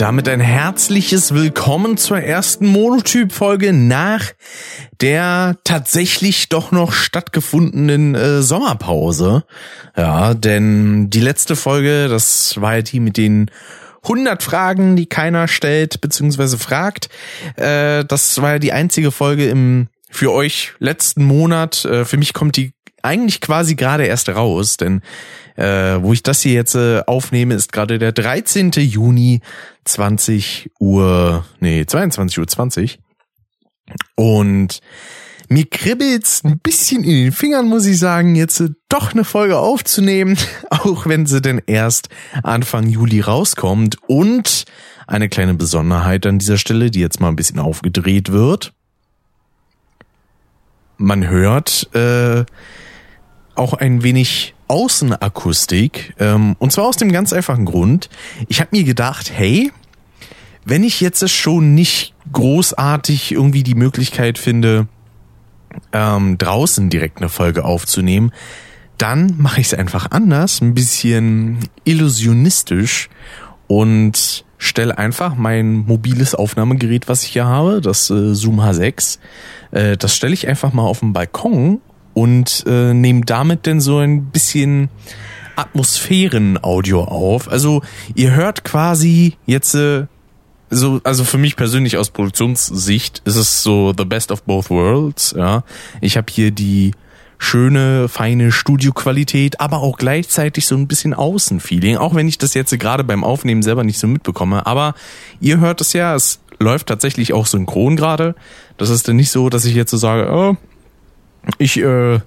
Damit 0.00 0.30
ein 0.30 0.40
herzliches 0.40 1.34
Willkommen 1.34 1.98
zur 1.98 2.18
ersten 2.18 2.64
Monotyp-Folge 2.64 3.74
nach 3.74 4.32
der 5.02 5.58
tatsächlich 5.62 6.48
doch 6.48 6.72
noch 6.72 6.94
stattgefundenen 6.94 8.14
äh, 8.14 8.40
Sommerpause. 8.40 9.44
Ja, 9.94 10.32
denn 10.32 11.10
die 11.10 11.20
letzte 11.20 11.54
Folge, 11.54 12.08
das 12.08 12.58
war 12.58 12.76
ja 12.76 12.80
die 12.82 12.98
mit 12.98 13.18
den 13.18 13.50
100 14.04 14.42
Fragen, 14.42 14.96
die 14.96 15.04
keiner 15.04 15.48
stellt 15.48 16.00
bzw. 16.00 16.56
fragt. 16.56 17.10
Äh, 17.56 18.06
das 18.06 18.40
war 18.40 18.52
ja 18.52 18.58
die 18.58 18.72
einzige 18.72 19.10
Folge 19.10 19.50
im 19.50 19.88
für 20.10 20.32
euch 20.32 20.72
letzten 20.78 21.24
Monat. 21.24 21.84
Äh, 21.84 22.06
für 22.06 22.16
mich 22.16 22.32
kommt 22.32 22.56
die 22.56 22.72
eigentlich 23.02 23.40
quasi 23.40 23.74
gerade 23.74 24.06
erst 24.06 24.28
raus, 24.28 24.76
denn 24.76 25.02
äh, 25.56 26.00
wo 26.00 26.12
ich 26.12 26.22
das 26.22 26.40
hier 26.40 26.54
jetzt 26.54 26.74
äh, 26.74 27.02
aufnehme, 27.06 27.54
ist 27.54 27.72
gerade 27.72 27.98
der 27.98 28.12
13. 28.12 28.70
Juni 28.72 29.40
20 29.84 30.70
Uhr, 30.78 31.44
nee, 31.60 31.84
22 31.86 32.38
Uhr 32.38 32.46
20. 32.46 32.98
Und 34.14 34.80
mir 35.48 35.66
kribbelt's 35.66 36.44
ein 36.44 36.60
bisschen 36.60 37.02
in 37.02 37.24
den 37.24 37.32
Fingern, 37.32 37.66
muss 37.66 37.84
ich 37.84 37.98
sagen, 37.98 38.36
jetzt 38.36 38.60
äh, 38.60 38.68
doch 38.88 39.12
eine 39.12 39.24
Folge 39.24 39.58
aufzunehmen, 39.58 40.38
auch 40.70 41.06
wenn 41.06 41.26
sie 41.26 41.42
denn 41.42 41.60
erst 41.66 42.08
Anfang 42.42 42.88
Juli 42.88 43.20
rauskommt. 43.20 43.96
Und 44.06 44.64
eine 45.06 45.28
kleine 45.28 45.54
Besonderheit 45.54 46.24
an 46.24 46.38
dieser 46.38 46.56
Stelle, 46.56 46.90
die 46.90 47.00
jetzt 47.00 47.20
mal 47.20 47.28
ein 47.28 47.36
bisschen 47.36 47.58
aufgedreht 47.58 48.30
wird. 48.30 48.72
Man 50.96 51.28
hört 51.28 51.92
äh, 51.94 52.44
auch 53.60 53.74
ein 53.74 54.02
wenig 54.02 54.54
Außenakustik. 54.66 56.14
Ähm, 56.18 56.56
und 56.58 56.72
zwar 56.72 56.86
aus 56.86 56.96
dem 56.96 57.12
ganz 57.12 57.32
einfachen 57.32 57.66
Grund. 57.66 58.08
Ich 58.48 58.60
habe 58.60 58.70
mir 58.72 58.84
gedacht, 58.84 59.30
hey, 59.32 59.70
wenn 60.64 60.82
ich 60.82 61.00
jetzt 61.00 61.28
schon 61.30 61.74
nicht 61.74 62.14
großartig 62.32 63.32
irgendwie 63.32 63.62
die 63.62 63.74
Möglichkeit 63.74 64.38
finde, 64.38 64.88
ähm, 65.92 66.38
draußen 66.38 66.90
direkt 66.90 67.18
eine 67.18 67.28
Folge 67.28 67.64
aufzunehmen, 67.64 68.32
dann 68.98 69.36
mache 69.38 69.60
ich 69.60 69.68
es 69.68 69.74
einfach 69.74 70.10
anders, 70.10 70.60
ein 70.60 70.74
bisschen 70.74 71.58
illusionistisch 71.84 73.08
und 73.66 74.44
stelle 74.58 74.98
einfach 74.98 75.34
mein 75.36 75.86
mobiles 75.86 76.34
Aufnahmegerät, 76.34 77.08
was 77.08 77.24
ich 77.24 77.30
hier 77.30 77.46
habe, 77.46 77.80
das 77.80 78.10
äh, 78.10 78.34
Zoom 78.34 78.60
H6, 78.60 79.18
äh, 79.70 79.96
das 79.96 80.14
stelle 80.14 80.34
ich 80.34 80.48
einfach 80.48 80.72
mal 80.72 80.82
auf 80.82 81.00
den 81.00 81.12
Balkon 81.12 81.80
und 82.14 82.64
äh, 82.66 82.94
nehmen 82.94 83.24
damit 83.24 83.66
denn 83.66 83.80
so 83.80 83.98
ein 83.98 84.26
bisschen 84.26 84.88
Atmosphären-Audio 85.56 87.04
auf. 87.04 87.50
Also 87.50 87.82
ihr 88.14 88.34
hört 88.34 88.64
quasi 88.64 89.36
jetzt 89.46 89.74
äh, 89.74 90.06
so, 90.70 91.00
also 91.04 91.24
für 91.24 91.38
mich 91.38 91.56
persönlich 91.56 91.96
aus 91.96 92.10
Produktionssicht 92.10 93.22
ist 93.24 93.36
es 93.36 93.62
so 93.62 93.92
the 93.96 94.04
best 94.04 94.32
of 94.32 94.42
both 94.44 94.70
worlds. 94.70 95.34
Ja, 95.36 95.64
ich 96.00 96.16
habe 96.16 96.26
hier 96.30 96.50
die 96.50 96.92
schöne, 97.38 98.08
feine 98.08 98.52
Studioqualität, 98.52 99.60
aber 99.60 99.78
auch 99.78 99.96
gleichzeitig 99.96 100.66
so 100.66 100.76
ein 100.76 100.86
bisschen 100.86 101.14
Außenfeeling, 101.14 101.96
auch 101.96 102.14
wenn 102.14 102.28
ich 102.28 102.38
das 102.38 102.54
jetzt 102.54 102.78
gerade 102.78 103.02
beim 103.02 103.24
Aufnehmen 103.24 103.62
selber 103.62 103.82
nicht 103.82 103.98
so 103.98 104.06
mitbekomme. 104.06 104.66
Aber 104.66 104.94
ihr 105.40 105.58
hört 105.58 105.80
es 105.80 105.92
ja, 105.94 106.14
es 106.14 106.40
läuft 106.58 106.86
tatsächlich 106.86 107.32
auch 107.32 107.46
synchron 107.46 107.96
gerade. 107.96 108.34
Das 108.76 108.90
ist 108.90 109.08
dann 109.08 109.16
nicht 109.16 109.30
so, 109.30 109.48
dass 109.48 109.64
ich 109.64 109.74
jetzt 109.74 109.90
so 109.90 109.96
sage, 109.96 110.30
oh, 110.30 110.56
ich, 111.58 111.78
äh, 111.78 112.20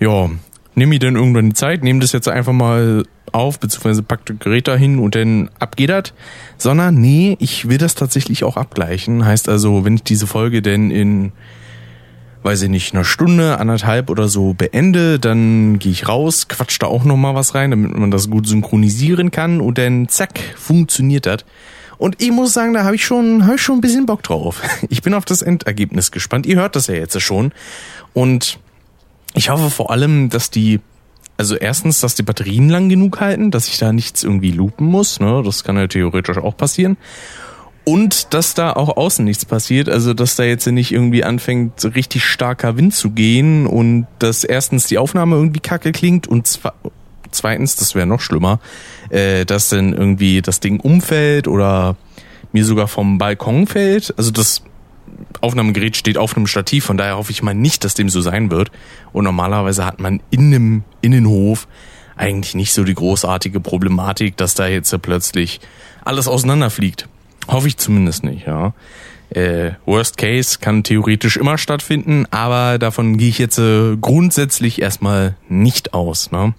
ja, 0.00 0.30
nehme 0.74 0.90
mir 0.90 0.98
dann 0.98 1.16
irgendwann 1.16 1.50
die 1.50 1.54
Zeit, 1.54 1.82
nehme 1.82 2.00
das 2.00 2.12
jetzt 2.12 2.28
einfach 2.28 2.52
mal 2.52 3.04
auf, 3.32 3.58
beziehungsweise 3.58 4.02
pack 4.02 4.26
das 4.26 4.38
Gerät 4.38 4.68
dahin 4.68 4.98
und 4.98 5.14
dann 5.14 5.50
abgeht 5.58 5.90
das. 5.90 6.12
Sondern 6.58 6.96
nee, 6.96 7.36
ich 7.40 7.68
will 7.68 7.78
das 7.78 7.94
tatsächlich 7.94 8.44
auch 8.44 8.56
abgleichen. 8.56 9.24
Heißt 9.24 9.48
also, 9.48 9.84
wenn 9.84 9.94
ich 9.94 10.02
diese 10.02 10.26
Folge 10.26 10.62
denn 10.62 10.90
in, 10.90 11.32
weiß 12.42 12.62
ich 12.62 12.68
nicht, 12.68 12.94
einer 12.94 13.04
Stunde, 13.04 13.58
anderthalb 13.58 14.10
oder 14.10 14.28
so 14.28 14.54
beende, 14.54 15.18
dann 15.18 15.78
gehe 15.78 15.92
ich 15.92 16.08
raus, 16.08 16.48
quatsch 16.48 16.78
da 16.80 16.86
auch 16.86 17.04
nochmal 17.04 17.34
was 17.34 17.54
rein, 17.54 17.70
damit 17.70 17.96
man 17.96 18.10
das 18.10 18.30
gut 18.30 18.46
synchronisieren 18.46 19.30
kann 19.30 19.60
und 19.60 19.78
dann 19.78 20.08
zack, 20.08 20.38
funktioniert 20.56 21.26
das. 21.26 21.44
Und 22.02 22.20
ich 22.20 22.32
muss 22.32 22.52
sagen, 22.52 22.74
da 22.74 22.82
habe 22.82 22.96
ich 22.96 23.04
schon, 23.04 23.46
hab 23.46 23.54
ich 23.54 23.62
schon 23.62 23.78
ein 23.78 23.80
bisschen 23.80 24.06
Bock 24.06 24.24
drauf. 24.24 24.60
Ich 24.88 25.02
bin 25.02 25.14
auf 25.14 25.24
das 25.24 25.40
Endergebnis 25.40 26.10
gespannt. 26.10 26.46
Ihr 26.46 26.56
hört 26.56 26.74
das 26.74 26.88
ja 26.88 26.94
jetzt 26.94 27.18
schon. 27.22 27.52
Und 28.12 28.58
ich 29.34 29.50
hoffe 29.50 29.70
vor 29.70 29.92
allem, 29.92 30.28
dass 30.28 30.50
die, 30.50 30.80
also 31.36 31.54
erstens, 31.54 32.00
dass 32.00 32.16
die 32.16 32.24
Batterien 32.24 32.68
lang 32.68 32.88
genug 32.88 33.20
halten, 33.20 33.52
dass 33.52 33.68
ich 33.68 33.78
da 33.78 33.92
nichts 33.92 34.24
irgendwie 34.24 34.50
loopen 34.50 34.84
muss, 34.84 35.20
ne? 35.20 35.42
Das 35.44 35.62
kann 35.62 35.76
ja 35.76 35.86
theoretisch 35.86 36.38
auch 36.38 36.56
passieren. 36.56 36.96
Und 37.84 38.34
dass 38.34 38.54
da 38.54 38.72
auch 38.72 38.96
außen 38.96 39.24
nichts 39.24 39.44
passiert, 39.44 39.88
also 39.88 40.12
dass 40.12 40.34
da 40.34 40.42
jetzt 40.42 40.66
nicht 40.66 40.90
irgendwie 40.90 41.22
anfängt, 41.22 41.84
richtig 41.94 42.24
starker 42.24 42.76
Wind 42.76 42.94
zu 42.94 43.10
gehen 43.10 43.64
und 43.64 44.08
dass 44.18 44.42
erstens 44.42 44.88
die 44.88 44.98
Aufnahme 44.98 45.36
irgendwie 45.36 45.60
kacke 45.60 45.92
klingt 45.92 46.26
und 46.26 46.58
zweitens, 47.32 47.76
das 47.76 47.94
wäre 47.94 48.06
noch 48.06 48.20
schlimmer, 48.20 48.60
äh, 49.10 49.44
dass 49.44 49.68
dann 49.68 49.92
irgendwie 49.92 50.42
das 50.42 50.60
Ding 50.60 50.80
umfällt 50.80 51.48
oder 51.48 51.96
mir 52.52 52.64
sogar 52.64 52.88
vom 52.88 53.18
Balkon 53.18 53.66
fällt. 53.66 54.14
Also 54.16 54.30
das 54.30 54.62
Aufnahmegerät 55.40 55.96
steht 55.96 56.18
auf 56.18 56.36
einem 56.36 56.46
Stativ, 56.46 56.84
von 56.84 56.96
daher 56.96 57.16
hoffe 57.16 57.32
ich 57.32 57.42
mal 57.42 57.54
nicht, 57.54 57.84
dass 57.84 57.94
dem 57.94 58.08
so 58.08 58.20
sein 58.20 58.50
wird. 58.50 58.70
Und 59.12 59.24
normalerweise 59.24 59.84
hat 59.84 60.00
man 60.00 60.20
in 60.30 60.54
einem 60.54 60.84
Innenhof 61.00 61.66
eigentlich 62.16 62.54
nicht 62.54 62.72
so 62.72 62.84
die 62.84 62.94
großartige 62.94 63.60
Problematik, 63.60 64.36
dass 64.36 64.54
da 64.54 64.66
jetzt 64.66 64.94
plötzlich 65.02 65.60
alles 66.04 66.28
auseinanderfliegt. 66.28 67.08
Hoffe 67.48 67.68
ich 67.68 67.76
zumindest 67.76 68.24
nicht, 68.24 68.46
ja. 68.46 68.74
Äh, 69.30 69.72
worst 69.86 70.18
Case 70.18 70.58
kann 70.60 70.84
theoretisch 70.84 71.38
immer 71.38 71.56
stattfinden, 71.56 72.26
aber 72.30 72.78
davon 72.78 73.16
gehe 73.16 73.30
ich 73.30 73.38
jetzt 73.38 73.58
äh, 73.58 73.96
grundsätzlich 73.96 74.82
erstmal 74.82 75.36
nicht 75.48 75.94
aus. 75.94 76.30
Ne? 76.30 76.52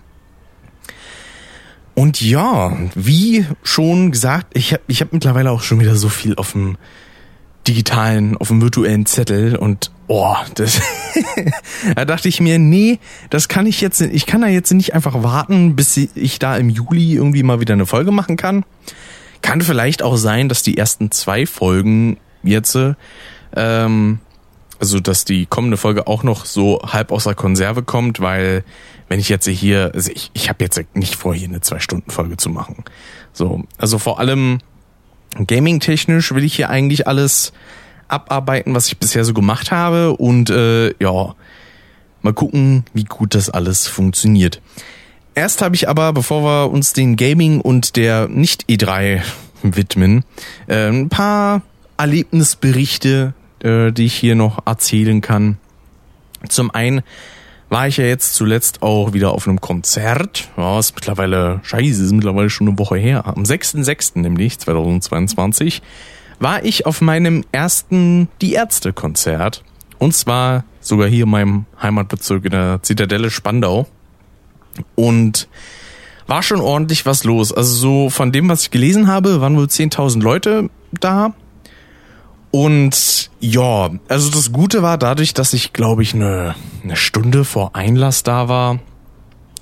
Und 1.95 2.21
ja, 2.21 2.75
wie 2.95 3.45
schon 3.61 4.11
gesagt, 4.11 4.47
ich 4.53 4.73
habe 4.73 4.83
ich 4.87 5.01
hab 5.01 5.13
mittlerweile 5.13 5.51
auch 5.51 5.61
schon 5.61 5.79
wieder 5.79 5.95
so 5.95 6.09
viel 6.09 6.35
auf 6.35 6.53
dem 6.53 6.77
digitalen, 7.67 8.35
auf 8.37 8.49
dem 8.49 8.61
virtuellen 8.61 9.05
Zettel 9.05 9.55
und 9.55 9.91
oh, 10.07 10.35
das 10.55 10.81
da 11.95 12.05
dachte 12.05 12.27
ich 12.27 12.41
mir, 12.41 12.59
nee, 12.59 12.99
das 13.29 13.47
kann 13.47 13.67
ich 13.67 13.79
jetzt, 13.79 14.01
ich 14.01 14.25
kann 14.25 14.41
da 14.41 14.47
jetzt 14.47 14.71
nicht 14.73 14.93
einfach 14.93 15.23
warten, 15.23 15.75
bis 15.75 15.95
ich 15.97 16.39
da 16.39 16.57
im 16.57 16.69
Juli 16.69 17.13
irgendwie 17.13 17.43
mal 17.43 17.59
wieder 17.59 17.73
eine 17.73 17.85
Folge 17.85 18.11
machen 18.11 18.37
kann. 18.37 18.65
Kann 19.41 19.61
vielleicht 19.61 20.01
auch 20.03 20.17
sein, 20.17 20.49
dass 20.49 20.63
die 20.63 20.77
ersten 20.77 21.11
zwei 21.11 21.45
Folgen 21.45 22.17
jetzt, 22.43 22.77
ähm, 23.55 24.19
also 24.79 25.00
dass 25.00 25.25
die 25.25 25.45
kommende 25.45 25.78
Folge 25.78 26.07
auch 26.07 26.23
noch 26.23 26.45
so 26.45 26.81
halb 26.84 27.11
aus 27.11 27.25
der 27.25 27.35
Konserve 27.35 27.84
kommt, 27.84 28.19
weil 28.19 28.63
wenn 29.07 29.19
ich 29.19 29.29
jetzt 29.29 29.47
hier, 29.47 29.91
also 29.94 30.11
ich, 30.11 30.31
ich 30.34 30.50
habe 30.50 30.63
jetzt 30.63 30.81
nicht 30.94 31.16
vor, 31.16 31.35
hier 31.35 31.47
eine 31.47 31.61
zwei 31.61 31.79
Stunden 31.79 32.09
Folge 32.11 32.38
zu 32.38 32.50
machen. 32.50 32.83
So, 33.31 33.63
also 33.78 34.00
vor 34.00 34.19
allem 34.19 34.59
Gaming-technisch 35.35 36.33
will 36.33 36.44
ich 36.44 36.56
hier 36.56 36.69
eigentlich 36.69 37.07
alles 37.07 37.53
abarbeiten, 38.07 38.75
was 38.75 38.88
ich 38.88 38.97
bisher 38.97 39.25
so 39.25 39.33
gemacht 39.33 39.72
habe 39.72 40.16
und 40.16 40.50
äh, 40.50 40.94
ja, 41.01 41.35
mal 42.22 42.33
gucken, 42.33 42.85
wie 42.94 43.03
gut 43.03 43.35
das 43.35 43.50
alles 43.50 43.88
funktioniert. 43.88 44.62
Erst 45.35 45.62
habe 45.62 45.75
ich 45.75 45.89
aber, 45.89 46.13
bevor 46.13 46.44
wir 46.44 46.72
uns 46.72 46.94
den 46.94 47.16
Gaming 47.16 47.59
und 47.59 47.95
der 47.95 48.28
Nicht-E3 48.28 49.22
widmen, 49.63 50.23
äh, 50.67 50.89
ein 50.89 51.09
paar 51.09 51.63
Erlebnisberichte, 51.97 53.33
äh, 53.63 53.92
die 53.92 54.06
ich 54.06 54.15
hier 54.15 54.36
noch 54.36 54.65
erzählen 54.65 55.21
kann. 55.21 55.57
Zum 56.48 56.71
einen 56.71 57.01
war 57.69 57.88
ich 57.88 57.98
ja 57.98 58.06
jetzt 58.06 58.36
zuletzt 58.36 58.83
auch 58.83 59.13
wieder 59.13 59.31
auf 59.31 59.48
einem 59.48 59.60
Konzert. 59.60 60.50
Ja, 60.57 60.77
ist 60.77 60.94
mittlerweile, 60.95 61.60
scheiße, 61.63 62.04
ist 62.04 62.12
mittlerweile 62.12 62.50
schon 62.50 62.68
eine 62.68 62.77
Woche 62.77 62.98
her. 62.98 63.25
Am 63.25 63.44
6.6. 63.44 64.19
nämlich, 64.19 64.60
2022, 64.60 65.81
war 66.39 66.63
ich 66.63 66.86
auf 66.86 67.01
meinem 67.01 67.44
ersten 67.51 68.27
Die 68.42 68.54
Ärzte-Konzert. 68.54 69.63
Und 69.98 70.13
zwar 70.13 70.66
sogar 70.81 71.07
hier 71.07 71.24
in 71.24 71.31
meinem 71.31 71.66
Heimatbezirk 71.81 72.45
in 72.45 72.51
der 72.51 72.80
Zitadelle 72.83 73.31
Spandau. 73.31 73.88
Und 74.95 75.48
war 76.27 76.44
schon 76.44 76.62
ordentlich 76.62 77.06
was 77.06 77.24
los. 77.24 77.51
Also 77.51 77.74
so 77.74 78.09
von 78.09 78.31
dem, 78.31 78.50
was 78.50 78.63
ich 78.63 78.71
gelesen 78.71 79.07
habe, 79.07 79.42
waren 79.42 79.57
wohl 79.57 79.66
10.000 79.66 80.21
Leute 80.21 80.69
da. 80.92 81.33
Und 82.55 83.31
ja, 83.39 83.89
also 84.09 84.29
das 84.29 84.51
Gute 84.51 84.83
war 84.83 85.00
dadurch, 85.00 85.33
dass 85.33 85.53
ich, 85.53 85.73
glaube 85.73 86.03
ich, 86.03 86.13
eine, 86.13 86.53
eine 86.83 86.95
Stunde 86.95 87.45
vor 87.45 87.75
Einlass 87.75 88.21
da 88.21 88.47
war, 88.47 88.77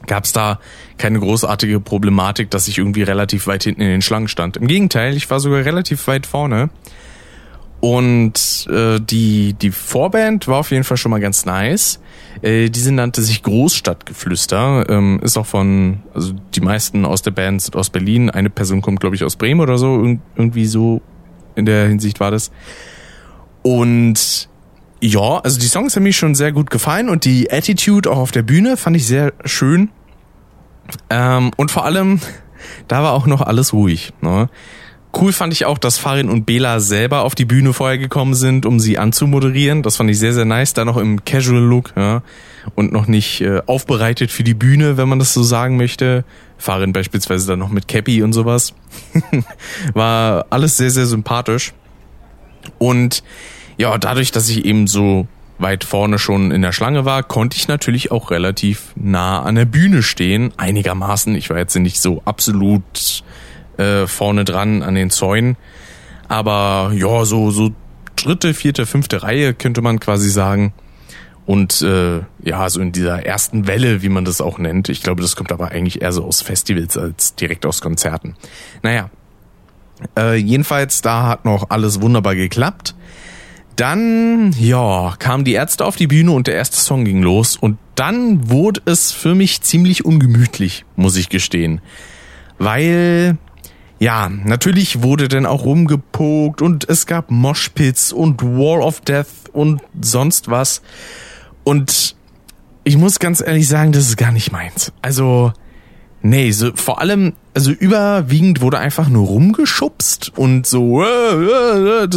gab 0.08 0.26
es 0.26 0.34
da 0.34 0.60
keine 0.98 1.22
großartige 1.22 1.80
Problematik, 1.80 2.52
dass 2.52 2.68
ich 2.68 2.80
irgendwie 2.80 3.04
relativ 3.04 3.48
weit 3.48 3.64
hinten 3.64 3.80
in 3.80 3.88
den 3.88 4.02
Schlangen 4.02 4.28
stand. 4.28 4.58
Im 4.58 4.68
Gegenteil, 4.68 5.16
ich 5.16 5.30
war 5.30 5.40
sogar 5.40 5.64
relativ 5.64 6.06
weit 6.08 6.26
vorne. 6.26 6.70
Und 7.80 8.68
äh, 8.70 9.00
die, 9.00 9.54
die 9.54 9.72
Vorband 9.72 10.50
war 10.50 10.58
auf 10.58 10.72
jeden 10.72 10.84
Fall 10.84 10.98
schon 10.98 11.12
mal 11.12 11.22
ganz 11.22 11.46
nice. 11.46 12.02
Äh, 12.42 12.70
diese 12.70 12.92
nannte 12.92 13.22
sich 13.22 13.42
Großstadtgeflüster. 13.42 14.90
Ähm, 14.90 15.22
ist 15.24 15.38
auch 15.38 15.46
von, 15.46 16.00
also 16.14 16.34
die 16.56 16.62
meisten 16.62 17.06
aus 17.06 17.22
der 17.22 17.32
Band 17.32 17.62
sind 17.62 17.78
aus 17.78 17.90
Berlin. 17.90 18.30
Eine 18.30 18.50
Person 18.50 18.82
kommt, 18.82 19.00
glaube 19.00 19.16
ich, 19.16 19.24
aus 19.24 19.38
Bremen 19.38 19.62
oder 19.62 19.78
so. 19.78 20.04
Ir 20.04 20.20
irgendwie 20.36 20.66
so 20.66 21.02
in 21.56 21.66
der 21.66 21.88
Hinsicht 21.88 22.20
war 22.20 22.32
das. 22.32 22.52
Und 23.62 24.50
ja, 25.02 25.40
also 25.40 25.60
die 25.60 25.68
Songs 25.68 25.96
haben 25.96 26.04
mir 26.04 26.14
schon 26.14 26.36
sehr 26.36 26.52
gut 26.52 26.70
gefallen 26.70 27.10
und 27.10 27.26
die 27.26 27.52
Attitude 27.52 28.10
auch 28.10 28.18
auf 28.18 28.32
der 28.32 28.44
Bühne 28.44 28.78
fand 28.78 28.96
ich 28.96 29.06
sehr 29.06 29.34
schön. 29.46 29.90
Ähm, 31.10 31.52
und 31.58 31.72
vor 31.72 31.86
allem, 31.86 32.20
da 32.88 33.04
war 33.04 33.14
auch 33.14 33.26
noch 33.26 33.42
alles 33.42 33.74
ruhig. 33.74 34.14
Ne? 34.22 34.50
Cool 35.14 35.34
fand 35.34 35.54
ich 35.54 35.66
auch, 35.66 35.78
dass 35.78 35.98
Farin 35.98 36.30
und 36.30 36.46
Bela 36.46 36.80
selber 36.80 37.24
auf 37.24 37.36
die 37.36 37.46
Bühne 37.46 37.74
vorher 37.74 37.98
gekommen 37.98 38.34
sind, 38.34 38.66
um 38.66 38.80
sie 38.80 38.98
anzumoderieren. 38.98 39.84
Das 39.84 39.98
fand 39.98 40.10
ich 40.10 40.20
sehr, 40.20 40.34
sehr 40.34 40.46
nice. 40.46 40.74
Da 40.74 40.86
noch 40.86 40.98
im 40.98 41.26
Casual 41.26 41.62
Look 41.62 41.94
ja? 41.98 42.22
Und 42.76 42.92
noch 42.92 43.08
nicht 43.08 43.42
äh, 43.42 43.62
aufbereitet 43.66 44.32
für 44.32 44.44
die 44.44 44.54
Bühne, 44.54 44.98
wenn 44.98 45.10
man 45.10 45.20
das 45.20 45.34
so 45.34 45.44
sagen 45.44 45.78
möchte. 45.78 46.24
Farin 46.58 46.94
beispielsweise 46.94 47.48
dann 47.48 47.60
noch 47.60 47.70
mit 47.70 47.88
Cappy 47.88 48.24
und 48.24 48.34
sowas. 48.34 48.74
War 49.94 50.46
alles 50.50 50.78
sehr, 50.78 50.92
sehr 50.92 51.06
sympathisch. 51.06 51.74
Und 52.78 53.24
ja, 53.78 53.98
dadurch, 53.98 54.32
dass 54.32 54.50
ich 54.50 54.66
eben 54.66 54.88
so 54.88 55.28
weit 55.58 55.84
vorne 55.84 56.20
schon 56.20 56.52
in 56.52 56.62
der 56.62 56.72
Schlange 56.72 57.06
war, 57.06 57.24
konnte 57.24 57.58
ich 57.58 57.68
natürlich 57.68 58.12
auch 58.12 58.32
relativ 58.32 58.94
nah 58.96 59.42
an 59.42 59.56
der 59.56 59.66
Bühne 59.66 60.04
stehen. 60.04 60.54
Einigermaßen. 60.58 61.36
Ich 61.36 61.50
war 61.50 61.58
jetzt 61.58 61.76
nicht 61.76 62.02
so 62.02 62.22
absolut 62.26 63.24
äh, 63.78 64.08
vorne 64.08 64.44
dran 64.44 64.84
an 64.84 64.96
den 64.96 65.10
Zäunen. 65.10 65.58
Aber 66.28 66.92
ja, 66.96 67.26
so, 67.26 67.52
so 67.52 67.72
dritte, 68.16 68.54
vierte, 68.54 68.86
fünfte 68.86 69.24
Reihe 69.24 69.54
könnte 69.54 69.82
man 69.82 70.00
quasi 70.00 70.30
sagen. 70.30 70.74
Und 71.52 71.82
äh, 71.82 72.22
ja, 72.46 72.70
so 72.70 72.80
in 72.80 72.94
dieser 72.94 73.26
ersten 73.26 73.68
Welle, 73.68 74.02
wie 74.02 74.08
man 74.08 74.24
das 74.24 74.40
auch 74.40 74.58
nennt. 74.58 74.88
Ich 74.88 75.04
glaube, 75.04 75.22
das 75.22 75.36
kommt 75.36 75.52
aber 75.52 75.72
eigentlich 75.72 76.02
eher 76.02 76.14
so 76.14 76.24
aus 76.24 76.42
Festivals 76.42 76.98
als 76.98 77.36
direkt 77.36 77.66
aus 77.66 77.82
Konzerten. 77.82 78.38
Naja, 78.84 79.10
äh, 80.18 80.38
jedenfalls, 80.38 81.02
da 81.02 81.28
hat 81.28 81.44
noch 81.44 81.70
alles 81.70 82.00
wunderbar 82.00 82.36
geklappt. 82.36 82.96
Dann, 83.76 84.56
ja, 84.58 85.14
kamen 85.20 85.44
die 85.44 85.52
Ärzte 85.52 85.84
auf 85.84 85.98
die 85.98 86.08
Bühne 86.08 86.32
und 86.32 86.48
der 86.48 86.56
erste 86.56 86.78
Song 86.78 87.04
ging 87.04 87.22
los. 87.22 87.58
Und 87.58 87.78
dann 87.96 88.50
wurde 88.50 88.82
es 88.86 89.12
für 89.12 89.36
mich 89.36 89.60
ziemlich 89.60 90.06
ungemütlich, 90.06 90.86
muss 90.96 91.18
ich 91.18 91.28
gestehen. 91.28 91.82
Weil 92.60 93.38
ja, 94.00 94.30
natürlich 94.30 95.04
wurde 95.04 95.28
dann 95.28 95.46
auch 95.46 95.66
rumgepokt 95.66 96.62
und 96.62 96.88
es 96.88 97.06
gab 97.08 97.30
Moshpits 97.30 98.14
und 98.14 98.42
Wall 98.42 98.80
of 98.80 99.02
Death 99.02 99.28
und 99.52 99.82
sonst 100.00 100.50
was. 100.50 100.82
Und 101.64 102.16
ich 102.84 102.98
muss 102.98 103.20
ganz 103.20 103.42
ehrlich 103.42 103.68
sagen, 103.68 103.92
das 103.92 104.08
ist 104.08 104.18
gar 104.18 104.32
nicht 104.32 104.52
meins. 104.52 104.92
Also, 105.02 105.54
nee, 106.22 106.52
so, 106.52 106.72
vor 106.76 107.00
allem, 107.00 107.34
also 107.54 107.72
überwiegend 107.72 108.62
wurde 108.62 108.80
einfach 108.80 109.08
nur 109.10 109.28
rumgeschubst 109.28 110.38
und 110.38 110.66
so, 110.66 111.04
äh, 111.04 112.04
äh, 112.04 112.08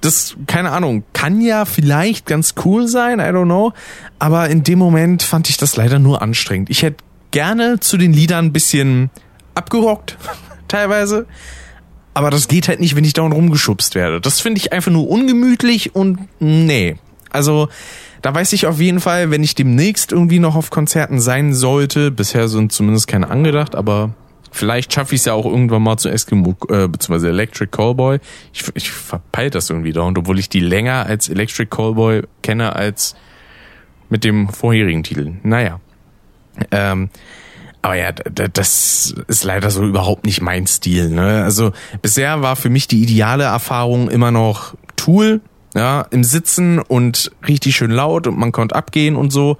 das, 0.00 0.36
keine 0.46 0.72
Ahnung, 0.72 1.04
kann 1.12 1.40
ja 1.40 1.64
vielleicht 1.64 2.26
ganz 2.26 2.54
cool 2.64 2.86
sein, 2.88 3.18
I 3.18 3.24
don't 3.24 3.44
know. 3.44 3.72
Aber 4.18 4.48
in 4.48 4.62
dem 4.62 4.78
Moment 4.78 5.22
fand 5.22 5.48
ich 5.48 5.56
das 5.56 5.76
leider 5.76 5.98
nur 5.98 6.20
anstrengend. 6.22 6.70
Ich 6.70 6.82
hätte 6.82 7.02
gerne 7.30 7.80
zu 7.80 7.96
den 7.96 8.12
Liedern 8.12 8.46
ein 8.46 8.52
bisschen 8.52 9.10
abgerockt 9.54 10.18
teilweise. 10.68 11.26
Aber 12.12 12.30
das 12.30 12.48
geht 12.48 12.68
halt 12.68 12.80
nicht, 12.80 12.96
wenn 12.96 13.04
ich 13.04 13.12
dauernd 13.12 13.34
rumgeschubst 13.34 13.94
werde. 13.94 14.20
Das 14.20 14.40
finde 14.40 14.58
ich 14.58 14.72
einfach 14.72 14.90
nur 14.90 15.08
ungemütlich 15.08 15.94
und 15.94 16.28
nee. 16.40 16.96
Also, 17.30 17.68
da 18.22 18.34
weiß 18.34 18.52
ich 18.52 18.66
auf 18.66 18.80
jeden 18.80 19.00
Fall, 19.00 19.30
wenn 19.30 19.42
ich 19.42 19.54
demnächst 19.54 20.12
irgendwie 20.12 20.38
noch 20.38 20.54
auf 20.56 20.70
Konzerten 20.70 21.20
sein 21.20 21.54
sollte, 21.54 22.10
bisher 22.10 22.48
sind 22.48 22.72
zumindest 22.72 23.06
keine 23.06 23.30
angedacht, 23.30 23.74
aber 23.74 24.10
vielleicht 24.50 24.92
schaffe 24.92 25.14
ich 25.14 25.22
es 25.22 25.24
ja 25.24 25.32
auch 25.32 25.46
irgendwann 25.46 25.82
mal 25.82 25.96
zu 25.96 26.08
Eskimo, 26.08 26.56
äh, 26.68 26.88
beziehungsweise 26.88 27.28
Electric 27.28 27.70
Callboy. 27.70 28.18
Ich, 28.52 28.64
ich 28.74 28.90
verpeil 28.90 29.50
das 29.50 29.70
irgendwie 29.70 29.92
dauernd, 29.92 30.18
obwohl 30.18 30.38
ich 30.38 30.48
die 30.48 30.60
länger 30.60 31.06
als 31.06 31.28
Electric 31.28 31.70
Callboy 31.70 32.22
kenne 32.42 32.74
als 32.74 33.14
mit 34.08 34.24
dem 34.24 34.48
vorherigen 34.48 35.02
Titel. 35.02 35.34
Naja. 35.42 35.80
Ähm, 36.72 37.10
aber 37.82 37.94
ja, 37.94 38.12
das 38.12 39.14
ist 39.26 39.44
leider 39.44 39.70
so 39.70 39.84
überhaupt 39.84 40.26
nicht 40.26 40.42
mein 40.42 40.66
Stil. 40.66 41.08
Ne? 41.08 41.42
Also 41.42 41.72
bisher 42.02 42.42
war 42.42 42.56
für 42.56 42.68
mich 42.68 42.88
die 42.88 43.02
ideale 43.02 43.44
Erfahrung 43.44 44.10
immer 44.10 44.30
noch 44.30 44.74
Tool, 44.96 45.40
ja, 45.74 46.02
im 46.10 46.24
Sitzen 46.24 46.78
und 46.78 47.30
richtig 47.46 47.76
schön 47.76 47.90
laut 47.90 48.26
und 48.26 48.38
man 48.38 48.52
konnte 48.52 48.74
abgehen 48.74 49.16
und 49.16 49.30
so. 49.30 49.58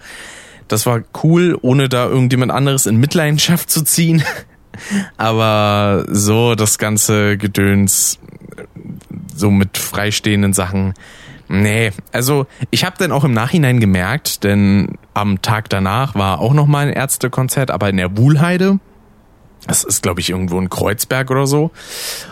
Das 0.68 0.86
war 0.86 1.02
cool, 1.24 1.58
ohne 1.62 1.88
da 1.88 2.06
irgendjemand 2.06 2.52
anderes 2.52 2.86
in 2.86 2.96
Mitleidenschaft 2.96 3.70
zu 3.70 3.82
ziehen. 3.82 4.22
Aber 5.16 6.06
so 6.08 6.54
das 6.54 6.78
ganze 6.78 7.36
Gedöns, 7.36 8.18
so 9.34 9.50
mit 9.50 9.78
freistehenden 9.78 10.52
Sachen, 10.52 10.94
Nee, 11.52 11.90
also 12.12 12.46
ich 12.70 12.84
habe 12.84 12.94
dann 12.96 13.10
auch 13.10 13.24
im 13.24 13.32
Nachhinein 13.32 13.80
gemerkt, 13.80 14.44
denn 14.44 14.96
am 15.14 15.42
Tag 15.42 15.68
danach 15.68 16.14
war 16.14 16.38
auch 16.38 16.54
noch 16.54 16.68
mal 16.68 16.86
ein 16.86 16.92
Ärztekonzert, 16.92 17.72
aber 17.72 17.88
in 17.88 17.96
der 17.96 18.16
Wuhlheide. 18.16 18.78
Das 19.66 19.84
ist, 19.84 20.02
glaube 20.02 20.20
ich, 20.20 20.30
irgendwo 20.30 20.58
in 20.58 20.70
Kreuzberg 20.70 21.30
oder 21.30 21.46
so. 21.46 21.70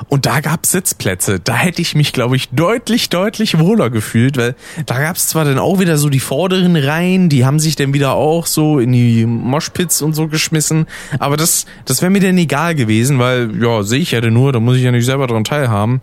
Und 0.08 0.26
da 0.26 0.40
gab's 0.40 0.72
Sitzplätze. 0.72 1.38
Da 1.40 1.54
hätte 1.54 1.82
ich 1.82 1.94
mich, 1.94 2.12
glaube 2.12 2.36
ich, 2.36 2.48
deutlich, 2.50 3.10
deutlich 3.10 3.58
wohler 3.58 3.90
gefühlt, 3.90 4.36
weil 4.36 4.54
da 4.86 4.98
gab's 5.00 5.28
zwar 5.28 5.44
dann 5.44 5.58
auch 5.58 5.78
wieder 5.78 5.98
so 5.98 6.08
die 6.08 6.20
vorderen 6.20 6.74
Reihen, 6.76 7.28
die 7.28 7.44
haben 7.44 7.60
sich 7.60 7.76
dann 7.76 7.92
wieder 7.92 8.14
auch 8.14 8.46
so 8.46 8.78
in 8.78 8.92
die 8.92 9.26
Moshpits 9.26 10.00
und 10.02 10.14
so 10.14 10.26
geschmissen. 10.28 10.86
Aber 11.18 11.36
das, 11.36 11.66
das 11.84 12.00
wäre 12.00 12.10
mir 12.10 12.20
dann 12.20 12.38
egal 12.38 12.74
gewesen, 12.74 13.18
weil, 13.18 13.50
ja, 13.62 13.82
sehe 13.82 14.00
ich 14.00 14.12
ja 14.12 14.20
denn 14.20 14.32
nur, 14.34 14.52
da 14.52 14.60
muss 14.60 14.76
ich 14.76 14.82
ja 14.82 14.90
nicht 14.90 15.06
selber 15.06 15.26
dran 15.26 15.44
teilhaben. 15.44 16.00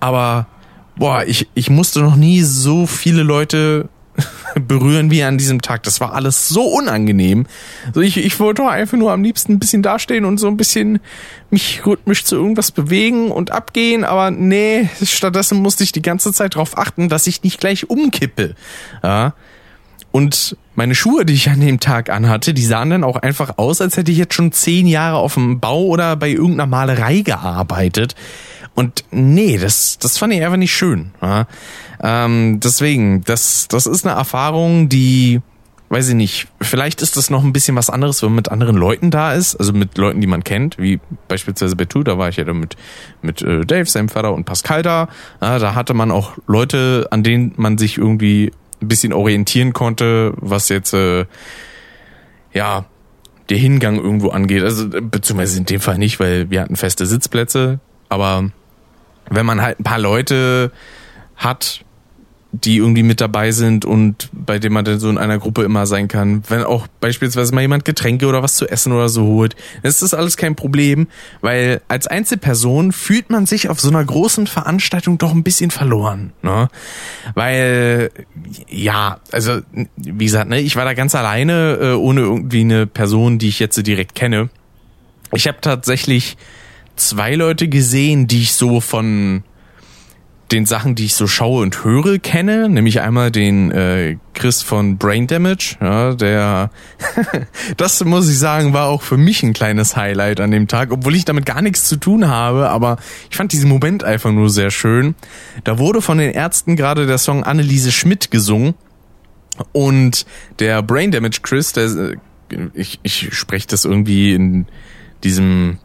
Aber 0.00 0.46
boah, 0.96 1.24
ich, 1.26 1.48
ich 1.54 1.70
musste 1.70 2.00
noch 2.00 2.16
nie 2.16 2.42
so 2.42 2.86
viele 2.86 3.22
Leute 3.22 3.88
berühren 4.60 5.10
wie 5.10 5.22
an 5.22 5.38
diesem 5.38 5.62
Tag. 5.62 5.82
Das 5.84 6.00
war 6.00 6.14
alles 6.14 6.48
so 6.48 6.62
unangenehm. 6.62 7.46
Also 7.86 8.00
ich, 8.00 8.16
ich 8.16 8.38
wollte 8.40 8.66
einfach 8.66 8.98
nur 8.98 9.12
am 9.12 9.22
liebsten 9.22 9.54
ein 9.54 9.58
bisschen 9.58 9.82
dastehen 9.82 10.24
und 10.24 10.38
so 10.38 10.48
ein 10.48 10.56
bisschen 10.56 11.00
mich 11.50 11.84
rhythmisch 11.86 12.24
zu 12.24 12.36
irgendwas 12.36 12.70
bewegen 12.70 13.30
und 13.30 13.50
abgehen, 13.50 14.04
aber 14.04 14.30
nee, 14.30 14.88
stattdessen 15.02 15.58
musste 15.58 15.84
ich 15.84 15.92
die 15.92 16.02
ganze 16.02 16.32
Zeit 16.32 16.54
darauf 16.54 16.76
achten, 16.76 17.08
dass 17.08 17.26
ich 17.26 17.42
nicht 17.42 17.60
gleich 17.60 17.88
umkippe. 17.88 18.54
Ja. 19.02 19.34
Und 20.10 20.56
meine 20.74 20.94
Schuhe, 20.94 21.24
die 21.24 21.34
ich 21.34 21.50
an 21.50 21.60
dem 21.60 21.80
Tag 21.80 22.10
anhatte, 22.10 22.54
die 22.54 22.64
sahen 22.64 22.90
dann 22.90 23.04
auch 23.04 23.16
einfach 23.16 23.58
aus, 23.58 23.80
als 23.80 23.96
hätte 23.96 24.10
ich 24.10 24.18
jetzt 24.18 24.34
schon 24.34 24.52
zehn 24.52 24.86
Jahre 24.86 25.18
auf 25.18 25.34
dem 25.34 25.60
Bau 25.60 25.82
oder 25.82 26.16
bei 26.16 26.30
irgendeiner 26.30 26.66
Malerei 26.66 27.20
gearbeitet. 27.20 28.14
Und 28.78 29.02
nee, 29.10 29.58
das, 29.58 29.98
das 29.98 30.18
fand 30.18 30.32
ich 30.32 30.40
einfach 30.40 30.56
nicht 30.56 30.72
schön. 30.72 31.10
Ja? 31.20 31.48
Ähm, 32.00 32.60
deswegen, 32.60 33.24
das, 33.24 33.66
das 33.66 33.86
ist 33.86 34.06
eine 34.06 34.16
Erfahrung, 34.16 34.88
die, 34.88 35.40
weiß 35.88 36.10
ich 36.10 36.14
nicht, 36.14 36.46
vielleicht 36.60 37.02
ist 37.02 37.16
das 37.16 37.28
noch 37.28 37.42
ein 37.42 37.52
bisschen 37.52 37.74
was 37.74 37.90
anderes, 37.90 38.22
wenn 38.22 38.28
man 38.28 38.36
mit 38.36 38.52
anderen 38.52 38.76
Leuten 38.76 39.10
da 39.10 39.32
ist, 39.32 39.56
also 39.56 39.72
mit 39.72 39.98
Leuten, 39.98 40.20
die 40.20 40.28
man 40.28 40.44
kennt, 40.44 40.78
wie 40.78 41.00
beispielsweise 41.26 41.74
bei 41.74 41.86
Two, 41.86 42.04
da 42.04 42.18
war 42.18 42.28
ich 42.28 42.36
ja 42.36 42.44
dann 42.44 42.60
mit, 42.60 42.76
mit 43.20 43.42
äh, 43.42 43.62
Dave, 43.62 43.86
seinem 43.86 44.08
Vater 44.08 44.32
und 44.32 44.44
Pascal 44.44 44.84
da. 44.84 45.08
Ja, 45.40 45.58
da 45.58 45.74
hatte 45.74 45.92
man 45.92 46.12
auch 46.12 46.38
Leute, 46.46 47.08
an 47.10 47.24
denen 47.24 47.54
man 47.56 47.78
sich 47.78 47.98
irgendwie 47.98 48.52
ein 48.80 48.86
bisschen 48.86 49.12
orientieren 49.12 49.72
konnte, 49.72 50.34
was 50.36 50.68
jetzt, 50.68 50.94
äh, 50.94 51.26
ja, 52.52 52.84
der 53.50 53.58
Hingang 53.58 53.96
irgendwo 53.96 54.28
angeht. 54.28 54.62
Also, 54.62 54.88
beziehungsweise 54.88 55.58
in 55.58 55.64
dem 55.64 55.80
Fall 55.80 55.98
nicht, 55.98 56.20
weil 56.20 56.48
wir 56.50 56.60
hatten 56.60 56.76
feste 56.76 57.06
Sitzplätze, 57.06 57.80
aber 58.08 58.52
wenn 59.30 59.46
man 59.46 59.62
halt 59.62 59.80
ein 59.80 59.84
paar 59.84 59.98
Leute 59.98 60.72
hat, 61.36 61.84
die 62.52 62.78
irgendwie 62.78 63.02
mit 63.02 63.20
dabei 63.20 63.50
sind 63.50 63.84
und 63.84 64.30
bei 64.32 64.58
dem 64.58 64.72
man 64.72 64.84
dann 64.84 64.98
so 64.98 65.10
in 65.10 65.18
einer 65.18 65.38
Gruppe 65.38 65.64
immer 65.64 65.86
sein 65.86 66.08
kann. 66.08 66.42
Wenn 66.48 66.62
auch 66.62 66.86
beispielsweise 67.00 67.54
mal 67.54 67.60
jemand 67.60 67.84
Getränke 67.84 68.26
oder 68.26 68.42
was 68.42 68.56
zu 68.56 68.66
essen 68.66 68.92
oder 68.92 69.10
so 69.10 69.24
holt, 69.24 69.54
dann 69.82 69.90
ist 69.90 70.00
das 70.00 70.14
alles 70.14 70.38
kein 70.38 70.56
Problem, 70.56 71.08
weil 71.42 71.82
als 71.88 72.06
Einzelperson 72.06 72.92
fühlt 72.92 73.28
man 73.28 73.44
sich 73.44 73.68
auf 73.68 73.80
so 73.80 73.90
einer 73.90 74.02
großen 74.02 74.46
Veranstaltung 74.46 75.18
doch 75.18 75.32
ein 75.32 75.42
bisschen 75.42 75.70
verloren, 75.70 76.32
ne? 76.42 76.68
Weil, 77.34 78.10
ja, 78.66 79.20
also, 79.30 79.60
wie 79.96 80.24
gesagt, 80.24 80.48
ne, 80.48 80.60
ich 80.60 80.74
war 80.76 80.86
da 80.86 80.94
ganz 80.94 81.14
alleine, 81.14 81.78
äh, 81.80 81.92
ohne 81.92 82.22
irgendwie 82.22 82.60
eine 82.60 82.86
Person, 82.86 83.38
die 83.38 83.48
ich 83.48 83.58
jetzt 83.58 83.76
direkt 83.86 84.14
kenne. 84.14 84.48
Ich 85.32 85.46
habe 85.46 85.58
tatsächlich 85.60 86.38
zwei 86.98 87.34
Leute 87.34 87.68
gesehen, 87.68 88.26
die 88.26 88.42
ich 88.42 88.52
so 88.52 88.80
von 88.80 89.42
den 90.52 90.64
Sachen, 90.64 90.94
die 90.94 91.04
ich 91.04 91.14
so 91.14 91.26
schaue 91.26 91.62
und 91.62 91.84
höre, 91.84 92.18
kenne, 92.18 92.68
nämlich 92.68 93.00
einmal 93.00 93.30
den 93.30 93.70
äh, 93.70 94.16
Chris 94.32 94.62
von 94.62 94.96
Brain 94.96 95.26
Damage, 95.26 95.76
ja, 95.80 96.14
der 96.14 96.70
das 97.76 98.02
muss 98.04 98.30
ich 98.30 98.38
sagen, 98.38 98.72
war 98.72 98.86
auch 98.86 99.02
für 99.02 99.18
mich 99.18 99.42
ein 99.42 99.52
kleines 99.52 99.96
Highlight 99.96 100.40
an 100.40 100.50
dem 100.50 100.66
Tag, 100.66 100.90
obwohl 100.90 101.14
ich 101.14 101.26
damit 101.26 101.44
gar 101.44 101.60
nichts 101.60 101.84
zu 101.84 101.96
tun 101.96 102.28
habe, 102.28 102.70
aber 102.70 102.96
ich 103.30 103.36
fand 103.36 103.52
diesen 103.52 103.68
Moment 103.68 104.04
einfach 104.04 104.32
nur 104.32 104.48
sehr 104.48 104.70
schön. 104.70 105.14
Da 105.64 105.78
wurde 105.78 106.00
von 106.00 106.18
den 106.18 106.32
Ärzten 106.32 106.76
gerade 106.76 107.06
der 107.06 107.18
Song 107.18 107.44
Anneliese 107.44 107.92
Schmidt 107.92 108.30
gesungen. 108.30 108.74
Und 109.72 110.24
der 110.60 110.82
Brain 110.82 111.10
Damage 111.10 111.40
Chris, 111.42 111.72
der 111.72 111.86
äh, 111.86 112.16
ich, 112.74 113.00
ich 113.02 113.34
spreche 113.34 113.66
das 113.66 113.84
irgendwie 113.84 114.32
in 114.32 114.66
diesem 115.24 115.78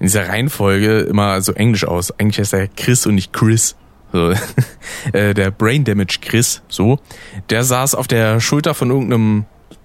in 0.00 0.06
dieser 0.06 0.28
Reihenfolge 0.28 1.00
immer 1.00 1.40
so 1.40 1.52
englisch 1.52 1.84
aus. 1.84 2.10
Eigentlich 2.18 2.38
heißt 2.38 2.54
er 2.54 2.68
Chris 2.68 3.06
und 3.06 3.16
nicht 3.16 3.32
Chris. 3.32 3.76
So, 4.12 4.30
äh, 5.12 5.34
der 5.34 5.50
Brain 5.50 5.84
Damage 5.84 6.18
Chris, 6.22 6.62
so, 6.68 6.98
der 7.50 7.62
saß 7.62 7.94
auf 7.94 8.06
der 8.06 8.40
Schulter 8.40 8.72
von 8.74 8.90
irgendeinem 8.90 9.44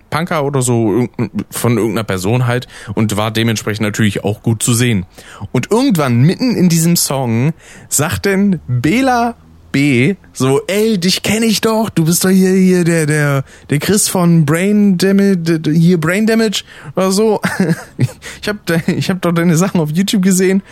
Punker 0.10 0.46
oder 0.46 0.62
so, 0.62 1.08
von 1.50 1.78
irgendeiner 1.78 2.04
Person 2.04 2.46
halt 2.46 2.68
und 2.94 3.18
war 3.18 3.32
dementsprechend 3.32 3.82
natürlich 3.82 4.24
auch 4.24 4.44
gut 4.44 4.62
zu 4.62 4.74
sehen. 4.74 5.06
Und 5.52 5.72
irgendwann 5.72 6.22
mitten 6.22 6.56
in 6.56 6.70
diesem 6.70 6.96
Song 6.96 7.54
sagt 7.90 8.26
denn 8.26 8.60
Bela 8.68 9.36
B 9.74 10.16
so, 10.32 10.62
ey, 10.68 10.98
dich 10.98 11.22
kenne 11.22 11.46
ich 11.46 11.60
doch, 11.60 11.90
du 11.90 12.06
bist 12.06 12.24
doch 12.24 12.30
hier, 12.30 12.52
hier 12.52 12.86
der, 12.86 13.06
der, 13.06 13.44
der 13.70 13.80
Chris 13.80 14.08
von 14.08 14.46
Brain 14.46 14.98
Damage, 14.98 15.60
hier 15.74 16.00
Brain 16.00 16.26
Damage 16.26 16.64
oder 16.96 17.12
so. 17.12 17.42
Ich 18.42 18.50
hab, 18.50 18.58
ich 18.88 19.10
hab 19.10 19.22
doch 19.22 19.32
deine 19.32 19.56
Sachen 19.56 19.80
auf 19.80 19.90
YouTube 19.92 20.22
gesehen. 20.22 20.64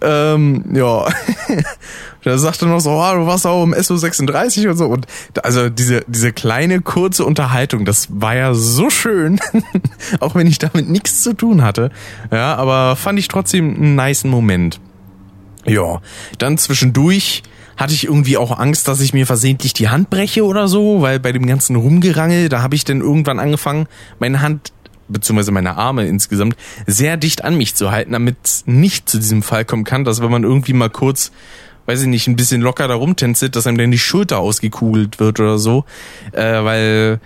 Ähm, 0.00 0.64
ja. 0.74 1.06
da 2.24 2.38
sagte 2.38 2.66
noch 2.66 2.80
so, 2.80 2.90
oh, 2.90 3.14
du 3.14 3.26
warst 3.26 3.46
auch 3.46 3.62
im 3.62 3.74
SO36 3.74 4.68
und 4.68 4.76
so. 4.76 4.86
Und 4.86 5.06
also 5.44 5.68
diese, 5.68 6.04
diese 6.08 6.32
kleine, 6.32 6.80
kurze 6.80 7.24
Unterhaltung, 7.26 7.84
das 7.84 8.08
war 8.10 8.34
ja 8.34 8.54
so 8.54 8.88
schön. 8.88 9.40
auch 10.20 10.34
wenn 10.34 10.46
ich 10.46 10.58
damit 10.58 10.88
nichts 10.88 11.22
zu 11.22 11.34
tun 11.34 11.62
hatte. 11.62 11.90
Ja, 12.30 12.56
aber 12.56 12.96
fand 12.96 13.18
ich 13.18 13.28
trotzdem 13.28 13.74
einen 13.74 13.94
niceen 13.94 14.30
Moment. 14.30 14.80
Ja, 15.66 16.00
dann 16.38 16.58
zwischendurch 16.58 17.42
hatte 17.76 17.94
ich 17.94 18.04
irgendwie 18.04 18.36
auch 18.36 18.58
Angst, 18.58 18.88
dass 18.88 19.00
ich 19.00 19.12
mir 19.12 19.26
versehentlich 19.26 19.72
die 19.72 19.88
Hand 19.88 20.10
breche 20.10 20.44
oder 20.44 20.68
so, 20.68 21.02
weil 21.02 21.20
bei 21.20 21.32
dem 21.32 21.46
ganzen 21.46 21.76
Rumgerangel, 21.76 22.48
da 22.48 22.62
habe 22.62 22.74
ich 22.74 22.84
dann 22.84 23.00
irgendwann 23.00 23.38
angefangen, 23.38 23.86
meine 24.18 24.40
Hand 24.40 24.72
beziehungsweise 25.08 25.52
meine 25.52 25.76
Arme 25.76 26.06
insgesamt 26.06 26.56
sehr 26.86 27.16
dicht 27.16 27.44
an 27.44 27.56
mich 27.56 27.74
zu 27.74 27.90
halten, 27.90 28.12
damit 28.12 28.36
nicht 28.66 29.08
zu 29.08 29.18
diesem 29.18 29.42
Fall 29.42 29.64
kommen 29.64 29.84
kann, 29.84 30.04
dass 30.04 30.22
wenn 30.22 30.30
man 30.30 30.44
irgendwie 30.44 30.72
mal 30.72 30.90
kurz 30.90 31.32
weiß 31.86 32.02
ich 32.02 32.06
nicht, 32.06 32.28
ein 32.28 32.36
bisschen 32.36 32.60
locker 32.60 32.88
da 32.88 32.94
rumtänzelt, 32.94 33.56
dass 33.56 33.66
einem 33.66 33.78
dann 33.78 33.90
die 33.90 33.98
Schulter 33.98 34.38
ausgekugelt 34.38 35.18
wird 35.18 35.40
oder 35.40 35.58
so. 35.58 35.84
Äh, 36.32 36.62
weil, 36.62 37.20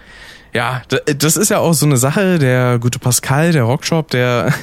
ja, 0.54 0.82
das 1.18 1.36
ist 1.36 1.50
ja 1.50 1.58
auch 1.58 1.74
so 1.74 1.86
eine 1.86 1.98
Sache, 1.98 2.38
der 2.38 2.78
gute 2.78 2.98
Pascal, 2.98 3.52
der 3.52 3.64
Rockshop, 3.64 4.10
der 4.10 4.54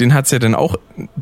den 0.00 0.14
hat's 0.14 0.30
ja 0.30 0.38
dann 0.38 0.54
auch 0.54 0.76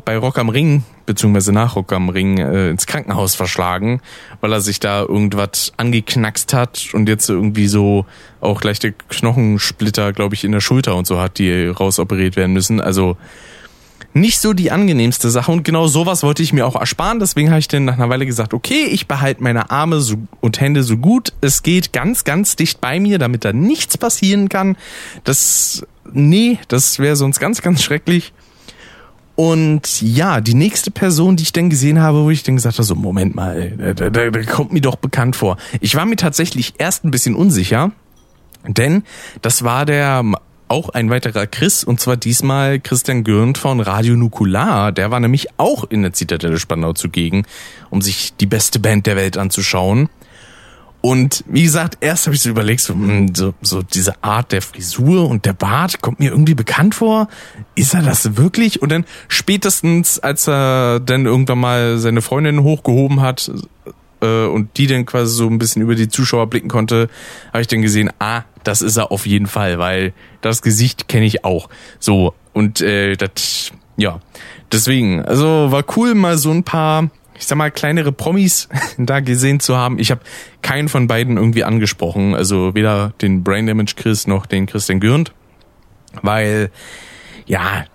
bei 0.05 0.17
Rock 0.17 0.37
am 0.37 0.49
Ring, 0.49 0.83
beziehungsweise 1.05 1.51
nach 1.51 1.75
Rock 1.75 1.91
am 1.93 2.09
Ring, 2.09 2.37
äh, 2.37 2.69
ins 2.69 2.87
Krankenhaus 2.87 3.35
verschlagen, 3.35 4.01
weil 4.41 4.53
er 4.53 4.61
sich 4.61 4.79
da 4.79 5.01
irgendwas 5.01 5.73
angeknackst 5.77 6.53
hat 6.53 6.89
und 6.93 7.07
jetzt 7.09 7.29
irgendwie 7.29 7.67
so 7.67 8.05
auch 8.41 8.63
leichte 8.63 8.93
Knochensplitter, 8.93 10.13
glaube 10.13 10.35
ich, 10.35 10.43
in 10.43 10.51
der 10.51 10.61
Schulter 10.61 10.95
und 10.95 11.05
so 11.05 11.19
hat, 11.19 11.37
die 11.37 11.67
rausoperiert 11.67 12.35
werden 12.35 12.53
müssen. 12.53 12.81
Also 12.81 13.17
nicht 14.13 14.39
so 14.39 14.53
die 14.53 14.71
angenehmste 14.71 15.29
Sache 15.29 15.51
und 15.51 15.63
genau 15.63 15.87
sowas 15.87 16.23
wollte 16.23 16.41
ich 16.41 16.53
mir 16.53 16.65
auch 16.65 16.75
ersparen. 16.75 17.19
Deswegen 17.19 17.49
habe 17.49 17.59
ich 17.59 17.67
dann 17.67 17.85
nach 17.85 17.95
einer 17.95 18.09
Weile 18.09 18.25
gesagt, 18.25 18.53
okay, 18.53 18.85
ich 18.85 19.07
behalte 19.07 19.43
meine 19.43 19.69
Arme 19.71 19.99
so, 19.99 20.15
und 20.41 20.59
Hände 20.59 20.83
so 20.83 20.97
gut 20.97 21.33
es 21.41 21.63
geht 21.63 21.93
ganz, 21.93 22.23
ganz 22.23 22.55
dicht 22.55 22.81
bei 22.81 22.99
mir, 22.99 23.19
damit 23.19 23.45
da 23.45 23.53
nichts 23.53 23.97
passieren 23.97 24.49
kann. 24.49 24.77
Das, 25.23 25.85
nee, 26.11 26.57
das 26.67 26.99
wäre 26.99 27.15
sonst 27.15 27.39
ganz, 27.39 27.61
ganz 27.61 27.83
schrecklich. 27.83 28.33
Und 29.39 30.01
ja, 30.01 30.41
die 30.41 30.53
nächste 30.53 30.91
Person, 30.91 31.37
die 31.37 31.43
ich 31.43 31.53
dann 31.53 31.69
gesehen 31.69 32.01
habe, 32.01 32.25
wo 32.25 32.29
ich 32.29 32.43
dann 32.43 32.57
gesagt 32.57 32.75
habe, 32.75 32.83
so 32.83 32.93
Moment 32.93 33.35
mal, 33.35 33.71
da, 33.95 34.09
da, 34.09 34.29
da 34.31 34.43
kommt 34.43 34.73
mir 34.73 34.81
doch 34.81 34.97
bekannt 34.97 35.37
vor. 35.37 35.55
Ich 35.79 35.95
war 35.95 36.05
mir 36.05 36.17
tatsächlich 36.17 36.73
erst 36.77 37.05
ein 37.05 37.11
bisschen 37.11 37.35
unsicher, 37.35 37.93
denn 38.67 39.03
das 39.41 39.63
war 39.63 39.85
der 39.85 40.25
auch 40.67 40.89
ein 40.89 41.09
weiterer 41.09 41.47
Chris, 41.47 41.85
und 41.85 42.01
zwar 42.01 42.17
diesmal 42.17 42.81
Christian 42.81 43.23
Gürnt 43.23 43.57
von 43.57 43.79
Radio 43.79 44.17
Nukular. 44.17 44.91
Der 44.91 45.09
war 45.09 45.21
nämlich 45.21 45.47
auch 45.55 45.85
in 45.85 46.01
der 46.01 46.11
Zitadelle 46.11 46.59
Spandau 46.59 46.91
zugegen, 46.91 47.45
um 47.89 48.01
sich 48.01 48.35
die 48.35 48.45
beste 48.45 48.81
Band 48.81 49.07
der 49.07 49.15
Welt 49.15 49.37
anzuschauen. 49.37 50.09
Und 51.01 51.45
wie 51.47 51.63
gesagt, 51.63 51.97
erst 52.01 52.25
habe 52.25 52.35
ich 52.35 52.41
so 52.41 52.49
überlegt, 52.49 52.81
so, 52.81 52.93
hm, 52.93 53.33
so, 53.33 53.53
so 53.61 53.81
diese 53.81 54.21
Art 54.21 54.51
der 54.51 54.61
Frisur 54.61 55.29
und 55.29 55.45
der 55.45 55.53
Bart 55.53 56.01
kommt 56.01 56.19
mir 56.19 56.31
irgendwie 56.31 56.55
bekannt 56.55 56.95
vor. 56.95 57.29
Ist 57.75 57.93
er 57.93 58.01
das 58.01 58.35
wirklich? 58.35 58.81
Und 58.81 58.91
dann 58.91 59.05
spätestens, 59.29 60.19
als 60.19 60.47
er 60.47 60.99
dann 60.99 61.25
irgendwann 61.25 61.59
mal 61.59 61.97
seine 61.99 62.21
Freundin 62.21 62.63
hochgehoben 62.63 63.21
hat 63.21 63.49
äh, 64.21 64.45
und 64.45 64.77
die 64.77 64.87
dann 64.87 65.05
quasi 65.05 65.33
so 65.33 65.47
ein 65.47 65.57
bisschen 65.57 65.81
über 65.81 65.95
die 65.95 66.09
Zuschauer 66.09 66.47
blicken 66.47 66.67
konnte, 66.67 67.09
habe 67.53 67.61
ich 67.61 67.67
dann 67.67 67.81
gesehen, 67.81 68.11
ah, 68.19 68.43
das 68.65 68.81
ist 68.81 68.97
er 68.97 69.11
auf 69.11 69.25
jeden 69.25 69.47
Fall, 69.47 69.79
weil 69.79 70.13
das 70.41 70.61
Gesicht 70.61 71.07
kenne 71.07 71.25
ich 71.25 71.45
auch. 71.45 71.69
So, 71.99 72.33
und 72.51 72.81
äh, 72.81 73.15
das, 73.15 73.71
ja, 73.95 74.19
deswegen, 74.69 75.23
also 75.23 75.71
war 75.71 75.85
cool, 75.95 76.13
mal 76.13 76.37
so 76.37 76.51
ein 76.51 76.63
paar 76.63 77.09
ich 77.39 77.47
sag 77.47 77.57
mal, 77.57 77.71
kleinere 77.71 78.11
Promis 78.11 78.69
da 78.97 79.21
gesehen 79.21 79.59
zu 79.59 79.77
haben. 79.77 79.97
Ich 79.97 80.11
habe 80.11 80.21
keinen 80.61 80.89
von 80.89 81.07
beiden 81.07 81.37
irgendwie 81.37 81.63
angesprochen, 81.63 82.35
also 82.35 82.75
weder 82.75 83.13
den 83.21 83.43
Brain 83.43 83.65
Damage 83.65 83.93
Chris 83.95 84.27
noch 84.27 84.45
den 84.45 84.65
Christian 84.67 84.99
Gürnt, 84.99 85.33
weil 86.21 86.69
ja, 87.45 87.85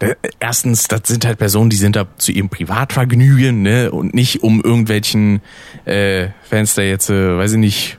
erstens, 0.41 0.89
das 0.89 1.03
sind 1.05 1.25
halt 1.25 1.39
Personen, 1.39 1.71
die 1.71 1.77
sind 1.77 1.95
da 1.95 2.09
zu 2.17 2.33
ihrem 2.33 2.49
Privatvergnügen, 2.49 3.63
ne, 3.63 3.93
und 3.93 4.13
nicht 4.13 4.43
um 4.43 4.61
irgendwelchen 4.61 5.43
äh, 5.85 6.31
Fans 6.43 6.75
da 6.75 6.83
jetzt, 6.83 7.09
äh, 7.09 7.39
weiß 7.39 7.53
ich 7.53 7.59
nicht, 7.59 7.99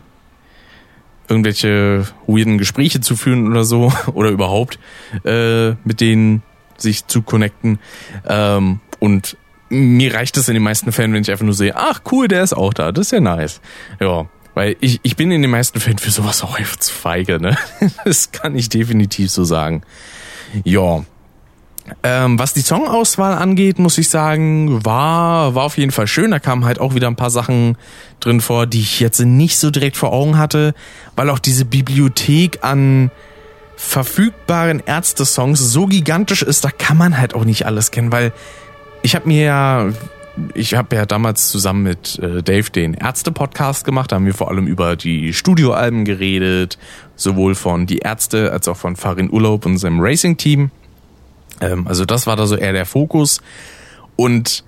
irgendwelche 1.30 2.06
weirden 2.28 2.58
Gespräche 2.58 3.00
zu 3.00 3.16
führen 3.16 3.48
oder 3.48 3.64
so 3.64 3.94
oder 4.14 4.32
überhaupt 4.32 4.80
äh, 5.24 5.72
mit 5.86 6.02
denen 6.02 6.44
sich 6.78 7.08
zu 7.08 7.22
connecten. 7.22 7.80
Ähm, 8.28 8.82
und 9.00 9.38
mir 9.70 10.14
reicht 10.14 10.38
es 10.38 10.48
in 10.48 10.54
den 10.54 10.64
meisten 10.64 10.92
Fällen, 10.92 11.14
wenn 11.14 11.22
ich 11.22 11.32
einfach 11.32 11.46
nur 11.46 11.54
sehe, 11.54 11.76
ach 11.76 12.02
cool, 12.12 12.28
der 12.28 12.44
ist 12.44 12.54
auch 12.54 12.74
da, 12.74 12.92
das 12.92 13.08
ist 13.08 13.12
ja 13.12 13.20
nice. 13.20 13.62
Ja, 14.00 14.28
weil 14.54 14.78
ich, 14.80 15.00
ich 15.04 15.16
bin 15.16 15.32
in 15.32 15.42
den 15.42 15.52
meisten 15.52 15.80
Fällen 15.80 15.98
für 15.98 16.12
sowas 16.12 16.44
auch 16.44 16.58
einfach 16.58 16.78
zu 16.78 16.94
feige, 16.94 17.40
ne? 17.40 17.58
Das 18.06 18.32
kann 18.32 18.56
ich 18.56 18.70
definitiv 18.70 19.32
so 19.32 19.44
sagen. 19.44 19.84
Ja. 20.64 21.04
Ähm, 22.02 22.40
was 22.40 22.54
die 22.54 22.62
Songauswahl 22.62 23.36
angeht, 23.36 23.78
muss 23.78 23.98
ich 24.00 24.10
sagen, 24.10 24.84
war, 24.84 25.54
war 25.54 25.64
auf 25.66 25.78
jeden 25.78 25.92
Fall 25.92 26.08
schön. 26.08 26.32
Da 26.32 26.40
kamen 26.40 26.66
halt 26.66 26.80
auch 26.80 26.96
wieder 26.96 27.08
ein 27.08 27.16
paar 27.16 27.30
Sachen 27.30 27.78
drin 28.20 28.42
vor, 28.42 28.66
die 28.66 28.80
ich 28.80 29.00
jetzt 29.00 29.20
nicht 29.20 29.60
so 29.60 29.70
direkt 29.70 29.98
vor 29.98 30.12
Augen 30.12 30.38
hatte, 30.38 30.74
weil 31.16 31.30
auch 31.30 31.38
diese 31.38 31.66
Bibliothek 31.66 32.60
an 32.64 33.12
verfügbaren 33.76 34.82
Ärzte-Songs 34.86 35.60
so 35.60 35.86
gigantisch 35.86 36.42
ist, 36.42 36.64
da 36.64 36.72
kann 36.72 36.98
man 36.98 37.18
halt 37.18 37.36
auch 37.36 37.46
nicht 37.46 37.66
alles 37.66 37.92
kennen, 37.92 38.12
weil 38.12 38.32
ich 39.06 39.16
habe 39.16 39.28
mir 39.28 39.44
ja, 39.44 39.94
ich 40.56 40.74
habe 40.74 40.96
ja 40.96 41.06
damals 41.06 41.52
zusammen 41.52 41.84
mit 41.84 42.18
äh, 42.18 42.42
Dave 42.42 42.72
den 42.72 42.96
Ärzte-Podcast 42.96 43.86
gemacht. 43.86 44.12
Da 44.12 44.16
haben 44.16 44.26
wir 44.26 44.34
vor 44.34 44.50
allem 44.50 44.66
über 44.66 44.96
die 44.96 45.32
Studioalben 45.32 46.06
geredet, 46.06 46.80
sowohl 47.16 47.54
von 47.54 47.86
Die 47.86 48.00
Ärzte 48.00 48.52
als 48.52 48.68
auch 48.68 48.78
von 48.78 48.96
Farin 48.96 49.32
Urlaub 49.32 49.68
und 49.68 49.78
seinem 49.78 50.00
Racing-Team. 50.02 50.72
Ähm, 51.62 51.88
also 51.88 52.06
das 52.06 52.26
war 52.26 52.36
da 52.36 52.48
so 52.48 52.56
eher 52.56 52.74
der 52.74 52.88
Fokus. 52.88 53.42
Und 54.16 54.64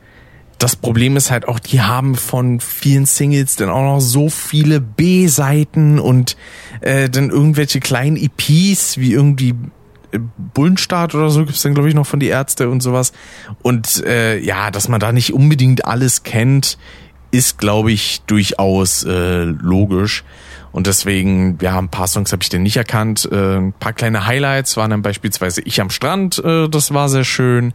das 0.59 0.75
Problem 0.75 1.17
ist 1.17 1.31
halt 1.31 1.47
auch, 1.47 1.57
die 1.57 1.81
haben 1.81 2.13
von 2.13 2.59
vielen 2.59 3.07
Singles 3.07 3.55
dann 3.55 3.69
auch 3.69 3.95
noch 3.95 4.01
so 4.01 4.29
viele 4.29 4.79
B-Seiten 4.79 5.97
und 5.97 6.37
äh, 6.81 7.09
dann 7.09 7.31
irgendwelche 7.31 7.79
kleinen 7.79 8.17
EPs 8.17 8.99
wie 8.99 9.13
irgendwie 9.13 9.55
Bullenstart 10.53 11.15
oder 11.15 11.29
so 11.29 11.45
gibt's 11.45 11.61
dann, 11.61 11.73
glaube 11.73 11.89
ich, 11.89 11.95
noch 11.95 12.07
von 12.07 12.19
die 12.19 12.27
Ärzte 12.27 12.69
und 12.69 12.81
sowas. 12.81 13.13
Und 13.61 14.03
äh, 14.05 14.37
ja, 14.39 14.71
dass 14.71 14.87
man 14.87 14.99
da 14.99 15.11
nicht 15.11 15.33
unbedingt 15.33 15.85
alles 15.85 16.23
kennt, 16.23 16.77
ist, 17.31 17.57
glaube 17.57 17.91
ich, 17.91 18.21
durchaus 18.21 19.03
äh, 19.03 19.43
logisch. 19.43 20.23
Und 20.71 20.87
deswegen, 20.87 21.57
ja, 21.61 21.77
ein 21.77 21.89
paar 21.89 22.07
Songs 22.07 22.31
habe 22.31 22.43
ich 22.43 22.49
denn 22.49 22.63
nicht 22.63 22.77
erkannt. 22.77 23.27
Äh, 23.31 23.57
ein 23.57 23.73
paar 23.73 23.93
kleine 23.93 24.25
Highlights 24.25 24.77
waren 24.77 24.91
dann 24.91 25.01
beispielsweise 25.01 25.61
Ich 25.61 25.81
am 25.81 25.89
Strand, 25.89 26.37
äh, 26.43 26.69
das 26.69 26.93
war 26.93 27.09
sehr 27.09 27.23
schön. 27.23 27.73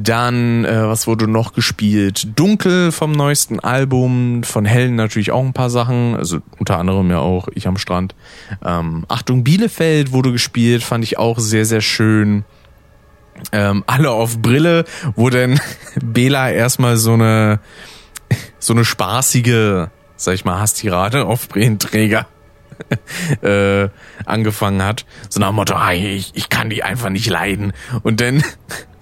Dann, 0.00 0.64
äh, 0.64 0.86
was 0.86 1.08
wurde 1.08 1.26
noch 1.26 1.52
gespielt? 1.52 2.28
Dunkel 2.38 2.92
vom 2.92 3.10
neuesten 3.10 3.58
Album, 3.58 4.44
von 4.44 4.64
Helen 4.64 4.94
natürlich 4.94 5.32
auch 5.32 5.44
ein 5.44 5.52
paar 5.52 5.70
Sachen, 5.70 6.14
also 6.14 6.38
unter 6.56 6.78
anderem 6.78 7.10
ja 7.10 7.18
auch 7.18 7.48
Ich 7.52 7.66
am 7.66 7.76
Strand. 7.76 8.14
Ähm, 8.64 9.04
Achtung, 9.08 9.42
Bielefeld 9.42 10.12
wurde 10.12 10.30
gespielt, 10.30 10.84
fand 10.84 11.02
ich 11.02 11.18
auch 11.18 11.40
sehr, 11.40 11.64
sehr 11.64 11.80
schön. 11.80 12.44
Ähm, 13.50 13.82
alle 13.88 14.10
auf 14.12 14.38
Brille, 14.38 14.84
wo 15.16 15.30
denn 15.30 15.60
Bela 16.00 16.48
erstmal 16.48 16.96
so 16.96 17.14
eine 17.14 17.58
so 18.60 18.72
eine 18.72 18.84
spaßige, 18.84 19.88
sag 20.16 20.34
ich 20.34 20.44
mal, 20.44 20.60
Hastirade 20.60 21.24
auf 21.24 21.48
Brillenträger 21.48 22.26
äh, 23.42 23.88
angefangen 24.24 24.82
hat. 24.82 25.06
So 25.28 25.40
nach 25.40 25.48
dem 25.48 25.56
Motto, 25.56 25.74
ah, 25.74 25.92
ich, 25.92 26.32
ich 26.34 26.48
kann 26.48 26.70
die 26.70 26.82
einfach 26.82 27.10
nicht 27.10 27.28
leiden. 27.28 27.72
Und 28.02 28.20
dann 28.20 28.42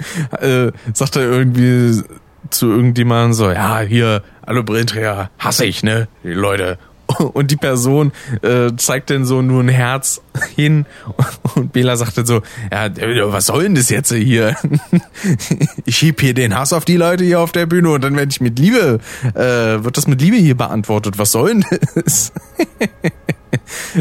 äh, 0.41 0.73
sagt 0.93 1.17
er 1.17 1.23
irgendwie 1.23 2.03
zu 2.51 2.71
irgendjemandem 2.71 3.33
so, 3.33 3.51
ja, 3.51 3.81
hier, 3.81 4.23
alle 4.43 4.63
Brillenträger 4.63 5.31
hasse 5.39 5.67
ich, 5.67 5.83
ne, 5.83 6.09
die 6.23 6.29
Leute. 6.29 6.79
Und 7.33 7.51
die 7.51 7.57
Person 7.57 8.13
äh, 8.43 8.73
zeigt 8.77 9.11
dann 9.11 9.25
so 9.25 9.43
nur 9.43 9.63
ein 9.63 9.69
Herz 9.69 10.21
hin 10.57 10.87
und 11.55 11.73
Bela 11.73 11.97
sagt 11.97 12.19
dann 12.19 12.27
so, 12.27 12.43
ja, 12.71 12.91
was 13.33 13.47
soll 13.47 13.63
denn 13.63 13.75
das 13.77 13.91
jetzt 13.91 14.13
hier? 14.13 14.57
Ich 15.85 15.97
schieb 15.97 16.21
hier 16.21 16.35
den 16.35 16.57
Hass 16.57 16.73
auf 16.73 16.85
die 16.85 16.97
Leute 16.97 17.25
hier 17.25 17.41
auf 17.41 17.53
der 17.53 17.67
Bühne 17.67 17.91
und 17.91 18.03
dann 18.03 18.17
werde 18.17 18.31
ich 18.31 18.41
mit 18.41 18.59
Liebe, 18.59 18.99
äh, 19.35 19.41
wird 19.85 19.97
das 19.97 20.09
mit 20.09 20.21
Liebe 20.21 20.37
hier 20.37 20.57
beantwortet. 20.57 21.17
Was 21.17 21.31
soll 21.33 21.49
denn 21.49 21.65
das? 21.95 22.33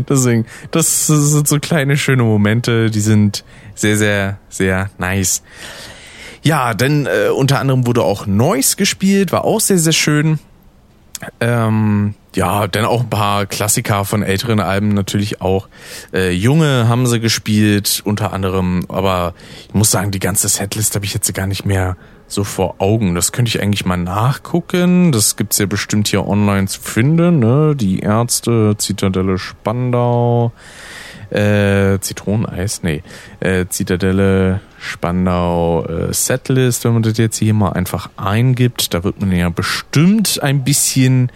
Deswegen, 0.10 0.46
das 0.72 1.08
sind 1.08 1.48
so 1.48 1.60
kleine 1.60 1.98
schöne 1.98 2.24
Momente, 2.24 2.90
die 2.90 3.00
sind 3.00 3.44
sehr, 3.76 3.98
sehr, 3.98 4.40
sehr 4.50 4.90
nice. 4.98 5.44
Ja, 6.42 6.74
denn 6.74 7.08
äh, 7.08 7.30
unter 7.30 7.60
anderem 7.60 7.86
wurde 7.86 8.04
auch 8.04 8.26
Noise 8.26 8.76
gespielt, 8.76 9.32
war 9.32 9.46
auch 9.46 9.60
sehr, 9.60 9.80
sehr 9.80 9.94
schön. 9.94 10.40
Ähm, 11.40 12.14
ja, 12.36 12.68
dann 12.68 12.86
auch 12.86 13.02
ein 13.02 13.10
paar 13.10 13.46
Klassiker 13.46 14.06
von 14.06 14.22
älteren 14.22 14.60
Alben 14.60 14.90
natürlich 14.90 15.42
auch. 15.42 15.70
Äh, 16.14 16.32
Junge 16.32 16.88
haben 16.88 17.08
sie 17.08 17.20
gespielt, 17.20 18.02
unter 18.06 18.34
anderem, 18.34 18.86
aber 18.90 19.34
ich 19.68 19.74
muss 19.74 19.92
sagen, 19.92 20.12
die 20.12 20.20
ganze 20.20 20.50
Setlist 20.50 20.96
habe 20.96 21.06
ich 21.06 21.14
jetzt 21.14 21.34
gar 21.34 21.48
nicht 21.48 21.66
mehr 21.66 21.96
so 22.28 22.44
vor 22.44 22.76
Augen. 22.80 23.16
Das 23.16 23.32
könnte 23.32 23.50
ich 23.50 23.62
eigentlich 23.62 23.86
mal 23.86 23.98
nachgucken. 23.98 25.12
Das 25.12 25.38
gibt's 25.38 25.58
ja 25.58 25.66
bestimmt 25.66 26.08
hier 26.08 26.28
online 26.28 26.68
zu 26.68 26.82
finden. 26.82 27.40
Ne? 27.40 27.76
Die 27.76 28.00
Ärzte, 28.00 28.76
Zitadelle 28.78 29.38
Spandau, 29.38 30.52
äh, 31.32 32.00
Zitroneneis, 32.00 32.84
nee, 32.84 33.04
äh, 33.40 33.66
Zitadelle 33.68 34.62
Spandau 34.80 35.86
äh, 35.86 36.14
Setlist, 36.14 36.86
wenn 36.86 36.94
man 36.94 37.04
das 37.04 37.18
jetzt 37.18 37.38
hier 37.38 37.54
mal 37.54 37.74
einfach 37.74 38.10
eingibt, 38.18 38.94
da 38.94 39.04
wird 39.04 39.20
man 39.20 39.32
ja 39.32 39.50
bestimmt 39.50 40.42
ein 40.42 40.64
bisschen 40.64 41.32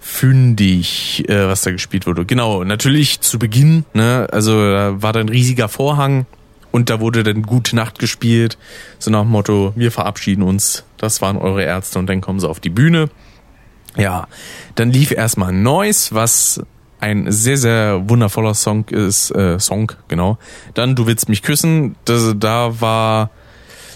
fündig, 0.00 1.28
äh, 1.28 1.48
was 1.48 1.62
da 1.62 1.70
gespielt 1.70 2.06
wurde. 2.06 2.24
Genau, 2.24 2.62
natürlich 2.62 3.20
zu 3.20 3.38
Beginn, 3.38 3.84
ne, 3.94 4.28
also 4.30 4.52
da 4.70 5.02
war 5.02 5.12
da 5.12 5.20
ein 5.20 5.28
riesiger 5.28 5.68
Vorhang 5.68 6.26
und 6.70 6.90
da 6.90 7.00
wurde 7.00 7.22
dann 7.22 7.42
Gute 7.42 7.74
Nacht 7.74 7.98
gespielt, 7.98 8.58
so 8.98 9.10
nach 9.10 9.22
dem 9.22 9.30
Motto, 9.30 9.72
wir 9.76 9.90
verabschieden 9.90 10.42
uns, 10.42 10.84
das 10.98 11.22
waren 11.22 11.36
eure 11.36 11.62
Ärzte 11.62 11.98
und 11.98 12.06
dann 12.06 12.20
kommen 12.20 12.40
sie 12.40 12.48
auf 12.48 12.60
die 12.60 12.70
Bühne. 12.70 13.08
Ja, 13.96 14.26
dann 14.74 14.90
lief 14.90 15.12
erstmal 15.12 15.52
Noise, 15.52 16.14
was 16.14 16.60
ein 17.00 17.30
sehr, 17.30 17.56
sehr 17.56 18.08
wundervoller 18.08 18.54
Song 18.54 18.86
ist, 18.88 19.30
äh, 19.30 19.58
Song, 19.58 19.92
genau. 20.08 20.38
Dann 20.74 20.94
Du 20.94 21.06
willst 21.06 21.28
mich 21.28 21.42
küssen, 21.42 21.96
das, 22.04 22.34
da 22.38 22.80
war 22.80 23.30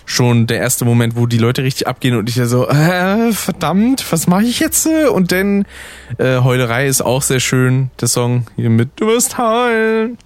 schon 0.05 0.47
der 0.47 0.59
erste 0.59 0.85
Moment, 0.85 1.17
wo 1.17 1.27
die 1.27 1.39
Leute 1.39 1.63
richtig 1.63 1.87
abgehen 1.87 2.17
und 2.17 2.29
ich 2.29 2.37
ja 2.37 2.47
so, 2.47 2.69
äh, 2.69 3.33
verdammt, 3.33 4.11
was 4.11 4.27
mache 4.27 4.45
ich 4.45 4.59
jetzt? 4.59 4.87
Und 4.87 5.33
dann 5.33 5.67
äh, 6.17 6.39
Heulerei 6.39 6.87
ist 6.87 7.03
auch 7.03 7.23
sehr 7.23 7.41
schön, 7.41 7.91
der 8.01 8.09
Song 8.09 8.47
hier 8.57 8.71
mit 8.71 8.91
Du 8.97 9.07
wirst 9.07 9.37
heulen. 9.39 10.17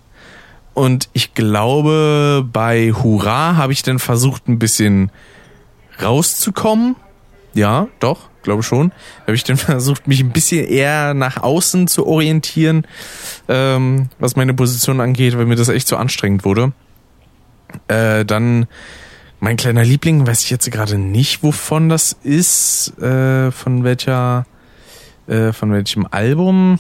Und 0.75 1.09
ich 1.13 1.35
glaube, 1.35 2.49
bei 2.51 2.93
Hurra 2.93 3.57
habe 3.57 3.73
ich 3.73 3.83
dann 3.83 3.99
versucht, 3.99 4.49
ein 4.49 4.59
bisschen 4.59 5.11
rauszukommen. 6.01 6.97
Ja, 7.53 7.89
doch, 8.01 8.29
glaube 8.43 8.63
schon. 8.63 8.93
Habe 9.23 9.35
ich 9.35 9.45
dann 9.45 9.57
versucht, 9.59 10.09
mich 10.09 10.21
ein 10.21 10.31
bisschen 10.31 10.67
eher 10.67 11.15
nach 11.15 11.37
außen 11.43 11.89
zu 11.89 12.07
orientieren, 12.07 12.87
ähm, 13.49 14.09
was 14.19 14.37
meine 14.37 14.55
Position 14.55 15.01
angeht, 15.01 15.37
weil 15.37 15.47
mir 15.47 15.57
das 15.57 15.69
echt 15.69 15.89
so 15.89 15.97
anstrengend 15.97 16.45
wurde. 16.45 16.73
Äh, 17.89 18.25
dann 18.25 18.67
mein 19.41 19.57
kleiner 19.57 19.85
Liebling, 19.85 20.25
weiß 20.25 20.45
ich 20.45 20.51
jetzt 20.51 20.71
gerade 20.71 20.99
nicht, 20.99 21.43
wovon 21.43 21.89
das 21.89 22.17
ist, 22.23 22.97
äh, 23.01 23.51
von 23.51 23.83
welcher, 23.83 24.47
äh, 25.27 25.53
von 25.53 25.73
welchem 25.73 26.07
Album. 26.09 26.79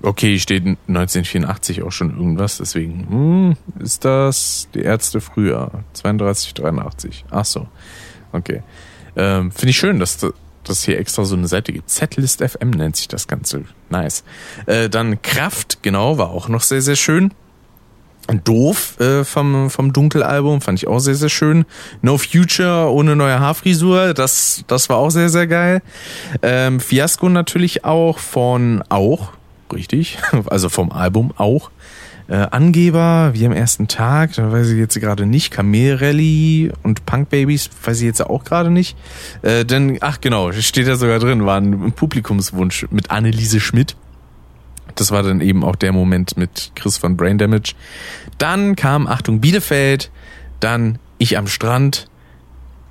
Okay, 0.00 0.38
steht 0.38 0.64
1984 0.64 1.82
auch 1.82 1.90
schon 1.90 2.16
irgendwas, 2.16 2.58
deswegen 2.58 3.08
hm, 3.08 3.56
ist 3.82 4.04
das 4.04 4.68
die 4.74 4.80
Ärzte 4.80 5.20
früher, 5.20 5.84
32, 5.94 6.54
83. 6.54 7.24
Ach 7.30 7.44
so, 7.44 7.66
okay. 8.30 8.62
Ähm, 9.16 9.50
Finde 9.50 9.70
ich 9.70 9.76
schön, 9.76 9.98
dass 9.98 10.18
das 10.68 10.84
hier 10.84 10.98
extra 10.98 11.24
so 11.24 11.36
eine 11.36 11.48
Seite 11.48 11.72
gibt. 11.72 11.90
Setlist 11.90 12.42
FM 12.42 12.70
nennt 12.70 12.96
sich 12.96 13.08
das 13.08 13.28
Ganze. 13.28 13.64
Nice. 13.90 14.24
Äh, 14.66 14.88
dann 14.88 15.22
Kraft, 15.22 15.82
genau, 15.82 16.18
war 16.18 16.30
auch 16.30 16.48
noch 16.48 16.62
sehr, 16.62 16.82
sehr 16.82 16.96
schön. 16.96 17.32
Doof 18.44 18.98
äh, 18.98 19.24
vom, 19.24 19.70
vom 19.70 19.92
Dunkelalbum, 19.92 20.60
fand 20.60 20.80
ich 20.80 20.88
auch 20.88 20.98
sehr, 20.98 21.14
sehr 21.14 21.28
schön. 21.28 21.64
No 22.02 22.18
Future 22.18 22.90
ohne 22.90 23.14
neue 23.14 23.38
Haarfrisur, 23.38 24.14
das, 24.14 24.64
das 24.66 24.88
war 24.88 24.96
auch 24.96 25.10
sehr, 25.10 25.28
sehr 25.28 25.46
geil. 25.46 25.80
Ähm, 26.42 26.80
Fiasco 26.80 27.28
natürlich 27.28 27.84
auch 27.84 28.18
von 28.18 28.82
auch, 28.88 29.32
richtig, 29.72 30.18
also 30.46 30.68
vom 30.68 30.90
Album 30.90 31.32
auch. 31.36 31.70
Äh, 32.28 32.34
Angeber, 32.50 33.30
wie 33.34 33.46
am 33.46 33.52
ersten 33.52 33.86
Tag, 33.86 34.32
da 34.34 34.50
weiß 34.50 34.70
ich 34.70 34.78
jetzt 34.78 34.98
gerade 34.98 35.26
nicht. 35.26 35.52
Kamel 35.52 35.94
Rally 35.94 36.72
und 36.82 37.06
Punk 37.06 37.30
Babies, 37.30 37.70
weiß 37.84 38.00
ich 38.00 38.06
jetzt 38.06 38.20
auch 38.20 38.42
gerade 38.42 38.70
nicht. 38.70 38.96
Äh, 39.42 39.64
denn, 39.64 39.98
ach 40.00 40.20
genau, 40.20 40.50
steht 40.52 40.88
da 40.88 40.96
sogar 40.96 41.20
drin, 41.20 41.46
war 41.46 41.60
ein 41.60 41.92
Publikumswunsch 41.92 42.86
mit 42.90 43.10
Anneliese 43.10 43.60
Schmidt. 43.60 43.96
Das 44.96 45.12
war 45.12 45.22
dann 45.22 45.40
eben 45.40 45.62
auch 45.62 45.76
der 45.76 45.92
Moment 45.92 46.36
mit 46.36 46.72
Chris 46.74 46.98
von 46.98 47.16
Brain 47.16 47.38
Damage. 47.38 47.74
Dann 48.38 48.74
kam 48.74 49.06
Achtung 49.06 49.40
Bielefeld, 49.40 50.10
dann 50.58 50.98
Ich 51.18 51.38
am 51.38 51.46
Strand 51.46 52.08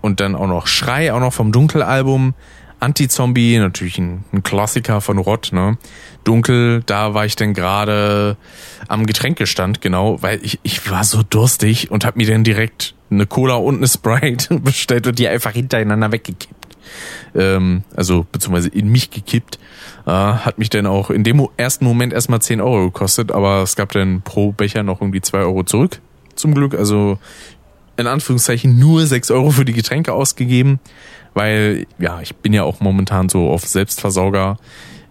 und 0.02 0.20
dann 0.20 0.36
auch 0.36 0.48
noch 0.48 0.68
Schrei, 0.68 1.14
auch 1.14 1.20
noch 1.20 1.34
vom 1.34 1.52
Dunkelalbum. 1.52 2.36
Anti-Zombie, 2.80 3.60
natürlich 3.60 3.98
ein, 3.98 4.24
ein, 4.32 4.44
Klassiker 4.44 5.02
von 5.02 5.18
Rott, 5.18 5.50
ne? 5.52 5.78
Dunkel, 6.24 6.84
da 6.86 7.14
war 7.14 7.26
ich 7.26 7.36
dann 7.36 7.54
gerade 7.54 8.38
am 8.88 9.06
Getränkestand, 9.06 9.82
genau, 9.82 10.22
weil 10.22 10.40
ich, 10.44 10.60
ich 10.64 10.90
war 10.90 11.04
so 11.04 11.24
durstig 11.24 11.92
und 11.92 12.06
hab 12.06 12.16
mir 12.16 12.28
dann 12.28 12.44
direkt 12.44 12.96
eine 13.10 13.26
Cola 13.26 13.56
und 13.56 13.78
eine 13.78 13.88
Sprite 13.88 14.60
bestellt 14.60 15.08
und 15.08 15.20
die 15.20 15.28
einfach 15.28 15.52
hintereinander 15.52 16.12
weggekippt. 16.12 16.76
Ähm, 17.36 17.84
also, 17.96 18.26
beziehungsweise 18.32 18.70
in 18.70 18.90
mich 18.90 19.12
gekippt. 19.12 19.60
Äh, 20.06 20.12
hat 20.12 20.60
mich 20.60 20.70
dann 20.70 20.86
auch 20.86 21.10
in 21.10 21.24
dem 21.24 21.48
ersten 21.58 21.86
Moment 21.86 22.14
erstmal 22.14 22.42
10 22.42 22.62
Euro 22.62 22.86
gekostet, 22.86 23.32
aber 23.32 23.64
es 23.64 23.76
gab 23.76 23.92
dann 23.92 24.22
pro 24.22 24.52
Becher 24.52 24.84
noch 24.84 25.02
irgendwie 25.02 25.22
2 25.22 25.40
Euro 25.40 25.64
zurück. 25.64 26.00
Zum 26.36 26.54
Glück, 26.54 26.76
also 26.76 27.18
in 27.98 28.08
Anführungszeichen 28.08 28.78
nur 28.78 29.06
6 29.06 29.32
Euro 29.32 29.52
für 29.52 29.66
die 29.66 29.74
Getränke 29.74 30.14
ausgegeben 30.14 30.80
weil 31.36 31.86
ja, 32.00 32.22
ich 32.22 32.36
bin 32.36 32.54
ja 32.54 32.64
auch 32.64 32.80
momentan 32.80 33.30
so 33.30 33.50
auf 33.52 33.68
Selbstversorger 33.68 34.58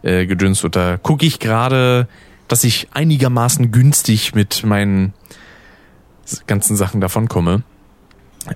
äh, 0.02 0.26
gedünst 0.26 0.64
und 0.64 0.74
da 0.74 0.96
gucke 0.96 1.24
ich 1.24 1.38
gerade, 1.38 2.08
dass 2.48 2.64
ich 2.64 2.88
einigermaßen 2.92 3.70
günstig 3.70 4.34
mit 4.34 4.64
meinen 4.64 5.12
ganzen 6.46 6.76
Sachen 6.76 7.00
davon 7.00 7.28
komme. 7.28 7.62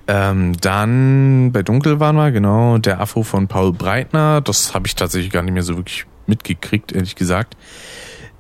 Ähm, 0.07 0.55
dann 0.61 1.51
bei 1.53 1.63
Dunkel 1.63 2.01
waren 2.01 2.17
wir, 2.17 2.31
genau, 2.31 2.79
der 2.79 3.01
Afro 3.01 3.23
von 3.23 3.49
Paul 3.49 3.73
Breitner, 3.73 4.41
das 4.41 4.75
habe 4.75 4.87
ich 4.87 4.95
tatsächlich 4.95 5.33
gar 5.33 5.43
nicht 5.43 5.55
mehr 5.55 5.63
so 5.63 5.77
wirklich 5.77 6.05
mitgekriegt, 6.27 6.93
ehrlich 6.93 7.17
gesagt. 7.17 7.57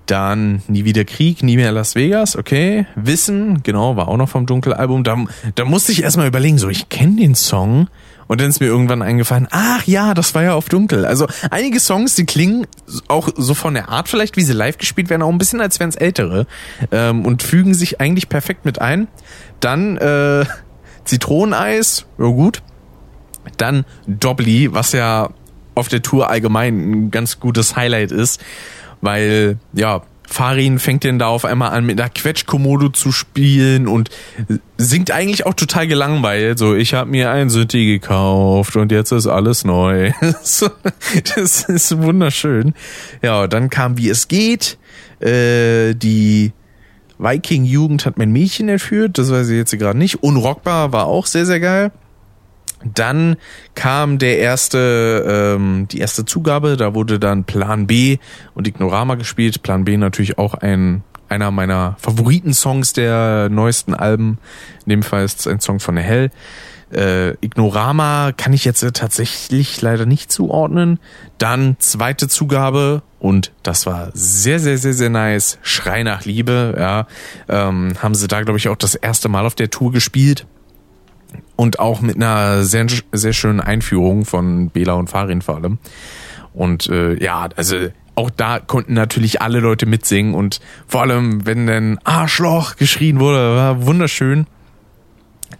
Dann 0.06 0.62
Nie 0.68 0.84
wieder 0.84 1.04
Krieg, 1.04 1.42
Nie 1.42 1.56
mehr 1.56 1.72
Las 1.72 1.94
Vegas, 1.94 2.36
okay. 2.36 2.86
Wissen, 2.94 3.62
genau, 3.62 3.96
war 3.96 4.08
auch 4.08 4.16
noch 4.16 4.28
vom 4.28 4.46
Dunkelalbum. 4.46 5.04
Da, 5.04 5.16
da 5.54 5.64
musste 5.64 5.92
ich 5.92 6.02
erstmal 6.02 6.26
überlegen, 6.26 6.58
so, 6.58 6.68
ich 6.68 6.88
kenne 6.88 7.16
den 7.16 7.34
Song, 7.34 7.88
und 8.28 8.40
dann 8.40 8.48
ist 8.48 8.60
mir 8.60 8.66
irgendwann 8.66 9.02
eingefallen, 9.02 9.48
ach 9.50 9.82
ja, 9.84 10.14
das 10.14 10.34
war 10.34 10.42
ja 10.42 10.54
auf 10.54 10.68
Dunkel. 10.68 11.04
Also 11.04 11.26
einige 11.50 11.80
Songs, 11.80 12.14
die 12.14 12.26
klingen 12.26 12.66
auch 13.08 13.30
so 13.36 13.54
von 13.54 13.74
der 13.74 13.88
Art 13.88 14.08
vielleicht, 14.08 14.36
wie 14.36 14.42
sie 14.42 14.52
live 14.52 14.78
gespielt 14.78 15.10
werden, 15.10 15.22
auch 15.22 15.30
ein 15.30 15.38
bisschen 15.38 15.60
als 15.60 15.80
wären 15.80 15.88
es 15.88 15.96
ältere 15.96 16.46
ähm, 16.92 17.24
und 17.24 17.42
fügen 17.42 17.74
sich 17.74 18.00
eigentlich 18.00 18.28
perfekt 18.28 18.64
mit 18.64 18.80
ein. 18.80 19.08
Dann 19.60 19.96
äh, 19.96 20.44
Zitroneneis, 21.04 22.06
ja 22.18 22.26
gut. 22.26 22.62
Dann 23.56 23.86
Dobbly, 24.06 24.74
was 24.74 24.92
ja 24.92 25.30
auf 25.74 25.88
der 25.88 26.02
Tour 26.02 26.28
allgemein 26.28 26.90
ein 26.90 27.10
ganz 27.10 27.40
gutes 27.40 27.76
Highlight 27.76 28.12
ist, 28.12 28.44
weil 29.00 29.58
ja 29.72 30.02
Farin 30.30 30.78
fängt 30.78 31.04
denn 31.04 31.18
da 31.18 31.28
auf 31.28 31.46
einmal 31.46 31.70
an, 31.70 31.86
mit 31.86 31.98
einer 31.98 32.10
Quetschkommode 32.10 32.92
zu 32.92 33.12
spielen 33.12 33.88
und 33.88 34.10
singt 34.76 35.10
eigentlich 35.10 35.46
auch 35.46 35.54
total 35.54 35.88
gelangweilt. 35.88 36.58
So, 36.58 36.74
ich 36.74 36.92
habe 36.92 37.10
mir 37.10 37.30
ein 37.30 37.48
Synthi 37.48 37.86
gekauft 37.86 38.76
und 38.76 38.92
jetzt 38.92 39.10
ist 39.10 39.26
alles 39.26 39.64
neu. 39.64 40.12
das 40.20 41.64
ist 41.64 41.98
wunderschön. 41.98 42.74
Ja, 43.22 43.46
dann 43.46 43.70
kam 43.70 43.96
Wie 43.96 44.10
es 44.10 44.28
geht. 44.28 44.76
Äh, 45.20 45.94
die 45.94 46.52
Viking-Jugend 47.18 48.04
hat 48.04 48.18
mein 48.18 48.30
Mädchen 48.30 48.68
entführt. 48.68 49.16
Das 49.16 49.32
weiß 49.32 49.48
ich 49.48 49.56
jetzt 49.56 49.76
gerade 49.78 49.98
nicht. 49.98 50.22
Unrockbar 50.22 50.92
war 50.92 51.06
auch 51.06 51.24
sehr, 51.24 51.46
sehr 51.46 51.58
geil. 51.58 51.90
Dann 52.84 53.36
kam 53.74 54.18
der 54.18 54.38
erste, 54.38 55.56
ähm, 55.56 55.88
die 55.88 55.98
erste 55.98 56.24
Zugabe, 56.24 56.76
da 56.76 56.94
wurde 56.94 57.18
dann 57.18 57.44
Plan 57.44 57.86
B 57.86 58.18
und 58.54 58.68
Ignorama 58.68 59.16
gespielt. 59.16 59.62
Plan 59.62 59.84
B 59.84 59.96
natürlich 59.96 60.38
auch 60.38 60.54
ein 60.54 61.02
einer 61.28 61.50
meiner 61.50 61.96
Favoriten-Songs 62.00 62.94
der 62.94 63.48
neuesten 63.50 63.94
Alben. 63.94 64.38
In 64.86 64.90
dem 64.90 65.02
Fall 65.02 65.24
ist 65.24 65.40
es 65.40 65.46
ein 65.46 65.60
Song 65.60 65.78
von 65.78 65.94
der 65.94 66.04
Hell. 66.04 66.30
Äh, 66.90 67.32
Ignorama 67.44 68.32
kann 68.34 68.54
ich 68.54 68.64
jetzt 68.64 68.80
tatsächlich 68.94 69.82
leider 69.82 70.06
nicht 70.06 70.32
zuordnen. 70.32 70.98
Dann 71.36 71.76
zweite 71.78 72.28
Zugabe 72.28 73.02
und 73.18 73.52
das 73.62 73.84
war 73.84 74.10
sehr, 74.14 74.58
sehr, 74.58 74.78
sehr, 74.78 74.94
sehr 74.94 75.10
nice. 75.10 75.58
Schrei 75.60 76.02
nach 76.02 76.24
Liebe, 76.24 76.74
ja. 76.78 77.06
Ähm, 77.48 77.92
haben 78.02 78.14
sie 78.14 78.26
da, 78.26 78.40
glaube 78.40 78.58
ich, 78.58 78.68
auch 78.68 78.76
das 78.76 78.94
erste 78.94 79.28
Mal 79.28 79.44
auf 79.44 79.54
der 79.54 79.68
Tour 79.68 79.92
gespielt 79.92 80.46
und 81.56 81.78
auch 81.78 82.00
mit 82.00 82.16
einer 82.16 82.64
sehr, 82.64 82.86
sehr 83.12 83.32
schönen 83.32 83.60
Einführung 83.60 84.24
von 84.24 84.70
Bela 84.70 84.94
und 84.94 85.08
Farin 85.08 85.42
vor 85.42 85.56
allem. 85.56 85.78
Und 86.54 86.88
äh, 86.88 87.22
ja, 87.22 87.48
also 87.56 87.76
auch 88.14 88.30
da 88.30 88.58
konnten 88.58 88.94
natürlich 88.94 89.42
alle 89.42 89.60
Leute 89.60 89.86
mitsingen 89.86 90.34
und 90.34 90.60
vor 90.86 91.02
allem, 91.02 91.46
wenn 91.46 91.66
dann 91.66 91.98
Arschloch 92.04 92.76
geschrien 92.76 93.20
wurde, 93.20 93.56
war 93.56 93.86
wunderschön. 93.86 94.46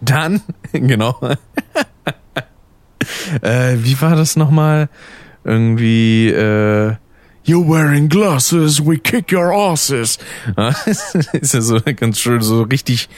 Dann, 0.01 0.41
genau. 0.73 1.19
äh, 3.41 3.75
wie 3.77 3.99
war 4.01 4.15
das 4.15 4.35
nochmal? 4.35 4.89
Irgendwie, 5.43 6.29
äh, 6.29 6.95
You're 7.45 7.65
wearing 7.65 8.09
glasses, 8.09 8.85
we 8.85 8.99
kick 8.99 9.31
your 9.31 9.51
asses. 9.51 10.19
ist 11.33 11.53
ja 11.53 11.61
so 11.61 11.79
ganz 11.95 12.19
schön, 12.19 12.41
so 12.41 12.63
richtig 12.63 13.09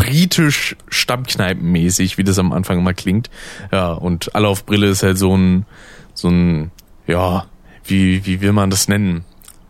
britisch 0.00 0.76
Stammkneipenmäßig, 0.88 2.16
wie 2.16 2.24
das 2.24 2.38
am 2.38 2.52
Anfang 2.52 2.78
immer 2.78 2.94
klingt. 2.94 3.30
Ja, 3.70 3.92
und 3.92 4.34
alle 4.34 4.48
auf 4.48 4.64
Brille 4.64 4.88
ist 4.88 5.02
halt 5.02 5.18
so 5.18 5.36
ein, 5.36 5.66
so 6.14 6.28
ein, 6.28 6.70
ja, 7.06 7.46
wie, 7.84 8.24
wie 8.24 8.40
will 8.40 8.52
man 8.52 8.70
das 8.70 8.88
nennen? 8.88 9.24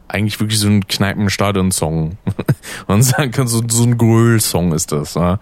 Eigentlich 0.07 0.41
wirklich 0.41 0.59
so 0.59 0.67
ein 0.67 0.87
Kneipenstadion-Song. 0.87 2.19
man 2.89 3.03
sagen 3.03 3.31
kann, 3.31 3.47
so, 3.47 3.63
so 3.69 3.85
ein 3.85 3.97
Gröl-Song 3.97 4.73
ist 4.73 4.93
das. 4.93 5.15
Ja. 5.15 5.39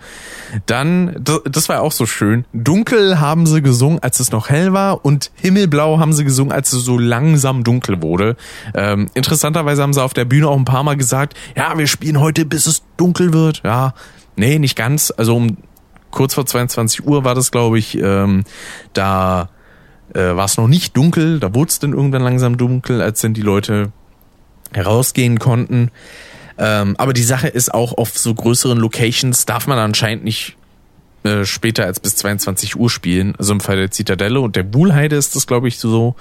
Dann, 0.66 1.16
das, 1.18 1.40
das 1.44 1.68
war 1.68 1.80
auch 1.82 1.92
so 1.92 2.04
schön. 2.04 2.44
Dunkel 2.52 3.18
haben 3.20 3.46
sie 3.46 3.62
gesungen, 3.62 3.98
als 4.00 4.20
es 4.20 4.30
noch 4.30 4.48
hell 4.50 4.72
war 4.72 5.04
und 5.04 5.30
Himmelblau 5.36 5.98
haben 5.98 6.12
sie 6.12 6.24
gesungen, 6.24 6.52
als 6.52 6.72
es 6.72 6.84
so 6.84 6.98
langsam 6.98 7.64
dunkel 7.64 8.02
wurde. 8.02 8.36
Ähm, 8.74 9.08
interessanterweise 9.14 9.82
haben 9.82 9.94
sie 9.94 10.02
auf 10.02 10.14
der 10.14 10.26
Bühne 10.26 10.48
auch 10.48 10.56
ein 10.56 10.66
paar 10.66 10.82
Mal 10.82 10.96
gesagt, 10.96 11.34
ja, 11.56 11.76
wir 11.76 11.86
spielen 11.86 12.20
heute, 12.20 12.44
bis 12.44 12.66
es 12.66 12.82
dunkel 12.98 13.32
wird. 13.32 13.62
Ja, 13.64 13.94
Nee, 14.38 14.58
nicht 14.58 14.76
ganz. 14.76 15.12
Also 15.16 15.36
um 15.36 15.56
kurz 16.10 16.34
vor 16.34 16.46
22 16.46 17.04
Uhr 17.04 17.24
war 17.24 17.34
das, 17.34 17.50
glaube 17.50 17.78
ich. 17.78 17.98
Ähm, 17.98 18.44
da 18.92 19.50
äh, 20.14 20.20
war 20.20 20.44
es 20.44 20.56
noch 20.56 20.68
nicht 20.68 20.96
dunkel. 20.96 21.40
Da 21.40 21.54
wurde 21.54 21.70
es 21.70 21.80
dann 21.80 21.92
irgendwann 21.92 22.22
langsam 22.22 22.56
dunkel, 22.56 23.02
als 23.02 23.20
dann 23.20 23.34
die 23.34 23.42
Leute 23.42 23.92
herausgehen 24.72 25.38
konnten. 25.38 25.90
Ähm, 26.56 26.94
aber 26.98 27.12
die 27.12 27.22
Sache 27.22 27.48
ist 27.48 27.74
auch, 27.74 27.98
auf 27.98 28.16
so 28.16 28.34
größeren 28.34 28.78
Locations 28.78 29.44
darf 29.44 29.66
man 29.66 29.78
anscheinend 29.78 30.24
nicht 30.24 30.56
äh, 31.24 31.44
später 31.44 31.84
als 31.84 31.98
bis 31.98 32.16
22 32.16 32.76
Uhr 32.76 32.90
spielen. 32.90 33.34
Also 33.38 33.52
im 33.52 33.60
Fall 33.60 33.76
der 33.76 33.90
Zitadelle 33.90 34.40
und 34.40 34.56
der 34.56 34.62
Buhlheide 34.62 35.16
ist 35.16 35.34
das, 35.34 35.46
glaube 35.46 35.68
ich, 35.68 35.78
so. 35.78 36.14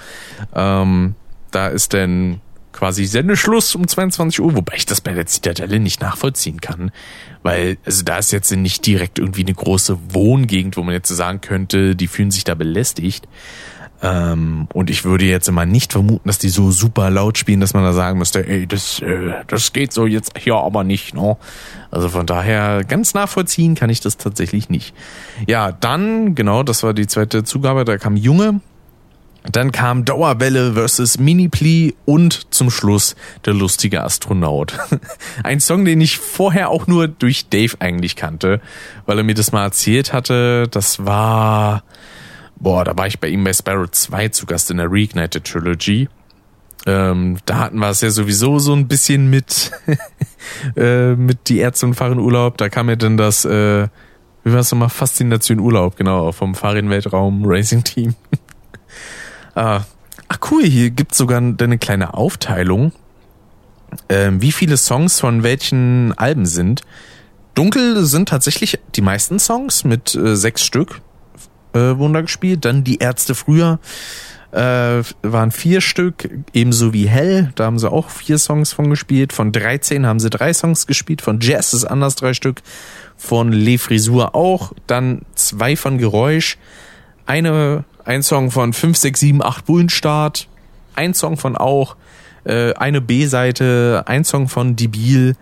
Ähm, 0.56 1.15
da 1.51 1.67
ist 1.67 1.93
dann 1.93 2.41
quasi 2.78 3.06
Sendeschluss 3.06 3.74
um 3.74 3.88
22 3.88 4.40
Uhr, 4.40 4.56
wobei 4.56 4.76
ich 4.76 4.86
das 4.86 5.02
bei 5.02 5.13
der 5.13 5.26
Zitadelle 5.26 5.80
nicht 5.80 6.00
nachvollziehen 6.00 6.62
kann, 6.62 6.92
weil 7.42 7.78
also 7.86 8.04
da 8.04 8.20
ist 8.20 8.32
jetzt 8.32 8.52
nicht 8.52 8.86
direkt 8.86 9.18
irgendwie 9.18 9.42
eine 9.42 9.56
große 9.56 9.98
Wohngegend, 10.13 10.78
wo 10.78 10.84
man 10.84 10.94
jetzt 10.94 11.08
sagen 11.08 11.42
könnte, 11.42 11.96
die 11.96 12.08
fühlen 12.08 12.30
sich 12.30 12.44
da 12.44 12.54
belästigt. 12.54 13.28
Ähm, 14.04 14.68
und 14.74 14.92
ich 14.92 15.06
würde 15.06 15.26
jetzt 15.26 15.50
immer 15.50 15.66
nicht 15.66 15.92
vermuten, 15.92 16.28
dass 16.28 16.38
die 16.38 16.50
so 16.50 16.70
super 16.70 17.10
laut 17.10 17.40
spielen, 17.40 17.62
dass 17.62 17.74
man 17.74 17.84
da 17.84 17.94
sagen 17.94 18.20
müsste, 18.20 18.48
ey, 18.48 18.68
das, 18.68 19.00
äh, 19.02 19.32
das 19.48 19.74
geht 19.74 19.92
so 19.92 20.06
jetzt 20.06 20.38
hier 20.38 20.54
aber 20.54 20.84
nicht, 20.84 21.16
ne? 21.16 21.36
Also 21.90 22.10
von 22.10 22.28
daher 22.28 22.84
ganz 22.84 23.16
nachvollziehen 23.16 23.74
kann 23.74 23.90
ich 23.90 24.02
das 24.02 24.18
tatsächlich 24.18 24.70
nicht. 24.70 24.94
Ja, 25.48 25.72
dann, 25.72 26.36
genau, 26.36 26.62
das 26.62 26.84
war 26.84 26.94
die 26.94 27.08
zweite 27.08 27.44
Zugabe, 27.44 27.86
da 27.86 27.98
kam 27.98 28.18
Junge, 28.18 28.62
dann 29.51 29.71
kam 29.71 30.05
Dauerwelle 30.05 30.73
versus 30.73 31.17
Mini-Plea 31.17 31.95
und 32.05 32.53
zum 32.53 32.69
Schluss 32.69 33.15
der 33.45 33.53
lustige 33.53 34.03
Astronaut. 34.03 34.77
Ein 35.43 35.60
Song, 35.60 35.86
den 35.86 36.01
ich 36.01 36.17
vorher 36.17 36.69
auch 36.69 36.88
nur 36.88 37.07
durch 37.07 37.49
Dave 37.49 37.75
eigentlich 37.79 38.15
kannte, 38.15 38.62
weil 39.05 39.17
er 39.17 39.23
mir 39.23 39.36
das 39.36 39.51
mal 39.51 39.63
erzählt 39.63 40.12
hatte. 40.12 40.67
Das 40.69 41.05
war, 41.05 41.83
boah, 42.57 42.83
da 42.83 42.97
war 42.97 43.07
ich 43.07 43.19
bei 43.19 43.29
ihm 43.29 43.43
bei 43.43 43.53
Sparrow 43.53 43.89
2 43.89 44.29
zu 44.29 44.45
Gast 44.45 44.69
in 44.69 44.77
der 44.77 44.91
Reignited 44.91 45.45
Trilogy. 45.45 46.10
Ähm, 46.86 47.38
da 47.45 47.60
hatten 47.60 47.79
wir 47.79 47.89
es 47.89 48.01
ja 48.01 48.10
sowieso 48.10 48.60
so 48.60 48.73
ein 48.73 48.88
bisschen 48.88 49.29
mit, 49.29 49.71
äh, 50.75 51.15
mit 51.15 51.49
die 51.49 51.60
Ärzte 51.60 51.86
und 51.86 51.95
fahren 51.95 52.19
Urlaub. 52.19 52.57
Da 52.57 52.69
kam 52.69 52.89
ja 52.89 52.95
dann 52.95 53.17
das, 53.17 53.45
äh, 53.45 53.88
wie 54.43 54.53
war 54.53 54.60
es 54.60 54.71
nochmal, 54.71 54.89
Faszination 54.89 55.60
Urlaub, 55.60 55.97
genau, 55.97 56.31
vom 56.31 56.53
Fahrrad 56.53 56.89
Weltraum 56.89 57.43
Racing 57.45 57.83
Team. 57.83 58.15
Äh, 59.58 59.80
ach 60.28 60.39
cool, 60.52 60.63
hier 60.63 60.91
gibt's 60.91 61.17
sogar 61.17 61.39
eine 61.39 61.78
kleine 61.80 62.13
Aufteilung, 62.13 62.91
äh, 64.08 64.30
wie 64.34 64.52
viele 64.52 64.78
Songs 64.78 65.20
von 65.20 65.41
welchen 65.41 66.15
Alben 66.15 66.46
sind. 66.46 66.84
Dunkel 67.56 68.06
sind 68.06 68.30
tatsächlich 68.30 68.80
die 68.96 69.02
meisten 69.02 69.39
Songs 69.39 69.84
mit 69.84 70.13
äh, 70.13 70.36
sechs 70.36 70.63
Stück 70.63 71.02
äh, 71.74 71.98
Wunder 71.98 72.22
gespielt. 72.22 72.65
Dann 72.65 72.84
die 72.84 73.00
Ärzte 73.00 73.34
früher 73.34 73.80
äh, 74.52 75.02
waren 75.24 75.50
vier 75.50 75.82
Stück, 75.82 76.30
ebenso 76.54 76.93
wie 76.93 77.08
Hell. 77.08 77.52
Da 77.56 77.65
haben 77.65 77.80
sie 77.80 77.91
auch 77.91 78.12
vier 78.12 78.38
Songs 78.38 78.74
von 78.74 78.91
gespielt. 78.91 79.34
Von 79.34 79.52
13 79.52 80.06
haben 80.06 80.20
sie 80.20 80.30
drei 80.30 80.54
Songs 80.54 80.86
gespielt. 80.86 81.24
Von 81.24 81.39
Jazz 81.39 81.74
ist 81.74 81.86
anders 81.86 82.13
drei 82.13 82.36
Stück. 82.36 82.62
Von 83.15 83.52
Le 83.52 83.80
Frisur 83.80 84.36
auch. 84.36 84.74
Dann 84.86 85.24
zwei 85.34 85.76
von 85.76 85.98
Geräusch. 85.98 86.60
Eine 87.26 87.86
ein 88.08 88.24
Song 88.24 88.52
von 88.52 88.72
5, 88.72 88.98
6, 88.98 89.20
7, 89.20 89.43
8 89.43 89.65
Bullenstart, 89.65 90.48
ein 90.96 91.13
Song 91.13 91.36
von 91.36 91.58
auch, 91.58 91.98
äh, 92.46 92.74
eine 92.76 93.02
B-Seite, 93.02 94.04
ein 94.08 94.24
Song 94.24 94.48
von 94.48 94.78
Debil, 94.78 95.36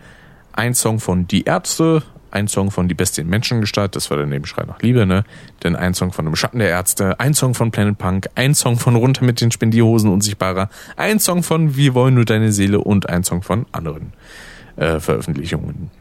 ein 0.52 0.74
Song 0.74 1.00
von 1.00 1.28
Die 1.28 1.44
Ärzte, 1.44 2.02
ein 2.32 2.48
Song 2.48 2.72
von 2.72 2.88
Die 2.88 2.96
Beste 2.96 3.22
in 3.22 3.30
Menschengestalt, 3.30 3.96
das 3.96 4.10
war 4.10 4.18
der 4.18 4.26
Nebenschrei 4.26 4.64
nach 4.66 4.82
Liebe, 4.82 5.06
ne? 5.06 5.26
Dann 5.60 5.76
ein 5.76 5.94
Song 5.94 6.12
von 6.12 6.26
dem 6.26 6.36
Schatten 6.36 6.58
der 6.58 6.70
Ärzte, 6.70 7.20
ein 7.20 7.36
Song 7.36 7.54
von 7.54 7.70
Planet 7.70 8.00
Punk, 8.00 8.30
ein 8.34 8.56
Song 8.56 8.78
von 8.78 8.96
Runter 8.96 9.24
mit 9.24 9.42
den 9.42 9.52
Spendierhosen 9.52 10.10
Unsichtbarer, 10.10 10.70
ein 10.98 11.20
Song 11.20 11.44
von 11.44 11.76
Wir 11.76 11.94
wollen 11.94 12.16
nur 12.16 12.26
deine 12.26 12.52
Seele 12.52 12.80
und 12.80 13.08
ein 13.08 13.24
Song 13.24 13.44
von 13.44 13.68
anderen 13.74 14.14
äh, 14.76 15.00
Veröffentlichungen. 15.00 15.92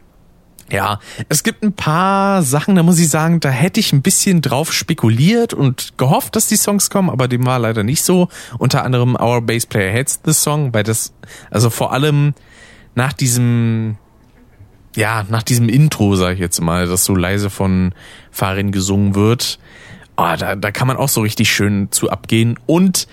Ja, 0.71 0.99
es 1.29 1.43
gibt 1.43 1.63
ein 1.63 1.73
paar 1.73 2.41
Sachen, 2.41 2.75
da 2.75 2.81
muss 2.81 2.97
ich 2.97 3.09
sagen, 3.09 3.39
da 3.39 3.49
hätte 3.49 3.79
ich 3.79 3.93
ein 3.93 4.01
bisschen 4.01 4.41
drauf 4.41 4.73
spekuliert 4.73 5.53
und 5.53 5.93
gehofft, 5.97 6.35
dass 6.35 6.47
die 6.47 6.55
Songs 6.55 6.89
kommen, 6.89 7.11
aber 7.11 7.27
dem 7.27 7.45
war 7.45 7.59
leider 7.59 7.83
nicht 7.83 8.03
so. 8.03 8.29
Unter 8.57 8.83
anderem 8.83 9.15
Our 9.15 9.41
Bass 9.41 9.67
Player 9.67 9.93
Hates 9.93 10.19
the 10.25 10.33
Song, 10.33 10.73
weil 10.73 10.83
das, 10.83 11.13
also 11.51 11.69
vor 11.69 11.93
allem 11.93 12.33
nach 12.95 13.13
diesem, 13.13 13.97
ja, 14.95 15.23
nach 15.29 15.43
diesem 15.43 15.69
Intro, 15.69 16.15
sag 16.15 16.33
ich 16.33 16.39
jetzt 16.39 16.59
mal, 16.61 16.87
das 16.87 17.05
so 17.05 17.13
leise 17.13 17.51
von 17.51 17.93
Farin 18.31 18.71
gesungen 18.71 19.13
wird, 19.13 19.59
oh, 20.17 20.33
da, 20.37 20.55
da 20.55 20.71
kann 20.71 20.87
man 20.87 20.97
auch 20.97 21.09
so 21.09 21.21
richtig 21.21 21.51
schön 21.51 21.91
zu 21.91 22.09
abgehen. 22.09 22.57
Und 22.65 23.07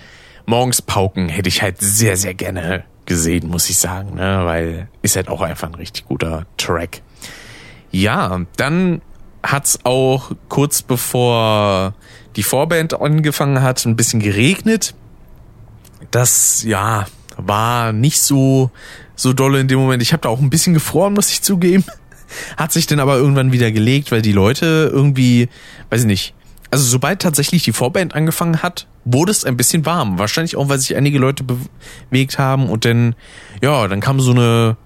Morgens 0.45 0.81
Pauken 0.81 1.29
hätte 1.29 1.49
ich 1.49 1.61
halt 1.61 1.79
sehr, 1.79 2.17
sehr 2.17 2.33
gerne 2.33 2.83
gesehen, 3.05 3.47
muss 3.47 3.69
ich 3.69 3.77
sagen, 3.77 4.15
ne? 4.15 4.41
weil 4.43 4.87
ist 5.01 5.15
halt 5.15 5.29
auch 5.29 5.41
einfach 5.41 5.67
ein 5.67 5.75
richtig 5.75 6.05
guter 6.05 6.45
Track. 6.57 7.01
Ja, 7.93 8.41
dann 8.57 9.01
hat's 9.43 9.79
auch 9.83 10.31
kurz 10.49 10.81
bevor 10.81 11.93
die 12.35 12.43
Vorband 12.43 12.99
angefangen 12.99 13.61
hat, 13.61 13.85
ein 13.85 13.95
bisschen 13.95 14.19
geregnet. 14.19 14.95
Das, 16.09 16.63
ja, 16.63 17.05
war 17.37 17.93
nicht 17.93 18.19
so, 18.19 18.71
so 19.15 19.31
dolle 19.31 19.59
in 19.59 19.67
dem 19.67 19.79
Moment. 19.79 20.01
Ich 20.01 20.11
habe 20.11 20.21
da 20.21 20.29
auch 20.29 20.39
ein 20.39 20.49
bisschen 20.49 20.73
gefroren, 20.73 21.13
muss 21.13 21.29
ich 21.29 21.43
zugeben. 21.43 21.85
Hat 22.57 22.71
sich 22.71 22.87
dann 22.87 22.99
aber 22.99 23.17
irgendwann 23.17 23.51
wieder 23.51 23.71
gelegt, 23.71 24.11
weil 24.11 24.23
die 24.23 24.31
Leute 24.31 24.89
irgendwie, 24.91 25.49
weiß 25.91 26.01
ich 26.01 26.07
nicht, 26.07 26.33
also 26.71 26.83
sobald 26.85 27.21
tatsächlich 27.21 27.61
die 27.61 27.73
Vorband 27.73 28.15
angefangen 28.15 28.63
hat, 28.63 28.87
wurde 29.05 29.31
es 29.31 29.45
ein 29.45 29.55
bisschen 29.55 29.85
warm. 29.85 30.17
Wahrscheinlich 30.17 30.55
auch, 30.55 30.67
weil 30.69 30.79
sich 30.79 30.95
einige 30.95 31.19
Leute 31.19 31.43
bewegt 31.43 32.39
haben 32.39 32.69
und 32.69 32.85
dann, 32.85 33.13
ja, 33.61 33.87
dann 33.87 33.99
kam 33.99 34.19
so 34.19 34.31
eine, 34.31 34.77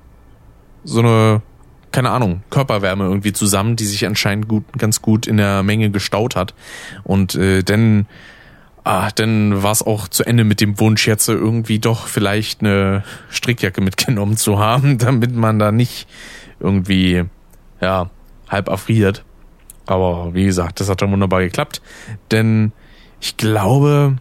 so 0.84 1.00
eine 1.00 1.42
keine 1.98 2.12
Ahnung, 2.12 2.44
Körperwärme 2.52 3.06
irgendwie 3.06 3.34
zusammen, 3.34 3.76
die 3.76 3.86
sich 3.86 4.06
anscheinend 4.06 4.48
gut, 4.48 4.66
ganz 4.78 5.02
gut 5.02 5.26
in 5.26 5.38
der 5.38 5.64
Menge 5.64 5.90
gestaut 5.90 6.36
hat. 6.36 6.54
Und 7.04 7.34
äh, 7.34 7.64
dann, 7.64 8.06
ah, 8.84 9.10
dann 9.16 9.64
war 9.64 9.72
es 9.72 9.82
auch 9.82 10.08
zu 10.08 10.24
Ende 10.24 10.44
mit 10.44 10.62
dem 10.62 10.80
Wunsch, 10.80 11.08
jetzt 11.08 11.28
irgendwie 11.28 11.80
doch 11.80 12.06
vielleicht 12.06 12.62
eine 12.62 13.04
Strickjacke 13.32 13.82
mitgenommen 13.82 14.38
zu 14.38 14.60
haben, 14.60 14.98
damit 15.00 15.36
man 15.36 15.58
da 15.58 15.72
nicht 15.72 16.08
irgendwie, 16.60 17.24
ja, 17.82 18.12
halb 18.48 18.68
erfriert. 18.68 19.24
Aber 19.88 20.36
wie 20.36 20.46
gesagt, 20.46 20.80
das 20.80 20.90
hat 20.90 21.02
dann 21.02 21.12
wunderbar 21.12 21.42
geklappt. 21.42 21.82
Denn 22.30 22.74
ich 23.20 23.38
glaube, 23.38 24.18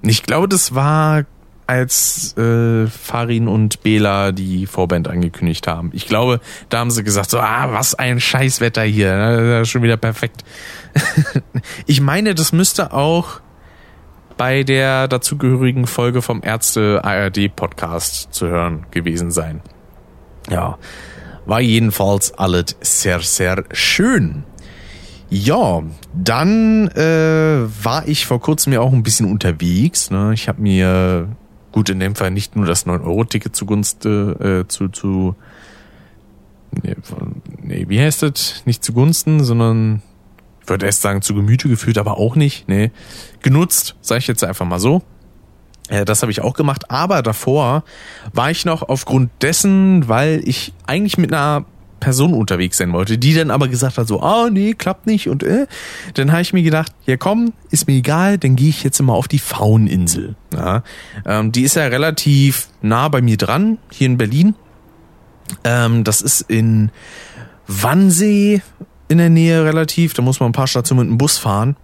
ich 0.00 0.22
glaube, 0.22 0.48
das 0.48 0.74
war 0.74 1.26
als 1.72 2.36
äh, 2.36 2.86
Farin 2.86 3.48
und 3.48 3.82
Bela 3.82 4.30
die 4.32 4.66
Vorband 4.66 5.08
angekündigt 5.08 5.66
haben. 5.66 5.90
Ich 5.94 6.06
glaube, 6.06 6.40
da 6.68 6.80
haben 6.80 6.90
sie 6.90 7.02
gesagt, 7.02 7.30
so, 7.30 7.38
ah, 7.38 7.72
was 7.72 7.94
ein 7.94 8.20
Scheißwetter 8.20 8.82
hier. 8.82 9.62
Ist 9.62 9.70
schon 9.70 9.82
wieder 9.82 9.96
perfekt. 9.96 10.44
ich 11.86 12.02
meine, 12.02 12.34
das 12.34 12.52
müsste 12.52 12.92
auch 12.92 13.40
bei 14.36 14.64
der 14.64 15.08
dazugehörigen 15.08 15.86
Folge 15.86 16.20
vom 16.20 16.42
Ärzte 16.44 17.00
ARD 17.04 17.56
Podcast 17.56 18.34
zu 18.34 18.48
hören 18.48 18.84
gewesen 18.90 19.30
sein. 19.30 19.62
Ja, 20.50 20.76
war 21.46 21.62
jedenfalls 21.62 22.34
alles 22.34 22.76
sehr, 22.82 23.20
sehr 23.20 23.64
schön. 23.72 24.44
Ja, 25.30 25.82
dann 26.14 26.88
äh, 26.88 27.62
war 27.82 28.06
ich 28.06 28.26
vor 28.26 28.42
kurzem 28.42 28.74
ja 28.74 28.80
auch 28.80 28.92
ein 28.92 29.02
bisschen 29.02 29.30
unterwegs. 29.30 30.10
Ne? 30.10 30.32
Ich 30.34 30.46
habe 30.46 30.60
mir 30.60 31.28
gut 31.72 31.88
in 31.88 32.00
dem 32.00 32.14
Fall 32.14 32.30
nicht 32.30 32.54
nur 32.54 32.66
das 32.66 32.86
9-Euro-Ticket 32.86 33.56
zugunsten 33.56 34.40
äh, 34.40 34.68
zu, 34.68 34.88
zu 34.88 35.34
nee, 37.62 37.86
wie 37.88 38.00
heißt 38.00 38.22
das? 38.22 38.62
Nicht 38.64 38.84
zugunsten, 38.84 39.42
sondern 39.42 40.02
ich 40.62 40.68
würde 40.68 40.86
erst 40.86 41.02
sagen 41.02 41.22
zu 41.22 41.34
Gemüte 41.34 41.68
geführt, 41.68 41.98
aber 41.98 42.18
auch 42.18 42.36
nicht. 42.36 42.68
Nee, 42.68 42.92
genutzt, 43.42 43.96
sage 44.00 44.20
ich 44.20 44.26
jetzt 44.26 44.44
einfach 44.44 44.66
mal 44.66 44.78
so. 44.78 45.02
Äh, 45.88 46.04
das 46.04 46.22
habe 46.22 46.30
ich 46.30 46.40
auch 46.40 46.54
gemacht, 46.54 46.90
aber 46.90 47.22
davor 47.22 47.84
war 48.32 48.50
ich 48.50 48.64
noch 48.64 48.82
aufgrund 48.82 49.30
dessen, 49.42 50.08
weil 50.08 50.42
ich 50.44 50.72
eigentlich 50.86 51.18
mit 51.18 51.32
einer 51.32 51.64
Person 52.02 52.34
unterwegs 52.34 52.78
sein 52.78 52.92
wollte, 52.92 53.16
die 53.16 53.32
dann 53.32 53.52
aber 53.52 53.68
gesagt 53.68 53.96
hat 53.96 54.08
so, 54.08 54.20
ah 54.20 54.46
oh, 54.46 54.48
nee, 54.50 54.74
klappt 54.74 55.06
nicht 55.06 55.28
und 55.28 55.44
äh, 55.44 55.68
dann 56.14 56.32
habe 56.32 56.42
ich 56.42 56.52
mir 56.52 56.64
gedacht, 56.64 56.92
ja 57.06 57.16
komm, 57.16 57.52
ist 57.70 57.86
mir 57.86 57.94
egal, 57.94 58.38
dann 58.38 58.56
gehe 58.56 58.70
ich 58.70 58.82
jetzt 58.82 58.98
immer 58.98 59.14
auf 59.14 59.28
die 59.28 59.38
Fauninsel. 59.38 60.34
Ja, 60.52 60.82
ähm, 61.24 61.52
die 61.52 61.62
ist 61.62 61.76
ja 61.76 61.86
relativ 61.86 62.68
nah 62.82 63.08
bei 63.08 63.22
mir 63.22 63.36
dran, 63.36 63.78
hier 63.92 64.06
in 64.06 64.18
Berlin. 64.18 64.56
Ähm, 65.62 66.02
das 66.02 66.22
ist 66.22 66.40
in 66.42 66.90
Wannsee 67.68 68.62
in 69.06 69.18
der 69.18 69.30
Nähe 69.30 69.64
relativ, 69.64 70.12
da 70.12 70.22
muss 70.22 70.40
man 70.40 70.50
ein 70.50 70.54
paar 70.54 70.66
Stationen 70.66 71.04
mit 71.04 71.10
dem 71.10 71.18
Bus 71.18 71.38
fahren. 71.38 71.76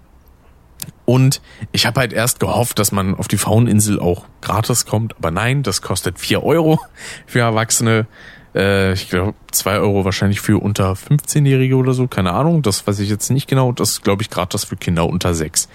Und 1.05 1.41
ich 1.71 1.87
habe 1.87 2.01
halt 2.01 2.13
erst 2.13 2.41
gehofft, 2.41 2.81
dass 2.81 2.91
man 2.91 3.15
auf 3.15 3.29
die 3.29 3.39
Fauninsel 3.39 4.01
auch 4.01 4.27
gratis 4.41 4.85
kommt, 4.85 5.17
aber 5.17 5.31
nein, 5.31 5.63
das 5.63 5.81
kostet 5.81 6.19
vier 6.19 6.43
Euro 6.43 6.81
für 7.27 7.39
Erwachsene. 7.39 8.07
Äh, 8.55 8.93
ich 8.93 9.11
glaube, 9.11 9.35
zwei 9.51 9.79
Euro 9.79 10.05
wahrscheinlich 10.05 10.41
für 10.41 10.59
unter 10.59 10.93
15-Jährige 10.93 11.77
oder 11.77 11.93
so, 11.93 12.07
keine 12.07 12.33
Ahnung. 12.33 12.63
Das 12.63 12.87
weiß 12.87 12.99
ich 13.01 13.09
jetzt 13.09 13.31
nicht 13.31 13.49
genau. 13.49 13.73
Das 13.73 14.03
glaube 14.03 14.23
ich 14.23 14.31
gerade 14.31 14.49
das 14.51 14.65
für 14.65 14.77
Kinder 14.77 15.09
unter 15.09 15.35
sechs. 15.35 15.69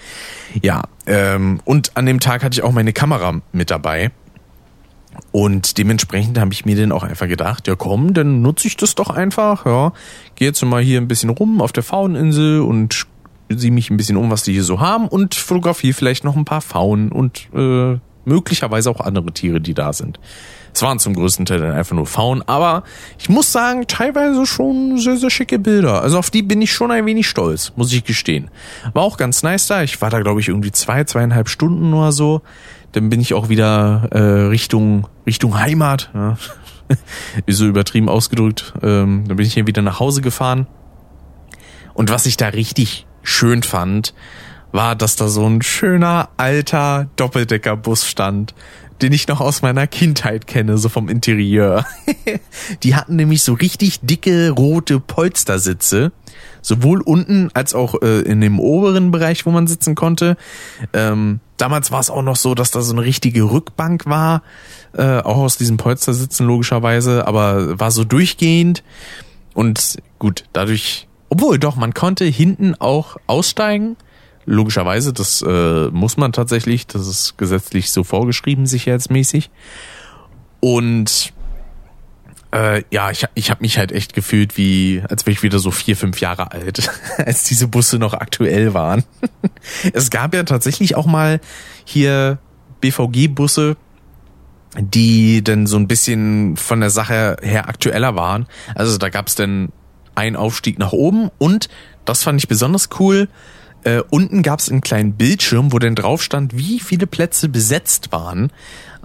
Ja, 0.62 0.82
ähm, 1.06 1.60
und 1.64 1.96
an 1.96 2.06
dem 2.06 2.20
Tag 2.20 2.42
hatte 2.42 2.54
ich 2.54 2.62
auch 2.62 2.72
meine 2.72 2.92
Kamera 2.92 3.40
mit 3.52 3.70
dabei. 3.70 4.10
Und 5.30 5.78
dementsprechend 5.78 6.38
habe 6.38 6.52
ich 6.52 6.64
mir 6.64 6.76
dann 6.76 6.92
auch 6.92 7.04
einfach 7.04 7.28
gedacht, 7.28 7.68
ja 7.68 7.76
komm, 7.76 8.14
dann 8.14 8.42
nutze 8.42 8.66
ich 8.66 8.76
das 8.76 8.94
doch 8.94 9.10
einfach, 9.10 9.64
ja. 9.64 9.92
Gehe 10.34 10.48
jetzt 10.48 10.62
mal 10.64 10.82
hier 10.82 11.00
ein 11.00 11.08
bisschen 11.08 11.30
rum 11.30 11.60
auf 11.60 11.72
der 11.72 11.84
Fauninsel 11.84 12.60
und 12.60 13.06
sieh 13.48 13.70
mich 13.70 13.90
ein 13.90 13.96
bisschen 13.96 14.16
um, 14.16 14.30
was 14.30 14.42
die 14.42 14.52
hier 14.52 14.64
so 14.64 14.80
haben 14.80 15.06
und 15.06 15.34
fotografiere 15.34 15.94
vielleicht 15.94 16.24
noch 16.24 16.36
ein 16.36 16.44
paar 16.44 16.60
Faunen 16.60 17.12
und 17.12 17.48
äh, 17.54 17.98
möglicherweise 18.24 18.90
auch 18.90 19.00
andere 19.00 19.32
Tiere, 19.32 19.60
die 19.60 19.74
da 19.74 19.92
sind. 19.92 20.18
Es 20.74 20.82
waren 20.82 20.98
zum 20.98 21.14
größten 21.14 21.46
Teil 21.46 21.60
dann 21.60 21.70
einfach 21.70 21.94
nur 21.94 22.06
Faun, 22.06 22.42
aber 22.46 22.82
ich 23.16 23.28
muss 23.28 23.52
sagen, 23.52 23.86
teilweise 23.86 24.44
schon 24.44 24.98
sehr, 24.98 25.16
sehr 25.16 25.30
schicke 25.30 25.60
Bilder. 25.60 26.02
Also 26.02 26.18
auf 26.18 26.30
die 26.30 26.42
bin 26.42 26.60
ich 26.60 26.72
schon 26.72 26.90
ein 26.90 27.06
wenig 27.06 27.28
stolz, 27.28 27.72
muss 27.76 27.92
ich 27.92 28.02
gestehen. 28.02 28.50
War 28.92 29.04
auch 29.04 29.16
ganz 29.16 29.44
nice 29.44 29.68
da. 29.68 29.84
Ich 29.84 30.02
war 30.02 30.10
da, 30.10 30.20
glaube 30.20 30.40
ich, 30.40 30.48
irgendwie 30.48 30.72
zwei, 30.72 31.04
zweieinhalb 31.04 31.48
Stunden 31.48 31.94
oder 31.94 32.10
so. 32.10 32.42
Dann 32.90 33.08
bin 33.08 33.20
ich 33.20 33.34
auch 33.34 33.48
wieder 33.48 34.08
äh, 34.10 34.18
Richtung, 34.48 35.06
Richtung 35.26 35.58
Heimat. 35.58 36.10
Ja. 36.12 36.36
Ist 37.46 37.58
so 37.58 37.66
übertrieben 37.66 38.08
ausgedrückt. 38.08 38.74
Ähm, 38.82 39.24
dann 39.28 39.36
bin 39.36 39.46
ich 39.46 39.54
hier 39.54 39.68
wieder 39.68 39.82
nach 39.82 40.00
Hause 40.00 40.22
gefahren. 40.22 40.66
Und 41.94 42.10
was 42.10 42.26
ich 42.26 42.36
da 42.36 42.48
richtig 42.48 43.06
schön 43.22 43.62
fand, 43.62 44.12
war, 44.72 44.96
dass 44.96 45.14
da 45.14 45.28
so 45.28 45.46
ein 45.46 45.62
schöner 45.62 46.30
alter 46.36 47.08
Doppeldeckerbus 47.14 48.06
stand 48.06 48.54
den 49.02 49.12
ich 49.12 49.28
noch 49.28 49.40
aus 49.40 49.62
meiner 49.62 49.86
Kindheit 49.86 50.46
kenne, 50.46 50.78
so 50.78 50.88
vom 50.88 51.08
Interieur. 51.08 51.84
die 52.82 52.94
hatten 52.94 53.16
nämlich 53.16 53.42
so 53.42 53.54
richtig 53.54 54.00
dicke 54.00 54.50
rote 54.50 55.00
Polstersitze, 55.00 56.12
sowohl 56.62 57.00
unten 57.00 57.50
als 57.54 57.74
auch 57.74 58.00
äh, 58.02 58.20
in 58.20 58.40
dem 58.40 58.60
oberen 58.60 59.10
Bereich, 59.10 59.46
wo 59.46 59.50
man 59.50 59.66
sitzen 59.66 59.94
konnte. 59.94 60.36
Ähm, 60.92 61.40
damals 61.56 61.90
war 61.90 62.00
es 62.00 62.10
auch 62.10 62.22
noch 62.22 62.36
so, 62.36 62.54
dass 62.54 62.70
da 62.70 62.80
so 62.80 62.92
eine 62.92 63.02
richtige 63.02 63.42
Rückbank 63.42 64.06
war, 64.06 64.42
äh, 64.96 65.18
auch 65.18 65.38
aus 65.38 65.56
diesen 65.56 65.76
Polstersitzen 65.76 66.46
logischerweise, 66.46 67.26
aber 67.26 67.78
war 67.78 67.90
so 67.90 68.04
durchgehend. 68.04 68.82
Und 69.54 69.98
gut, 70.18 70.44
dadurch, 70.52 71.08
obwohl 71.28 71.58
doch, 71.58 71.76
man 71.76 71.94
konnte 71.94 72.24
hinten 72.24 72.74
auch 72.74 73.16
aussteigen 73.26 73.96
Logischerweise, 74.46 75.12
das 75.12 75.42
äh, 75.42 75.88
muss 75.88 76.16
man 76.16 76.32
tatsächlich, 76.32 76.86
das 76.86 77.06
ist 77.06 77.38
gesetzlich 77.38 77.90
so 77.90 78.04
vorgeschrieben, 78.04 78.66
sicherheitsmäßig. 78.66 79.50
Und 80.60 81.32
äh, 82.54 82.84
ja, 82.90 83.10
ich, 83.10 83.26
ich 83.34 83.50
habe 83.50 83.62
mich 83.62 83.78
halt 83.78 83.90
echt 83.90 84.14
gefühlt 84.14 84.56
wie, 84.56 85.02
als 85.08 85.26
wäre 85.26 85.32
ich 85.32 85.42
wieder 85.42 85.58
so 85.58 85.70
vier, 85.70 85.96
fünf 85.96 86.20
Jahre 86.20 86.52
alt, 86.52 86.88
als 87.18 87.44
diese 87.44 87.68
Busse 87.68 87.98
noch 87.98 88.14
aktuell 88.14 88.74
waren. 88.74 89.02
es 89.92 90.10
gab 90.10 90.34
ja 90.34 90.44
tatsächlich 90.44 90.94
auch 90.94 91.06
mal 91.06 91.40
hier 91.84 92.38
BVG-Busse, 92.80 93.76
die 94.78 95.42
dann 95.42 95.66
so 95.66 95.76
ein 95.76 95.88
bisschen 95.88 96.56
von 96.56 96.80
der 96.80 96.90
Sache 96.90 97.36
her 97.42 97.68
aktueller 97.68 98.14
waren. 98.14 98.46
Also 98.74 98.98
da 98.98 99.08
gab 99.08 99.28
es 99.28 99.34
dann 99.34 99.70
einen 100.14 100.36
Aufstieg 100.36 100.78
nach 100.78 100.92
oben 100.92 101.30
und 101.38 101.68
das 102.04 102.22
fand 102.22 102.40
ich 102.40 102.48
besonders 102.48 102.88
cool. 103.00 103.28
Äh, 103.84 104.02
unten 104.10 104.42
gab 104.42 104.60
es 104.60 104.70
einen 104.70 104.80
kleinen 104.80 105.12
Bildschirm, 105.12 105.72
wo 105.72 105.78
dann 105.78 105.94
drauf 105.94 106.22
stand, 106.22 106.56
wie 106.56 106.80
viele 106.80 107.06
Plätze 107.06 107.48
besetzt 107.50 108.12
waren, 108.12 108.50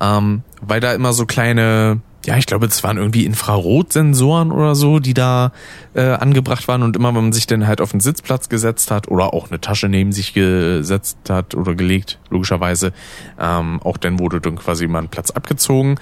ähm, 0.01 0.43
weil 0.61 0.79
da 0.79 0.93
immer 0.93 1.11
so 1.11 1.25
kleine, 1.25 1.99
ja, 2.25 2.37
ich 2.37 2.45
glaube, 2.45 2.65
es 2.65 2.81
waren 2.81 2.95
irgendwie 2.95 3.25
Infrarotsensoren 3.25 4.53
oder 4.53 4.75
so, 4.75 4.99
die 4.99 5.13
da 5.13 5.51
äh, 5.93 6.01
angebracht 6.01 6.69
waren 6.69 6.83
und 6.83 6.95
immer, 6.95 7.09
wenn 7.09 7.23
man 7.23 7.33
sich 7.33 7.45
dann 7.45 7.67
halt 7.67 7.81
auf 7.81 7.91
den 7.91 7.99
Sitzplatz 7.99 8.47
gesetzt 8.47 8.89
hat 8.89 9.09
oder 9.09 9.33
auch 9.33 9.49
eine 9.49 9.59
Tasche 9.59 9.89
neben 9.89 10.13
sich 10.13 10.33
gesetzt 10.33 11.17
hat 11.27 11.55
oder 11.55 11.75
gelegt, 11.75 12.19
logischerweise, 12.29 12.93
ähm, 13.37 13.81
auch 13.83 13.97
dann 13.97 14.17
wurde 14.17 14.39
dann 14.39 14.55
quasi 14.55 14.87
mal 14.87 14.99
ein 14.99 15.09
Platz 15.09 15.31
abgezogen. 15.31 15.99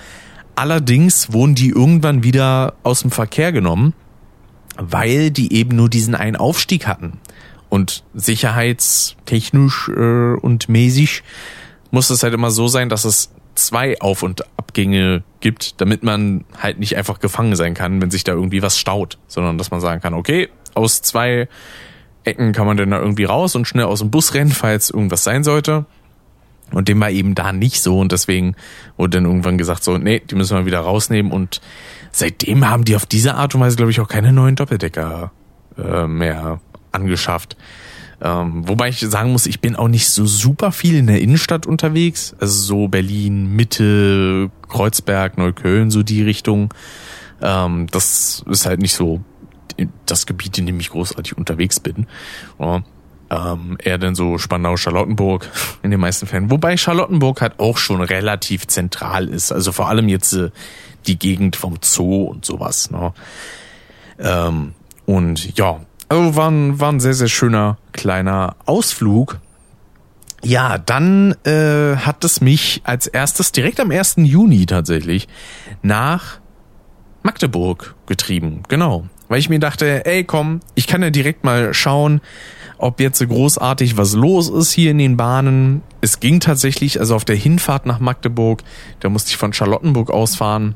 Allerdings 0.55 1.33
wurden 1.33 1.55
die 1.55 1.69
irgendwann 1.69 2.23
wieder 2.23 2.73
aus 2.83 3.01
dem 3.01 3.11
Verkehr 3.11 3.51
genommen, 3.51 3.93
weil 4.75 5.31
die 5.31 5.53
eben 5.53 5.75
nur 5.75 5.89
diesen 5.89 6.13
einen 6.13 6.35
Aufstieg 6.35 6.85
hatten. 6.87 7.19
Und 7.69 8.03
sicherheitstechnisch 8.13 9.89
äh, 9.89 10.35
und 10.35 10.69
mäßig 10.69 11.23
muss 11.91 12.09
es 12.09 12.23
halt 12.23 12.33
immer 12.33 12.51
so 12.51 12.67
sein, 12.67 12.89
dass 12.89 13.05
es 13.05 13.31
zwei 13.55 13.99
Auf- 13.99 14.23
und 14.23 14.45
Abgänge 14.57 15.23
gibt, 15.39 15.81
damit 15.81 16.03
man 16.03 16.45
halt 16.57 16.79
nicht 16.79 16.95
einfach 16.95 17.19
gefangen 17.19 17.55
sein 17.55 17.73
kann, 17.73 18.01
wenn 18.01 18.11
sich 18.11 18.23
da 18.23 18.33
irgendwie 18.33 18.61
was 18.61 18.77
staut, 18.77 19.17
sondern 19.27 19.57
dass 19.57 19.71
man 19.71 19.81
sagen 19.81 20.01
kann, 20.01 20.13
okay, 20.13 20.49
aus 20.75 21.01
zwei 21.01 21.47
Ecken 22.23 22.53
kann 22.53 22.67
man 22.67 22.77
dann 22.77 22.91
da 22.91 22.99
irgendwie 22.99 23.23
raus 23.23 23.55
und 23.55 23.67
schnell 23.67 23.85
aus 23.85 23.99
dem 23.99 24.11
Bus 24.11 24.33
rennen, 24.33 24.51
falls 24.51 24.89
irgendwas 24.89 25.23
sein 25.23 25.43
sollte. 25.43 25.85
Und 26.71 26.89
dem 26.89 26.99
war 26.99 27.09
eben 27.09 27.33
da 27.33 27.53
nicht 27.53 27.81
so 27.81 27.99
und 27.99 28.11
deswegen 28.11 28.55
wurde 28.97 29.17
dann 29.17 29.25
irgendwann 29.25 29.57
gesagt 29.57 29.83
so, 29.83 29.97
nee, 29.97 30.19
die 30.19 30.35
müssen 30.35 30.57
wir 30.57 30.65
wieder 30.65 30.81
rausnehmen 30.81 31.31
und 31.31 31.61
seitdem 32.11 32.69
haben 32.69 32.83
die 32.83 32.97
auf 32.97 33.05
diese 33.05 33.35
Art 33.35 33.55
und 33.55 33.61
Weise, 33.61 33.77
glaube 33.77 33.91
ich, 33.91 34.01
auch 34.01 34.09
keine 34.09 34.33
neuen 34.33 34.57
Doppeldecker 34.57 35.31
äh, 35.77 36.07
mehr 36.07 36.59
angeschafft. 36.97 37.55
Ähm, 38.19 38.67
wobei 38.67 38.89
ich 38.89 38.99
sagen 38.99 39.31
muss, 39.31 39.45
ich 39.45 39.61
bin 39.61 39.75
auch 39.75 39.87
nicht 39.87 40.09
so 40.09 40.25
super 40.25 40.71
viel 40.71 40.95
in 40.95 41.07
der 41.07 41.21
Innenstadt 41.21 41.65
unterwegs. 41.65 42.35
Also 42.39 42.59
so 42.59 42.87
Berlin, 42.87 43.55
Mitte, 43.55 44.49
Kreuzberg, 44.67 45.37
Neukölln, 45.37 45.91
so 45.91 46.03
die 46.03 46.23
Richtung. 46.23 46.73
Ähm, 47.41 47.87
das 47.91 48.43
ist 48.49 48.65
halt 48.65 48.81
nicht 48.81 48.95
so 48.95 49.21
das 50.07 50.25
Gebiet, 50.25 50.57
in 50.57 50.65
dem 50.65 50.79
ich 50.79 50.89
großartig 50.89 51.37
unterwegs 51.37 51.79
bin. 51.79 52.07
Ja, 52.59 52.81
ähm, 53.29 53.77
eher 53.83 53.97
dann 53.97 54.15
so 54.15 54.37
Spandau, 54.37 54.77
Charlottenburg 54.77 55.49
in 55.83 55.91
den 55.91 55.99
meisten 55.99 56.25
Fällen. 56.25 56.49
Wobei 56.49 56.77
Charlottenburg 56.77 57.41
halt 57.41 57.59
auch 57.59 57.77
schon 57.77 58.01
relativ 58.01 58.67
zentral 58.67 59.27
ist. 59.27 59.51
Also 59.51 59.71
vor 59.71 59.89
allem 59.89 60.07
jetzt 60.09 60.33
äh, 60.33 60.49
die 61.05 61.19
Gegend 61.19 61.55
vom 61.55 61.77
Zoo 61.81 62.23
und 62.23 62.45
sowas. 62.45 62.89
Ne? 62.89 63.13
Ähm, 64.19 64.73
und 65.05 65.57
ja, 65.57 65.81
also 66.09 66.35
war 66.35 66.49
ein, 66.49 66.79
war 66.79 66.91
ein 66.91 66.99
sehr, 66.99 67.13
sehr 67.13 67.27
schöner 67.27 67.77
kleiner 67.91 68.55
Ausflug. 68.65 69.39
Ja, 70.43 70.77
dann 70.77 71.35
äh, 71.45 71.95
hat 71.97 72.23
es 72.23 72.41
mich 72.41 72.81
als 72.83 73.07
erstes 73.07 73.51
direkt 73.51 73.79
am 73.79 73.91
1. 73.91 74.15
Juni 74.17 74.65
tatsächlich 74.65 75.27
nach 75.81 76.39
Magdeburg 77.23 77.95
getrieben. 78.05 78.63
Genau. 78.69 79.05
weil 79.27 79.39
ich 79.39 79.49
mir 79.49 79.59
dachte, 79.59 80.05
ey 80.05 80.23
komm, 80.23 80.61
ich 80.75 80.87
kann 80.87 81.01
ja 81.01 81.09
direkt 81.09 81.43
mal 81.43 81.73
schauen, 81.73 82.21
ob 82.77 83.01
jetzt 83.01 83.19
so 83.19 83.27
großartig 83.27 83.97
was 83.97 84.13
los 84.13 84.49
ist 84.49 84.71
hier 84.71 84.91
in 84.91 84.99
den 84.99 85.17
Bahnen. 85.17 85.81
Es 85.99 86.19
ging 86.19 86.39
tatsächlich, 86.39 86.99
also 86.99 87.15
auf 87.15 87.25
der 87.25 87.35
Hinfahrt 87.35 87.85
nach 87.85 87.99
Magdeburg, 87.99 88.63
da 88.99 89.09
musste 89.09 89.31
ich 89.31 89.37
von 89.37 89.51
Charlottenburg 89.51 90.11
ausfahren, 90.11 90.75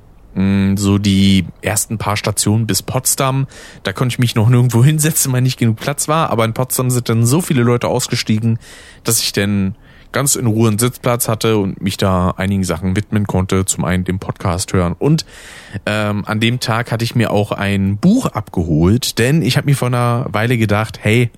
so 0.78 0.98
die 0.98 1.46
ersten 1.62 1.98
paar 1.98 2.18
Stationen 2.18 2.68
bis 2.68 2.82
Potsdam. 2.82 3.48
Da 3.84 3.94
konnte 3.94 4.14
ich 4.14 4.20
mich 4.20 4.36
noch 4.36 4.50
nirgendwo 4.50 4.84
hinsetzen, 4.84 5.32
weil 5.34 5.42
nicht 5.42 5.60
genug 5.60 5.78
Platz 5.78 6.08
war. 6.08 6.30
Aber 6.30 6.46
in 6.46 6.54
Potsdam 6.54 6.90
sind 6.90 7.10
dann 7.10 7.26
so 7.26 7.42
viele 7.42 7.64
Leute 7.64 7.88
ausgestiegen, 7.88 8.60
dass 9.04 9.20
ich 9.20 9.34
dann 9.34 9.76
ganz 10.12 10.36
in 10.36 10.46
Ruhe 10.46 10.68
einen 10.68 10.80
Sitzplatz 10.80 11.28
hatte 11.28 11.58
und 11.58 11.82
mich 11.82 11.98
da 11.98 12.32
einigen 12.32 12.64
Sachen 12.64 12.96
widmen 12.96 13.28
konnte. 13.28 13.66
Zum 13.66 13.86
einen 13.86 14.04
dem 14.04 14.20
Podcast 14.20 14.74
hören. 14.74 14.94
Und 14.98 15.26
ähm, 15.86 16.24
an 16.26 16.40
dem 16.40 16.60
Tag 16.60 16.92
hatte 16.92 17.04
ich 17.04 17.16
mir 17.16 17.32
auch 17.32 17.52
ein 17.52 17.98
Buch 17.98 18.26
abgeholt, 18.26 19.20
denn 19.20 19.42
ich 19.42 19.58
habe 19.58 19.66
mir 19.66 19.76
vor 19.76 19.88
einer 19.88 20.26
Weile 20.30 20.58
gedacht, 20.58 21.00
hey, 21.02 21.32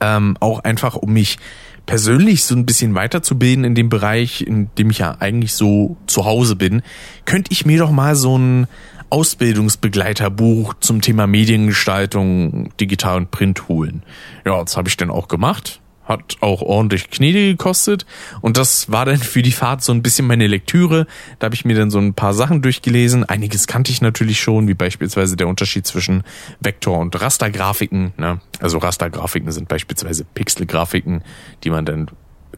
ähm, 0.00 0.36
auch 0.40 0.60
einfach 0.60 0.96
um 0.96 1.12
mich 1.12 1.38
persönlich 1.86 2.44
so 2.44 2.54
ein 2.54 2.66
bisschen 2.66 2.94
weiterzubilden 2.94 3.64
in 3.64 3.74
dem 3.74 3.88
Bereich, 3.88 4.42
in 4.42 4.70
dem 4.76 4.90
ich 4.90 4.98
ja 4.98 5.16
eigentlich 5.20 5.54
so 5.54 5.96
zu 6.06 6.24
Hause 6.24 6.56
bin, 6.56 6.82
könnte 7.24 7.52
ich 7.52 7.64
mir 7.64 7.78
doch 7.78 7.90
mal 7.90 8.16
so 8.16 8.36
ein 8.36 8.66
Ausbildungsbegleiterbuch 9.08 10.74
zum 10.80 11.00
Thema 11.00 11.26
Mediengestaltung, 11.26 12.70
Digital 12.80 13.18
und 13.18 13.30
Print 13.30 13.68
holen. 13.68 14.02
Ja, 14.44 14.60
das 14.62 14.76
habe 14.76 14.88
ich 14.88 14.96
dann 14.96 15.10
auch 15.10 15.28
gemacht 15.28 15.80
hat 16.06 16.36
auch 16.40 16.62
ordentlich 16.62 17.10
Knete 17.10 17.40
gekostet 17.40 18.06
und 18.40 18.56
das 18.56 18.90
war 18.90 19.04
dann 19.04 19.18
für 19.18 19.42
die 19.42 19.52
Fahrt 19.52 19.82
so 19.82 19.92
ein 19.92 20.02
bisschen 20.02 20.26
meine 20.26 20.46
Lektüre. 20.46 21.06
Da 21.38 21.46
habe 21.46 21.54
ich 21.54 21.64
mir 21.64 21.76
dann 21.76 21.90
so 21.90 21.98
ein 21.98 22.14
paar 22.14 22.32
Sachen 22.32 22.62
durchgelesen. 22.62 23.24
Einiges 23.24 23.66
kannte 23.66 23.90
ich 23.90 24.00
natürlich 24.00 24.40
schon, 24.40 24.68
wie 24.68 24.74
beispielsweise 24.74 25.36
der 25.36 25.48
Unterschied 25.48 25.86
zwischen 25.86 26.22
Vektor- 26.60 26.98
und 26.98 27.20
Rastergrafiken. 27.20 28.12
Ne? 28.16 28.40
Also 28.60 28.78
Rastergrafiken 28.78 29.50
sind 29.52 29.68
beispielsweise 29.68 30.24
Pixelgrafiken, 30.24 31.22
die 31.64 31.70
man 31.70 31.84
dann 31.84 32.10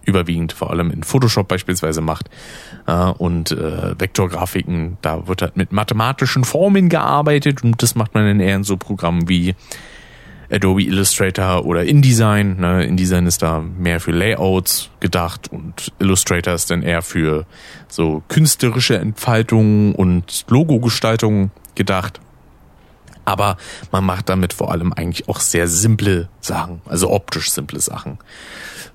überwiegend 0.05 0.53
vor 0.53 0.71
allem 0.71 0.91
in 0.91 1.03
Photoshop 1.03 1.49
beispielsweise 1.49 2.01
macht. 2.01 2.31
Und 3.19 3.51
äh, 3.51 3.99
Vektorgrafiken, 3.99 4.97
da 5.03 5.27
wird 5.27 5.43
halt 5.43 5.57
mit 5.57 5.73
mathematischen 5.73 6.45
Formeln 6.45 6.89
gearbeitet 6.89 7.63
und 7.63 7.83
das 7.83 7.95
macht 7.95 8.15
man 8.15 8.27
dann 8.27 8.41
eher 8.41 8.57
in 8.57 8.65
so 8.65 8.77
Programmen 8.77 9.29
wie 9.29 9.55
Adobe 10.51 10.83
Illustrator 10.83 11.65
oder 11.65 11.85
InDesign. 11.85 12.59
Ne? 12.59 12.85
InDesign 12.85 13.27
ist 13.27 13.43
da 13.43 13.61
mehr 13.61 14.01
für 14.01 14.13
Layouts 14.13 14.91
gedacht 15.01 15.49
und 15.53 15.93
Illustrator 15.99 16.55
ist 16.55 16.71
dann 16.71 16.83
eher 16.83 17.03
für 17.03 17.47
so 17.89 18.23
künstlerische 18.29 18.99
Entfaltung 18.99 19.95
und 19.95 20.45
Logogestaltung 20.49 21.51
gedacht. 21.75 22.21
Aber 23.29 23.59
man 23.93 24.07
macht 24.07 24.31
damit 24.31 24.55
vor 24.55 24.73
allem 24.73 24.95
eigentlich 24.95 25.29
auch 25.29 25.41
sehr 25.41 25.69
simple 25.69 26.31
Sachen, 26.41 26.81
also 26.87 27.11
optisch 27.11 27.51
simple 27.51 27.79
Sachen. 27.79 28.17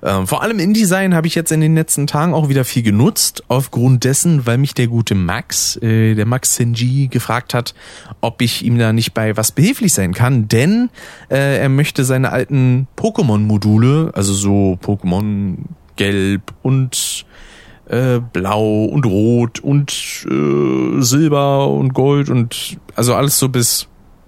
Ähm, 0.02 0.26
vor 0.26 0.42
allem 0.42 0.58
InDesign 0.58 1.14
habe 1.14 1.28
ich 1.28 1.36
jetzt 1.36 1.52
in 1.52 1.60
den 1.60 1.76
letzten 1.76 2.08
Tagen 2.08 2.34
auch 2.34 2.48
wieder 2.48 2.64
viel 2.64 2.82
genutzt, 2.82 3.44
aufgrund 3.46 4.02
dessen, 4.02 4.44
weil 4.44 4.58
mich 4.58 4.74
der 4.74 4.88
gute 4.88 5.14
Max, 5.14 5.76
äh, 5.76 6.16
der 6.16 6.26
Max 6.26 6.56
Senji, 6.56 7.06
gefragt 7.06 7.54
hat, 7.54 7.74
ob 8.20 8.42
ich 8.42 8.64
ihm 8.64 8.76
da 8.76 8.92
nicht 8.92 9.14
bei 9.14 9.36
was 9.36 9.52
behilflich 9.52 9.94
sein 9.94 10.12
kann, 10.12 10.48
denn 10.48 10.90
äh, 11.30 11.60
er 11.60 11.68
möchte 11.68 12.04
seine 12.04 12.30
alten 12.30 12.88
Pokémon-Module, 12.96 14.10
also 14.14 14.34
so 14.34 14.76
Pokémon 14.82 15.58
Gelb 15.94 16.52
und 16.62 17.24
äh, 17.86 18.18
Blau 18.18 18.86
und 18.86 19.06
Rot 19.06 19.60
und 19.60 20.26
äh, 20.28 21.00
Silber 21.02 21.68
und 21.68 21.94
Gold 21.94 22.30
und 22.30 22.78
also 22.96 23.14
alles 23.14 23.38
so 23.38 23.48
bis 23.48 23.86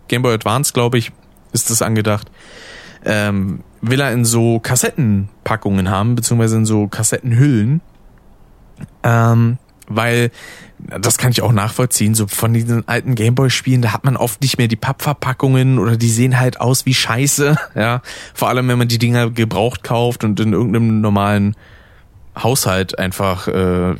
Game 0.08 0.22
Boy 0.22 0.34
Advance, 0.34 0.72
glaube 0.72 0.98
ich, 0.98 1.12
ist 1.52 1.70
das 1.70 1.82
angedacht 1.82 2.30
ähm, 3.06 3.60
will 3.80 4.00
er 4.00 4.12
in 4.12 4.24
so 4.24 4.58
Kassettenpackungen 4.58 5.88
haben, 5.90 6.16
beziehungsweise 6.16 6.56
in 6.56 6.66
so 6.66 6.88
Kassettenhüllen. 6.88 7.80
Ähm, 9.04 9.58
weil, 9.88 10.32
das 10.78 11.16
kann 11.16 11.30
ich 11.30 11.40
auch 11.40 11.52
nachvollziehen, 11.52 12.16
so 12.16 12.26
von 12.26 12.52
diesen 12.52 12.86
alten 12.88 13.14
Gameboy-Spielen, 13.14 13.80
da 13.80 13.92
hat 13.92 14.04
man 14.04 14.16
oft 14.16 14.42
nicht 14.42 14.58
mehr 14.58 14.66
die 14.66 14.76
Pappverpackungen 14.76 15.78
oder 15.78 15.96
die 15.96 16.08
sehen 16.08 16.38
halt 16.38 16.60
aus 16.60 16.84
wie 16.84 16.94
Scheiße, 16.94 17.56
ja. 17.76 18.02
Vor 18.34 18.48
allem, 18.48 18.66
wenn 18.68 18.78
man 18.78 18.88
die 18.88 18.98
Dinger 18.98 19.30
gebraucht 19.30 19.84
kauft 19.84 20.24
und 20.24 20.40
in 20.40 20.52
irgendeinem 20.52 21.00
normalen 21.00 21.54
Haushalt 22.36 22.98
einfach 22.98 23.46
äh, 23.46 23.94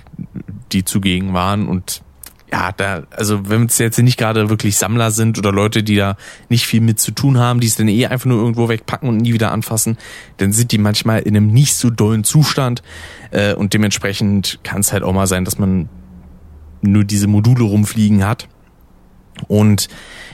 die 0.72 0.84
zugegen 0.84 1.32
waren 1.32 1.68
und 1.68 2.02
ja, 2.50 2.72
da, 2.72 3.02
also 3.10 3.48
wenn 3.48 3.66
es 3.66 3.78
jetzt 3.78 3.98
nicht 3.98 4.18
gerade 4.18 4.48
wirklich 4.48 4.76
Sammler 4.76 5.10
sind 5.10 5.38
oder 5.38 5.52
Leute, 5.52 5.82
die 5.82 5.96
da 5.96 6.16
nicht 6.48 6.66
viel 6.66 6.80
mit 6.80 7.00
zu 7.00 7.10
tun 7.10 7.38
haben, 7.38 7.60
die 7.60 7.66
es 7.66 7.76
dann 7.76 7.88
eh 7.88 8.06
einfach 8.06 8.26
nur 8.26 8.38
irgendwo 8.38 8.68
wegpacken 8.68 9.08
und 9.08 9.16
nie 9.18 9.32
wieder 9.32 9.50
anfassen, 9.50 9.98
dann 10.36 10.52
sind 10.52 10.70
die 10.70 10.78
manchmal 10.78 11.22
in 11.22 11.36
einem 11.36 11.48
nicht 11.48 11.74
so 11.74 11.90
dollen 11.90 12.24
Zustand 12.24 12.82
äh, 13.32 13.54
und 13.54 13.74
dementsprechend 13.74 14.60
kann 14.62 14.80
es 14.80 14.92
halt 14.92 15.02
auch 15.02 15.12
mal 15.12 15.26
sein, 15.26 15.44
dass 15.44 15.58
man 15.58 15.88
nur 16.82 17.04
diese 17.04 17.26
Module 17.26 17.64
rumfliegen 17.64 18.24
hat. 18.24 18.48
Und 19.48 19.88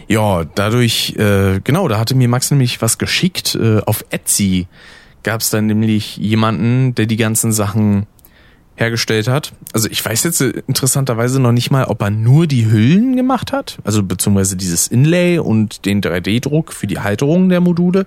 ja, 0.06 0.44
dadurch, 0.44 1.16
äh, 1.16 1.60
genau, 1.64 1.88
da 1.88 1.98
hatte 1.98 2.14
mir 2.14 2.28
Max 2.28 2.50
nämlich 2.50 2.82
was 2.82 2.98
geschickt. 2.98 3.54
Äh, 3.54 3.80
auf 3.80 4.04
Etsy 4.10 4.66
gab 5.22 5.40
es 5.40 5.50
dann 5.50 5.66
nämlich 5.66 6.18
jemanden, 6.18 6.94
der 6.94 7.06
die 7.06 7.16
ganzen 7.16 7.52
Sachen 7.52 8.06
hergestellt 8.76 9.28
hat. 9.28 9.52
Also 9.72 9.88
ich 9.90 10.04
weiß 10.04 10.24
jetzt 10.24 10.40
interessanterweise 10.40 11.40
noch 11.40 11.52
nicht 11.52 11.70
mal, 11.70 11.84
ob 11.84 12.02
er 12.02 12.10
nur 12.10 12.46
die 12.46 12.70
Hüllen 12.70 13.16
gemacht 13.16 13.52
hat, 13.52 13.78
also 13.84 14.02
beziehungsweise 14.02 14.56
dieses 14.56 14.88
Inlay 14.88 15.38
und 15.38 15.84
den 15.84 16.00
3D-Druck 16.00 16.72
für 16.72 16.86
die 16.86 16.98
Halterung 16.98 17.48
der 17.48 17.60
Module, 17.60 18.06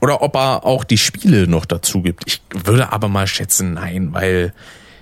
oder 0.00 0.22
ob 0.22 0.34
er 0.36 0.64
auch 0.64 0.84
die 0.84 0.98
Spiele 0.98 1.46
noch 1.46 1.64
dazu 1.64 2.02
gibt. 2.02 2.24
Ich 2.26 2.42
würde 2.64 2.92
aber 2.92 3.08
mal 3.08 3.26
schätzen, 3.26 3.74
nein, 3.74 4.12
weil 4.12 4.52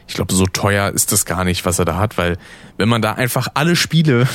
ich 0.07 0.15
glaube, 0.15 0.35
so 0.35 0.47
teuer 0.47 0.91
ist 0.91 1.13
das 1.13 1.25
gar 1.25 1.45
nicht, 1.45 1.65
was 1.65 1.79
er 1.79 1.85
da 1.85 1.97
hat, 1.97 2.17
weil 2.19 2.37
wenn 2.77 2.89
man 2.89 3.03
da 3.03 3.13
einfach 3.13 3.49
alle 3.55 3.77
Spiele 3.77 4.27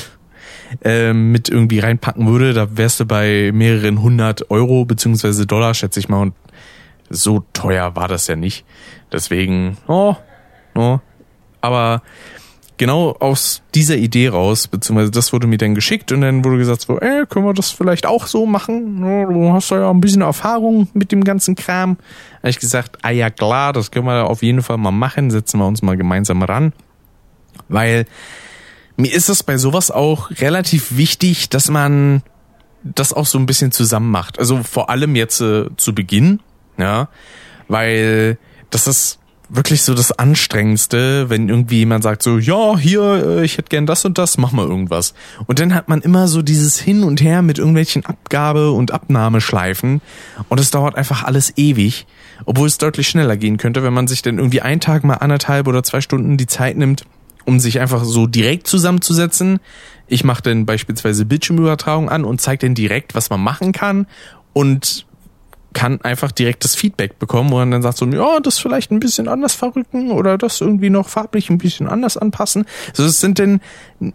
äh, 0.84 1.14
mit 1.14 1.50
irgendwie 1.50 1.80
reinpacken 1.80 2.28
würde, 2.28 2.54
da 2.54 2.78
wärst 2.78 3.00
du 3.00 3.06
bei 3.06 3.52
mehreren 3.54 4.02
hundert 4.02 4.50
Euro 4.52 4.86
beziehungsweise 4.86 5.46
Dollar, 5.46 5.74
schätze 5.74 6.00
ich 6.00 6.10
mal, 6.10 6.22
und 6.22 6.34
so 7.10 7.44
teuer 7.54 7.96
war 7.96 8.08
das 8.08 8.28
ja 8.28 8.36
nicht. 8.36 8.66
Deswegen, 9.12 9.78
oh, 9.88 10.16
No? 10.76 11.02
Aber 11.62 12.02
genau 12.78 13.16
aus 13.20 13.62
dieser 13.76 13.96
Idee 13.96 14.30
raus, 14.30 14.68
beziehungsweise 14.68 15.12
das 15.12 15.32
wurde 15.32 15.48
mir 15.48 15.58
dann 15.58 15.76
geschickt 15.76 16.12
und 16.12 16.22
dann 16.22 16.44
wurde 16.44 16.58
gesagt 16.58 16.82
so, 16.82 17.00
ey, 17.00 17.26
können 17.28 17.46
wir 17.46 17.54
das 17.54 17.72
vielleicht 17.72 18.06
auch 18.06 18.28
so 18.28 18.46
machen? 18.46 19.02
Du 19.02 19.54
hast 19.54 19.70
ja 19.72 19.90
ein 19.90 20.02
bisschen 20.02 20.22
Erfahrung 20.22 20.88
mit 20.94 21.12
dem 21.12 21.24
ganzen 21.24 21.56
Kram. 21.56 21.98
Habe 22.40 22.50
ich 22.50 22.60
gesagt, 22.60 22.98
ah 23.02 23.12
ja 23.12 23.30
klar, 23.30 23.74
das 23.74 23.92
können 23.92 24.06
wir 24.06 24.30
auf 24.30 24.44
jeden 24.44 24.62
Fall 24.62 24.78
mal 24.78 24.92
machen, 24.92 25.32
setzen 25.32 25.60
wir 25.60 25.68
uns 25.68 25.82
mal 25.82 25.98
gemeinsam 25.98 26.42
ran. 26.44 26.74
Weil 27.70 28.06
mir 28.98 29.14
ist 29.14 29.30
es 29.30 29.44
bei 29.44 29.58
sowas 29.58 29.92
auch 29.92 30.32
relativ 30.32 30.98
wichtig, 30.98 31.50
dass 31.50 31.70
man 31.70 32.22
das 32.84 33.14
auch 33.14 33.26
so 33.26 33.38
ein 33.40 33.46
bisschen 33.46 33.72
zusammen 33.72 34.12
macht. 34.12 34.40
Also 34.40 34.62
vor 34.64 34.90
allem 34.90 35.16
jetzt 35.16 35.40
äh, 35.42 35.68
zu 35.78 35.96
Beginn, 35.96 36.42
ja, 36.78 37.08
weil 37.68 38.38
das 38.70 38.88
ist 38.88 39.20
wirklich 39.56 39.84
so 39.84 39.94
das 39.94 40.12
Anstrengendste, 40.12 41.30
wenn 41.30 41.48
irgendwie 41.48 41.78
jemand 41.78 42.04
sagt 42.04 42.24
so, 42.24 42.40
ja, 42.40 42.78
hier, 42.78 43.02
äh, 43.40 43.46
ich 43.46 43.58
hätte 43.58 43.70
gern 43.70 43.86
das 43.86 44.04
und 44.04 44.18
das, 44.18 44.38
mach 44.38 44.52
mal 44.52 44.68
irgendwas. 44.68 45.14
Und 45.46 45.60
dann 45.60 45.76
hat 45.76 45.90
man 45.90 46.02
immer 46.02 46.28
so 46.28 46.42
dieses 46.42 46.80
Hin 46.80 47.04
und 47.04 47.22
Her 47.22 47.42
mit 47.42 47.60
irgendwelchen 47.60 48.06
Abgabe- 48.06 48.72
und 48.72 48.92
Abnahmeschleifen 48.92 50.02
und 50.50 50.60
es 50.60 50.72
dauert 50.72 50.96
einfach 50.96 51.24
alles 51.24 51.54
ewig, 51.56 52.08
obwohl 52.46 52.68
es 52.68 52.80
deutlich 52.80 53.08
schneller 53.08 53.38
gehen 53.38 53.58
könnte, 53.58 53.84
wenn 53.84 53.94
man 53.94 54.08
sich 54.08 54.24
dann 54.24 54.40
irgendwie 54.40 54.62
einen 54.62 54.82
Tag 54.82 55.04
mal 55.04 55.16
anderthalb 55.16 55.68
oder 55.68 55.84
zwei 55.84 56.02
Stunden 56.02 56.38
die 56.38 56.48
Zeit 56.48 56.76
nimmt, 56.76 57.06
um 57.46 57.60
sich 57.60 57.80
einfach 57.80 58.04
so 58.04 58.26
direkt 58.26 58.68
zusammenzusetzen. 58.68 59.60
Ich 60.08 60.24
mache 60.24 60.42
dann 60.42 60.66
beispielsweise 60.66 61.26
Bildschirmübertragung 61.26 62.10
an 62.10 62.26
und 62.26 62.42
zeige 62.42 62.66
dann 62.66 62.76
direkt, 62.76 63.14
was 63.14 63.30
man 63.30 63.42
machen 63.42 63.72
kann 63.72 64.08
und 64.54 65.06
kann 65.74 66.02
einfach 66.02 66.32
direktes 66.32 66.76
Feedback 66.76 67.20
bekommen, 67.20 67.52
wo 67.52 67.56
man 67.56 67.72
dann 67.72 67.82
sagt 67.82 67.98
so, 67.98 68.06
ja, 68.06 68.40
das 68.40 68.60
vielleicht 68.60 68.92
ein 68.92 69.00
bisschen 69.00 69.28
anders 69.28 69.54
verrücken 69.54 70.12
oder 70.12 70.38
das 70.38 70.62
irgendwie 70.62 70.90
noch 70.90 71.10
farblich 71.10 71.50
ein 71.50 71.58
bisschen 71.58 71.88
anders 71.88 72.18
anpassen. 72.18 72.66
Also 72.90 73.06
es 73.06 73.20
sind 73.20 73.40
denn 73.40 73.62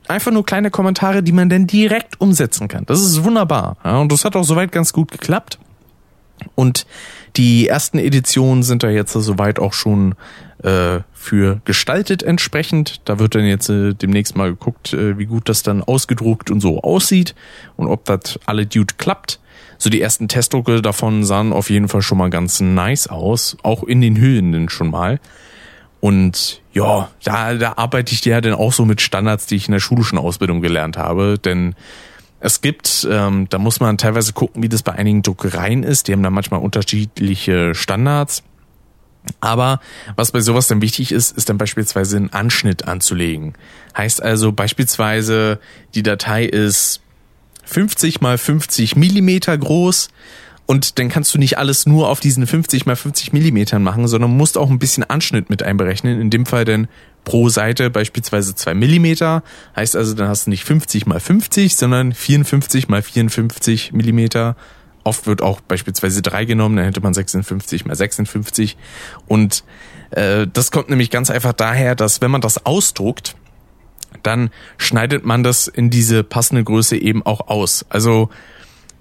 einfach 0.07 0.33
nur 0.33 0.47
kleine 0.47 0.71
Kommentare, 0.71 1.23
die 1.23 1.33
man 1.33 1.49
dann 1.49 1.67
direkt 1.67 2.21
umsetzen 2.21 2.69
kann. 2.69 2.85
Das 2.87 3.01
ist 3.01 3.25
wunderbar. 3.25 3.77
Ja, 3.85 3.99
und 3.99 4.13
das 4.13 4.25
hat 4.25 4.37
auch 4.37 4.45
soweit 4.45 4.73
ganz 4.73 4.93
gut 4.93 5.11
geklappt. 5.11 5.59
Und 6.55 6.87
die 7.37 7.69
ersten 7.69 7.99
Editionen 7.99 8.63
sind 8.63 8.83
da 8.83 8.91
jetzt 8.91 9.13
soweit 9.13 9.59
auch 9.59 9.73
schon 9.73 10.15
äh, 10.63 11.01
für 11.13 11.61
gestaltet 11.65 12.23
entsprechend. 12.23 13.01
Da 13.05 13.19
wird 13.19 13.35
dann 13.35 13.45
jetzt 13.45 13.69
äh, 13.69 13.95
demnächst 13.95 14.37
mal 14.37 14.51
geguckt, 14.51 14.93
äh, 14.93 15.19
wie 15.19 15.27
gut 15.27 15.49
das 15.49 15.63
dann 15.63 15.83
ausgedruckt 15.83 16.51
und 16.51 16.61
so 16.61 16.81
aussieht 16.83 17.35
und 17.77 17.89
ob 17.89 18.05
das 18.05 18.39
alle 18.47 18.67
Dude 18.67 18.95
klappt. 18.99 19.41
So 19.79 19.91
die 19.91 20.01
ersten 20.01 20.29
Testdrucke 20.29 20.83
davon 20.83 21.25
sahen 21.25 21.53
auf 21.53 21.71
jeden 21.71 21.89
Fall 21.89 22.03
schon 22.03 22.19
mal 22.19 22.31
ganz 22.31 22.61
nice 22.61 23.07
aus, 23.07 23.57
auch 23.63 23.85
in 23.85 24.01
den 24.01 24.17
Hüllen 24.21 24.69
schon 24.69 24.91
mal. 24.91 25.21
Und 26.01 26.61
ja, 26.73 27.11
da, 27.25 27.55
da 27.55 27.73
arbeite 27.77 28.13
ich 28.13 28.25
ja 28.25 28.41
dann 28.41 28.55
auch 28.55 28.73
so 28.73 28.85
mit 28.85 29.01
Standards, 29.01 29.47
die 29.47 29.57
ich 29.57 29.67
in 29.69 29.73
der 29.73 29.81
schulischen 29.81 30.19
Ausbildung 30.19 30.61
gelernt 30.61 30.97
habe, 30.97 31.39
denn 31.39 31.75
Es 32.41 32.61
gibt, 32.61 33.07
ähm, 33.11 33.49
da 33.51 33.59
muss 33.59 33.81
man 33.81 33.99
teilweise 33.99 34.33
gucken, 34.33 34.63
wie 34.63 34.69
das 34.69 34.83
bei 34.85 34.93
einigen 34.93 35.23
Druckereien 35.23 35.83
ist. 35.83 36.07
Die 36.07 36.13
haben 36.13 36.23
da 36.23 36.31
manchmal 36.31 36.61
unterschiedliche 36.61 37.75
Standards. 37.75 38.45
Aber 39.41 39.81
was 40.17 40.31
bei 40.31 40.41
sowas 40.41 40.69
dann 40.69 40.81
wichtig 40.81 41.13
ist, 41.13 41.37
ist 41.37 41.49
dann 41.49 41.59
beispielsweise 41.59 42.17
einen 42.17 42.33
Anschnitt 42.33 42.87
anzulegen. 42.87 43.55
Heißt 43.97 44.23
also 44.23 44.53
beispielsweise, 44.53 45.59
die 45.95 46.03
Datei 46.05 46.45
ist 46.45 47.03
50 47.69 48.21
mal 48.21 48.39
50 48.39 48.97
Millimeter 48.97 49.57
groß 49.57 50.09
und 50.71 50.99
dann 50.99 51.09
kannst 51.09 51.33
du 51.35 51.39
nicht 51.39 51.57
alles 51.57 51.87
nur 51.87 52.11
auf 52.11 52.21
diesen 52.21 52.47
50 52.47 52.85
mal 52.85 52.95
50 52.95 53.33
Millimetern 53.33 53.83
machen, 53.83 54.07
sondern 54.07 54.37
musst 54.37 54.59
auch 54.59 54.69
ein 54.69 54.79
bisschen 54.79 55.03
Anschnitt 55.03 55.49
mit 55.49 55.63
einberechnen. 55.63 56.21
In 56.21 56.29
dem 56.29 56.45
Fall 56.45 56.67
dann 56.67 56.89
pro 57.25 57.49
Seite 57.49 57.89
beispielsweise 57.89 58.55
zwei 58.55 58.75
Millimeter. 58.75 59.43
Heißt 59.75 59.97
also, 59.97 60.13
dann 60.13 60.29
hast 60.29 60.45
du 60.45 60.51
nicht 60.51 60.65
50 60.65 61.07
mal 61.07 61.21
50, 61.21 61.75
sondern 61.75 62.13
54 62.13 62.89
mal 62.89 63.01
54 63.01 63.95
Millimeter. 63.95 64.57
Oft 65.05 65.27
wird 65.27 65.41
auch 65.41 65.63
beispielsweise 65.63 66.21
drei 66.21 66.45
genommen, 66.45 66.77
dann 66.77 66.85
hätte 66.85 67.01
man 67.01 67.15
56 67.15 67.87
mal 67.87 67.97
56. 67.97 68.77
Und 69.27 69.65
äh, 70.11 70.47
das 70.53 70.71
kommt 70.71 70.91
nämlich 70.91 71.09
ganz 71.09 71.31
einfach 71.31 71.55
daher, 71.55 71.95
dass 71.95 72.21
wenn 72.21 72.31
man 72.31 72.43
das 72.43 72.67
ausdruckt, 72.67 73.37
dann 74.23 74.51
schneidet 74.77 75.25
man 75.25 75.43
das 75.43 75.69
in 75.69 75.91
diese 75.91 76.25
passende 76.25 76.65
Größe 76.65 76.97
eben 76.97 77.25
auch 77.25 77.49
aus. 77.49 77.85
Also 77.89 78.31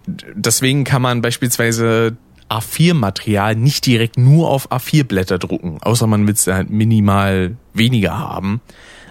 deswegen 0.08 0.84
kann 0.84 1.02
man 1.02 1.22
beispielsweise 1.22 2.18
A4-Material 2.50 3.56
nicht 3.56 3.86
direkt 3.86 4.18
nur 4.18 4.50
auf 4.50 4.72
A4-Blätter 4.72 5.38
drucken, 5.38 5.80
außer 5.82 6.08
man 6.08 6.26
will 6.28 6.34
es 6.34 6.48
halt 6.48 6.70
minimal 6.70 7.58
weniger 7.74 8.18
haben. 8.18 8.62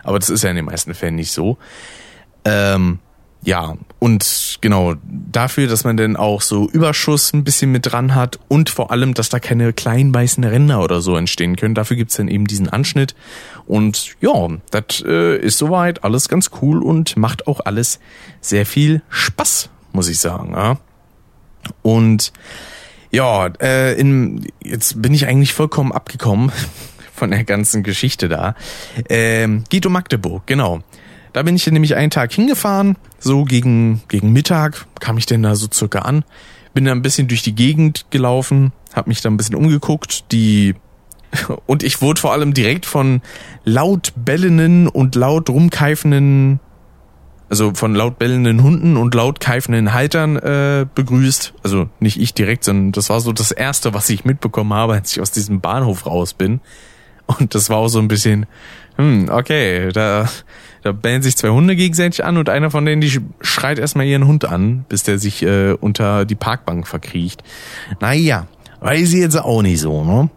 Aber 0.03 0.19
das 0.19 0.31
ist 0.31 0.43
ja 0.43 0.51
in 0.51 0.57
den 0.57 0.65
meisten 0.65 0.95
Fällen 0.95 1.17
nicht 1.17 1.33
so. 1.33 1.59
Ähm, 2.45 3.01
ja, 3.47 3.77
und 4.01 4.59
genau 4.61 4.95
dafür, 5.05 5.69
dass 5.69 5.85
man 5.85 5.97
dann 5.97 6.17
auch 6.17 6.43
so 6.43 6.69
Überschuss 6.69 7.33
ein 7.33 7.45
bisschen 7.45 7.71
mit 7.71 7.93
dran 7.93 8.17
hat 8.17 8.41
und 8.49 8.71
vor 8.71 8.91
allem, 8.91 9.15
dass 9.15 9.29
da 9.29 9.39
keine 9.39 9.73
kleinen 9.73 10.13
weißen 10.13 10.43
Ränder 10.43 10.83
oder 10.83 11.01
so 11.01 11.17
entstehen 11.17 11.55
können. 11.55 11.77
Dafür 11.77 11.97
gibt's 11.97 12.17
dann 12.17 12.27
eben 12.27 12.49
diesen 12.49 12.69
Anschnitt. 12.69 13.15
Und 13.65 14.17
ja, 14.21 14.49
das 14.73 15.01
äh, 15.07 15.39
ist 15.39 15.59
soweit 15.59 16.03
alles 16.03 16.29
ganz 16.29 16.51
cool 16.61 16.83
und 16.83 17.17
macht 17.17 17.47
auch 17.47 17.61
alles 17.65 18.01
sehr 18.41 18.67
viel 18.67 19.03
Spaß, 19.11 19.71
muss 19.93 20.09
ich 20.09 20.19
sagen. 20.19 20.53
Ja? 20.53 20.79
Und 21.83 22.33
ja, 23.13 23.47
äh, 23.61 23.95
in, 23.95 24.49
jetzt 24.61 25.01
bin 25.01 25.15
ich 25.15 25.29
eigentlich 25.29 25.55
vollkommen 25.55 25.93
abgekommen 25.93 26.51
von 27.15 27.31
der 27.31 27.45
ganzen 27.45 27.85
Geschichte 27.85 28.29
da. 28.29 28.57
Ähm, 29.09 29.63
geht 29.69 29.87
um 29.87 29.93
Magdeburg, 29.93 30.49
genau. 30.49 30.83
Da 31.37 31.43
bin 31.43 31.55
ich 31.55 31.67
nämlich 31.67 31.95
einen 31.97 32.11
Tag 32.11 32.33
hingefahren, 32.33 32.97
so 33.27 33.45
gegen, 33.45 34.03
gegen 34.09 34.33
Mittag 34.33 34.87
kam 35.01 35.19
ich 35.19 35.27
denn 35.27 35.43
da 35.43 35.55
so 35.55 35.69
circa 35.73 36.01
an, 36.01 36.25
bin 36.75 36.85
da 36.85 36.93
ein 36.93 37.03
bisschen 37.03 37.29
durch 37.29 37.43
die 37.43 37.55
Gegend 37.55 38.07
gelaufen, 38.11 38.73
hab 38.95 39.07
mich 39.07 39.21
da 39.21 39.29
ein 39.29 39.37
bisschen 39.37 39.57
umgeguckt, 39.57 40.33
die 40.33 40.75
und 41.67 41.83
ich 41.83 42.01
wurde 42.01 42.21
vor 42.21 42.33
allem 42.33 42.55
direkt 42.55 42.87
von 42.87 43.21
laut 43.65 44.13
bellenden 44.17 44.89
und 44.89 45.15
laut 45.15 45.51
rumkeifenden 45.51 46.61
also 47.49 47.73
von 47.75 47.95
laut 47.95 48.19
bellenden 48.19 48.63
Hunden 48.63 48.97
und 48.97 49.15
laut 49.15 49.39
keifenden 49.41 49.93
Haltern 49.93 50.37
äh, 50.37 50.87
begrüßt. 50.95 51.55
Also 51.63 51.89
nicht 52.01 52.21
ich 52.21 52.35
direkt, 52.35 52.65
sondern 52.65 52.93
das 52.93 53.09
war 53.09 53.21
so 53.21 53.33
das 53.33 53.53
Erste, 53.53 53.95
was 53.95 54.11
ich 54.11 54.25
mitbekommen 54.25 54.73
habe, 54.73 54.95
als 54.95 55.13
ich 55.13 55.21
aus 55.21 55.31
diesem 55.31 55.61
Bahnhof 55.61 56.07
raus 56.07 56.35
bin. 56.35 56.61
Und 57.27 57.55
das 57.55 57.71
war 57.71 57.79
auch 57.79 57.89
so 57.89 57.99
ein 57.99 58.09
bisschen, 58.09 58.47
hm, 58.97 59.29
okay, 59.31 59.91
da, 59.93 60.29
da 60.87 60.93
bellen 60.93 61.23
sich 61.23 61.37
zwei 61.37 61.51
Hunde 61.51 61.77
gegenseitig 61.77 62.25
an 62.25 62.37
und 62.37 62.49
einer 62.49 62.71
von 62.71 62.85
denen, 62.85 63.01
die 63.01 63.21
schreit 63.41 63.79
erstmal 63.79 64.07
ihren 64.07 64.27
Hund 64.27 64.45
an, 64.45 64.85
bis 64.89 65.03
der 65.03 65.19
sich 65.19 65.43
äh, 65.43 65.73
unter 65.73 66.25
die 66.25 66.35
Parkbank 66.35 66.87
verkriecht. 66.87 67.43
Naja, 68.01 68.47
weiß 68.81 69.13
ich 69.13 69.21
jetzt 69.21 69.37
auch 69.37 69.63
nicht 69.63 69.81
so, 69.81 70.05
ne? 70.05 70.31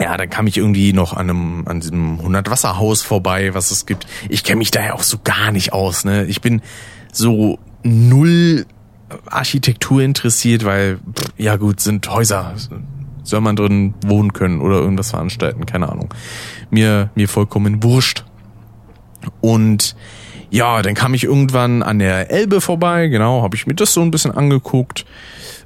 ja, 0.00 0.16
dann 0.16 0.28
kam 0.28 0.46
ich 0.46 0.56
irgendwie 0.56 0.92
noch 0.92 1.12
an 1.12 1.30
einem 1.30 1.62
an 1.66 1.80
diesem 1.80 2.18
100 2.18 2.50
Wasserhaus 2.50 3.02
vorbei, 3.02 3.54
was 3.54 3.70
es 3.70 3.86
gibt. 3.86 4.06
Ich 4.28 4.44
kenne 4.44 4.58
mich 4.58 4.70
da 4.70 4.84
ja 4.84 4.94
auch 4.94 5.02
so 5.02 5.18
gar 5.22 5.52
nicht 5.52 5.72
aus, 5.72 6.04
ne? 6.04 6.24
Ich 6.24 6.40
bin 6.40 6.62
so 7.12 7.58
null 7.82 8.66
Architektur 9.26 10.02
interessiert, 10.02 10.64
weil 10.64 10.98
ja 11.36 11.56
gut, 11.56 11.80
sind 11.80 12.08
Häuser 12.10 12.54
soll 13.22 13.40
man 13.40 13.56
drin 13.56 13.94
wohnen 14.04 14.32
können 14.32 14.60
oder 14.60 14.76
irgendwas 14.80 15.10
veranstalten, 15.10 15.64
keine 15.64 15.90
Ahnung. 15.90 16.12
Mir 16.70 17.10
mir 17.14 17.28
vollkommen 17.28 17.82
wurscht. 17.82 18.24
Und 19.40 19.96
ja, 20.50 20.82
dann 20.82 20.94
kam 20.94 21.14
ich 21.14 21.24
irgendwann 21.24 21.82
an 21.82 21.98
der 21.98 22.30
Elbe 22.30 22.60
vorbei, 22.60 23.08
genau, 23.08 23.42
habe 23.42 23.56
ich 23.56 23.66
mir 23.66 23.74
das 23.74 23.92
so 23.92 24.02
ein 24.02 24.10
bisschen 24.10 24.30
angeguckt. 24.30 25.04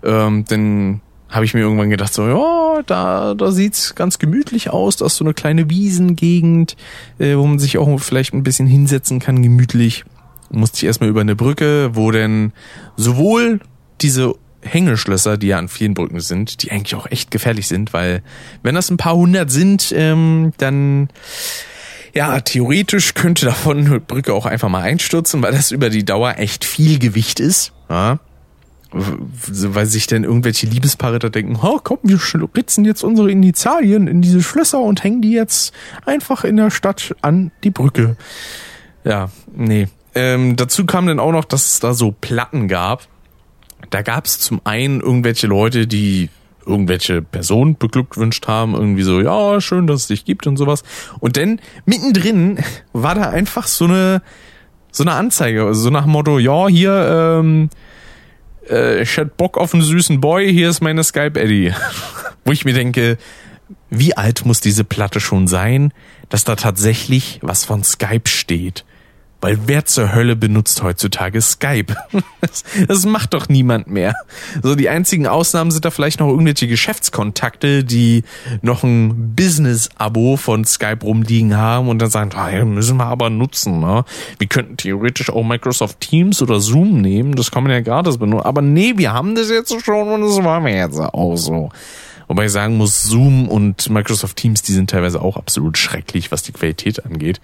Ähm, 0.02 0.44
dann 0.48 1.00
habe 1.28 1.44
ich 1.44 1.52
mir 1.52 1.60
irgendwann 1.60 1.90
gedacht, 1.90 2.14
so, 2.14 2.26
ja, 2.26 2.82
da, 2.86 3.34
da 3.34 3.50
sieht's 3.50 3.94
ganz 3.94 4.18
gemütlich 4.18 4.70
aus, 4.70 4.96
da 4.96 5.06
ist 5.06 5.16
so 5.16 5.24
eine 5.24 5.34
kleine 5.34 5.68
Wiesengegend, 5.68 6.76
äh, 7.18 7.36
wo 7.36 7.46
man 7.46 7.58
sich 7.58 7.76
auch 7.76 8.00
vielleicht 8.00 8.32
ein 8.32 8.42
bisschen 8.42 8.66
hinsetzen 8.66 9.20
kann, 9.20 9.42
gemütlich. 9.42 10.04
Musste 10.50 10.78
ich 10.78 10.84
erstmal 10.84 11.10
über 11.10 11.20
eine 11.20 11.36
Brücke, 11.36 11.90
wo 11.92 12.10
denn 12.10 12.52
sowohl 12.96 13.60
diese 14.00 14.34
Hängeschlösser, 14.62 15.36
die 15.36 15.48
ja 15.48 15.58
an 15.58 15.68
vielen 15.68 15.94
Brücken 15.94 16.20
sind, 16.20 16.62
die 16.62 16.70
eigentlich 16.70 16.94
auch 16.94 17.06
echt 17.10 17.30
gefährlich 17.30 17.68
sind, 17.68 17.92
weil 17.92 18.22
wenn 18.62 18.74
das 18.74 18.90
ein 18.90 18.96
paar 18.96 19.14
hundert 19.14 19.50
sind, 19.50 19.92
ähm, 19.94 20.52
dann 20.56 21.08
ja, 22.14 22.40
theoretisch 22.40 23.14
könnte 23.14 23.46
davon 23.46 23.86
eine 23.86 24.00
Brücke 24.00 24.34
auch 24.34 24.46
einfach 24.46 24.68
mal 24.68 24.82
einstürzen, 24.82 25.42
weil 25.42 25.52
das 25.52 25.70
über 25.70 25.90
die 25.90 26.04
Dauer 26.04 26.36
echt 26.38 26.64
viel 26.64 26.98
Gewicht 26.98 27.40
ist. 27.40 27.72
Ja 27.88 28.18
weil 28.90 29.86
sich 29.86 30.06
dann 30.06 30.24
irgendwelche 30.24 30.66
Liebespaare 30.66 31.18
da 31.18 31.28
denken, 31.28 31.58
oh, 31.62 31.78
komm, 31.82 31.98
wir 32.02 32.18
ritzen 32.56 32.84
jetzt 32.86 33.02
unsere 33.02 33.30
Initialien 33.30 34.06
in 34.06 34.22
diese 34.22 34.42
Schlösser 34.42 34.80
und 34.80 35.04
hängen 35.04 35.20
die 35.20 35.32
jetzt 35.32 35.74
einfach 36.06 36.44
in 36.44 36.56
der 36.56 36.70
Stadt 36.70 37.14
an 37.20 37.50
die 37.64 37.70
Brücke. 37.70 38.16
Ja, 39.04 39.30
nee. 39.54 39.88
Ähm, 40.14 40.56
dazu 40.56 40.86
kam 40.86 41.06
dann 41.06 41.20
auch 41.20 41.32
noch, 41.32 41.44
dass 41.44 41.66
es 41.66 41.80
da 41.80 41.92
so 41.92 42.14
Platten 42.18 42.66
gab. 42.66 43.06
Da 43.90 44.02
gab 44.02 44.24
es 44.24 44.38
zum 44.38 44.60
einen 44.64 45.00
irgendwelche 45.00 45.46
Leute, 45.46 45.86
die 45.86 46.30
irgendwelche 46.68 47.22
Personen 47.22 47.76
beglückwünscht 47.76 48.46
haben, 48.46 48.74
irgendwie 48.74 49.02
so, 49.02 49.20
ja, 49.20 49.60
schön, 49.60 49.86
dass 49.86 50.02
es 50.02 50.06
dich 50.08 50.24
gibt 50.24 50.46
und 50.46 50.56
sowas. 50.56 50.82
Und 51.20 51.36
dann 51.36 51.60
mittendrin 51.86 52.58
war 52.92 53.14
da 53.14 53.30
einfach 53.30 53.66
so 53.66 53.86
eine 53.86 54.22
so 54.90 55.04
eine 55.04 55.12
Anzeige, 55.12 55.64
also 55.64 55.80
so 55.82 55.90
nach 55.90 56.04
dem 56.04 56.12
Motto, 56.12 56.38
ja, 56.38 56.66
hier, 56.66 57.40
ähm, 57.40 57.68
äh, 58.68 59.02
ich 59.02 59.16
hätte 59.16 59.32
Bock 59.36 59.58
auf 59.58 59.74
einen 59.74 59.82
süßen 59.82 60.20
Boy, 60.20 60.52
hier 60.52 60.70
ist 60.70 60.80
meine 60.80 61.04
Skype-Eddie. 61.04 61.72
Wo 62.44 62.52
ich 62.52 62.64
mir 62.64 62.72
denke, 62.72 63.18
wie 63.90 64.16
alt 64.16 64.44
muss 64.44 64.60
diese 64.60 64.84
Platte 64.84 65.20
schon 65.20 65.46
sein, 65.46 65.92
dass 66.28 66.44
da 66.44 66.56
tatsächlich 66.56 67.38
was 67.42 67.64
von 67.64 67.84
Skype 67.84 68.28
steht? 68.28 68.84
Weil 69.40 69.58
wer 69.66 69.84
zur 69.84 70.12
Hölle 70.12 70.34
benutzt 70.34 70.82
heutzutage 70.82 71.40
Skype? 71.40 71.94
Das, 72.40 72.62
das, 72.86 73.04
macht 73.04 73.34
doch 73.34 73.48
niemand 73.48 73.88
mehr. 73.88 74.14
So, 74.62 74.76
die 74.76 74.88
einzigen 74.88 75.26
Ausnahmen 75.26 75.72
sind 75.72 75.84
da 75.84 75.90
vielleicht 75.90 76.20
noch 76.20 76.28
irgendwelche 76.28 76.68
Geschäftskontakte, 76.68 77.82
die 77.82 78.22
noch 78.62 78.84
ein 78.84 79.34
Business-Abo 79.34 80.36
von 80.36 80.64
Skype 80.64 81.00
rumliegen 81.02 81.56
haben 81.56 81.88
und 81.88 81.98
dann 82.00 82.10
sagen, 82.10 82.30
ah, 82.36 82.64
müssen 82.64 82.96
wir 82.96 83.06
aber 83.06 83.28
nutzen. 83.28 83.80
Ne? 83.80 84.04
Wir 84.38 84.46
könnten 84.46 84.76
theoretisch 84.76 85.30
auch 85.30 85.42
Microsoft 85.42 86.00
Teams 86.00 86.40
oder 86.40 86.60
Zoom 86.60 87.00
nehmen, 87.00 87.34
das 87.34 87.50
kann 87.50 87.64
man 87.64 87.72
ja 87.72 87.80
gratis 87.80 88.18
benutzen. 88.18 88.46
Aber 88.46 88.62
nee, 88.62 88.94
wir 88.96 89.12
haben 89.12 89.34
das 89.34 89.50
jetzt 89.50 89.74
schon 89.84 90.08
und 90.08 90.22
das 90.22 90.42
wollen 90.42 90.64
wir 90.64 90.76
jetzt 90.76 91.00
auch 91.00 91.36
so. 91.36 91.70
Wobei 92.28 92.44
ich 92.44 92.52
sagen 92.52 92.76
muss, 92.76 93.02
Zoom 93.02 93.48
und 93.48 93.90
Microsoft 93.90 94.36
Teams, 94.36 94.62
die 94.62 94.72
sind 94.72 94.90
teilweise 94.90 95.20
auch 95.20 95.36
absolut 95.36 95.78
schrecklich, 95.78 96.30
was 96.30 96.42
die 96.42 96.52
Qualität 96.52 97.04
angeht 97.04 97.40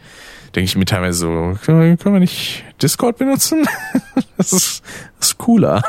denke 0.54 0.66
ich 0.66 0.76
mir 0.76 0.84
teilweise 0.84 1.18
so, 1.18 1.58
können 1.64 1.98
wir, 1.98 2.20
nicht 2.20 2.64
Discord 2.80 3.18
benutzen? 3.18 3.66
das, 4.36 4.52
ist, 4.52 4.82
das 5.18 5.28
ist 5.28 5.38
cooler. 5.38 5.82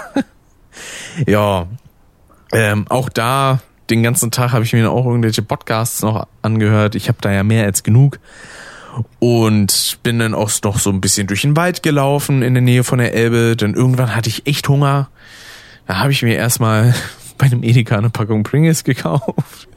ja, 1.27 1.67
ähm, 2.51 2.85
auch 2.89 3.09
da 3.09 3.59
den 3.89 4.01
ganzen 4.01 4.31
Tag 4.31 4.51
habe 4.51 4.63
ich 4.63 4.73
mir 4.73 4.89
auch 4.89 5.05
irgendwelche 5.05 5.43
Podcasts 5.43 6.01
noch 6.01 6.27
angehört. 6.41 6.95
Ich 6.95 7.07
habe 7.07 7.19
da 7.21 7.31
ja 7.31 7.43
mehr 7.43 7.65
als 7.65 7.83
genug. 7.83 8.19
Und 9.19 9.99
bin 10.03 10.19
dann 10.19 10.33
auch 10.33 10.49
noch 10.63 10.79
so 10.79 10.89
ein 10.89 11.01
bisschen 11.01 11.27
durch 11.27 11.41
den 11.41 11.57
Wald 11.57 11.83
gelaufen 11.83 12.41
in 12.41 12.53
der 12.53 12.63
Nähe 12.63 12.83
von 12.83 12.97
der 12.97 13.13
Elbe. 13.13 13.55
Denn 13.55 13.73
irgendwann 13.73 14.15
hatte 14.15 14.29
ich 14.29 14.47
echt 14.47 14.67
Hunger. 14.69 15.09
Da 15.85 15.99
habe 15.99 16.11
ich 16.11 16.23
mir 16.23 16.35
erstmal 16.35 16.95
bei 17.37 17.45
einem 17.47 17.63
Edeka 17.63 17.97
eine 17.97 18.09
Packung 18.09 18.43
Pringles 18.43 18.83
gekauft 18.83 19.67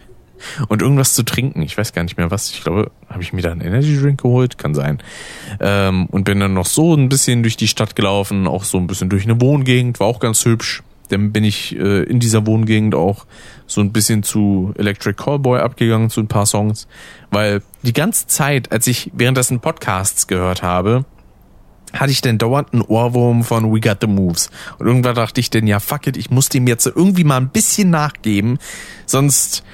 und 0.68 0.82
irgendwas 0.82 1.14
zu 1.14 1.24
trinken. 1.24 1.62
Ich 1.62 1.76
weiß 1.76 1.92
gar 1.92 2.02
nicht 2.02 2.16
mehr 2.16 2.30
was. 2.30 2.50
Ich 2.50 2.62
glaube, 2.62 2.90
habe 3.09 3.22
ich 3.22 3.32
mir 3.32 3.42
da 3.42 3.52
einen 3.52 3.61
Energy 3.61 3.98
Drink 3.98 4.22
geholt? 4.22 4.59
Kann 4.59 4.74
sein. 4.74 4.98
Ähm, 5.61 6.06
und 6.06 6.24
bin 6.24 6.40
dann 6.40 6.54
noch 6.54 6.66
so 6.66 6.94
ein 6.94 7.09
bisschen 7.09 7.42
durch 7.42 7.56
die 7.56 7.68
Stadt 7.68 7.96
gelaufen, 7.96 8.46
auch 8.46 8.64
so 8.64 8.78
ein 8.78 8.86
bisschen 8.86 9.09
durch 9.09 9.24
eine 9.24 9.40
Wohngegend, 9.40 10.00
war 10.00 10.06
auch 10.06 10.20
ganz 10.20 10.44
hübsch. 10.44 10.82
Dann 11.09 11.32
bin 11.32 11.42
ich 11.42 11.74
äh, 11.76 12.02
in 12.02 12.20
dieser 12.20 12.46
Wohngegend 12.46 12.94
auch 12.94 13.26
so 13.66 13.80
ein 13.80 13.92
bisschen 13.92 14.22
zu 14.22 14.74
Electric 14.76 15.14
Callboy 15.22 15.61
abgegangen, 15.61 16.11
zu 16.11 16.20
ein 16.20 16.28
paar 16.28 16.46
Songs. 16.46 16.86
Weil 17.30 17.62
die 17.82 17.94
ganze 17.94 18.26
Zeit, 18.26 18.72
als 18.72 18.86
ich 18.86 19.11
währenddessen 19.14 19.61
Podcasts 19.61 20.26
gehört 20.26 20.62
habe, 20.62 21.04
hatte 21.93 22.11
ich 22.11 22.20
denn 22.20 22.39
dauernd 22.39 22.72
einen 22.72 22.82
Ohrwurm 22.82 23.45
von 23.45 23.72
We 23.72 23.80
Got 23.80 23.99
the 24.01 24.07
Moves. 24.07 24.51
Und 24.78 24.86
irgendwann 24.86 25.14
dachte 25.14 25.41
ich 25.41 25.51
denn, 25.51 25.66
ja, 25.66 25.80
fuck 25.80 26.07
it, 26.07 26.16
ich 26.16 26.30
muss 26.30 26.49
dem 26.49 26.66
jetzt 26.66 26.86
irgendwie 26.86 27.24
mal 27.24 27.39
ein 27.39 27.49
bisschen 27.49 27.91
nachgeben, 27.91 28.59
sonst 29.07 29.64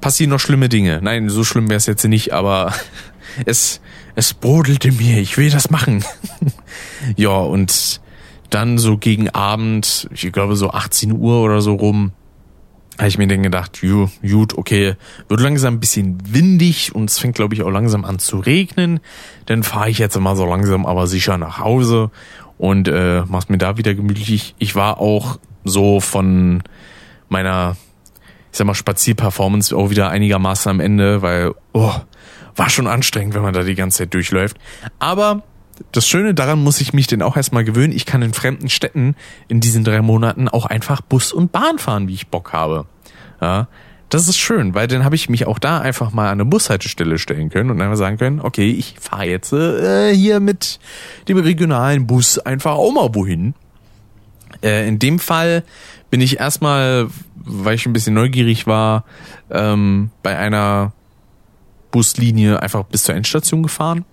passieren 0.00 0.30
noch 0.30 0.40
schlimme 0.40 0.68
Dinge. 0.68 1.00
Nein, 1.02 1.28
so 1.28 1.44
schlimm 1.44 1.68
wäre 1.68 1.78
es 1.78 1.86
jetzt 1.86 2.04
nicht, 2.04 2.32
aber 2.32 2.74
es, 3.46 3.80
es 4.14 4.34
brodelte 4.34 4.92
mir, 4.92 5.18
ich 5.18 5.36
will 5.36 5.50
das 5.50 5.70
machen. 5.70 6.04
ja, 7.16 7.30
und 7.30 8.00
dann 8.50 8.78
so 8.78 8.98
gegen 8.98 9.30
Abend, 9.30 10.08
ich 10.12 10.30
glaube 10.32 10.56
so 10.56 10.70
18 10.70 11.12
Uhr 11.12 11.40
oder 11.40 11.60
so 11.60 11.74
rum, 11.74 12.12
habe 12.98 13.08
ich 13.08 13.18
mir 13.18 13.26
dann 13.26 13.42
gedacht, 13.42 13.82
ju, 13.82 14.08
gut, 14.22 14.56
okay, 14.56 14.94
wird 15.28 15.40
langsam 15.40 15.74
ein 15.74 15.80
bisschen 15.80 16.18
windig 16.26 16.94
und 16.94 17.10
es 17.10 17.18
fängt, 17.18 17.34
glaube 17.34 17.54
ich, 17.54 17.62
auch 17.62 17.70
langsam 17.70 18.04
an 18.04 18.18
zu 18.18 18.38
regnen. 18.38 19.00
Dann 19.46 19.62
fahre 19.62 19.90
ich 19.90 19.98
jetzt 19.98 20.18
mal 20.18 20.36
so 20.36 20.46
langsam 20.46 20.86
aber 20.86 21.06
sicher 21.06 21.36
nach 21.36 21.58
Hause 21.58 22.10
und 22.58 22.88
äh, 22.88 23.22
mach's 23.26 23.48
mir 23.48 23.58
da 23.58 23.76
wieder 23.76 23.94
gemütlich. 23.94 24.54
Ich 24.58 24.74
war 24.76 25.00
auch 25.00 25.38
so 25.64 26.00
von 26.00 26.62
meiner, 27.28 27.76
ich 28.52 28.58
sag 28.58 28.66
mal, 28.66 28.74
Spazierperformance 28.74 29.76
auch 29.76 29.90
wieder 29.90 30.10
einigermaßen 30.10 30.70
am 30.70 30.80
Ende, 30.80 31.22
weil, 31.22 31.52
oh, 31.72 31.94
war 32.56 32.70
schon 32.70 32.86
anstrengend, 32.86 33.34
wenn 33.34 33.42
man 33.42 33.54
da 33.54 33.64
die 33.64 33.74
ganze 33.74 33.98
Zeit 33.98 34.14
durchläuft. 34.14 34.56
Aber 34.98 35.42
das 35.92 36.06
Schöne 36.06 36.34
daran 36.34 36.62
muss 36.62 36.80
ich 36.80 36.92
mich 36.92 37.06
denn 37.06 37.22
auch 37.22 37.36
erstmal 37.36 37.64
gewöhnen. 37.64 37.92
Ich 37.92 38.06
kann 38.06 38.22
in 38.22 38.32
fremden 38.32 38.68
Städten 38.68 39.16
in 39.48 39.60
diesen 39.60 39.84
drei 39.84 40.02
Monaten 40.02 40.48
auch 40.48 40.66
einfach 40.66 41.00
Bus 41.00 41.32
und 41.32 41.52
Bahn 41.52 41.78
fahren, 41.78 42.08
wie 42.08 42.14
ich 42.14 42.28
Bock 42.28 42.52
habe. 42.52 42.86
Ja, 43.40 43.68
das 44.08 44.28
ist 44.28 44.38
schön, 44.38 44.74
weil 44.74 44.86
dann 44.86 45.04
habe 45.04 45.16
ich 45.16 45.28
mich 45.28 45.46
auch 45.46 45.58
da 45.58 45.80
einfach 45.80 46.12
mal 46.12 46.26
an 46.26 46.40
eine 46.40 46.44
Bushaltestelle 46.44 47.18
stellen 47.18 47.50
können 47.50 47.70
und 47.70 47.80
einfach 47.80 47.96
sagen 47.96 48.18
können, 48.18 48.40
okay, 48.40 48.70
ich 48.70 48.96
fahre 49.00 49.26
jetzt 49.26 49.52
äh, 49.52 50.14
hier 50.14 50.40
mit 50.40 50.78
dem 51.28 51.38
regionalen 51.38 52.06
Bus 52.06 52.38
einfach 52.38 52.72
auch 52.72 52.92
mal 52.92 53.14
wohin. 53.14 53.54
Äh, 54.62 54.86
in 54.86 54.98
dem 54.98 55.18
Fall 55.18 55.64
bin 56.10 56.20
ich 56.20 56.38
erstmal, 56.38 57.08
weil 57.34 57.74
ich 57.74 57.86
ein 57.86 57.92
bisschen 57.92 58.14
neugierig 58.14 58.66
war, 58.66 59.04
ähm, 59.50 60.10
bei 60.22 60.38
einer 60.38 60.92
Buslinie 61.90 62.62
einfach 62.62 62.84
bis 62.84 63.04
zur 63.04 63.14
Endstation 63.16 63.62
gefahren 63.62 64.04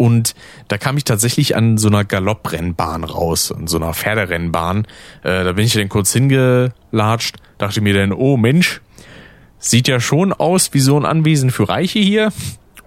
und 0.00 0.34
da 0.68 0.78
kam 0.78 0.96
ich 0.96 1.04
tatsächlich 1.04 1.56
an 1.56 1.76
so 1.76 1.88
einer 1.88 2.06
Galopprennbahn 2.06 3.04
raus, 3.04 3.52
an 3.52 3.66
so 3.66 3.76
einer 3.76 3.92
Pferderennbahn. 3.92 4.86
Äh, 5.22 5.44
da 5.44 5.52
bin 5.52 5.66
ich 5.66 5.74
dann 5.74 5.90
kurz 5.90 6.10
hingelatscht, 6.14 7.36
dachte 7.58 7.82
mir 7.82 7.92
dann, 7.92 8.14
oh 8.14 8.38
Mensch, 8.38 8.80
sieht 9.58 9.88
ja 9.88 10.00
schon 10.00 10.32
aus 10.32 10.72
wie 10.72 10.80
so 10.80 10.98
ein 10.98 11.04
Anwesen 11.04 11.50
für 11.50 11.68
Reiche 11.68 11.98
hier. 11.98 12.32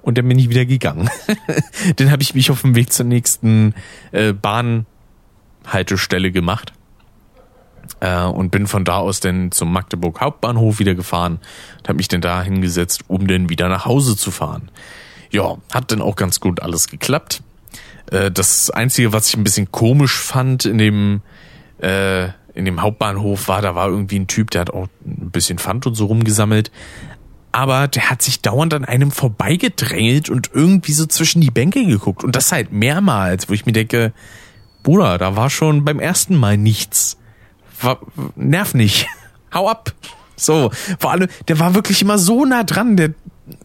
Und 0.01 0.18
dann 0.18 0.28
bin 0.28 0.39
ich 0.39 0.49
wieder 0.49 0.66
gegangen. 0.66 1.07
dann 1.97 2.09
habe 2.09 2.24
ich 2.24 2.34
mich 2.34 2.49
auf 2.49 2.61
dem 2.61 2.74
Weg 2.74 2.91
zur 2.91 3.05
nächsten 3.05 3.76
äh, 4.11 4.34
Bahnhaltestelle 4.34 6.32
gemacht. 6.32 6.74
Äh, 7.99 8.24
und 8.24 8.49
bin 8.49 8.66
von 8.66 8.86
da 8.86 8.97
aus 8.97 9.20
dann 9.20 9.51
zum 9.51 9.72
Magdeburg 9.72 10.20
Hauptbahnhof 10.20 10.80
wieder 10.80 10.95
gefahren 10.95 11.39
und 11.78 11.88
habe 11.88 11.97
mich 11.97 12.07
dann 12.07 12.22
da 12.22 12.41
hingesetzt, 12.41 13.03
um 13.07 13.28
dann 13.28 13.49
wieder 13.49 13.70
nach 13.70 13.86
Hause 13.86 14.18
zu 14.18 14.32
fahren 14.32 14.72
ja, 15.34 15.57
hat 15.73 15.91
dann 15.91 16.01
auch 16.01 16.15
ganz 16.15 16.39
gut 16.39 16.61
alles 16.61 16.88
geklappt. 16.88 17.41
Äh, 18.11 18.31
das 18.31 18.69
Einzige, 18.69 19.11
was 19.11 19.27
ich 19.27 19.36
ein 19.36 19.43
bisschen 19.43 19.71
komisch 19.71 20.15
fand 20.15 20.65
in 20.65 20.77
dem, 20.77 21.21
äh, 21.81 22.25
in 22.53 22.65
dem 22.65 22.81
Hauptbahnhof 22.81 23.47
war, 23.47 23.61
da 23.61 23.75
war 23.75 23.89
irgendwie 23.89 24.19
ein 24.19 24.27
Typ, 24.27 24.51
der 24.51 24.61
hat 24.61 24.69
auch 24.69 24.88
ein 25.05 25.31
bisschen 25.31 25.57
Pfand 25.57 25.88
und 25.88 25.95
so 25.95 26.05
rumgesammelt. 26.05 26.71
Aber 27.51 27.88
der 27.88 28.09
hat 28.09 28.21
sich 28.21 28.41
dauernd 28.41 28.73
an 28.73 28.86
einem 28.86 29.11
vorbeigedrängelt 29.11 30.29
und 30.29 30.51
irgendwie 30.53 30.93
so 30.93 31.05
zwischen 31.05 31.41
die 31.41 31.51
Bänke 31.51 31.86
geguckt. 31.86 32.23
Und 32.23 32.36
das 32.36 32.51
halt 32.51 32.71
mehrmals, 32.71 33.49
wo 33.49 33.53
ich 33.53 33.65
mir 33.65 33.73
denke, 33.73 34.13
Bruder, 34.81 35.17
da 35.17 35.36
war 35.36 35.49
schon 35.49 35.86
beim 35.86 35.99
ersten 35.99 36.36
Mal 36.36 36.57
nichts. 36.57 37.17
War, 37.81 37.99
nerv 38.36 38.73
nicht. 38.73 39.07
Hau 39.53 39.69
ab. 39.69 39.93
So, 40.36 40.71
vor 40.99 41.11
allem, 41.11 41.27
der 41.47 41.59
war 41.59 41.75
wirklich 41.75 42.01
immer 42.01 42.17
so 42.17 42.45
nah 42.45 42.63
dran, 42.63 42.97
der 42.97 43.13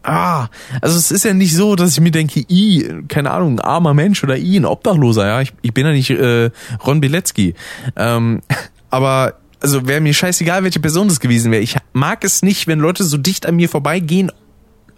ah, 0.03 0.47
also 0.81 0.97
es 0.97 1.11
ist 1.11 1.25
ja 1.25 1.33
nicht 1.33 1.55
so, 1.55 1.75
dass 1.75 1.93
ich 1.93 2.01
mir 2.01 2.11
denke, 2.11 2.43
i, 2.49 3.03
keine 3.07 3.31
Ahnung, 3.31 3.59
ein 3.59 3.61
armer 3.61 3.93
Mensch 3.93 4.23
oder 4.23 4.37
i, 4.37 4.57
ein 4.57 4.65
Obdachloser, 4.65 5.27
ja, 5.27 5.41
ich, 5.41 5.53
ich 5.61 5.73
bin 5.73 5.85
ja 5.85 5.91
nicht 5.91 6.09
äh, 6.09 6.51
Ron 6.85 7.01
Bilecki. 7.01 7.55
Ähm, 7.95 8.41
aber 8.89 9.35
also 9.61 9.87
wäre 9.87 10.01
mir 10.01 10.13
scheißegal, 10.13 10.63
welche 10.63 10.79
Person 10.79 11.07
das 11.07 11.19
gewesen 11.19 11.51
wäre. 11.51 11.61
Ich 11.61 11.75
mag 11.93 12.23
es 12.23 12.41
nicht, 12.41 12.67
wenn 12.67 12.79
Leute 12.79 13.03
so 13.03 13.17
dicht 13.17 13.45
an 13.45 13.55
mir 13.55 13.67
vorbeigehen, 13.67 14.31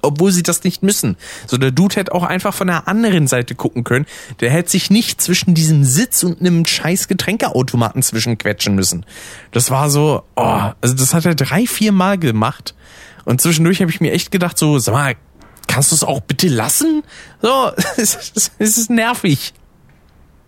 obwohl 0.03 0.31
sie 0.31 0.43
das 0.43 0.63
nicht 0.63 0.83
müssen. 0.83 1.17
So 1.47 1.57
der 1.57 1.71
Dude 1.71 1.95
hätte 1.95 2.13
auch 2.13 2.23
einfach 2.23 2.53
von 2.53 2.67
der 2.67 2.87
anderen 2.87 3.27
Seite 3.27 3.55
gucken 3.55 3.83
können. 3.83 4.05
Der 4.39 4.49
hätte 4.51 4.71
sich 4.71 4.89
nicht 4.89 5.21
zwischen 5.21 5.53
diesem 5.53 5.83
Sitz 5.83 6.23
und 6.23 6.39
einem 6.39 6.65
scheiß 6.65 7.07
Getränkeautomaten 7.07 8.01
zwischenquetschen 8.01 8.75
müssen. 8.75 9.05
Das 9.51 9.71
war 9.71 9.89
so, 9.89 10.23
oh, 10.35 10.71
also 10.81 10.95
das 10.95 11.13
hat 11.13 11.25
er 11.25 11.35
drei, 11.35 11.65
vier 11.65 11.91
Mal 11.91 12.17
gemacht 12.17 12.75
und 13.25 13.41
zwischendurch 13.41 13.81
habe 13.81 13.91
ich 13.91 14.01
mir 14.01 14.11
echt 14.11 14.31
gedacht, 14.31 14.57
so, 14.57 14.79
sag 14.79 14.93
mal, 14.93 15.15
kannst 15.67 15.91
du 15.91 15.95
es 15.95 16.03
auch 16.03 16.21
bitte 16.21 16.47
lassen? 16.47 17.03
So, 17.41 17.71
es 17.97 18.51
ist 18.57 18.89
nervig. 18.89 19.53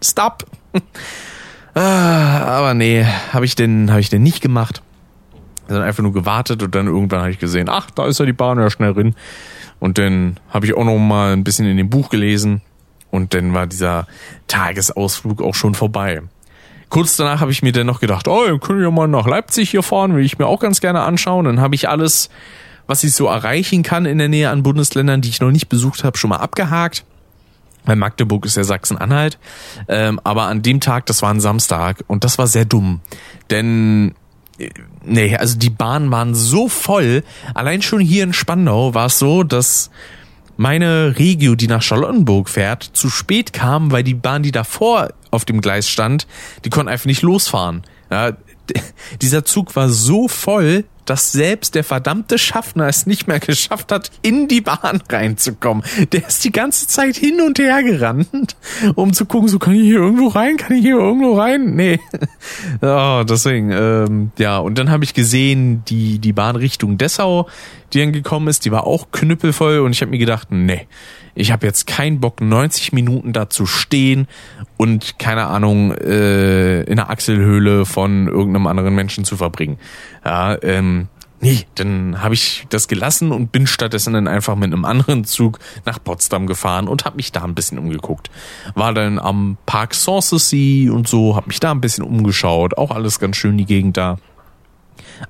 Stop. 0.03 0.45
ah, 1.73 2.39
aber 2.39 2.73
nee, 2.73 3.05
habe 3.31 3.45
ich 3.45 3.55
denn, 3.55 3.89
habe 3.89 4.01
ich 4.01 4.09
denn 4.09 4.23
nicht 4.23 4.41
gemacht. 4.41 4.81
Dann 5.67 5.81
einfach 5.81 6.03
nur 6.03 6.13
gewartet 6.13 6.61
und 6.61 6.75
dann 6.75 6.87
irgendwann 6.87 7.21
habe 7.21 7.31
ich 7.31 7.39
gesehen, 7.39 7.69
ach, 7.69 7.89
da 7.91 8.05
ist 8.05 8.19
ja 8.19 8.25
die 8.25 8.33
Bahn 8.33 8.59
ja 8.59 8.69
schnell 8.69 8.93
drin. 8.93 9.15
Und 9.79 9.97
dann 9.97 10.39
habe 10.49 10.65
ich 10.65 10.75
auch 10.75 10.83
noch 10.83 10.97
mal 10.97 11.33
ein 11.33 11.43
bisschen 11.43 11.67
in 11.67 11.77
dem 11.77 11.89
Buch 11.89 12.09
gelesen 12.09 12.61
und 13.11 13.33
dann 13.33 13.53
war 13.53 13.67
dieser 13.67 14.07
Tagesausflug 14.47 15.41
auch 15.41 15.55
schon 15.55 15.75
vorbei. 15.75 16.21
Kurz 16.93 17.15
danach 17.15 17.41
habe 17.41 17.51
ich 17.51 17.63
mir 17.63 17.71
dann 17.71 17.87
noch 17.87 17.99
gedacht, 17.99 18.27
oh, 18.27 18.45
wir 18.45 18.59
können 18.59 18.83
ja 18.83 18.91
mal 18.91 19.07
nach 19.07 19.25
Leipzig 19.25 19.71
hier 19.71 19.81
fahren, 19.81 20.15
will 20.15 20.23
ich 20.23 20.37
mir 20.37 20.45
auch 20.45 20.59
ganz 20.59 20.79
gerne 20.79 21.01
anschauen. 21.01 21.45
Dann 21.45 21.59
habe 21.59 21.73
ich 21.73 21.89
alles 21.89 22.29
was 22.87 23.03
ich 23.03 23.13
so 23.13 23.27
erreichen 23.27 23.83
kann 23.83 24.05
in 24.05 24.17
der 24.17 24.29
Nähe 24.29 24.49
an 24.49 24.63
Bundesländern, 24.63 25.21
die 25.21 25.29
ich 25.29 25.39
noch 25.39 25.51
nicht 25.51 25.69
besucht 25.69 26.03
habe, 26.03 26.17
schon 26.17 26.29
mal 26.29 26.37
abgehakt. 26.37 27.05
Weil 27.85 27.95
Magdeburg 27.95 28.45
ist 28.45 28.55
ja 28.55 28.63
Sachsen-Anhalt. 28.63 29.37
Ähm, 29.87 30.19
aber 30.23 30.43
an 30.43 30.61
dem 30.61 30.79
Tag, 30.79 31.05
das 31.05 31.21
war 31.21 31.33
ein 31.33 31.41
Samstag 31.41 32.03
und 32.07 32.23
das 32.23 32.37
war 32.37 32.47
sehr 32.47 32.65
dumm. 32.65 33.01
Denn 33.49 34.15
äh, 34.57 34.69
nee, 35.03 35.35
also 35.35 35.57
die 35.57 35.69
Bahnen 35.69 36.09
waren 36.11 36.33
so 36.33 36.69
voll. 36.69 37.23
Allein 37.53 37.81
schon 37.81 37.99
hier 37.99 38.23
in 38.23 38.33
Spandau 38.33 38.93
war 38.93 39.07
es 39.07 39.19
so, 39.19 39.43
dass 39.43 39.89
meine 40.57 41.15
Regio, 41.17 41.55
die 41.55 41.67
nach 41.67 41.81
Charlottenburg 41.81 42.49
fährt, 42.49 42.83
zu 42.83 43.09
spät 43.09 43.53
kam, 43.53 43.91
weil 43.91 44.03
die 44.03 44.13
Bahn, 44.13 44.43
die 44.43 44.51
davor 44.51 45.09
auf 45.31 45.45
dem 45.45 45.61
Gleis 45.61 45.89
stand, 45.89 46.27
die 46.65 46.69
konnten 46.69 46.89
einfach 46.89 47.05
nicht 47.05 47.21
losfahren. 47.21 47.83
Ja, 48.11 48.33
dieser 49.21 49.45
Zug 49.45 49.75
war 49.75 49.89
so 49.89 50.27
voll, 50.27 50.85
dass 51.05 51.31
selbst 51.31 51.75
der 51.75 51.83
verdammte 51.83 52.37
Schaffner 52.37 52.87
es 52.87 53.05
nicht 53.05 53.27
mehr 53.27 53.39
geschafft 53.39 53.91
hat, 53.91 54.11
in 54.21 54.47
die 54.47 54.61
Bahn 54.61 55.01
reinzukommen. 55.09 55.83
Der 56.11 56.27
ist 56.27 56.43
die 56.43 56.51
ganze 56.51 56.87
Zeit 56.87 57.17
hin 57.17 57.41
und 57.41 57.59
her 57.59 57.83
gerannt, 57.83 58.55
um 58.95 59.13
zu 59.13 59.25
gucken, 59.25 59.49
so 59.49 59.59
kann 59.59 59.75
ich 59.75 59.81
hier 59.81 59.99
irgendwo 59.99 60.27
rein, 60.27 60.57
kann 60.57 60.77
ich 60.77 60.83
hier 60.83 60.97
irgendwo 60.97 61.33
rein? 61.33 61.75
Nee. 61.75 61.99
Oh, 62.81 63.23
deswegen, 63.27 63.71
ähm, 63.71 64.31
ja, 64.37 64.57
und 64.57 64.77
dann 64.77 64.89
habe 64.89 65.03
ich 65.03 65.13
gesehen, 65.13 65.83
die, 65.87 66.19
die 66.19 66.33
Bahn 66.33 66.55
Richtung 66.55 66.97
Dessau, 66.97 67.47
die 67.93 67.99
dann 67.99 68.11
gekommen 68.11 68.47
ist, 68.47 68.65
die 68.65 68.71
war 68.71 68.85
auch 68.85 69.11
knüppelvoll 69.11 69.79
und 69.79 69.91
ich 69.91 70.01
habe 70.01 70.11
mir 70.11 70.17
gedacht, 70.17 70.49
nee, 70.51 70.87
ich 71.35 71.51
habe 71.51 71.65
jetzt 71.65 71.87
keinen 71.87 72.19
Bock, 72.19 72.41
90 72.41 72.93
Minuten 72.93 73.33
da 73.33 73.49
zu 73.49 73.65
stehen 73.65 74.27
und 74.77 75.17
keine 75.19 75.47
Ahnung 75.47 75.91
äh, 75.91 76.83
in 76.83 76.97
der 76.97 77.09
Achselhöhle 77.09 77.85
von 77.85 78.27
irgendeinem 78.27 78.67
anderen 78.67 78.93
Menschen 78.93 79.25
zu 79.25 79.37
verbringen. 79.37 79.79
Ja, 80.23 80.61
ähm, 80.61 81.07
nee, 81.41 81.65
dann 81.75 82.21
habe 82.21 82.35
ich 82.35 82.65
das 82.69 82.87
gelassen 82.87 83.31
und 83.31 83.51
bin 83.51 83.65
stattdessen 83.65 84.13
dann 84.13 84.27
einfach 84.27 84.55
mit 84.55 84.71
einem 84.71 84.85
anderen 84.85 85.25
Zug 85.25 85.59
nach 85.85 86.03
Potsdam 86.03 86.45
gefahren 86.45 86.87
und 86.87 87.05
habe 87.05 87.15
mich 87.15 87.31
da 87.31 87.43
ein 87.43 87.55
bisschen 87.55 87.79
umgeguckt. 87.79 88.29
War 88.75 88.93
dann 88.93 89.17
am 89.17 89.57
Park 89.65 89.95
Sanssouci 89.95 90.89
und 90.91 91.07
so, 91.07 91.35
habe 91.35 91.47
mich 91.47 91.59
da 91.59 91.71
ein 91.71 91.81
bisschen 91.81 92.03
umgeschaut, 92.03 92.77
auch 92.77 92.91
alles 92.91 93.19
ganz 93.19 93.37
schön 93.37 93.57
die 93.57 93.65
Gegend 93.65 93.97
da. 93.97 94.17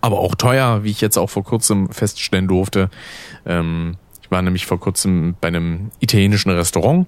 Aber 0.02 0.20
auch 0.20 0.36
teuer, 0.36 0.84
wie 0.84 0.92
ich 0.92 1.02
jetzt 1.02 1.18
auch 1.18 1.30
vor 1.30 1.44
kurzem 1.44 1.90
feststellen 1.90 2.48
durfte. 2.48 2.90
Ähm, 3.46 3.98
war 4.32 4.42
nämlich 4.42 4.66
vor 4.66 4.80
kurzem 4.80 5.36
bei 5.40 5.50
einem 5.50 5.92
italienischen 6.00 6.52
Restaurant. 6.52 7.08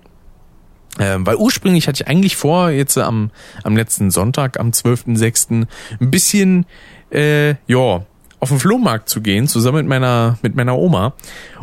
Ähm, 0.98 1.26
weil 1.26 1.36
ursprünglich 1.36 1.88
hatte 1.88 2.04
ich 2.04 2.08
eigentlich 2.08 2.38
vor, 2.38 2.70
jetzt 2.70 2.98
am, 2.98 3.32
am 3.64 3.76
letzten 3.76 4.12
Sonntag, 4.12 4.60
am 4.60 4.70
12.06., 4.70 5.68
ein 6.00 6.12
bisschen, 6.12 6.66
äh, 7.12 7.56
ja, 7.68 8.06
auf 8.46 8.50
den 8.50 8.60
Flohmarkt 8.60 9.10
zu 9.10 9.22
gehen, 9.22 9.48
zusammen 9.48 9.78
mit 9.78 9.88
meiner, 9.88 10.38
mit 10.44 10.56
meiner 10.56 10.78
Oma. 10.78 11.14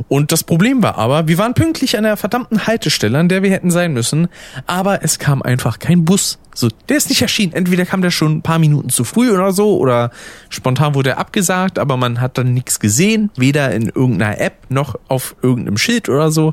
Und 0.09 0.33
das 0.33 0.43
Problem 0.43 0.83
war 0.83 0.99
aber, 0.99 1.29
wir 1.29 1.39
waren 1.39 1.55
pünktlich 1.55 1.97
an 1.97 2.03
der 2.03 2.17
verdammten 2.17 2.67
Haltestelle, 2.67 3.17
an 3.17 3.29
der 3.29 3.45
wir 3.45 3.53
hätten 3.53 3.71
sein 3.71 3.93
müssen, 3.93 4.27
aber 4.67 5.05
es 5.05 5.21
kam 5.21 5.43
einfach 5.43 5.79
kein 5.79 6.05
Bus. 6.05 6.41
So, 6.57 6.69
der 6.89 6.97
ist 6.97 7.09
nicht 7.09 7.23
erschienen. 7.23 7.53
Entweder 7.53 7.87
kam 7.87 8.03
der 8.03 8.11
schon 8.11 8.39
ein 8.39 8.43
paar 8.43 8.59
Minuten 8.59 8.89
zu 8.89 9.05
früh 9.05 9.31
oder 9.31 9.53
so, 9.53 9.79
oder 9.79 10.11
spontan 10.49 10.97
wurde 10.97 11.11
er 11.11 11.19
abgesagt, 11.19 11.79
aber 11.79 11.97
man 11.97 12.21
hat 12.21 12.37
dann 12.37 12.53
nichts 12.53 12.81
gesehen, 12.81 13.31
weder 13.37 13.71
in 13.71 13.89
irgendeiner 13.89 14.41
App 14.41 14.57
noch 14.69 14.99
auf 15.07 15.37
irgendeinem 15.41 15.79
Schild 15.79 16.09
oder 16.09 16.33
so. 16.33 16.53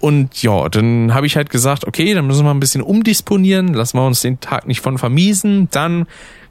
Und 0.00 0.42
ja, 0.42 0.70
dann 0.70 1.12
habe 1.12 1.26
ich 1.26 1.36
halt 1.36 1.50
gesagt, 1.50 1.86
okay, 1.86 2.14
dann 2.14 2.26
müssen 2.26 2.46
wir 2.46 2.50
ein 2.50 2.60
bisschen 2.60 2.80
umdisponieren, 2.80 3.74
lassen 3.74 3.98
wir 3.98 4.06
uns 4.06 4.22
den 4.22 4.40
Tag 4.40 4.66
nicht 4.66 4.80
von 4.80 4.96
vermiesen, 4.96 5.68
dann 5.70 6.06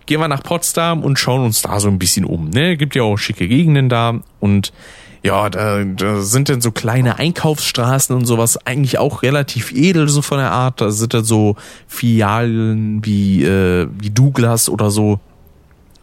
gehen 0.09 0.19
wir 0.19 0.27
nach 0.27 0.41
Potsdam 0.41 1.03
und 1.03 1.19
schauen 1.19 1.45
uns 1.45 1.61
da 1.61 1.79
so 1.79 1.87
ein 1.87 1.99
bisschen 1.99 2.25
um. 2.25 2.49
Ne? 2.49 2.77
Gibt 2.77 2.95
ja 2.95 3.03
auch 3.03 3.17
schicke 3.17 3.47
Gegenden 3.47 3.89
da 3.89 4.19
und 4.39 4.73
ja, 5.21 5.49
da, 5.49 5.83
da 5.83 6.21
sind 6.21 6.49
dann 6.49 6.61
so 6.61 6.71
kleine 6.71 7.19
Einkaufsstraßen 7.19 8.15
und 8.15 8.25
sowas 8.25 8.65
eigentlich 8.65 8.97
auch 8.97 9.21
relativ 9.21 9.71
edel 9.71 10.09
so 10.09 10.23
von 10.23 10.39
der 10.39 10.51
Art. 10.51 10.81
Da 10.81 10.89
sind 10.89 11.13
dann 11.13 11.25
so 11.25 11.57
Filialen 11.87 13.05
wie 13.05 13.43
äh, 13.43 13.87
wie 13.99 14.09
Douglas 14.09 14.67
oder 14.67 14.89
so. 14.89 15.19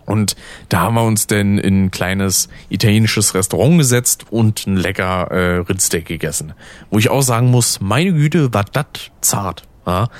Und 0.05 0.37
da 0.69 0.83
haben 0.83 0.95
wir 0.95 1.03
uns 1.03 1.27
denn 1.27 1.59
in 1.59 1.87
ein 1.87 1.91
kleines 1.91 2.49
italienisches 2.69 3.35
Restaurant 3.35 3.79
gesetzt 3.79 4.27
und 4.31 4.69
ein 4.69 4.77
lecker 4.77 5.33
äh, 5.33 5.57
Rindsteak 5.63 6.05
gegessen. 6.05 6.53
Wo 6.91 6.99
ich 6.99 7.09
auch 7.09 7.23
sagen 7.23 7.51
muss, 7.51 7.81
meine 7.81 8.13
Güte, 8.13 8.55
war 8.55 8.65
das 8.73 8.87
zart. 9.21 9.65
Ja? 9.85 10.11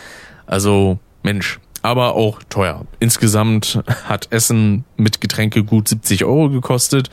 Also, 0.45 0.99
Mensch, 1.23 1.61
aber 1.87 2.15
auch 2.15 2.41
teuer. 2.49 2.85
Insgesamt 2.99 3.81
hat 4.05 4.33
Essen 4.33 4.85
mit 4.97 5.21
Getränke 5.21 5.63
gut 5.63 5.87
70 5.87 6.25
Euro 6.25 6.51
gekostet. 6.51 7.11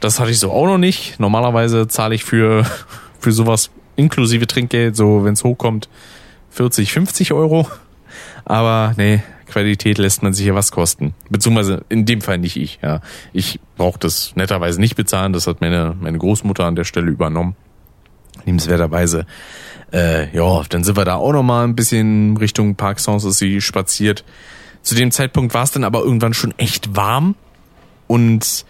Das 0.00 0.20
hatte 0.20 0.30
ich 0.30 0.38
so 0.38 0.52
auch 0.52 0.66
noch 0.66 0.78
nicht. 0.78 1.18
Normalerweise 1.18 1.88
zahle 1.88 2.14
ich 2.14 2.22
für, 2.22 2.66
für 3.18 3.32
sowas 3.32 3.70
inklusive 3.96 4.46
Trinkgeld, 4.46 4.96
so 4.96 5.24
wenn 5.24 5.32
es 5.32 5.44
hochkommt, 5.44 5.88
40, 6.50 6.92
50 6.92 7.32
Euro. 7.32 7.68
Aber 8.44 8.92
nee, 8.98 9.22
Qualität 9.46 9.96
lässt 9.96 10.22
man 10.22 10.34
sich 10.34 10.46
ja 10.46 10.54
was 10.54 10.72
kosten. 10.72 11.14
Beziehungsweise 11.30 11.84
in 11.88 12.04
dem 12.04 12.20
Fall 12.20 12.36
nicht 12.36 12.56
ich. 12.56 12.80
Ja, 12.82 13.00
Ich 13.32 13.60
brauche 13.78 13.98
das 13.98 14.36
netterweise 14.36 14.78
nicht 14.78 14.96
bezahlen. 14.96 15.32
Das 15.32 15.46
hat 15.46 15.62
meine, 15.62 15.96
meine 15.98 16.18
Großmutter 16.18 16.64
an 16.64 16.76
der 16.76 16.84
Stelle 16.84 17.10
übernommen. 17.10 17.56
Liebenswerterweise 18.44 19.26
äh, 19.92 20.34
ja, 20.34 20.62
dann 20.68 20.84
sind 20.84 20.96
wir 20.96 21.04
da 21.04 21.16
auch 21.16 21.32
noch 21.32 21.42
mal 21.42 21.64
ein 21.64 21.76
bisschen 21.76 22.36
Richtung 22.36 22.76
Park 22.76 22.98
Sanssouci 22.98 23.60
spaziert. 23.60 24.24
Zu 24.82 24.94
dem 24.94 25.10
Zeitpunkt 25.10 25.54
war 25.54 25.62
es 25.62 25.70
dann 25.70 25.84
aber 25.84 26.00
irgendwann 26.00 26.34
schon 26.34 26.56
echt 26.58 26.96
warm 26.96 27.34
und 28.08 28.64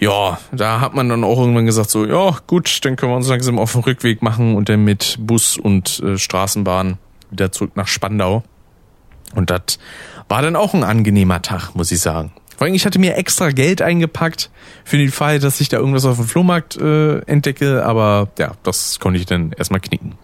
ja, 0.00 0.38
da 0.52 0.80
hat 0.80 0.94
man 0.94 1.08
dann 1.08 1.24
auch 1.24 1.38
irgendwann 1.38 1.66
gesagt 1.66 1.90
so, 1.90 2.04
ja 2.04 2.36
gut, 2.46 2.84
dann 2.84 2.96
können 2.96 3.12
wir 3.12 3.16
uns 3.16 3.28
langsam 3.28 3.58
auf 3.58 3.72
den 3.72 3.82
Rückweg 3.82 4.22
machen 4.22 4.56
und 4.56 4.68
dann 4.68 4.84
mit 4.84 5.16
Bus 5.20 5.56
und 5.56 6.00
äh, 6.00 6.18
Straßenbahn 6.18 6.98
wieder 7.30 7.52
zurück 7.52 7.72
nach 7.76 7.86
Spandau. 7.86 8.42
Und 9.34 9.50
das 9.50 9.78
war 10.28 10.42
dann 10.42 10.56
auch 10.56 10.74
ein 10.74 10.84
angenehmer 10.84 11.42
Tag, 11.42 11.74
muss 11.74 11.90
ich 11.92 12.00
sagen. 12.00 12.32
Vor 12.56 12.66
allem, 12.66 12.74
ich 12.74 12.86
hatte 12.86 12.98
mir 12.98 13.16
extra 13.16 13.50
Geld 13.50 13.82
eingepackt 13.82 14.50
für 14.84 14.96
den 14.96 15.10
Fall, 15.10 15.38
dass 15.38 15.60
ich 15.60 15.68
da 15.68 15.78
irgendwas 15.78 16.04
auf 16.04 16.16
dem 16.16 16.26
Flohmarkt 16.26 16.76
äh, 16.76 17.18
entdecke, 17.20 17.84
aber 17.84 18.28
ja, 18.38 18.52
das 18.62 19.00
konnte 19.00 19.18
ich 19.18 19.26
dann 19.26 19.52
erstmal 19.52 19.80
knicken. 19.80 20.14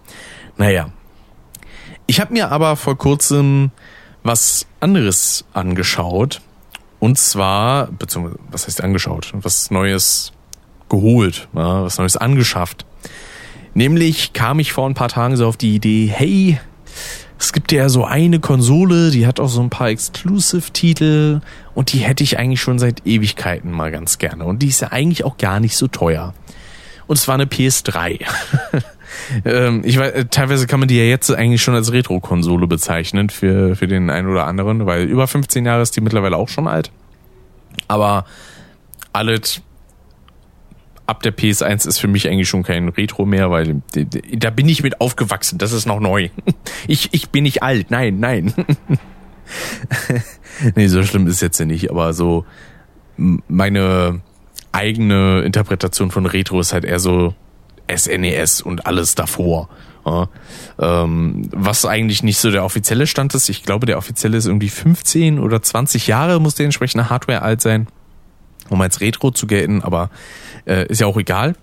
Naja. 0.56 0.90
Ich 2.06 2.20
habe 2.20 2.32
mir 2.32 2.50
aber 2.50 2.76
vor 2.76 2.98
kurzem 2.98 3.70
was 4.22 4.66
anderes 4.80 5.44
angeschaut. 5.52 6.40
Und 6.98 7.18
zwar, 7.18 7.86
beziehungsweise, 7.86 8.38
was 8.50 8.66
heißt 8.66 8.82
angeschaut? 8.82 9.32
Was 9.34 9.70
Neues 9.70 10.32
geholt, 10.88 11.48
was 11.52 11.98
Neues 11.98 12.16
angeschafft. 12.16 12.84
Nämlich 13.74 14.32
kam 14.32 14.58
ich 14.58 14.72
vor 14.72 14.88
ein 14.88 14.94
paar 14.94 15.08
Tagen 15.08 15.36
so 15.36 15.46
auf 15.46 15.56
die 15.56 15.74
Idee, 15.74 16.06
hey, 16.12 16.60
es 17.40 17.54
gibt 17.54 17.72
ja 17.72 17.88
so 17.88 18.04
eine 18.04 18.38
Konsole, 18.38 19.10
die 19.10 19.26
hat 19.26 19.40
auch 19.40 19.48
so 19.48 19.62
ein 19.62 19.70
paar 19.70 19.88
Exclusive-Titel 19.88 21.40
und 21.74 21.92
die 21.94 21.98
hätte 21.98 22.22
ich 22.22 22.38
eigentlich 22.38 22.60
schon 22.60 22.78
seit 22.78 23.06
Ewigkeiten 23.06 23.72
mal 23.72 23.90
ganz 23.90 24.18
gerne. 24.18 24.44
Und 24.44 24.60
die 24.60 24.68
ist 24.68 24.80
ja 24.82 24.88
eigentlich 24.88 25.24
auch 25.24 25.38
gar 25.38 25.58
nicht 25.58 25.74
so 25.74 25.86
teuer. 25.86 26.34
Und 27.06 27.16
es 27.16 27.26
war 27.28 27.36
eine 27.36 27.46
PS3. 27.46 28.20
ähm, 29.46 29.80
ich 29.86 29.98
weiß, 29.98 30.26
teilweise 30.30 30.66
kann 30.66 30.80
man 30.80 30.88
die 30.88 30.98
ja 30.98 31.04
jetzt 31.04 31.30
eigentlich 31.32 31.62
schon 31.62 31.74
als 31.74 31.92
Retro-Konsole 31.92 32.66
bezeichnen 32.66 33.30
für, 33.30 33.74
für 33.74 33.88
den 33.88 34.10
einen 34.10 34.28
oder 34.28 34.46
anderen, 34.46 34.84
weil 34.84 35.04
über 35.04 35.26
15 35.26 35.64
Jahre 35.64 35.80
ist 35.80 35.96
die 35.96 36.02
mittlerweile 36.02 36.36
auch 36.36 36.50
schon 36.50 36.68
alt. 36.68 36.92
Aber 37.88 38.26
alles 39.14 39.62
ab 41.10 41.22
der 41.24 41.36
PS1 41.36 41.88
ist 41.88 41.98
für 41.98 42.06
mich 42.06 42.28
eigentlich 42.28 42.48
schon 42.48 42.62
kein 42.62 42.88
Retro 42.88 43.26
mehr, 43.26 43.50
weil 43.50 43.82
da 44.32 44.50
bin 44.50 44.68
ich 44.68 44.84
mit 44.84 45.00
aufgewachsen. 45.00 45.58
Das 45.58 45.72
ist 45.72 45.86
noch 45.86 46.00
neu. 46.00 46.30
Ich, 46.86 47.10
ich 47.12 47.30
bin 47.30 47.42
nicht 47.42 47.62
alt. 47.62 47.90
Nein, 47.90 48.18
nein. 48.20 48.54
nee, 50.74 50.86
so 50.86 51.02
schlimm 51.02 51.26
ist 51.26 51.42
jetzt 51.42 51.58
ja 51.58 51.66
nicht, 51.66 51.90
aber 51.90 52.14
so 52.14 52.44
meine 53.16 54.20
eigene 54.72 55.42
Interpretation 55.42 56.10
von 56.10 56.26
Retro 56.26 56.60
ist 56.60 56.72
halt 56.72 56.84
eher 56.84 57.00
so 57.00 57.34
SNES 57.94 58.60
e 58.60 58.62
und 58.64 58.86
alles 58.86 59.14
davor. 59.14 59.68
Ja, 60.06 60.28
ähm, 60.78 61.48
was 61.52 61.84
eigentlich 61.84 62.22
nicht 62.22 62.38
so 62.38 62.50
der 62.50 62.64
offizielle 62.64 63.06
Stand 63.06 63.34
ist. 63.34 63.48
Ich 63.50 63.62
glaube, 63.62 63.84
der 63.84 63.98
offizielle 63.98 64.38
ist 64.38 64.46
irgendwie 64.46 64.70
15 64.70 65.38
oder 65.38 65.60
20 65.60 66.06
Jahre 66.06 66.40
muss 66.40 66.54
der 66.54 66.64
entsprechende 66.64 67.10
Hardware 67.10 67.42
alt 67.42 67.60
sein, 67.60 67.86
um 68.70 68.80
als 68.80 69.00
Retro 69.00 69.30
zu 69.30 69.46
gelten, 69.46 69.82
aber 69.82 70.08
äh, 70.66 70.86
ist 70.86 71.00
ja 71.00 71.06
auch 71.06 71.16
egal. 71.16 71.54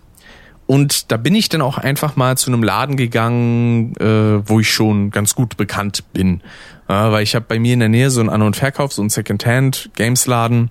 Und 0.68 1.12
da 1.12 1.18
bin 1.18 1.34
ich 1.34 1.48
dann 1.48 1.62
auch 1.62 1.78
einfach 1.78 2.18
mal 2.18 2.38
zu 2.38 2.52
einem 2.52 2.62
Laden 2.62 2.98
gegangen, 2.98 3.96
äh, 3.98 4.48
wo 4.48 4.60
ich 4.60 4.70
schon 4.70 5.12
ganz 5.12 5.34
gut 5.34 5.56
bekannt 5.56 6.04
bin. 6.12 6.42
Ja, 6.90 7.12
weil 7.12 7.24
ich 7.24 7.36
habe 7.36 7.46
bei 7.48 7.58
mir 7.58 7.74
in 7.74 7.80
der 7.80 7.90
Nähe 7.90 8.10
so 8.10 8.20
einen 8.20 8.30
An- 8.30 8.42
und 8.42 8.58
Verkauf, 8.58 8.92
so 8.92 9.02
einen 9.02 9.10
Secondhand-Games-Laden. 9.10 10.70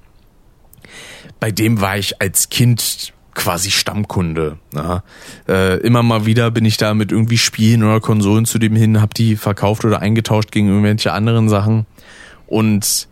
Bei 1.40 1.50
dem 1.50 1.80
war 1.80 1.96
ich 1.96 2.20
als 2.20 2.50
Kind 2.50 3.12
quasi 3.34 3.70
Stammkunde. 3.70 4.58
Äh, 5.48 5.78
immer 5.80 6.02
mal 6.02 6.26
wieder 6.26 6.50
bin 6.50 6.64
ich 6.64 6.78
da 6.78 6.94
mit 6.94 7.12
irgendwie 7.12 7.38
Spielen 7.38 7.82
oder 7.82 8.00
Konsolen 8.00 8.46
zu 8.46 8.58
dem 8.58 8.74
hin, 8.74 9.00
hab 9.00 9.14
die 9.14 9.36
verkauft 9.36 9.84
oder 9.84 10.00
eingetauscht 10.00 10.52
gegen 10.52 10.68
irgendwelche 10.68 11.12
anderen 11.12 11.48
Sachen. 11.48 11.86
Und 12.46 13.08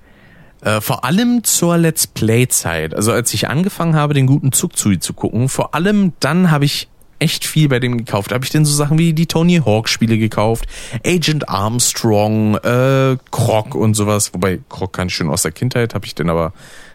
äh, 0.65 0.81
vor 0.81 1.05
allem 1.05 1.45
zur 1.45 1.77
Let's 1.77 2.07
Play-Zeit, 2.07 2.95
also 2.95 3.12
als 3.12 3.33
ich 3.35 3.49
angefangen 3.49 3.95
habe, 3.95 4.15
den 4.15 4.27
guten 4.27 4.53
Zugzui 4.53 4.99
zu 4.99 5.12
gucken, 5.12 5.49
vor 5.49 5.75
allem 5.75 6.12
dann 6.21 6.51
habe 6.51 6.65
ich 6.65 6.89
echt 7.19 7.47
viel 7.47 7.69
bei 7.69 7.81
dem 7.81 7.97
gekauft. 7.97 8.33
Habe 8.33 8.45
ich 8.45 8.51
denn 8.51 8.65
so 8.65 8.75
Sachen 8.75 8.99
wie 8.99 9.12
die 9.12 9.27
Tony 9.27 9.62
Hawk 9.65 9.89
Spiele 9.89 10.19
gekauft, 10.19 10.67
Agent 11.07 11.49
Armstrong, 11.49 12.57
äh, 12.57 13.17
Croc 13.31 13.75
und 13.75 13.95
sowas. 13.95 14.35
Wobei 14.35 14.61
Croc 14.69 14.93
kann 14.93 15.09
ich 15.09 15.15
schon 15.15 15.31
aus 15.31 15.43
der 15.43 15.53
Kindheit, 15.53 15.95
habe 15.95 16.07
ich 16.07 16.15
denn 16.15 16.29
aber 16.29 16.53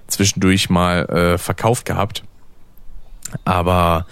zwischendurch 0.07 0.69
mal 0.69 1.05
äh, 1.05 1.37
verkauft 1.37 1.85
gehabt. 1.85 2.23
Aber 3.45 4.05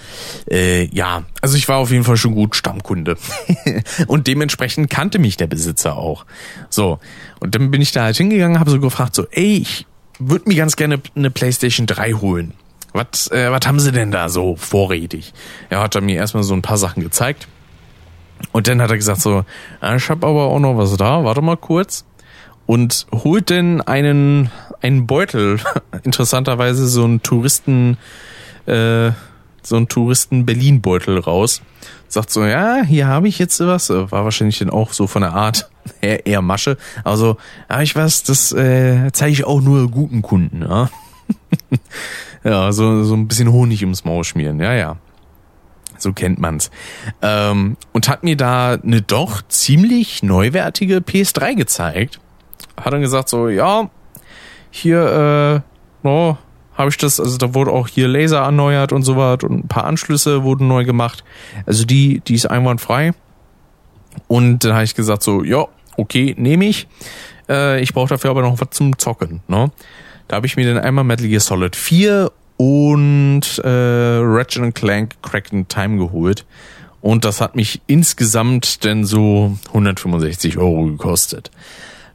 äh, 0.49 0.85
ja, 0.93 1.23
also 1.41 1.57
ich 1.57 1.67
war 1.67 1.77
auf 1.77 1.91
jeden 1.91 2.03
Fall 2.03 2.17
schon 2.17 2.35
gut 2.35 2.55
Stammkunde. 2.55 3.17
und 4.07 4.27
dementsprechend 4.27 4.89
kannte 4.89 5.19
mich 5.19 5.37
der 5.37 5.47
Besitzer 5.47 5.97
auch. 5.97 6.25
So, 6.69 6.99
und 7.39 7.55
dann 7.55 7.71
bin 7.71 7.81
ich 7.81 7.91
da 7.91 8.03
halt 8.03 8.17
hingegangen, 8.17 8.59
habe 8.59 8.71
so 8.71 8.79
gefragt, 8.79 9.15
so, 9.15 9.25
ey, 9.31 9.57
ich 9.57 9.85
würde 10.19 10.47
mir 10.47 10.55
ganz 10.55 10.75
gerne 10.75 11.01
eine 11.15 11.31
PlayStation 11.31 11.85
3 11.87 12.13
holen. 12.13 12.53
Was, 12.93 13.29
äh, 13.31 13.51
was 13.51 13.67
haben 13.67 13.79
sie 13.79 13.91
denn 13.91 14.11
da 14.11 14.29
so 14.29 14.55
vorrätig? 14.55 15.33
Er 15.69 15.81
hat 15.81 15.95
er 15.95 16.01
mir 16.01 16.15
erstmal 16.15 16.43
so 16.43 16.53
ein 16.53 16.61
paar 16.61 16.77
Sachen 16.77 17.03
gezeigt. 17.03 17.47
Und 18.51 18.67
dann 18.67 18.81
hat 18.81 18.89
er 18.89 18.97
gesagt 18.97 19.21
so, 19.21 19.45
ich 19.95 20.09
habe 20.09 20.27
aber 20.27 20.45
auch 20.45 20.59
noch 20.59 20.77
was 20.77 20.95
da, 20.97 21.23
warte 21.23 21.41
mal 21.41 21.57
kurz. 21.57 22.05
Und 22.65 23.07
holt 23.13 23.49
denn 23.49 23.81
einen, 23.81 24.51
einen 24.81 25.07
Beutel, 25.07 25.59
interessanterweise 26.03 26.87
so 26.87 27.03
einen 27.03 27.23
Touristen, 27.23 27.97
äh, 28.67 29.11
so 29.63 29.75
einen 29.75 29.87
Touristen-Berlin-Beutel 29.87 31.19
raus. 31.19 31.61
Sagt 32.07 32.31
so, 32.31 32.45
ja, 32.45 32.83
hier 32.83 33.07
habe 33.07 33.27
ich 33.27 33.37
jetzt 33.37 33.59
was. 33.59 33.89
War 33.89 34.23
wahrscheinlich 34.23 34.59
dann 34.59 34.69
auch 34.69 34.93
so 34.93 35.07
von 35.07 35.21
der 35.21 35.33
Art 35.33 35.69
eher, 36.01 36.25
eher 36.25 36.41
Masche. 36.41 36.77
Also, 37.03 37.37
ja, 37.69 37.81
ich 37.81 37.95
weiß, 37.95 38.23
das 38.23 38.51
äh, 38.53 39.11
zeige 39.11 39.33
ich 39.33 39.45
auch 39.45 39.61
nur 39.61 39.91
guten 39.91 40.21
Kunden. 40.21 40.61
Ja, 40.61 40.89
ja 42.43 42.71
so, 42.71 43.03
so 43.03 43.13
ein 43.13 43.27
bisschen 43.27 43.51
Honig 43.51 43.81
ums 43.81 44.05
Maul 44.05 44.23
schmieren. 44.23 44.59
Ja, 44.59 44.73
ja. 44.73 44.97
So 45.97 46.13
kennt 46.13 46.39
man's. 46.39 46.69
Ähm, 47.21 47.75
und 47.91 48.07
hat 48.07 48.23
mir 48.23 48.37
da 48.37 48.73
eine 48.73 49.01
doch 49.01 49.41
ziemlich 49.47 50.23
neuwertige 50.23 50.97
PS3 50.97 51.55
gezeigt. 51.55 52.19
Hat 52.79 52.93
dann 52.93 53.01
gesagt 53.01 53.29
so, 53.29 53.49
ja, 53.49 53.89
hier, 54.69 55.63
äh, 56.03 56.07
oh, 56.07 56.37
habe 56.77 56.89
ich 56.89 56.97
das, 56.97 57.19
also 57.19 57.37
da 57.37 57.53
wurde 57.53 57.71
auch 57.71 57.87
hier 57.87 58.07
Laser 58.07 58.39
erneuert 58.39 58.91
und 58.93 59.03
so 59.03 59.17
was 59.17 59.43
und 59.43 59.65
ein 59.65 59.67
paar 59.67 59.85
Anschlüsse 59.85 60.43
wurden 60.43 60.67
neu 60.67 60.85
gemacht. 60.85 61.23
Also 61.65 61.85
die, 61.85 62.21
die 62.21 62.35
ist 62.35 62.45
einwandfrei. 62.45 63.13
Und 64.27 64.63
dann 64.63 64.73
habe 64.73 64.83
ich 64.83 64.95
gesagt 64.95 65.23
so, 65.23 65.43
ja, 65.43 65.65
okay, 65.97 66.35
nehme 66.37 66.65
ich. 66.65 66.87
Äh, 67.49 67.81
ich 67.81 67.93
brauche 67.93 68.09
dafür 68.09 68.29
aber 68.29 68.41
noch 68.41 68.59
was 68.61 68.69
zum 68.71 68.97
Zocken. 68.97 69.41
Ne? 69.47 69.71
Da 70.27 70.35
habe 70.35 70.45
ich 70.45 70.55
mir 70.55 70.71
dann 70.71 70.83
einmal 70.83 71.03
Metal 71.03 71.27
Gear 71.27 71.39
Solid 71.39 71.75
4 71.75 72.31
und 72.57 73.41
äh, 73.63 73.67
Ratchet 73.67 74.75
Clank 74.75 75.15
Cracked 75.21 75.69
Time 75.69 75.97
geholt. 75.97 76.45
Und 77.01 77.25
das 77.25 77.41
hat 77.41 77.55
mich 77.55 77.81
insgesamt 77.87 78.83
denn 78.83 79.03
so 79.05 79.57
165 79.67 80.57
Euro 80.57 80.85
gekostet. 80.85 81.51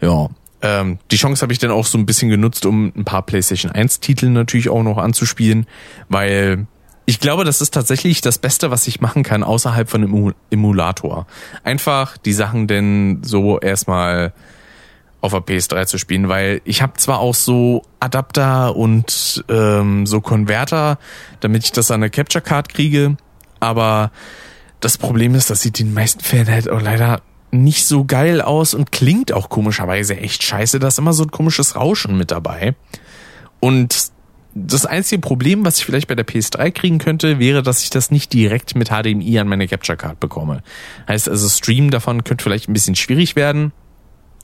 Ja, 0.00 0.28
ähm, 0.62 0.98
die 1.10 1.16
Chance 1.16 1.42
habe 1.42 1.52
ich 1.52 1.58
dann 1.58 1.70
auch 1.70 1.86
so 1.86 1.98
ein 1.98 2.06
bisschen 2.06 2.28
genutzt, 2.28 2.64
um 2.66 2.92
ein 2.96 3.04
paar 3.04 3.22
PlayStation 3.22 3.70
1 3.70 4.00
Titel 4.00 4.28
natürlich 4.28 4.68
auch 4.68 4.82
noch 4.82 4.98
anzuspielen, 4.98 5.66
weil 6.08 6.66
ich 7.04 7.18
glaube, 7.18 7.44
das 7.44 7.60
ist 7.60 7.74
tatsächlich 7.74 8.20
das 8.20 8.38
Beste, 8.38 8.70
was 8.70 8.86
ich 8.86 9.00
machen 9.00 9.24
kann 9.24 9.42
außerhalb 9.42 9.90
von 9.90 10.04
einem 10.04 10.34
Emulator. 10.50 11.26
Einfach 11.64 12.16
die 12.16 12.32
Sachen 12.32 12.68
denn 12.68 13.22
so 13.22 13.58
erstmal 13.58 14.32
auf 15.20 15.32
der 15.32 15.40
PS3 15.40 15.86
zu 15.86 15.98
spielen, 15.98 16.28
weil 16.28 16.60
ich 16.64 16.80
habe 16.82 16.94
zwar 16.94 17.18
auch 17.18 17.34
so 17.34 17.82
Adapter 18.00 18.76
und 18.76 19.44
ähm, 19.48 20.06
so 20.06 20.20
Konverter, 20.20 20.98
damit 21.40 21.64
ich 21.64 21.72
das 21.72 21.90
an 21.90 22.00
der 22.00 22.10
Capture 22.10 22.42
Card 22.42 22.68
kriege, 22.68 23.16
aber 23.60 24.10
das 24.80 24.98
Problem 24.98 25.36
ist, 25.36 25.48
das 25.48 25.60
sieht 25.60 25.78
den 25.78 25.94
meisten 25.94 26.20
Fällen 26.20 26.48
halt 26.48 26.68
auch 26.68 26.80
leider 26.80 27.20
nicht 27.53 27.84
so 27.86 28.05
geil 28.05 28.40
aus 28.40 28.74
und 28.74 28.90
klingt 28.90 29.32
auch 29.32 29.48
komischerweise 29.48 30.16
echt 30.16 30.42
scheiße. 30.42 30.78
Da 30.78 30.88
ist 30.88 30.98
immer 30.98 31.12
so 31.12 31.22
ein 31.22 31.30
komisches 31.30 31.76
Rauschen 31.76 32.16
mit 32.16 32.30
dabei. 32.30 32.74
Und 33.61 34.11
das 34.55 34.86
einzige 34.86 35.20
Problem, 35.20 35.64
was 35.64 35.78
ich 35.78 35.84
vielleicht 35.84 36.09
bei 36.09 36.14
der 36.14 36.26
PS3 36.26 36.70
kriegen 36.72 36.98
könnte, 36.98 37.38
wäre, 37.38 37.62
dass 37.62 37.82
ich 37.82 37.90
das 37.90 38.11
nicht 38.11 38.32
direkt 38.32 38.74
mit 38.74 38.88
HDMI 38.88 39.38
an 39.38 39.48
meine 39.48 39.68
Capture 39.68 39.96
Card 39.96 40.18
bekomme. 40.18 40.62
Heißt 41.09 41.28
also, 41.28 41.48
Stream 41.48 41.90
davon 41.90 42.24
könnte 42.24 42.42
vielleicht 42.42 42.68
ein 42.68 42.74
bisschen 42.74 42.96
schwierig 42.96 43.36
werden. 43.36 43.72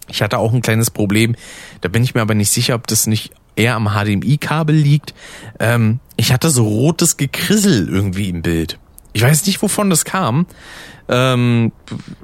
Ich 0.08 0.22
hatte 0.22 0.38
auch 0.38 0.54
ein 0.54 0.62
kleines 0.62 0.90
Problem, 0.90 1.34
da 1.82 1.88
bin 1.88 2.02
ich 2.02 2.14
mir 2.14 2.22
aber 2.22 2.34
nicht 2.34 2.50
sicher, 2.50 2.74
ob 2.74 2.86
das 2.86 3.06
nicht 3.06 3.32
eher 3.56 3.74
am 3.74 3.88
HDMI-Kabel 3.88 4.74
liegt. 4.74 5.14
Ähm, 5.58 6.00
ich 6.16 6.32
hatte 6.32 6.48
so 6.48 6.66
rotes 6.66 7.16
Gekrissel 7.18 7.88
irgendwie 7.88 8.30
im 8.30 8.40
Bild. 8.40 8.78
Ich 9.12 9.22
weiß 9.22 9.46
nicht, 9.46 9.60
wovon 9.60 9.90
das 9.90 10.04
kam. 10.04 10.46
Ähm, 11.10 11.72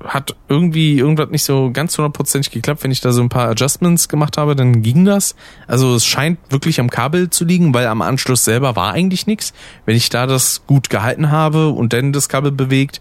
hat 0.04 0.36
irgendwie 0.48 0.98
irgendwas 0.98 1.30
nicht 1.30 1.44
so 1.44 1.70
ganz 1.72 1.96
hundertprozentig 1.96 2.52
geklappt. 2.52 2.84
Wenn 2.84 2.90
ich 2.90 3.00
da 3.00 3.12
so 3.12 3.22
ein 3.22 3.30
paar 3.30 3.48
Adjustments 3.48 4.08
gemacht 4.08 4.36
habe, 4.36 4.54
dann 4.54 4.82
ging 4.82 5.06
das. 5.06 5.34
Also 5.66 5.94
es 5.94 6.04
scheint 6.04 6.38
wirklich 6.50 6.80
am 6.80 6.90
Kabel 6.90 7.30
zu 7.30 7.44
liegen, 7.46 7.72
weil 7.72 7.86
am 7.86 8.02
Anschluss 8.02 8.44
selber 8.44 8.76
war 8.76 8.92
eigentlich 8.92 9.26
nichts. 9.26 9.54
Wenn 9.86 9.96
ich 9.96 10.10
da 10.10 10.26
das 10.26 10.66
gut 10.66 10.90
gehalten 10.90 11.30
habe 11.30 11.70
und 11.70 11.94
dann 11.94 12.12
das 12.12 12.28
Kabel 12.28 12.52
bewegt, 12.52 13.00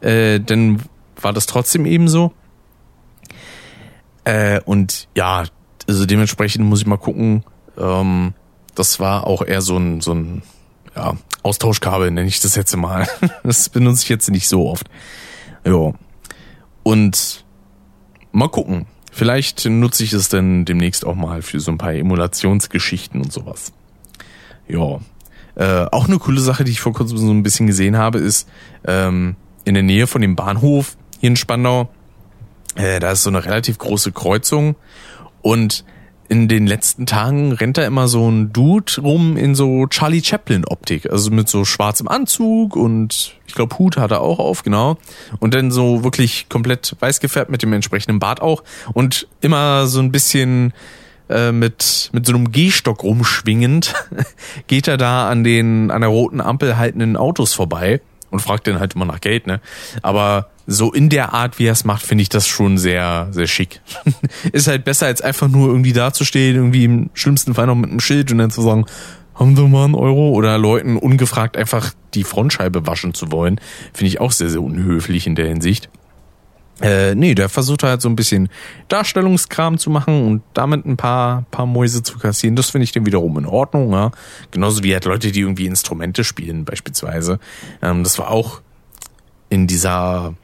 äh, 0.00 0.38
dann 0.38 0.82
war 1.20 1.32
das 1.32 1.46
trotzdem 1.46 1.84
eben 1.84 2.06
so. 2.08 2.32
Äh, 4.24 4.60
und 4.64 5.08
ja, 5.16 5.44
also 5.88 6.06
dementsprechend 6.06 6.64
muss 6.64 6.80
ich 6.80 6.86
mal 6.86 6.96
gucken. 6.96 7.44
Ähm, 7.78 8.34
das 8.74 9.00
war 9.00 9.26
auch 9.26 9.42
eher 9.42 9.62
so 9.62 9.76
ein, 9.76 10.00
so 10.00 10.12
ein 10.12 10.42
ja, 10.96 11.14
Austauschkabel, 11.42 12.10
nenne 12.10 12.28
ich 12.28 12.40
das 12.40 12.54
jetzt 12.54 12.76
mal. 12.76 13.08
Das 13.42 13.68
benutze 13.68 14.02
ich 14.02 14.08
jetzt 14.08 14.30
nicht 14.30 14.48
so 14.48 14.68
oft. 14.68 14.88
Ja. 15.64 15.92
Und 16.82 17.44
mal 18.32 18.48
gucken. 18.48 18.86
Vielleicht 19.10 19.64
nutze 19.66 20.02
ich 20.02 20.12
es 20.12 20.28
dann 20.28 20.64
demnächst 20.64 21.06
auch 21.06 21.14
mal 21.14 21.40
für 21.42 21.60
so 21.60 21.70
ein 21.70 21.78
paar 21.78 21.94
Emulationsgeschichten 21.94 23.20
und 23.20 23.32
sowas. 23.32 23.72
Ja. 24.66 24.98
Äh, 25.54 25.86
auch 25.92 26.08
eine 26.08 26.18
coole 26.18 26.40
Sache, 26.40 26.64
die 26.64 26.72
ich 26.72 26.80
vor 26.80 26.92
kurzem 26.92 27.16
so 27.18 27.30
ein 27.30 27.44
bisschen 27.44 27.68
gesehen 27.68 27.96
habe, 27.96 28.18
ist 28.18 28.48
ähm, 28.84 29.36
in 29.64 29.74
der 29.74 29.84
Nähe 29.84 30.08
von 30.08 30.20
dem 30.20 30.34
Bahnhof 30.34 30.96
hier 31.20 31.28
in 31.28 31.36
Spandau 31.36 31.88
äh, 32.74 32.98
da 33.00 33.12
ist 33.12 33.22
so 33.22 33.30
eine 33.30 33.44
relativ 33.44 33.78
große 33.78 34.12
Kreuzung 34.12 34.76
und 35.42 35.84
in 36.28 36.48
den 36.48 36.66
letzten 36.66 37.06
Tagen 37.06 37.52
rennt 37.52 37.76
da 37.76 37.84
immer 37.84 38.08
so 38.08 38.30
ein 38.30 38.52
Dude 38.52 39.00
rum 39.00 39.36
in 39.36 39.54
so 39.54 39.86
Charlie 39.86 40.22
Chaplin 40.22 40.64
Optik, 40.64 41.10
also 41.10 41.30
mit 41.30 41.48
so 41.48 41.64
schwarzem 41.64 42.08
Anzug 42.08 42.76
und 42.76 43.34
ich 43.46 43.54
glaube 43.54 43.78
Hut 43.78 43.96
hat 43.96 44.10
er 44.10 44.20
auch 44.20 44.38
auf, 44.38 44.62
genau. 44.62 44.96
Und 45.40 45.54
dann 45.54 45.70
so 45.70 46.02
wirklich 46.04 46.48
komplett 46.48 46.96
weiß 46.98 47.20
gefärbt 47.20 47.50
mit 47.50 47.62
dem 47.62 47.72
entsprechenden 47.72 48.18
Bart 48.18 48.40
auch 48.40 48.64
und 48.92 49.28
immer 49.40 49.86
so 49.86 50.00
ein 50.00 50.12
bisschen 50.12 50.72
äh, 51.28 51.52
mit 51.52 52.10
mit 52.12 52.26
so 52.26 52.34
einem 52.34 52.52
Gehstock 52.52 53.02
rumschwingend 53.02 53.94
geht 54.66 54.88
er 54.88 54.96
da 54.96 55.28
an 55.28 55.44
den 55.44 55.90
an 55.90 56.00
der 56.00 56.10
roten 56.10 56.40
Ampel 56.40 56.76
haltenden 56.76 57.16
Autos 57.16 57.52
vorbei 57.52 58.00
und 58.30 58.40
fragt 58.40 58.66
dann 58.66 58.80
halt 58.80 58.94
immer 58.94 59.04
nach 59.04 59.20
Geld, 59.20 59.46
ne? 59.46 59.60
Aber 60.02 60.48
so 60.66 60.92
in 60.92 61.08
der 61.08 61.34
Art, 61.34 61.58
wie 61.58 61.66
er 61.66 61.72
es 61.72 61.84
macht, 61.84 62.02
finde 62.02 62.22
ich 62.22 62.28
das 62.28 62.46
schon 62.46 62.78
sehr, 62.78 63.28
sehr 63.30 63.46
schick. 63.46 63.80
ist 64.52 64.66
halt 64.66 64.84
besser, 64.84 65.06
als 65.06 65.20
einfach 65.20 65.48
nur 65.48 65.68
irgendwie 65.68 65.92
dazustehen, 65.92 66.56
irgendwie 66.56 66.84
im 66.84 67.10
schlimmsten 67.14 67.54
Fall 67.54 67.66
noch 67.66 67.74
mit 67.74 67.90
einem 67.90 68.00
Schild 68.00 68.32
und 68.32 68.38
dann 68.38 68.50
zu 68.50 68.62
sagen, 68.62 68.86
haben 69.34 69.56
Sie 69.56 69.66
mal 69.66 69.84
einen 69.84 69.94
Euro? 69.94 70.30
Oder 70.30 70.58
Leuten 70.58 70.96
ungefragt 70.96 71.56
einfach 71.56 71.92
die 72.14 72.24
Frontscheibe 72.24 72.86
waschen 72.86 73.14
zu 73.14 73.32
wollen, 73.32 73.60
finde 73.92 74.08
ich 74.08 74.20
auch 74.20 74.32
sehr, 74.32 74.48
sehr 74.48 74.62
unhöflich 74.62 75.26
in 75.26 75.34
der 75.34 75.48
Hinsicht. 75.48 75.90
Äh, 76.80 77.14
nee, 77.14 77.34
der 77.34 77.48
versucht 77.48 77.84
halt 77.84 78.02
so 78.02 78.08
ein 78.08 78.16
bisschen 78.16 78.48
Darstellungskram 78.88 79.78
zu 79.78 79.90
machen 79.90 80.26
und 80.26 80.42
damit 80.54 80.84
ein 80.84 80.96
paar, 80.96 81.44
paar 81.50 81.66
Mäuse 81.66 82.02
zu 82.02 82.18
kassieren. 82.18 82.56
Das 82.56 82.70
finde 82.70 82.84
ich 82.84 82.92
dann 82.92 83.06
wiederum 83.06 83.38
in 83.38 83.46
Ordnung, 83.46 83.92
ja. 83.92 84.10
Genauso 84.50 84.82
wie 84.82 84.92
halt 84.92 85.04
Leute, 85.04 85.30
die 85.30 85.40
irgendwie 85.40 85.66
Instrumente 85.66 86.24
spielen, 86.24 86.64
beispielsweise. 86.64 87.38
Ähm, 87.80 88.02
das 88.02 88.18
war 88.18 88.30
auch 88.30 88.60
in 89.50 89.68
dieser, 89.68 90.34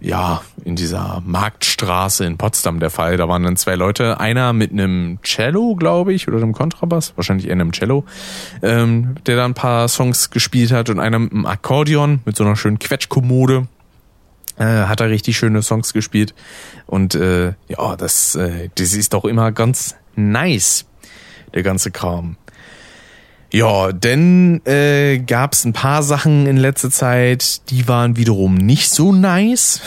ja, 0.00 0.42
in 0.64 0.76
dieser 0.76 1.22
Marktstraße 1.24 2.24
in 2.24 2.38
Potsdam 2.38 2.80
der 2.80 2.90
Fall. 2.90 3.16
Da 3.16 3.28
waren 3.28 3.42
dann 3.42 3.56
zwei 3.56 3.74
Leute, 3.74 4.20
einer 4.20 4.52
mit 4.52 4.72
einem 4.72 5.18
Cello, 5.22 5.74
glaube 5.74 6.12
ich, 6.12 6.28
oder 6.28 6.36
einem 6.38 6.52
Kontrabass, 6.52 7.14
wahrscheinlich 7.16 7.46
eher 7.46 7.52
einem 7.52 7.72
Cello, 7.72 8.04
ähm, 8.62 9.16
der 9.26 9.36
da 9.36 9.44
ein 9.44 9.54
paar 9.54 9.88
Songs 9.88 10.30
gespielt 10.30 10.72
hat 10.72 10.90
und 10.90 11.00
einer 11.00 11.18
mit 11.18 11.32
einem 11.32 11.46
Akkordeon, 11.46 12.20
mit 12.24 12.36
so 12.36 12.44
einer 12.44 12.56
schönen 12.56 12.78
Quetschkommode. 12.78 13.66
Äh, 14.56 14.64
hat 14.64 15.00
er 15.00 15.08
richtig 15.08 15.36
schöne 15.36 15.62
Songs 15.62 15.92
gespielt. 15.92 16.34
Und 16.86 17.14
äh, 17.14 17.54
ja, 17.68 17.96
das, 17.96 18.34
äh, 18.34 18.70
das 18.74 18.92
ist 18.92 19.14
doch 19.14 19.24
immer 19.24 19.52
ganz 19.52 19.94
nice, 20.16 20.84
der 21.54 21.62
ganze 21.62 21.92
Kram. 21.92 22.36
Ja, 23.50 23.92
denn 23.92 24.60
äh, 24.66 25.18
gab 25.18 25.54
es 25.54 25.64
ein 25.64 25.72
paar 25.72 26.02
Sachen 26.02 26.46
in 26.46 26.58
letzter 26.58 26.90
Zeit, 26.90 27.70
die 27.70 27.88
waren 27.88 28.16
wiederum 28.16 28.54
nicht 28.54 28.90
so 28.90 29.12
nice. 29.12 29.80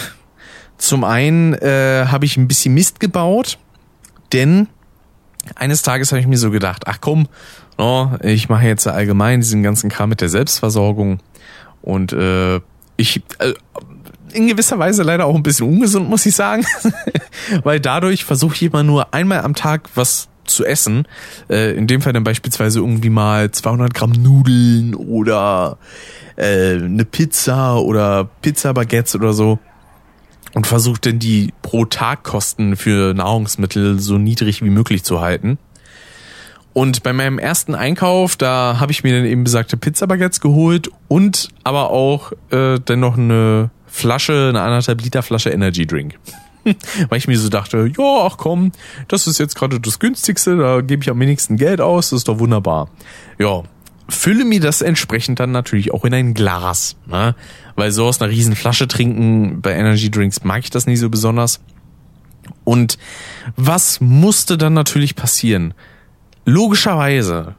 Zum 0.78 1.04
einen 1.04 1.54
äh, 1.54 2.06
habe 2.08 2.26
ich 2.26 2.38
ein 2.38 2.48
bisschen 2.48 2.74
Mist 2.74 3.00
gebaut, 3.00 3.60
denn 4.34 4.68
eines 5.56 5.84
Tages 5.84 6.12
habe 6.12 6.20
ich 6.20 6.28
mir 6.28 6.38
so 6.38 6.50
gedacht, 6.50 6.84
ach 6.88 6.98
komm, 7.02 7.28
oh, 7.78 8.08
ich 8.22 8.50
mache 8.50 8.66
jetzt 8.66 8.88
allgemein 8.88 9.42
diesen 9.42 9.62
ganzen 9.62 9.92
Kram 9.92 10.10
mit 10.10 10.22
der 10.22 10.30
Selbstversorgung 10.30 11.20
und 11.84 12.14
äh, 12.14 12.62
ich 12.98 13.22
äh, 13.38 13.54
in 14.34 14.48
gewisser 14.48 14.80
Weise 14.80 15.04
leider 15.04 15.26
auch 15.26 15.36
ein 15.36 15.44
bisschen 15.44 15.68
ungesund, 15.68 16.10
muss 16.10 16.26
ich 16.26 16.36
sagen, 16.36 16.66
weil 17.64 17.80
dadurch 17.80 18.26
versuche 18.26 18.56
ich 18.56 18.64
immer 18.64 18.82
nur 18.82 19.14
einmal 19.14 19.42
am 19.42 19.54
Tag 19.54 19.90
was 19.94 20.30
zu 20.52 20.66
essen. 20.66 21.08
Äh, 21.50 21.76
in 21.76 21.88
dem 21.88 22.02
Fall 22.02 22.14
dann 22.14 22.24
beispielsweise 22.24 22.80
irgendwie 22.80 23.10
mal 23.10 23.52
200 23.52 23.94
Gramm 23.94 24.12
Nudeln 24.12 24.96
oder 24.96 25.78
äh, 26.36 26.76
eine 26.76 27.06
Pizza 27.06 27.80
oder 27.80 28.30
Pizza-Baguettes 28.42 29.16
oder 29.16 29.34
so. 29.34 29.60
Und 30.54 30.68
versucht 30.68 31.06
dann 31.06 31.20
die 31.20 31.54
pro 31.62 31.86
Tag 31.86 32.24
Kosten 32.24 32.76
für 32.76 33.14
Nahrungsmittel 33.14 34.00
so 34.00 34.18
niedrig 34.18 34.62
wie 34.62 34.70
möglich 34.70 35.04
zu 35.04 35.22
halten. 35.22 35.58
Und 36.74 37.04
bei 37.04 37.12
meinem 37.14 37.38
ersten 37.38 37.76
Einkauf, 37.76 38.38
da 38.38 38.78
habe 38.80 38.92
ich 38.92 39.04
mir 39.04 39.16
dann 39.16 39.26
eben 39.26 39.44
besagte 39.44 39.76
Pizza-Baguettes 39.78 40.40
geholt 40.40 40.90
und 41.08 41.50
aber 41.64 41.90
auch 41.90 42.32
äh, 42.50 42.80
dann 42.84 43.00
noch 43.00 43.18
eine 43.18 43.72
Flasche, 43.88 44.48
eine 44.50 44.62
anderthalb 44.62 45.02
Liter 45.02 45.22
Flasche 45.22 45.50
Energy 45.50 45.86
Drink. 45.86 46.18
Weil 47.10 47.18
ich 47.18 47.28
mir 47.28 47.38
so 47.38 47.50
dachte, 47.50 47.92
ja, 47.98 48.26
ach 48.26 48.38
komm, 48.38 48.72
das 49.08 49.28
ist 49.28 49.40
jetzt 49.40 49.56
gerade 49.56 49.80
das 49.80 50.00
günstigste, 50.00 50.58
da 50.58 50.82
gebe 50.82 51.04
ich 51.04 51.10
am 51.10 51.20
wenigsten 51.20 51.58
Geld 51.58 51.82
aus, 51.82 52.10
das 52.10 52.18
ist 52.18 52.28
doch 52.28 52.40
wunderbar. 52.40 52.90
Ja, 53.40 53.64
fülle 54.10 54.46
mir 54.46 54.60
das 54.60 54.82
entsprechend 54.82 55.40
dann 55.40 55.52
natürlich 55.52 55.94
auch 55.94 56.06
in 56.06 56.14
ein 56.14 56.34
Glas, 56.34 56.96
ne? 57.08 57.36
Weil 57.76 57.92
so 57.92 58.06
aus 58.06 58.22
einer 58.22 58.32
riesen 58.32 58.56
Flasche 58.56 58.88
trinken 58.88 59.62
bei 59.62 59.74
Energy 59.74 60.12
Drinks 60.12 60.44
mag 60.44 60.64
ich 60.64 60.70
das 60.70 60.86
nicht 60.86 61.00
so 61.00 61.10
besonders. 61.10 61.62
Und 62.64 62.98
was 63.56 64.02
musste 64.02 64.58
dann 64.58 64.74
natürlich 64.74 65.16
passieren? 65.16 65.74
Logischerweise 66.46 67.56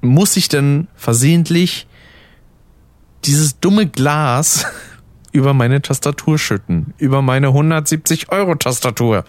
muss 0.00 0.36
ich 0.36 0.48
dann 0.48 0.88
versehentlich 0.94 1.86
dieses 3.24 3.60
dumme 3.60 3.86
Glas 3.86 4.66
über 5.32 5.54
meine 5.54 5.82
Tastatur 5.82 6.38
schütten. 6.38 6.94
Über 6.98 7.22
meine 7.22 7.48
170 7.48 8.30
Euro 8.30 8.54
Tastatur. 8.54 9.24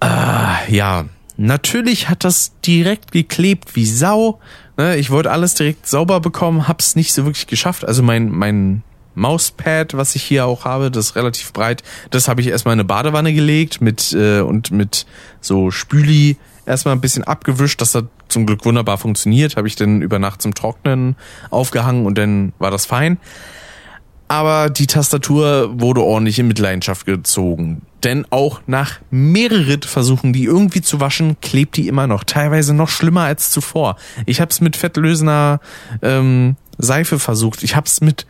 Äh, 0.00 0.74
ja, 0.74 1.04
natürlich 1.36 2.08
hat 2.08 2.24
das 2.24 2.52
direkt 2.64 3.12
geklebt 3.12 3.76
wie 3.76 3.86
Sau. 3.86 4.40
Ne, 4.76 4.96
ich 4.96 5.10
wollte 5.10 5.30
alles 5.30 5.54
direkt 5.54 5.86
sauber 5.86 6.20
bekommen, 6.20 6.68
hab's 6.68 6.94
nicht 6.94 7.12
so 7.12 7.24
wirklich 7.24 7.48
geschafft. 7.48 7.84
Also 7.84 8.02
mein, 8.02 8.30
mein 8.30 8.82
Mauspad, 9.18 9.96
was 9.96 10.14
ich 10.14 10.22
hier 10.22 10.46
auch 10.46 10.64
habe, 10.64 10.90
das 10.90 11.06
ist 11.06 11.16
relativ 11.16 11.52
breit, 11.52 11.82
das 12.10 12.28
habe 12.28 12.40
ich 12.40 12.46
erstmal 12.46 12.74
in 12.74 12.80
eine 12.80 12.86
Badewanne 12.86 13.34
gelegt 13.34 13.80
mit 13.80 14.12
äh, 14.12 14.40
und 14.40 14.70
mit 14.70 15.06
so 15.40 15.72
Spüli 15.72 16.36
erstmal 16.64 16.94
ein 16.94 17.00
bisschen 17.00 17.24
abgewischt, 17.24 17.80
das 17.80 17.94
hat 17.94 18.06
zum 18.28 18.46
Glück 18.46 18.64
wunderbar 18.64 18.98
funktioniert, 18.98 19.56
habe 19.56 19.66
ich 19.66 19.74
dann 19.74 20.02
über 20.02 20.18
Nacht 20.18 20.40
zum 20.40 20.54
Trocknen 20.54 21.16
aufgehangen 21.50 22.06
und 22.06 22.16
dann 22.16 22.52
war 22.58 22.70
das 22.70 22.86
fein. 22.86 23.18
Aber 24.28 24.68
die 24.68 24.86
Tastatur 24.86 25.80
wurde 25.80 26.02
ordentlich 26.02 26.38
in 26.38 26.48
Mitleidenschaft 26.48 27.06
gezogen. 27.06 27.82
Denn 28.04 28.26
auch 28.30 28.60
nach 28.66 29.00
mehreren 29.10 29.82
Versuchen, 29.82 30.32
die 30.32 30.44
irgendwie 30.44 30.82
zu 30.82 31.00
waschen, 31.00 31.40
klebt 31.40 31.76
die 31.76 31.88
immer 31.88 32.06
noch. 32.06 32.24
Teilweise 32.24 32.74
noch 32.74 32.90
schlimmer 32.90 33.22
als 33.22 33.50
zuvor. 33.50 33.96
Ich 34.26 34.40
habe 34.40 34.50
es 34.50 34.60
mit 34.60 34.76
fettlösender 34.76 35.60
ähm, 36.02 36.56
Seife 36.76 37.18
versucht. 37.18 37.62
Ich 37.62 37.74
habe 37.74 37.86
es 37.86 38.00
mit 38.00 38.26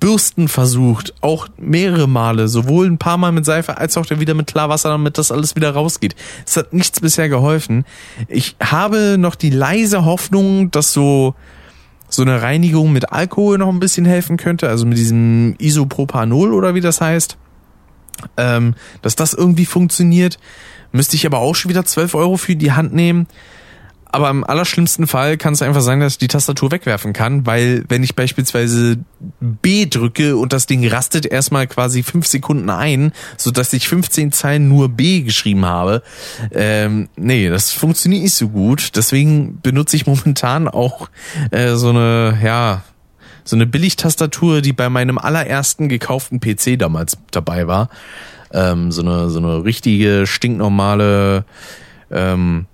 Bürsten 0.00 0.48
versucht, 0.48 1.14
auch 1.20 1.48
mehrere 1.58 2.08
Male, 2.08 2.48
sowohl 2.48 2.86
ein 2.86 2.98
paar 2.98 3.18
Mal 3.18 3.32
mit 3.32 3.44
Seife 3.44 3.76
als 3.76 3.96
auch 3.98 4.08
wieder 4.08 4.34
mit 4.34 4.46
Klarwasser, 4.46 4.88
damit 4.88 5.18
das 5.18 5.30
alles 5.30 5.56
wieder 5.56 5.72
rausgeht. 5.72 6.16
Es 6.46 6.56
hat 6.56 6.72
nichts 6.72 7.00
bisher 7.00 7.28
geholfen. 7.28 7.84
Ich 8.28 8.56
habe 8.62 9.16
noch 9.18 9.34
die 9.34 9.50
leise 9.50 10.06
Hoffnung, 10.06 10.70
dass 10.70 10.94
so 10.94 11.34
so 12.10 12.22
eine 12.22 12.42
Reinigung 12.42 12.92
mit 12.92 13.12
Alkohol 13.12 13.58
noch 13.58 13.68
ein 13.68 13.80
bisschen 13.80 14.04
helfen 14.04 14.36
könnte, 14.36 14.68
also 14.68 14.84
mit 14.84 14.98
diesem 14.98 15.54
Isopropanol 15.58 16.52
oder 16.52 16.74
wie 16.74 16.80
das 16.80 17.00
heißt, 17.00 17.38
ähm, 18.36 18.74
dass 19.02 19.16
das 19.16 19.32
irgendwie 19.32 19.64
funktioniert. 19.64 20.38
Müsste 20.92 21.16
ich 21.16 21.24
aber 21.24 21.38
auch 21.38 21.54
schon 21.54 21.70
wieder 21.70 21.84
12 21.84 22.14
Euro 22.14 22.36
für 22.36 22.56
die 22.56 22.72
Hand 22.72 22.92
nehmen. 22.92 23.26
Aber 24.12 24.28
im 24.30 24.42
allerschlimmsten 24.42 25.06
Fall 25.06 25.36
kann 25.36 25.52
es 25.52 25.62
einfach 25.62 25.80
sein, 25.82 26.00
dass 26.00 26.14
ich 26.14 26.18
die 26.18 26.28
Tastatur 26.28 26.72
wegwerfen 26.72 27.12
kann, 27.12 27.46
weil 27.46 27.84
wenn 27.88 28.02
ich 28.02 28.16
beispielsweise 28.16 28.98
B 29.40 29.86
drücke 29.86 30.36
und 30.36 30.52
das 30.52 30.66
Ding 30.66 30.86
rastet 30.86 31.26
erstmal 31.26 31.68
quasi 31.68 32.02
fünf 32.02 32.26
Sekunden 32.26 32.70
ein, 32.70 33.12
so 33.36 33.50
dass 33.52 33.72
ich 33.72 33.88
15 33.88 34.32
Zeilen 34.32 34.68
nur 34.68 34.88
B 34.88 35.20
geschrieben 35.20 35.64
habe, 35.64 36.02
ähm, 36.52 37.08
nee, 37.16 37.48
das 37.48 37.70
funktioniert 37.70 38.22
nicht 38.22 38.34
so 38.34 38.48
gut. 38.48 38.96
Deswegen 38.96 39.60
benutze 39.60 39.94
ich 39.94 40.06
momentan 40.06 40.66
auch 40.66 41.08
äh, 41.52 41.74
so 41.74 41.90
eine, 41.90 42.38
ja, 42.42 42.82
so 43.44 43.56
eine 43.56 43.66
Billigtastatur, 43.66 44.60
die 44.60 44.72
bei 44.72 44.88
meinem 44.88 45.18
allerersten 45.18 45.88
gekauften 45.88 46.40
PC 46.40 46.78
damals 46.78 47.16
dabei 47.30 47.66
war. 47.68 47.90
Ähm, 48.52 48.90
so 48.90 49.02
eine 49.02 49.30
so 49.30 49.38
eine 49.38 49.64
richtige 49.64 50.26
stinknormale 50.26 51.44
ähm, 52.10 52.66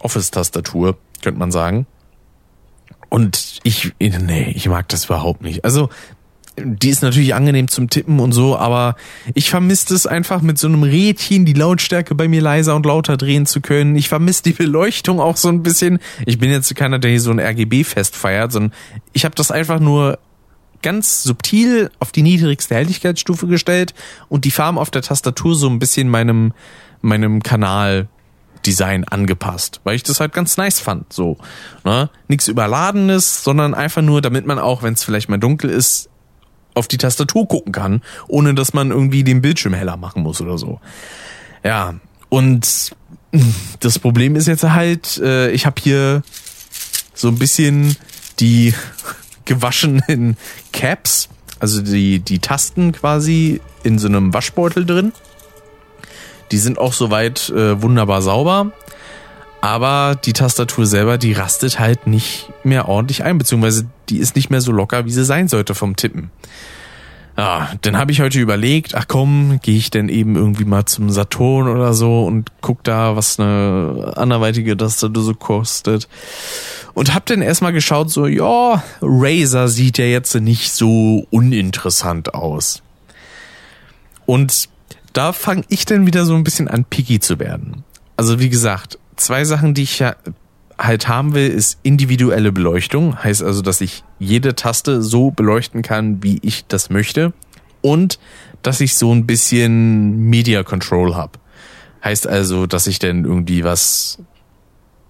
Office-Tastatur, 0.00 0.96
könnte 1.22 1.38
man 1.38 1.50
sagen. 1.50 1.86
Und 3.08 3.60
ich, 3.62 3.92
nee, 3.98 4.52
ich 4.54 4.68
mag 4.68 4.88
das 4.88 5.06
überhaupt 5.06 5.42
nicht. 5.42 5.64
Also, 5.64 5.88
die 6.58 6.88
ist 6.88 7.02
natürlich 7.02 7.34
angenehm 7.34 7.68
zum 7.68 7.90
Tippen 7.90 8.18
und 8.18 8.32
so, 8.32 8.56
aber 8.56 8.96
ich 9.34 9.50
vermisse 9.50 9.94
es 9.94 10.06
einfach 10.06 10.40
mit 10.40 10.58
so 10.58 10.66
einem 10.66 10.82
Rädchen 10.82 11.44
die 11.44 11.52
Lautstärke 11.52 12.14
bei 12.14 12.28
mir 12.28 12.40
leiser 12.40 12.74
und 12.74 12.86
lauter 12.86 13.16
drehen 13.18 13.44
zu 13.44 13.60
können. 13.60 13.94
Ich 13.94 14.08
vermisse 14.08 14.42
die 14.42 14.52
Beleuchtung 14.52 15.20
auch 15.20 15.36
so 15.36 15.48
ein 15.48 15.62
bisschen. 15.62 15.98
Ich 16.24 16.38
bin 16.38 16.50
jetzt 16.50 16.74
keiner, 16.74 16.98
der 16.98 17.10
hier 17.10 17.20
so 17.20 17.30
ein 17.30 17.40
RGB-Fest 17.40 18.16
feiert, 18.16 18.52
sondern 18.52 18.72
ich 19.12 19.24
habe 19.26 19.34
das 19.34 19.50
einfach 19.50 19.80
nur 19.80 20.18
ganz 20.82 21.22
subtil 21.22 21.90
auf 21.98 22.12
die 22.12 22.22
niedrigste 22.22 22.74
Helligkeitsstufe 22.74 23.46
gestellt 23.46 23.92
und 24.28 24.44
die 24.44 24.50
Farben 24.50 24.78
auf 24.78 24.90
der 24.90 25.02
Tastatur 25.02 25.54
so 25.54 25.68
ein 25.68 25.78
bisschen 25.78 26.08
meinem 26.08 26.52
meinem 27.02 27.42
Kanal 27.42 28.08
Design 28.66 29.04
angepasst, 29.04 29.80
weil 29.84 29.94
ich 29.94 30.02
das 30.02 30.20
halt 30.20 30.32
ganz 30.32 30.56
nice 30.56 30.80
fand. 30.80 31.12
So, 31.12 31.38
ne? 31.84 32.10
Nichts 32.28 32.48
Überladenes, 32.48 33.44
sondern 33.44 33.74
einfach 33.74 34.02
nur, 34.02 34.20
damit 34.20 34.46
man 34.46 34.58
auch, 34.58 34.82
wenn 34.82 34.94
es 34.94 35.04
vielleicht 35.04 35.28
mal 35.28 35.38
dunkel 35.38 35.70
ist, 35.70 36.08
auf 36.74 36.88
die 36.88 36.98
Tastatur 36.98 37.48
gucken 37.48 37.72
kann, 37.72 38.02
ohne 38.28 38.54
dass 38.54 38.74
man 38.74 38.90
irgendwie 38.90 39.24
den 39.24 39.40
Bildschirm 39.40 39.72
heller 39.72 39.96
machen 39.96 40.22
muss 40.22 40.40
oder 40.40 40.58
so. 40.58 40.80
Ja, 41.64 41.94
und 42.28 42.92
das 43.80 43.98
Problem 43.98 44.36
ist 44.36 44.46
jetzt 44.46 44.64
halt, 44.64 45.18
äh, 45.18 45.50
ich 45.50 45.64
habe 45.64 45.80
hier 45.80 46.22
so 47.14 47.28
ein 47.28 47.38
bisschen 47.38 47.96
die 48.40 48.74
gewaschenen 49.46 50.36
Caps, 50.72 51.28
also 51.60 51.80
die, 51.80 52.18
die 52.18 52.40
Tasten 52.40 52.92
quasi 52.92 53.60
in 53.82 53.98
so 53.98 54.08
einem 54.08 54.34
Waschbeutel 54.34 54.84
drin. 54.84 55.12
Die 56.52 56.58
sind 56.58 56.78
auch 56.78 56.92
soweit 56.92 57.50
äh, 57.50 57.80
wunderbar 57.82 58.22
sauber. 58.22 58.72
Aber 59.60 60.14
die 60.14 60.32
Tastatur 60.32 60.86
selber, 60.86 61.18
die 61.18 61.32
rastet 61.32 61.80
halt 61.80 62.06
nicht 62.06 62.50
mehr 62.62 62.88
ordentlich 62.88 63.24
ein, 63.24 63.38
beziehungsweise 63.38 63.86
die 64.08 64.18
ist 64.18 64.36
nicht 64.36 64.50
mehr 64.50 64.60
so 64.60 64.70
locker, 64.70 65.06
wie 65.06 65.10
sie 65.10 65.24
sein 65.24 65.48
sollte 65.48 65.74
vom 65.74 65.96
Tippen. 65.96 66.30
Ja, 67.36 67.70
dann 67.82 67.98
habe 67.98 68.12
ich 68.12 68.20
heute 68.20 68.38
überlegt, 68.38 68.94
ach 68.94 69.06
komm, 69.08 69.60
gehe 69.62 69.76
ich 69.76 69.90
denn 69.90 70.08
eben 70.08 70.36
irgendwie 70.36 70.64
mal 70.64 70.86
zum 70.86 71.10
Saturn 71.10 71.68
oder 71.68 71.92
so 71.92 72.24
und 72.24 72.50
guck 72.62 72.82
da, 72.82 73.14
was 73.14 73.38
eine 73.38 74.14
anderweitige 74.16 74.74
Tastatur 74.76 75.22
so 75.22 75.34
kostet. 75.34 76.08
Und 76.94 77.14
hab 77.14 77.26
dann 77.26 77.42
erstmal 77.42 77.74
geschaut, 77.74 78.10
so, 78.10 78.26
ja, 78.26 78.82
Razer 79.02 79.68
sieht 79.68 79.98
ja 79.98 80.06
jetzt 80.06 80.34
nicht 80.36 80.72
so 80.72 81.26
uninteressant 81.30 82.32
aus. 82.32 82.82
Und 84.24 84.70
da 85.16 85.32
fange 85.32 85.64
ich 85.68 85.86
dann 85.86 86.06
wieder 86.06 86.26
so 86.26 86.34
ein 86.34 86.44
bisschen 86.44 86.68
an, 86.68 86.84
picky 86.84 87.20
zu 87.20 87.38
werden. 87.38 87.84
Also 88.16 88.38
wie 88.38 88.50
gesagt, 88.50 88.98
zwei 89.16 89.44
Sachen, 89.44 89.72
die 89.72 89.82
ich 89.82 89.98
ja 89.98 90.14
halt 90.78 91.08
haben 91.08 91.34
will, 91.34 91.48
ist 91.48 91.78
individuelle 91.82 92.52
Beleuchtung. 92.52 93.22
Heißt 93.22 93.42
also, 93.42 93.62
dass 93.62 93.80
ich 93.80 94.04
jede 94.18 94.54
Taste 94.54 95.02
so 95.02 95.30
beleuchten 95.30 95.80
kann, 95.80 96.22
wie 96.22 96.38
ich 96.42 96.66
das 96.66 96.90
möchte. 96.90 97.32
Und 97.80 98.18
dass 98.62 98.80
ich 98.80 98.96
so 98.96 99.14
ein 99.14 99.26
bisschen 99.26 100.28
Media 100.28 100.62
Control 100.62 101.14
habe. 101.14 101.38
Heißt 102.04 102.26
also, 102.26 102.66
dass 102.66 102.86
ich 102.86 102.98
dann 102.98 103.24
irgendwie 103.24 103.64
was 103.64 104.18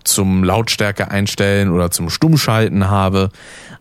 zum 0.05 0.45
Lautstärke 0.45 1.11
einstellen 1.11 1.71
oder 1.71 1.91
zum 1.91 2.11
Stummschalten 2.11 2.89
habe. 2.89 3.31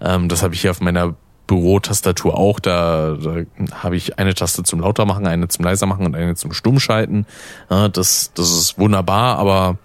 Ähm, 0.01 0.27
das 0.27 0.41
habe 0.41 0.55
ich 0.55 0.61
hier 0.61 0.71
auf 0.71 0.81
meiner 0.81 1.15
Bürotastatur 1.47 2.37
auch. 2.37 2.59
Da, 2.59 3.17
da 3.21 3.43
habe 3.73 3.95
ich 3.95 4.19
eine 4.19 4.33
Taste 4.33 4.63
zum 4.63 4.79
lauter 4.79 5.05
machen, 5.05 5.27
eine 5.27 5.47
zum 5.47 5.65
leiser 5.65 5.85
machen 5.85 6.05
und 6.05 6.15
eine 6.15 6.35
zum 6.35 6.53
Stummschalten. 6.53 7.25
Ja, 7.69 7.87
das, 7.89 8.31
das 8.33 8.51
ist 8.51 8.77
wunderbar, 8.77 9.37
aber 9.37 9.77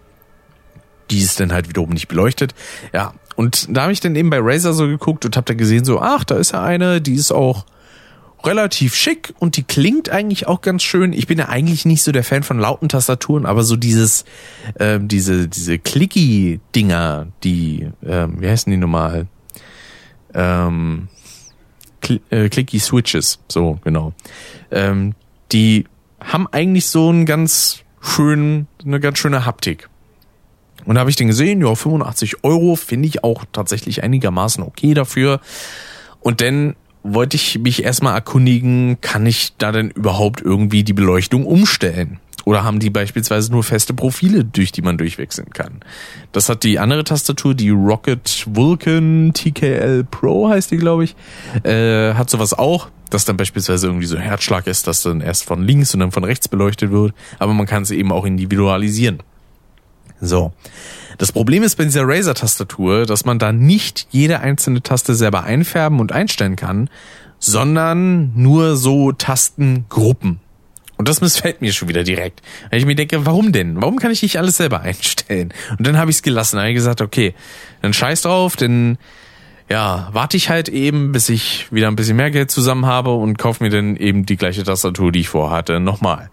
die 1.10 1.18
ist 1.18 1.40
dann 1.40 1.52
halt 1.52 1.68
wiederum 1.68 1.90
nicht 1.90 2.08
beleuchtet. 2.08 2.54
Ja, 2.92 3.14
und 3.36 3.74
da 3.74 3.82
habe 3.82 3.92
ich 3.92 4.00
dann 4.00 4.16
eben 4.16 4.30
bei 4.30 4.38
Razer 4.40 4.72
so 4.72 4.86
geguckt 4.86 5.24
und 5.24 5.36
habe 5.36 5.46
da 5.46 5.54
gesehen 5.54 5.84
so, 5.84 6.00
ach, 6.00 6.24
da 6.24 6.36
ist 6.36 6.52
ja 6.52 6.62
eine, 6.62 7.00
die 7.00 7.14
ist 7.14 7.32
auch 7.32 7.64
relativ 8.44 8.94
schick 8.94 9.34
und 9.38 9.56
die 9.56 9.62
klingt 9.62 10.10
eigentlich 10.10 10.46
auch 10.46 10.62
ganz 10.62 10.82
schön. 10.82 11.12
Ich 11.12 11.26
bin 11.26 11.38
ja 11.38 11.48
eigentlich 11.48 11.84
nicht 11.84 12.02
so 12.02 12.12
der 12.12 12.24
Fan 12.24 12.42
von 12.42 12.58
lauten 12.58 12.88
Tastaturen, 12.88 13.46
aber 13.46 13.62
so 13.62 13.76
dieses, 13.76 14.24
äh, 14.74 14.98
diese, 15.00 15.48
diese 15.48 15.78
Clicky-Dinger, 15.78 17.28
die, 17.44 17.88
ähm, 18.04 18.40
wie 18.40 18.48
heißen 18.48 18.70
die 18.70 18.78
normal? 18.78 19.26
Ähm, 20.32 21.08
äh, 22.30 22.48
clicky 22.48 22.78
Switches, 22.78 23.38
so 23.48 23.78
genau. 23.84 24.12
Ähm, 24.70 25.14
die 25.52 25.86
haben 26.20 26.46
eigentlich 26.48 26.86
so 26.86 27.08
einen 27.08 27.26
ganz 27.26 27.82
schönen, 28.00 28.66
eine 28.84 29.00
ganz 29.00 29.18
schöne 29.18 29.46
Haptik. 29.46 29.88
Und 30.84 30.94
da 30.94 31.00
habe 31.00 31.10
ich 31.10 31.16
den 31.16 31.28
gesehen, 31.28 31.60
ja, 31.60 31.74
85 31.74 32.42
Euro 32.44 32.76
finde 32.76 33.08
ich 33.08 33.22
auch 33.22 33.44
tatsächlich 33.52 34.02
einigermaßen 34.02 34.62
okay 34.64 34.94
dafür. 34.94 35.40
Und 36.20 36.40
dann 36.40 36.74
wollte 37.02 37.36
ich 37.36 37.58
mich 37.58 37.82
erstmal 37.82 38.14
erkundigen, 38.14 39.00
kann 39.00 39.26
ich 39.26 39.54
da 39.56 39.72
denn 39.72 39.90
überhaupt 39.90 40.40
irgendwie 40.40 40.84
die 40.84 40.92
Beleuchtung 40.92 41.46
umstellen? 41.46 42.20
Oder 42.44 42.64
haben 42.64 42.80
die 42.80 42.90
beispielsweise 42.90 43.50
nur 43.52 43.62
feste 43.62 43.94
Profile, 43.94 44.44
durch 44.44 44.72
die 44.72 44.82
man 44.82 44.98
durchwechseln 44.98 45.50
kann? 45.50 45.80
Das 46.32 46.48
hat 46.48 46.64
die 46.64 46.78
andere 46.78 47.04
Tastatur, 47.04 47.54
die 47.54 47.70
Rocket 47.70 48.46
Vulcan 48.48 49.32
TKL 49.34 50.04
Pro 50.04 50.48
heißt 50.48 50.70
die, 50.70 50.76
glaube 50.76 51.04
ich, 51.04 51.16
äh, 51.64 52.14
hat 52.14 52.30
sowas 52.30 52.54
auch, 52.54 52.88
dass 53.10 53.24
dann 53.24 53.36
beispielsweise 53.36 53.88
irgendwie 53.88 54.06
so 54.06 54.16
ein 54.16 54.22
Herzschlag 54.22 54.66
ist, 54.66 54.86
dass 54.86 55.02
dann 55.02 55.20
erst 55.20 55.44
von 55.44 55.62
links 55.62 55.94
und 55.94 56.00
dann 56.00 56.12
von 56.12 56.24
rechts 56.24 56.48
beleuchtet 56.48 56.90
wird. 56.90 57.12
Aber 57.38 57.52
man 57.52 57.66
kann 57.66 57.82
es 57.82 57.90
eben 57.90 58.12
auch 58.12 58.24
individualisieren. 58.24 59.22
So. 60.20 60.52
Das 61.18 61.32
Problem 61.32 61.62
ist 61.62 61.76
bei 61.76 61.84
dieser 61.84 62.06
Razer-Tastatur, 62.06 63.04
dass 63.04 63.24
man 63.24 63.38
da 63.38 63.52
nicht 63.52 64.06
jede 64.10 64.40
einzelne 64.40 64.82
Taste 64.82 65.14
selber 65.14 65.44
einfärben 65.44 66.00
und 66.00 66.12
einstellen 66.12 66.56
kann, 66.56 66.88
sondern 67.38 68.32
nur 68.34 68.76
so 68.76 69.12
Tastengruppen. 69.12 70.40
Und 71.00 71.08
das 71.08 71.22
missfällt 71.22 71.62
mir 71.62 71.72
schon 71.72 71.88
wieder 71.88 72.04
direkt. 72.04 72.42
Weil 72.68 72.78
ich 72.78 72.84
mir 72.84 72.94
denke, 72.94 73.24
warum 73.24 73.52
denn? 73.52 73.80
Warum 73.80 73.98
kann 73.98 74.10
ich 74.10 74.20
nicht 74.20 74.36
alles 74.36 74.58
selber 74.58 74.80
einstellen? 74.82 75.54
Und 75.78 75.86
dann 75.86 75.96
habe 75.96 76.10
ich 76.10 76.18
es 76.18 76.22
gelassen. 76.22 76.56
Dann 76.56 76.64
habe 76.64 76.72
ich 76.72 76.76
gesagt, 76.76 77.00
okay, 77.00 77.32
dann 77.80 77.94
scheiß 77.94 78.20
drauf, 78.20 78.54
denn 78.54 78.98
ja, 79.70 80.10
warte 80.12 80.36
ich 80.36 80.50
halt 80.50 80.68
eben, 80.68 81.10
bis 81.12 81.30
ich 81.30 81.72
wieder 81.72 81.88
ein 81.88 81.96
bisschen 81.96 82.18
mehr 82.18 82.30
Geld 82.30 82.50
zusammen 82.50 82.84
habe 82.84 83.14
und 83.14 83.38
kaufe 83.38 83.64
mir 83.64 83.70
dann 83.70 83.96
eben 83.96 84.26
die 84.26 84.36
gleiche 84.36 84.62
Tastatur, 84.62 85.10
die 85.10 85.20
ich 85.20 85.30
vorhatte, 85.30 85.80
nochmal. 85.80 86.28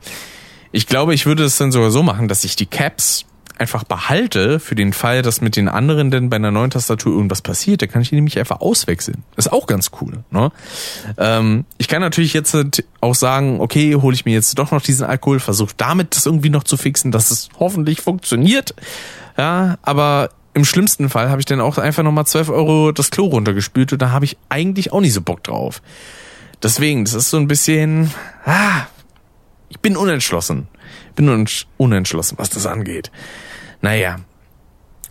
Ich 0.74 0.86
glaube, 0.86 1.14
ich 1.14 1.26
würde 1.26 1.46
es 1.46 1.56
dann 1.56 1.72
sogar 1.72 1.90
so 1.90 2.04
machen, 2.04 2.28
dass 2.28 2.44
ich 2.44 2.58
die 2.58 2.66
Caps 2.66 3.24
einfach 3.60 3.84
behalte 3.84 4.60
für 4.60 4.76
den 4.76 4.94
Fall, 4.94 5.22
dass 5.22 5.42
mit 5.42 5.56
den 5.56 5.68
anderen 5.68 6.12
denn 6.12 6.30
bei 6.30 6.36
einer 6.36 6.52
neuen 6.52 6.70
Tastatur 6.70 7.14
irgendwas 7.14 7.42
passiert, 7.42 7.82
dann 7.82 7.90
kann 7.90 8.02
ich 8.02 8.10
die 8.10 8.16
nämlich 8.16 8.40
einfach 8.40 8.62
auswechseln. 8.62 9.24
ist 9.36 9.52
auch 9.52 9.68
ganz 9.68 9.92
cool. 10.02 10.24
Ne? 10.32 10.52
Ähm, 11.18 11.66
ich 11.78 11.88
kann 11.88 12.02
natürlich 12.02 12.34
jetzt 12.34 12.56
auch 13.02 13.16
sagen, 13.16 13.60
okay, 13.60 13.96
hole 13.96 14.16
ich 14.16 14.26
mir 14.26 14.34
jetzt 14.34 14.58
doch 14.58 14.72
noch 14.72 14.82
diesen 14.82 15.06
Alkohol, 15.06 15.40
versuche 15.40 15.74
damit 15.78 16.16
das 16.16 16.26
irgendwie 16.26 16.50
noch 16.50 16.64
zu 16.64 16.78
fixen, 16.78 17.12
dass 17.12 17.32
es 17.32 17.50
hoffentlich 17.60 18.02
funktioniert. 18.02 18.76
Ja, 19.38 19.78
aber 19.82 20.30
im 20.54 20.66
schlimmsten 20.66 21.10
Fall 21.10 21.30
habe 21.30 21.40
ich 21.40 21.46
dann 21.46 21.62
auch 21.62 21.78
einfach 21.78 22.04
nochmal 22.04 22.26
12 22.26 22.50
Euro 22.50 22.92
das 22.92 23.12
Klo 23.12 23.26
runtergespült 23.26 23.94
und 23.94 24.02
da 24.02 24.10
habe 24.12 24.26
ich 24.26 24.38
eigentlich 24.50 24.92
auch 24.92 25.02
nicht 25.02 25.14
so 25.14 25.22
Bock 25.22 25.44
drauf. 25.44 25.82
Deswegen, 26.64 27.06
das 27.06 27.14
ist 27.14 27.30
so 27.30 27.38
ein 27.38 27.48
bisschen, 27.48 28.12
ah, 28.46 28.88
ich 29.70 29.80
bin 29.80 29.96
unentschlossen. 29.96 30.68
Bin 31.16 31.30
unentschlossen, 31.78 32.38
was 32.38 32.50
das 32.50 32.66
angeht. 32.66 33.12
Naja, 33.82 34.18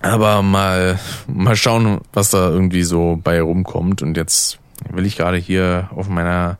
aber 0.03 0.43
mal, 0.43 0.99
mal 1.27 1.57
schauen, 1.57 2.01
was 2.12 2.31
da 2.31 2.49
irgendwie 2.49 2.83
so 2.83 3.19
bei 3.23 3.41
rumkommt. 3.41 4.03
Und 4.03 4.17
jetzt 4.17 4.59
will 4.91 5.07
ich 5.07 5.17
gerade 5.17 5.39
hier 5.39 5.91
auf 5.95 6.09
meiner, 6.09 6.59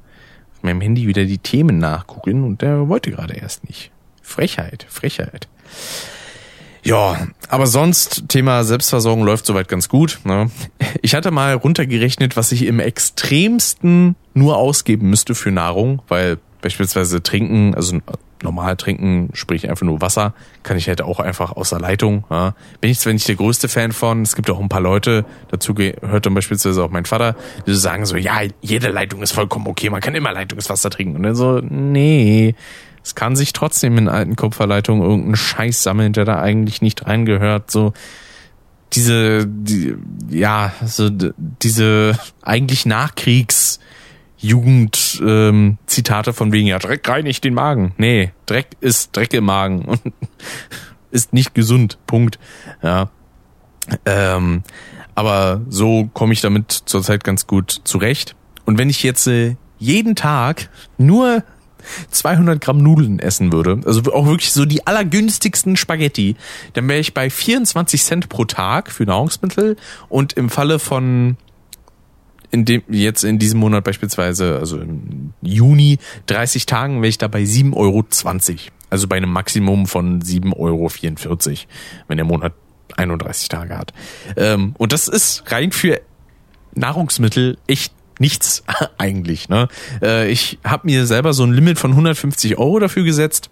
auf 0.57 0.63
meinem 0.63 0.81
Handy 0.81 1.07
wieder 1.07 1.25
die 1.25 1.39
Themen 1.39 1.79
nachgucken 1.79 2.45
und 2.45 2.63
der 2.63 2.89
wollte 2.89 3.11
gerade 3.11 3.35
erst 3.35 3.69
nicht. 3.69 3.91
Frechheit, 4.23 4.87
Frechheit. 4.89 5.49
Ja, 6.83 7.27
aber 7.49 7.67
sonst, 7.67 8.29
Thema 8.29 8.63
Selbstversorgung 8.63 9.25
läuft 9.25 9.45
soweit 9.45 9.67
ganz 9.67 9.89
gut. 9.89 10.21
Ne? 10.25 10.51
Ich 11.03 11.17
hatte 11.17 11.33
mal 11.33 11.55
runtergerechnet, 11.55 12.37
was 12.37 12.53
ich 12.53 12.65
im 12.65 12.79
extremsten 12.79 14.15
nur 14.35 14.57
ausgeben 14.57 15.11
müsste 15.11 15.35
für 15.35 15.51
Nahrung, 15.51 16.03
weil 16.07 16.39
beispielsweise 16.61 17.23
trinken, 17.23 17.75
also 17.75 17.99
normal 18.43 18.76
trinken, 18.76 19.30
sprich 19.32 19.68
einfach 19.68 19.87
nur 19.87 20.01
Wasser, 20.01 20.34
kann 20.62 20.76
ich 20.76 20.89
halt 20.89 21.03
auch 21.03 21.20
einfach 21.20 21.53
aus 21.53 21.70
der 21.70 21.80
Leitung. 21.80 22.24
Ja. 22.30 22.55
Bin 22.80 22.91
ich 22.91 23.01
zwar 23.01 23.12
nicht 23.12 23.26
der 23.28 23.37
größte 23.37 23.68
Fan 23.68 23.93
von, 23.93 24.22
es 24.22 24.37
gibt 24.37 24.51
auch 24.51 24.61
ein 24.61 24.68
paar 24.68 24.80
Leute, 24.80 25.24
dazu 25.51 25.74
gehört 25.74 26.26
dann 26.26 26.34
beispielsweise 26.34 26.82
auch 26.82 26.91
mein 26.91 27.05
Vater, 27.05 27.37
die 27.66 27.74
sagen 27.74 28.07
so, 28.07 28.16
ja, 28.16 28.41
jede 28.61 28.89
Leitung 28.89 29.22
ist 29.22 29.32
vollkommen 29.32 29.66
okay, 29.66 29.91
man 29.91 30.01
kann 30.01 30.14
immer 30.14 30.32
Leitungswasser 30.32 30.91
trinken. 30.91 31.16
Und 31.16 31.22
dann 31.22 31.34
so, 31.34 31.61
nee, 31.61 32.55
es 33.03 33.14
kann 33.14 33.37
sich 33.37 33.53
trotzdem 33.53 33.99
in 33.99 34.09
alten 34.09 34.34
Kupferleitungen 34.34 35.03
irgendeinen 35.03 35.37
Scheiß 35.37 35.82
sammeln, 35.82 36.12
der 36.12 36.24
da 36.24 36.41
eigentlich 36.41 36.82
nicht 36.82 37.07
reingehört. 37.07 37.70
So 37.70 37.93
diese, 38.93 39.47
die, 39.47 39.95
ja, 40.28 40.72
so 40.84 41.09
diese 41.09 42.18
eigentlich 42.43 42.84
Nachkriegs 42.87 43.78
Jugend 44.47 45.20
ähm, 45.24 45.78
von 46.32 46.53
wegen 46.53 46.66
ja 46.66 46.78
Dreck 46.78 47.09
reinigt 47.09 47.44
den 47.44 47.55
Magen. 47.55 47.94
Nee, 47.99 48.32
Dreck 48.47 48.68
ist 48.80 49.16
Dreck 49.16 49.32
im 49.34 49.44
Magen 49.44 49.84
und 49.84 50.01
ist 51.11 51.32
nicht 51.32 51.55
gesund. 51.55 51.99
Punkt. 52.07 52.38
Ja. 52.82 53.11
Ähm, 54.05 54.62
aber 55.14 55.62
so 55.68 56.11
komme 56.12 56.32
ich 56.32 56.40
damit 56.40 56.70
zurzeit 56.72 57.24
ganz 57.24 57.47
gut 57.47 57.80
zurecht. 57.84 58.36
Und 58.64 58.78
wenn 58.78 58.90
ich 58.90 59.03
jetzt 59.03 59.26
äh, 59.26 59.57
jeden 59.78 60.16
Tag 60.16 60.68
nur 60.99 61.42
200 62.11 62.61
Gramm 62.61 62.78
Nudeln 62.78 63.18
essen 63.18 63.53
würde, 63.53 63.80
also 63.86 64.03
auch 64.12 64.26
wirklich 64.26 64.53
so 64.53 64.64
die 64.64 64.86
allergünstigsten 64.86 65.76
Spaghetti, 65.76 66.36
dann 66.72 66.88
wäre 66.88 66.99
ich 66.99 67.14
bei 67.14 67.30
24 67.30 68.03
Cent 68.03 68.28
pro 68.28 68.44
Tag 68.44 68.90
für 68.90 69.05
Nahrungsmittel 69.05 69.76
und 70.09 70.32
im 70.34 70.51
Falle 70.51 70.78
von 70.78 71.36
in 72.51 72.64
dem 72.64 72.82
jetzt 72.88 73.24
in 73.24 73.38
diesem 73.38 73.61
Monat 73.61 73.84
beispielsweise, 73.84 74.59
also 74.59 74.78
im 74.78 75.32
Juni, 75.42 75.99
30 76.26 76.66
Tagen 76.66 76.97
wäre 76.97 77.09
ich 77.09 77.18
da 77.18 77.28
bei 77.28 77.42
7,20 77.42 77.74
Euro. 77.76 78.05
Also 78.88 79.09
bei 79.09 79.16
einem 79.16 79.32
Maximum 79.32 79.86
von 79.86 80.22
7,44 80.22 80.57
Euro, 80.57 80.90
wenn 82.09 82.16
der 82.16 82.26
Monat 82.26 82.53
31 82.97 83.49
Tage 83.49 83.76
hat. 83.76 83.92
Ähm, 84.36 84.74
und 84.78 84.92
das 84.92 85.09
ist 85.09 85.51
rein 85.51 85.72
für 85.72 86.01
Nahrungsmittel 86.74 87.59
echt 87.66 87.92
nichts 88.18 88.64
eigentlich. 88.99 89.49
Ne? 89.49 89.68
Äh, 90.03 90.30
ich 90.30 90.59
habe 90.64 90.86
mir 90.86 91.07
selber 91.07 91.32
so 91.32 91.44
ein 91.44 91.53
Limit 91.53 91.78
von 91.78 91.92
150 91.92 92.59
Euro 92.59 92.78
dafür 92.78 93.05
gesetzt, 93.05 93.51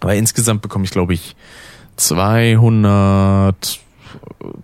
aber 0.00 0.14
insgesamt 0.14 0.62
bekomme 0.62 0.84
ich, 0.84 0.90
glaube 0.90 1.14
ich, 1.14 1.36
200, 1.96 3.80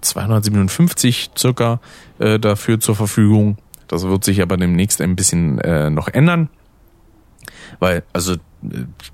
257 0.01 1.31
circa 1.37 1.81
äh, 2.21 2.39
dafür 2.39 2.79
zur 2.79 2.95
Verfügung. 2.95 3.59
Das 3.89 4.05
wird 4.05 4.23
sich 4.23 4.41
aber 4.41 4.57
demnächst 4.57 5.01
ein 5.01 5.17
bisschen 5.17 5.59
äh, 5.59 5.91
noch 5.91 6.09
ändern. 6.09 6.49
Weil, 7.81 8.05
also, 8.13 8.37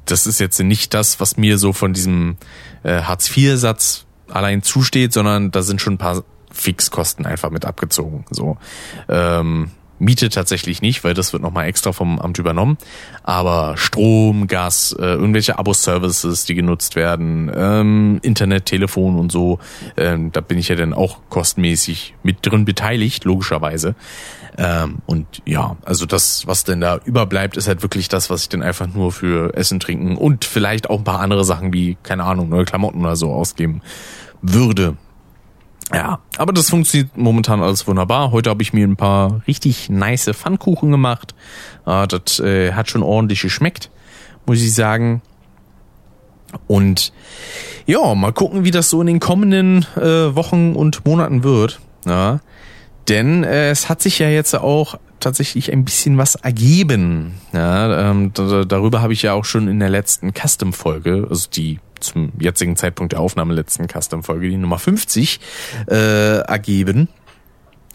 das 0.04 0.26
ist 0.26 0.40
jetzt 0.40 0.58
nicht 0.60 0.92
das, 0.92 1.20
was 1.20 1.36
mir 1.36 1.56
so 1.56 1.72
von 1.72 1.92
diesem 1.92 2.36
äh, 2.82 3.02
Hartz-IV-Satz 3.02 4.04
allein 4.28 4.62
zusteht, 4.62 5.12
sondern 5.12 5.50
da 5.50 5.62
sind 5.62 5.80
schon 5.80 5.94
ein 5.94 5.98
paar 5.98 6.24
Fixkosten 6.50 7.26
einfach 7.26 7.50
mit 7.50 7.64
abgezogen. 7.64 8.24
So. 8.30 8.58
Ähm, 9.08 9.70
Miete 9.98 10.28
tatsächlich 10.28 10.82
nicht, 10.82 11.04
weil 11.04 11.14
das 11.14 11.32
wird 11.32 11.42
nochmal 11.42 11.66
extra 11.66 11.92
vom 11.92 12.18
Amt 12.18 12.38
übernommen. 12.38 12.78
Aber 13.22 13.76
Strom, 13.76 14.46
Gas, 14.46 14.94
äh, 14.98 15.04
irgendwelche 15.04 15.58
Abo-Services, 15.58 16.44
die 16.44 16.54
genutzt 16.54 16.96
werden, 16.96 17.50
ähm, 17.54 18.18
Internet, 18.22 18.66
Telefon 18.66 19.18
und 19.18 19.32
so, 19.32 19.58
ähm, 19.96 20.32
da 20.32 20.40
bin 20.40 20.58
ich 20.58 20.68
ja 20.68 20.76
dann 20.76 20.92
auch 20.92 21.20
kostenmäßig 21.28 22.14
mit 22.22 22.38
drin 22.42 22.64
beteiligt, 22.64 23.24
logischerweise. 23.24 23.94
Ähm, 24.58 24.98
und 25.06 25.26
ja, 25.44 25.76
also 25.84 26.06
das, 26.06 26.46
was 26.46 26.64
denn 26.64 26.80
da 26.80 26.98
überbleibt, 27.04 27.56
ist 27.56 27.68
halt 27.68 27.82
wirklich 27.82 28.08
das, 28.08 28.30
was 28.30 28.42
ich 28.42 28.48
dann 28.48 28.62
einfach 28.62 28.86
nur 28.86 29.12
für 29.12 29.54
Essen, 29.54 29.80
Trinken 29.80 30.16
und 30.16 30.44
vielleicht 30.44 30.88
auch 30.88 30.98
ein 30.98 31.04
paar 31.04 31.20
andere 31.20 31.44
Sachen 31.44 31.72
wie, 31.72 31.96
keine 32.02 32.24
Ahnung, 32.24 32.48
neue 32.48 32.64
Klamotten 32.64 33.00
oder 33.00 33.16
so 33.16 33.32
ausgeben 33.32 33.82
würde. 34.40 34.96
Ja, 35.94 36.18
aber 36.36 36.52
das 36.52 36.70
funktioniert 36.70 37.16
momentan 37.16 37.62
alles 37.62 37.86
wunderbar. 37.86 38.32
Heute 38.32 38.50
habe 38.50 38.62
ich 38.62 38.72
mir 38.72 38.86
ein 38.86 38.96
paar 38.96 39.42
richtig 39.46 39.88
nice 39.88 40.28
Pfannkuchen 40.32 40.90
gemacht. 40.90 41.34
Äh, 41.86 42.06
das 42.08 42.40
äh, 42.40 42.72
hat 42.72 42.90
schon 42.90 43.02
ordentlich 43.02 43.42
geschmeckt, 43.42 43.90
muss 44.46 44.60
ich 44.60 44.74
sagen. 44.74 45.22
Und 46.66 47.12
ja, 47.86 48.14
mal 48.14 48.32
gucken, 48.32 48.64
wie 48.64 48.70
das 48.70 48.90
so 48.90 49.00
in 49.00 49.06
den 49.06 49.20
kommenden 49.20 49.86
äh, 49.96 50.34
Wochen 50.34 50.74
und 50.74 51.04
Monaten 51.04 51.44
wird. 51.44 51.80
Ja, 52.04 52.40
denn 53.08 53.44
äh, 53.44 53.70
es 53.70 53.88
hat 53.88 54.02
sich 54.02 54.18
ja 54.18 54.28
jetzt 54.28 54.54
auch 54.54 54.98
tatsächlich 55.20 55.72
ein 55.72 55.84
bisschen 55.84 56.18
was 56.18 56.34
ergeben. 56.34 57.34
Ja, 57.52 58.10
ähm, 58.10 58.32
darüber 58.34 59.02
habe 59.02 59.12
ich 59.12 59.22
ja 59.22 59.34
auch 59.34 59.44
schon 59.44 59.68
in 59.68 59.80
der 59.80 59.88
letzten 59.88 60.32
Custom-Folge, 60.32 61.26
also 61.30 61.48
die 61.50 61.78
zum 62.00 62.32
jetzigen 62.38 62.76
Zeitpunkt 62.76 63.12
der 63.12 63.20
Aufnahme 63.20 63.54
letzten 63.54 63.86
Custom-Folge, 63.88 64.48
die 64.48 64.56
Nummer 64.56 64.78
50, 64.78 65.40
äh, 65.88 66.38
ergeben. 66.40 67.08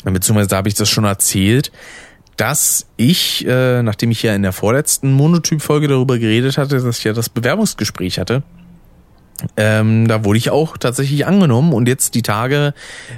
Beziehungsweise 0.03 0.49
da 0.49 0.57
habe 0.57 0.67
ich 0.67 0.75
das 0.75 0.89
schon 0.89 1.03
erzählt, 1.03 1.71
dass 2.37 2.87
ich, 2.97 3.45
äh, 3.45 3.83
nachdem 3.83 4.11
ich 4.11 4.23
ja 4.23 4.33
in 4.33 4.41
der 4.41 4.53
vorletzten 4.53 5.11
Monotyp-Folge 5.13 5.87
darüber 5.87 6.17
geredet 6.17 6.57
hatte, 6.57 6.81
dass 6.81 6.97
ich 6.97 7.03
ja 7.03 7.13
das 7.13 7.29
Bewerbungsgespräch 7.29 8.17
hatte, 8.17 8.43
ähm, 9.57 10.07
da 10.07 10.23
wurde 10.23 10.37
ich 10.37 10.49
auch 10.49 10.77
tatsächlich 10.77 11.25
angenommen 11.25 11.73
und 11.73 11.87
jetzt 11.87 12.15
die 12.15 12.21
Tage 12.21 12.73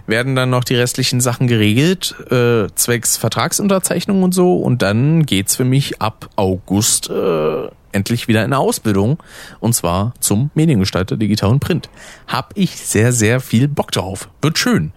werden 0.08 0.36
dann 0.36 0.50
noch 0.50 0.64
die 0.64 0.76
restlichen 0.76 1.22
Sachen 1.22 1.48
geregelt, 1.48 2.16
äh, 2.32 2.68
zwecks 2.76 3.18
Vertragsunterzeichnung 3.18 4.24
und 4.24 4.34
so 4.34 4.58
und 4.58 4.82
dann 4.82 5.26
geht's 5.26 5.56
für 5.56 5.66
mich 5.66 6.02
ab 6.02 6.30
August 6.36 7.10
äh, 7.10 7.68
endlich 7.92 8.28
wieder 8.28 8.44
in 8.44 8.52
der 8.52 8.60
Ausbildung 8.60 9.22
und 9.60 9.74
zwar 9.74 10.14
zum 10.20 10.52
Mediengestalter 10.56 11.18
Digital 11.18 11.52
und 11.52 11.60
Print. 11.60 11.90
Hab 12.28 12.52
ich 12.56 12.78
sehr, 12.78 13.14
sehr 13.14 13.40
viel 13.40 13.68
Bock 13.68 13.92
drauf. 13.92 14.30
Wird 14.42 14.58
schön. 14.58 14.92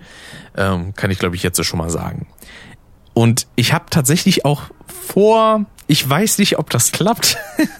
Ähm, 0.57 0.95
kann 0.95 1.11
ich 1.11 1.19
glaube 1.19 1.37
ich 1.37 1.43
jetzt 1.43 1.63
schon 1.65 1.79
mal 1.79 1.91
sagen. 1.91 2.27
Und 3.13 3.47
ich 3.57 3.73
habe 3.73 3.87
tatsächlich 3.89 4.45
auch 4.45 4.65
vor, 4.87 5.65
ich 5.87 6.09
weiß 6.09 6.39
nicht, 6.39 6.59
ob 6.59 6.71
das 6.71 6.93
klappt. 6.93 7.37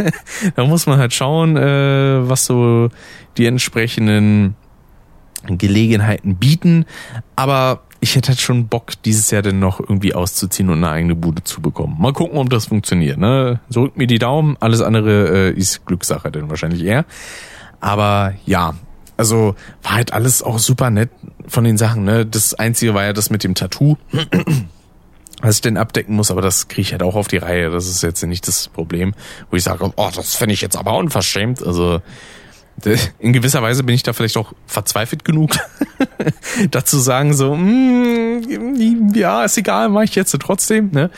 da 0.55 0.65
muss 0.65 0.87
man 0.87 0.99
halt 0.99 1.13
schauen, 1.13 1.57
äh, 1.57 2.29
was 2.29 2.47
so 2.47 2.89
die 3.37 3.47
entsprechenden 3.47 4.55
Gelegenheiten 5.47 6.37
bieten. 6.37 6.87
Aber 7.35 7.83
ich 8.01 8.15
hätte 8.15 8.29
halt 8.29 8.41
schon 8.41 8.69
Bock, 8.69 8.93
dieses 9.05 9.31
Jahr 9.31 9.43
denn 9.43 9.59
noch 9.59 9.81
irgendwie 9.81 10.15
auszuziehen 10.15 10.71
und 10.71 10.85
eine 10.85 10.91
eigene 10.91 11.15
Bude 11.15 11.43
zu 11.45 11.61
bekommen. 11.61 11.97
Mal 11.99 12.13
gucken, 12.13 12.39
ob 12.39 12.51
das 12.51 12.67
funktioniert. 12.67 13.19
Ne? 13.19 13.61
Drückt 13.71 13.97
mir 13.97 14.07
die 14.07 14.19
Daumen, 14.19 14.57
alles 14.61 14.81
andere 14.81 15.51
äh, 15.51 15.53
ist 15.53 15.87
Glückssache 15.87 16.31
denn 16.31 16.51
wahrscheinlich 16.51 16.85
eher. 16.85 17.05
Aber 17.81 18.35
ja, 18.45 18.75
also 19.17 19.55
war 19.83 19.93
halt 19.93 20.13
alles 20.13 20.43
auch 20.43 20.59
super 20.59 20.91
nett 20.91 21.11
von 21.47 21.65
den 21.65 21.79
Sachen. 21.79 22.05
Ne? 22.05 22.27
Das 22.27 22.55
Einzige 22.55 22.95
war 22.95 23.05
ja 23.05 23.13
das 23.13 23.31
mit 23.31 23.45
dem 23.45 23.55
Tattoo, 23.55 23.97
was 25.43 25.57
ich 25.57 25.61
denn 25.61 25.77
abdecken 25.77 26.17
muss, 26.17 26.31
aber 26.31 26.41
das 26.41 26.69
kriege 26.69 26.83
ich 26.83 26.93
halt 26.93 27.03
auch 27.03 27.15
auf 27.15 27.29
die 27.29 27.37
Reihe. 27.37 27.71
Das 27.71 27.87
ist 27.87 28.03
jetzt 28.03 28.23
nicht 28.23 28.47
das 28.49 28.69
Problem, 28.69 29.15
wo 29.51 29.57
ich 29.57 29.65
sage, 29.65 29.93
oh, 29.97 30.11
das 30.15 30.35
finde 30.35 30.55
ich 30.55 30.61
jetzt 30.61 30.77
aber 30.77 30.97
unverschämt. 30.97 31.65
Also 31.65 32.01
in 33.19 33.33
gewisser 33.33 33.63
Weise 33.63 33.85
bin 33.85 33.95
ich 33.95 34.03
da 34.03 34.13
vielleicht 34.13 34.37
auch 34.37 34.53
verzweifelt 34.67 35.25
genug, 35.25 35.53
dazu 36.71 36.99
sagen 36.99 37.33
so, 37.33 37.55
mm, 37.55 39.15
ja, 39.15 39.45
ist 39.45 39.57
egal, 39.57 39.89
mache 39.89 40.05
ich 40.05 40.15
jetzt 40.15 40.37
trotzdem. 40.41 40.91
Ne? 40.91 41.11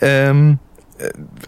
Ähm, 0.00 0.58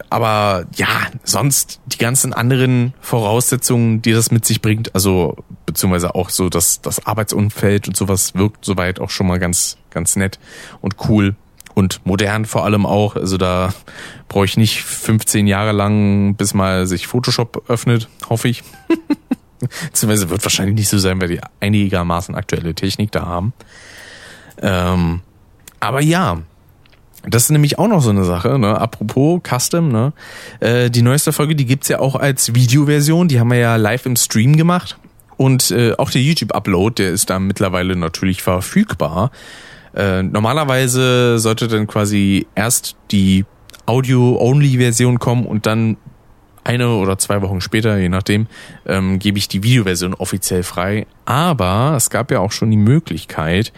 aber 0.09 0.65
ja, 0.75 0.87
sonst 1.23 1.79
die 1.85 1.97
ganzen 1.97 2.33
anderen 2.33 2.93
Voraussetzungen, 2.99 4.01
die 4.01 4.11
das 4.11 4.29
mit 4.29 4.45
sich 4.45 4.61
bringt, 4.61 4.93
also 4.93 5.37
beziehungsweise 5.65 6.15
auch 6.15 6.29
so 6.29 6.49
das, 6.49 6.81
das 6.81 7.05
Arbeitsumfeld 7.05 7.87
und 7.87 7.95
sowas 7.95 8.35
wirkt 8.35 8.65
soweit 8.65 8.99
auch 8.99 9.09
schon 9.09 9.27
mal 9.27 9.39
ganz, 9.39 9.77
ganz 9.89 10.17
nett 10.17 10.39
und 10.81 10.95
cool 11.07 11.35
und 11.75 12.01
modern 12.05 12.45
vor 12.45 12.65
allem 12.65 12.85
auch. 12.85 13.15
Also 13.15 13.37
da 13.37 13.73
brauche 14.27 14.45
ich 14.45 14.57
nicht 14.57 14.81
15 14.81 15.45
Jahre 15.45 15.71
lang, 15.71 16.35
bis 16.35 16.55
mal 16.55 16.87
sich 16.87 17.05
Photoshop 17.05 17.69
öffnet, 17.69 18.09
hoffe 18.29 18.47
ich. 18.47 18.63
beziehungsweise 19.59 20.29
wird 20.29 20.43
wahrscheinlich 20.43 20.75
nicht 20.75 20.89
so 20.89 20.97
sein, 20.97 21.21
weil 21.21 21.27
die 21.27 21.41
einigermaßen 21.59 22.35
aktuelle 22.35 22.73
Technik 22.73 23.11
da 23.11 23.25
haben. 23.25 23.53
Ähm, 24.61 25.21
aber 25.79 26.01
ja, 26.01 26.39
das 27.27 27.43
ist 27.43 27.49
nämlich 27.51 27.79
auch 27.79 27.87
noch 27.87 28.01
so 28.01 28.11
eine 28.11 28.23
Sache, 28.23 28.59
ne? 28.59 28.79
Apropos 28.79 29.41
Custom, 29.43 29.89
ne? 29.89 30.13
Äh, 30.59 30.89
die 30.89 31.01
neueste 31.01 31.33
Folge, 31.33 31.55
die 31.55 31.65
gibt's 31.65 31.87
ja 31.87 31.99
auch 31.99 32.15
als 32.15 32.53
Videoversion, 32.53 33.27
die 33.27 33.39
haben 33.39 33.49
wir 33.49 33.57
ja 33.57 33.75
live 33.75 34.05
im 34.05 34.15
Stream 34.15 34.55
gemacht. 34.55 34.97
Und 35.37 35.71
äh, 35.71 35.93
auch 35.97 36.11
der 36.11 36.21
YouTube-Upload, 36.21 37.03
der 37.03 37.11
ist 37.11 37.29
da 37.29 37.39
mittlerweile 37.39 37.95
natürlich 37.95 38.41
verfügbar. 38.41 39.31
Äh, 39.95 40.23
normalerweise 40.23 41.39
sollte 41.39 41.67
dann 41.67 41.87
quasi 41.87 42.47
erst 42.53 42.95
die 43.11 43.45
Audio-Only-Version 43.85 45.19
kommen 45.19 45.45
und 45.45 45.65
dann 45.65 45.97
eine 46.63 46.89
oder 46.95 47.17
zwei 47.17 47.41
Wochen 47.41 47.61
später, 47.61 47.97
je 47.97 48.09
nachdem, 48.09 48.47
ähm, 48.85 49.19
gebe 49.19 49.37
ich 49.37 49.47
die 49.47 49.63
Videoversion 49.63 50.13
offiziell 50.15 50.63
frei. 50.63 51.05
Aber 51.25 51.93
es 51.95 52.09
gab 52.09 52.31
ja 52.31 52.39
auch 52.39 52.51
schon 52.51 52.71
die 52.71 52.77
Möglichkeit, 52.77 53.71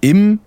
im 0.00 0.38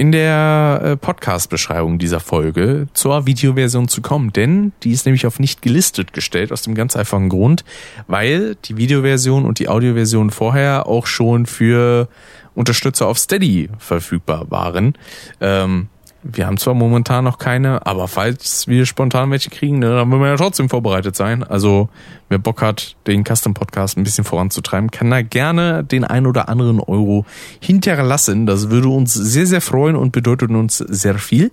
in 0.00 0.12
der 0.12 0.80
äh, 0.82 0.96
Podcast-Beschreibung 0.96 1.98
dieser 1.98 2.20
Folge 2.20 2.86
zur 2.94 3.26
Videoversion 3.26 3.86
zu 3.86 4.00
kommen, 4.00 4.32
denn 4.32 4.72
die 4.82 4.92
ist 4.92 5.04
nämlich 5.04 5.26
auf 5.26 5.38
nicht 5.38 5.60
gelistet 5.60 6.14
gestellt, 6.14 6.52
aus 6.52 6.62
dem 6.62 6.74
ganz 6.74 6.96
einfachen 6.96 7.28
Grund, 7.28 7.66
weil 8.06 8.54
die 8.64 8.78
Videoversion 8.78 9.44
und 9.44 9.58
die 9.58 9.68
Audioversion 9.68 10.30
vorher 10.30 10.86
auch 10.86 11.06
schon 11.06 11.44
für 11.44 12.08
Unterstützer 12.54 13.08
auf 13.08 13.18
Steady 13.18 13.68
verfügbar 13.76 14.50
waren. 14.50 14.94
Ähm, 15.42 15.90
wir 16.22 16.46
haben 16.46 16.58
zwar 16.58 16.74
momentan 16.74 17.24
noch 17.24 17.38
keine, 17.38 17.86
aber 17.86 18.08
falls 18.08 18.68
wir 18.68 18.84
spontan 18.84 19.30
welche 19.30 19.50
kriegen, 19.50 19.78
ne, 19.78 19.88
dann 19.88 20.10
wollen 20.10 20.20
wir 20.20 20.28
ja 20.28 20.36
trotzdem 20.36 20.68
vorbereitet 20.68 21.16
sein. 21.16 21.42
Also 21.42 21.88
wer 22.28 22.38
Bock 22.38 22.62
hat, 22.62 22.96
den 23.06 23.24
Custom 23.24 23.54
Podcast 23.54 23.96
ein 23.96 24.04
bisschen 24.04 24.24
voranzutreiben, 24.24 24.90
kann 24.90 25.10
da 25.10 25.22
gerne 25.22 25.82
den 25.82 26.04
ein 26.04 26.26
oder 26.26 26.48
anderen 26.48 26.80
Euro 26.80 27.24
hinterlassen. 27.60 28.46
Das 28.46 28.70
würde 28.70 28.88
uns 28.88 29.14
sehr, 29.14 29.46
sehr 29.46 29.60
freuen 29.60 29.96
und 29.96 30.12
bedeutet 30.12 30.50
uns 30.50 30.78
sehr 30.78 31.18
viel. 31.18 31.50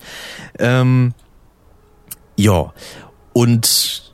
Ähm, 0.60 1.14
ja, 2.36 2.74
und 3.34 4.14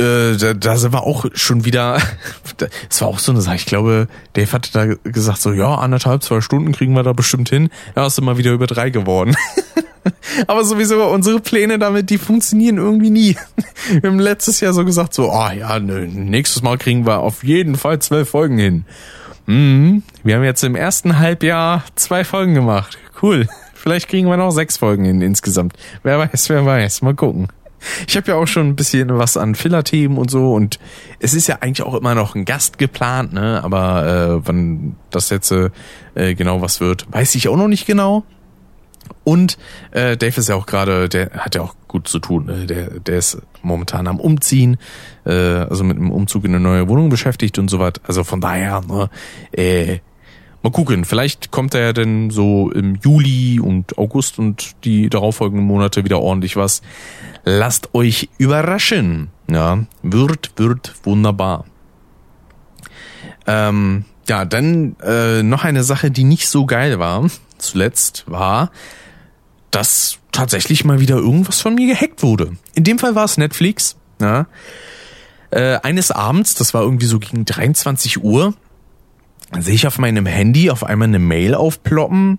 äh, 0.00 0.36
da, 0.36 0.54
da 0.54 0.76
sind 0.76 0.92
wir 0.92 1.02
auch 1.02 1.26
schon 1.34 1.64
wieder, 1.64 1.98
es 2.90 3.00
war 3.00 3.08
auch 3.08 3.18
so 3.18 3.32
eine 3.32 3.40
Sache, 3.40 3.56
ich 3.56 3.66
glaube, 3.66 4.08
Dave 4.32 4.52
hatte 4.52 4.72
da 4.72 4.86
gesagt, 5.10 5.40
so 5.40 5.52
ja, 5.52 5.74
anderthalb, 5.74 6.22
zwei 6.22 6.40
Stunden 6.40 6.72
kriegen 6.72 6.94
wir 6.94 7.02
da 7.02 7.12
bestimmt 7.12 7.50
hin. 7.50 7.68
Ja, 7.94 8.06
ist 8.06 8.18
immer 8.18 8.38
wieder 8.38 8.52
über 8.52 8.66
drei 8.66 8.90
geworden. 8.90 9.36
Aber 10.46 10.64
sowieso 10.64 11.04
unsere 11.04 11.40
Pläne 11.40 11.78
damit, 11.78 12.08
die 12.08 12.16
funktionieren 12.16 12.78
irgendwie 12.78 13.10
nie. 13.10 13.36
Wir 14.00 14.08
haben 14.10 14.18
letztes 14.18 14.60
Jahr 14.60 14.72
so 14.72 14.84
gesagt, 14.84 15.12
so, 15.12 15.30
ah 15.30 15.50
oh, 15.50 15.58
ja, 15.58 15.78
nö, 15.78 16.06
nächstes 16.06 16.62
Mal 16.62 16.78
kriegen 16.78 17.04
wir 17.04 17.18
auf 17.18 17.44
jeden 17.44 17.74
Fall 17.76 17.98
zwölf 17.98 18.30
Folgen 18.30 18.56
hin. 18.56 18.84
Mhm. 19.46 20.02
Wir 20.22 20.36
haben 20.36 20.44
jetzt 20.44 20.64
im 20.64 20.74
ersten 20.74 21.18
Halbjahr 21.18 21.84
zwei 21.96 22.24
Folgen 22.24 22.54
gemacht. 22.54 22.98
Cool. 23.20 23.46
Vielleicht 23.74 24.08
kriegen 24.08 24.28
wir 24.28 24.36
noch 24.36 24.52
sechs 24.52 24.76
Folgen 24.76 25.04
hin 25.04 25.20
insgesamt. 25.22 25.74
Wer 26.02 26.18
weiß, 26.18 26.48
wer 26.48 26.64
weiß. 26.64 27.02
Mal 27.02 27.14
gucken. 27.14 27.48
Ich 28.06 28.16
habe 28.16 28.32
ja 28.32 28.36
auch 28.36 28.46
schon 28.46 28.68
ein 28.68 28.76
bisschen 28.76 29.18
was 29.18 29.36
an 29.36 29.54
Filler-Themen 29.54 30.18
und 30.18 30.30
so 30.30 30.54
und 30.54 30.78
es 31.18 31.34
ist 31.34 31.46
ja 31.46 31.58
eigentlich 31.60 31.82
auch 31.82 31.94
immer 31.94 32.14
noch 32.14 32.34
ein 32.34 32.44
Gast 32.44 32.78
geplant, 32.78 33.32
ne? 33.32 33.62
Aber 33.62 34.06
äh, 34.06 34.46
wann 34.46 34.96
das 35.10 35.30
jetzt 35.30 35.52
äh, 35.52 35.70
genau 36.34 36.60
was 36.60 36.80
wird, 36.80 37.06
weiß 37.10 37.34
ich 37.34 37.48
auch 37.48 37.56
noch 37.56 37.68
nicht 37.68 37.86
genau. 37.86 38.24
Und 39.24 39.58
äh, 39.90 40.16
Dave 40.16 40.38
ist 40.38 40.48
ja 40.48 40.54
auch 40.54 40.66
gerade, 40.66 41.08
der 41.08 41.30
hat 41.32 41.54
ja 41.54 41.62
auch 41.62 41.74
gut 41.88 42.08
zu 42.08 42.18
tun. 42.18 42.46
Ne? 42.46 42.66
Der, 42.66 43.00
der 43.00 43.18
ist 43.18 43.38
momentan 43.62 44.06
am 44.06 44.20
Umziehen, 44.20 44.78
äh, 45.26 45.32
also 45.32 45.84
mit 45.84 45.96
einem 45.96 46.10
Umzug 46.10 46.44
in 46.44 46.54
eine 46.54 46.60
neue 46.60 46.88
Wohnung 46.88 47.10
beschäftigt 47.10 47.58
und 47.58 47.68
so 47.68 47.78
weiter. 47.78 48.00
Also 48.06 48.24
von 48.24 48.40
daher, 48.40 48.80
ne, 48.80 49.10
äh, 49.52 49.98
Mal 50.62 50.70
gucken, 50.70 51.06
vielleicht 51.06 51.50
kommt 51.50 51.72
da 51.72 51.78
ja 51.78 51.92
denn 51.94 52.30
so 52.30 52.70
im 52.70 52.96
Juli 52.96 53.60
und 53.60 53.96
August 53.96 54.38
und 54.38 54.76
die 54.84 55.08
darauffolgenden 55.08 55.66
Monate 55.66 56.04
wieder 56.04 56.20
ordentlich 56.20 56.56
was. 56.56 56.82
Lasst 57.44 57.94
euch 57.94 58.28
überraschen. 58.36 59.28
Ja, 59.50 59.84
wird, 60.02 60.52
wird 60.56 60.94
wunderbar. 61.04 61.64
Ähm, 63.46 64.04
ja, 64.28 64.44
dann 64.44 64.96
äh, 65.02 65.42
noch 65.42 65.64
eine 65.64 65.82
Sache, 65.82 66.10
die 66.10 66.24
nicht 66.24 66.48
so 66.48 66.66
geil 66.66 66.98
war, 66.98 67.26
zuletzt, 67.56 68.24
war, 68.26 68.70
dass 69.70 70.18
tatsächlich 70.30 70.84
mal 70.84 71.00
wieder 71.00 71.16
irgendwas 71.16 71.60
von 71.60 71.74
mir 71.74 71.86
gehackt 71.86 72.22
wurde. 72.22 72.52
In 72.74 72.84
dem 72.84 72.98
Fall 72.98 73.14
war 73.14 73.24
es 73.24 73.38
Netflix. 73.38 73.96
Ja. 74.20 74.46
Äh, 75.50 75.78
eines 75.82 76.10
Abends, 76.10 76.54
das 76.54 76.74
war 76.74 76.82
irgendwie 76.82 77.06
so 77.06 77.18
gegen 77.18 77.44
23 77.44 78.22
Uhr, 78.22 78.54
sehe 79.58 79.74
ich 79.74 79.86
auf 79.86 79.98
meinem 79.98 80.26
Handy 80.26 80.70
auf 80.70 80.84
einmal 80.84 81.08
eine 81.08 81.18
Mail 81.18 81.54
aufploppen 81.54 82.38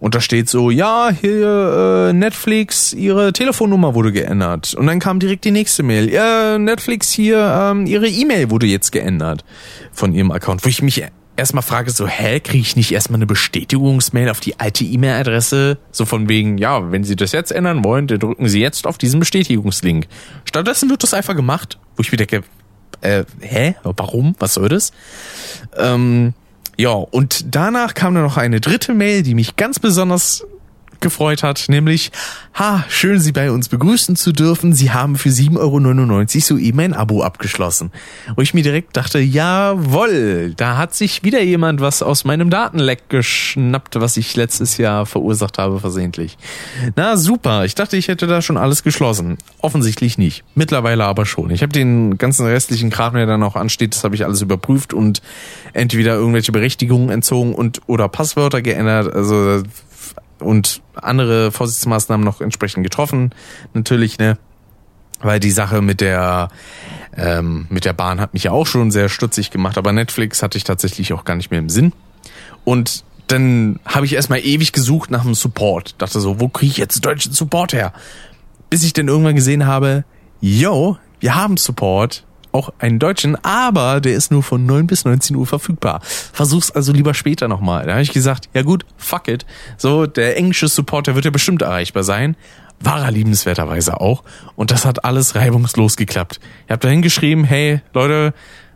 und 0.00 0.14
da 0.14 0.22
steht 0.22 0.48
so, 0.48 0.70
ja, 0.70 1.10
hier 1.10 2.08
äh, 2.08 2.12
Netflix, 2.14 2.94
ihre 2.94 3.34
Telefonnummer 3.34 3.94
wurde 3.94 4.12
geändert. 4.12 4.72
Und 4.72 4.86
dann 4.86 4.98
kam 4.98 5.20
direkt 5.20 5.44
die 5.44 5.50
nächste 5.50 5.82
Mail. 5.82 6.10
Ja, 6.10 6.58
Netflix 6.58 7.12
hier, 7.12 7.38
ähm, 7.38 7.84
ihre 7.84 8.08
E-Mail 8.08 8.50
wurde 8.50 8.64
jetzt 8.64 8.92
geändert 8.92 9.44
von 9.92 10.14
ihrem 10.14 10.30
Account. 10.30 10.64
Wo 10.64 10.70
ich 10.70 10.80
mich 10.80 11.04
erstmal 11.36 11.62
frage, 11.62 11.90
so, 11.90 12.06
hä, 12.06 12.40
kriege 12.40 12.62
ich 12.62 12.76
nicht 12.76 12.92
erstmal 12.92 13.18
eine 13.18 13.26
Bestätigungsmail 13.26 14.30
auf 14.30 14.40
die 14.40 14.58
alte 14.58 14.84
E-Mail-Adresse? 14.84 15.76
So 15.92 16.06
von 16.06 16.30
wegen, 16.30 16.56
ja, 16.56 16.90
wenn 16.90 17.04
Sie 17.04 17.14
das 17.14 17.32
jetzt 17.32 17.52
ändern 17.52 17.84
wollen, 17.84 18.06
dann 18.06 18.20
drücken 18.20 18.48
Sie 18.48 18.60
jetzt 18.60 18.86
auf 18.86 18.96
diesen 18.96 19.20
Bestätigungslink. 19.20 20.06
Stattdessen 20.46 20.88
wird 20.88 21.02
das 21.02 21.12
einfach 21.12 21.36
gemacht, 21.36 21.78
wo 21.96 22.00
ich 22.00 22.10
mir 22.10 22.16
denke, 22.16 22.42
äh, 23.00 23.24
hä, 23.40 23.74
warum, 23.82 24.34
was 24.38 24.54
soll 24.54 24.68
das? 24.68 24.92
Ähm, 25.76 26.34
ja, 26.76 26.90
und 26.90 27.54
danach 27.54 27.94
kam 27.94 28.14
dann 28.14 28.24
noch 28.24 28.36
eine 28.36 28.60
dritte 28.60 28.94
Mail, 28.94 29.22
die 29.22 29.34
mich 29.34 29.56
ganz 29.56 29.78
besonders 29.78 30.46
gefreut 31.00 31.42
hat, 31.42 31.66
nämlich, 31.68 32.12
ha, 32.54 32.84
schön 32.88 33.20
Sie 33.20 33.32
bei 33.32 33.50
uns 33.50 33.68
begrüßen 33.68 34.16
zu 34.16 34.32
dürfen. 34.32 34.72
Sie 34.72 34.90
haben 34.90 35.16
für 35.16 35.30
7,99 35.30 35.58
Euro 35.58 36.40
soeben 36.40 36.80
ein 36.80 36.94
Abo 36.94 37.22
abgeschlossen. 37.22 37.90
Wo 38.36 38.42
ich 38.42 38.54
mir 38.54 38.62
direkt 38.62 38.96
dachte, 38.96 39.18
jawoll, 39.18 40.54
da 40.56 40.76
hat 40.76 40.94
sich 40.94 41.22
wieder 41.22 41.42
jemand 41.42 41.80
was 41.80 42.02
aus 42.02 42.24
meinem 42.24 42.50
Datenleck 42.50 43.08
geschnappt, 43.08 44.00
was 44.00 44.16
ich 44.16 44.36
letztes 44.36 44.76
Jahr 44.76 45.06
verursacht 45.06 45.58
habe 45.58 45.80
versehentlich. 45.80 46.38
Na 46.96 47.16
super, 47.16 47.64
ich 47.64 47.74
dachte, 47.74 47.96
ich 47.96 48.08
hätte 48.08 48.26
da 48.26 48.42
schon 48.42 48.56
alles 48.56 48.82
geschlossen. 48.82 49.38
Offensichtlich 49.60 50.18
nicht. 50.18 50.44
Mittlerweile 50.54 51.04
aber 51.04 51.26
schon. 51.26 51.50
Ich 51.50 51.62
habe 51.62 51.72
den 51.72 52.18
ganzen 52.18 52.46
restlichen 52.46 52.90
Kram, 52.90 53.14
der 53.14 53.26
dann 53.26 53.42
auch 53.42 53.56
ansteht, 53.56 53.94
das 53.94 54.04
habe 54.04 54.14
ich 54.14 54.24
alles 54.24 54.42
überprüft 54.42 54.94
und 54.94 55.22
entweder 55.72 56.14
irgendwelche 56.14 56.52
Berechtigungen 56.52 57.10
entzogen 57.10 57.54
und 57.54 57.80
oder 57.86 58.08
Passwörter 58.08 58.62
geändert. 58.62 59.12
Also 59.14 59.62
und 60.40 60.82
andere 60.94 61.52
Vorsichtsmaßnahmen 61.52 62.24
noch 62.24 62.40
entsprechend 62.40 62.84
getroffen. 62.84 63.30
Natürlich, 63.74 64.18
ne? 64.18 64.38
Weil 65.20 65.38
die 65.38 65.50
Sache 65.50 65.82
mit 65.82 66.00
der 66.00 66.48
ähm, 67.16 67.66
mit 67.68 67.84
der 67.84 67.92
Bahn 67.92 68.20
hat 68.20 68.32
mich 68.32 68.44
ja 68.44 68.52
auch 68.52 68.66
schon 68.66 68.90
sehr 68.90 69.08
stutzig 69.08 69.50
gemacht, 69.50 69.76
aber 69.76 69.92
Netflix 69.92 70.42
hatte 70.42 70.56
ich 70.56 70.64
tatsächlich 70.64 71.12
auch 71.12 71.24
gar 71.24 71.36
nicht 71.36 71.50
mehr 71.50 71.60
im 71.60 71.68
Sinn. 71.68 71.92
Und 72.64 73.04
dann 73.26 73.78
habe 73.84 74.06
ich 74.06 74.14
erstmal 74.14 74.40
ewig 74.40 74.72
gesucht 74.72 75.10
nach 75.10 75.24
einem 75.24 75.34
Support. 75.34 75.94
Dachte 75.98 76.20
so, 76.20 76.40
wo 76.40 76.48
kriege 76.48 76.72
ich 76.72 76.78
jetzt 76.78 77.04
deutschen 77.04 77.32
Support 77.32 77.72
her? 77.72 77.92
Bis 78.70 78.82
ich 78.82 78.92
dann 78.92 79.08
irgendwann 79.08 79.36
gesehen 79.36 79.66
habe, 79.66 80.04
yo, 80.40 80.98
wir 81.20 81.34
haben 81.34 81.56
Support 81.56 82.24
auch 82.52 82.72
einen 82.78 82.98
deutschen, 82.98 83.36
aber 83.44 84.00
der 84.00 84.14
ist 84.14 84.30
nur 84.30 84.42
von 84.42 84.66
9 84.66 84.86
bis 84.86 85.04
19 85.04 85.36
Uhr 85.36 85.46
verfügbar. 85.46 86.00
Versuch's 86.02 86.70
also 86.70 86.92
lieber 86.92 87.14
später 87.14 87.48
nochmal. 87.48 87.86
Da 87.86 87.92
habe 87.92 88.02
ich 88.02 88.12
gesagt, 88.12 88.48
ja 88.54 88.62
gut, 88.62 88.84
fuck 88.96 89.28
it. 89.28 89.46
So, 89.76 90.06
der 90.06 90.36
englische 90.36 90.68
Support, 90.68 91.06
der 91.06 91.14
wird 91.14 91.24
ja 91.24 91.30
bestimmt 91.30 91.62
erreichbar 91.62 92.02
sein. 92.02 92.36
War 92.80 93.04
er 93.04 93.10
liebenswerterweise 93.10 94.00
auch. 94.00 94.24
Und 94.56 94.70
das 94.70 94.84
hat 94.84 95.04
alles 95.04 95.34
reibungslos 95.34 95.96
geklappt. 95.96 96.40
Ich 96.66 96.70
habe 96.70 96.80
da 96.80 96.88
hingeschrieben, 96.88 97.44
hey, 97.44 97.80
Leute, 97.92 98.32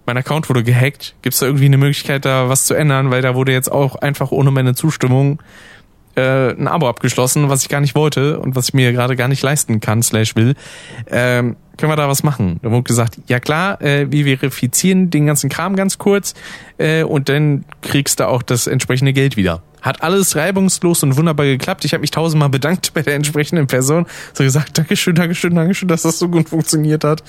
mein 0.07 0.19
Account 0.19 0.49
wurde 0.49 0.63
gehackt. 0.63 1.15
Gibt's 1.23 1.39
da 1.39 1.47
irgendwie 1.47 1.65
eine 1.65 1.79
Möglichkeit, 1.79 2.25
da 2.25 2.49
was 2.49 2.67
zu 2.67 2.75
ändern? 2.75 3.11
Weil 3.11 3.23
da 3.23 3.35
wurde 3.35 3.53
jetzt 3.53 3.73
auch 3.73 3.97
einfach 3.97 4.31
ohne 4.31 4.51
meine 4.51 4.75
Zustimmung 4.75 5.41
äh, 6.17 6.51
ein 6.51 6.69
Abo 6.69 6.89
abgeschlossen, 6.89 7.49
was 7.49 7.63
ich 7.63 7.69
gar 7.69 7.81
nicht 7.81 7.95
wollte 7.95 8.39
und 8.39 8.55
was 8.55 8.69
ich 8.69 8.75
mir 8.75 8.93
gerade 8.93 9.17
gar 9.17 9.29
nicht 9.29 9.43
leisten 9.43 9.81
kann, 9.81 10.03
slash 10.03 10.37
will. 10.37 10.55
Ähm, 11.07 11.57
können 11.77 11.91
wir 11.91 11.97
da 11.97 12.09
was 12.09 12.23
machen? 12.23 12.61
Da 12.63 12.71
wurde 12.71 12.83
gesagt, 12.83 13.19
ja 13.27 13.41
klar, 13.41 13.81
äh, 13.81 14.11
wir 14.11 14.39
verifizieren 14.39 15.11
den 15.11 15.27
ganzen 15.27 15.51
Kram 15.51 15.77
ganz 15.77 15.99
kurz 15.99 16.35
äh, 16.79 17.03
und 17.03 17.29
dann 17.29 17.65
kriegst 17.83 18.21
du 18.21 18.29
auch 18.29 18.43
das 18.43 18.67
entsprechende 18.67 19.13
Geld 19.13 19.37
wieder. 19.37 19.63
Hat 19.83 20.03
alles 20.03 20.35
reibungslos 20.35 21.03
und 21.03 21.17
wunderbar 21.19 21.45
geklappt. 21.45 21.85
Ich 21.85 21.93
habe 21.93 22.01
mich 22.01 22.11
tausendmal 22.11 22.49
bedankt 22.49 22.95
bei 22.95 23.03
der 23.03 23.17
entsprechenden 23.17 23.67
Person. 23.67 24.07
So 24.33 24.43
gesagt, 24.43 24.79
Dankeschön, 24.79 25.15
Dankeschön, 25.15 25.55
Dankeschön, 25.55 25.89
dass 25.89 26.03
das 26.03 26.19
so 26.19 26.29
gut 26.29 26.49
funktioniert 26.49 27.05
hat. 27.05 27.23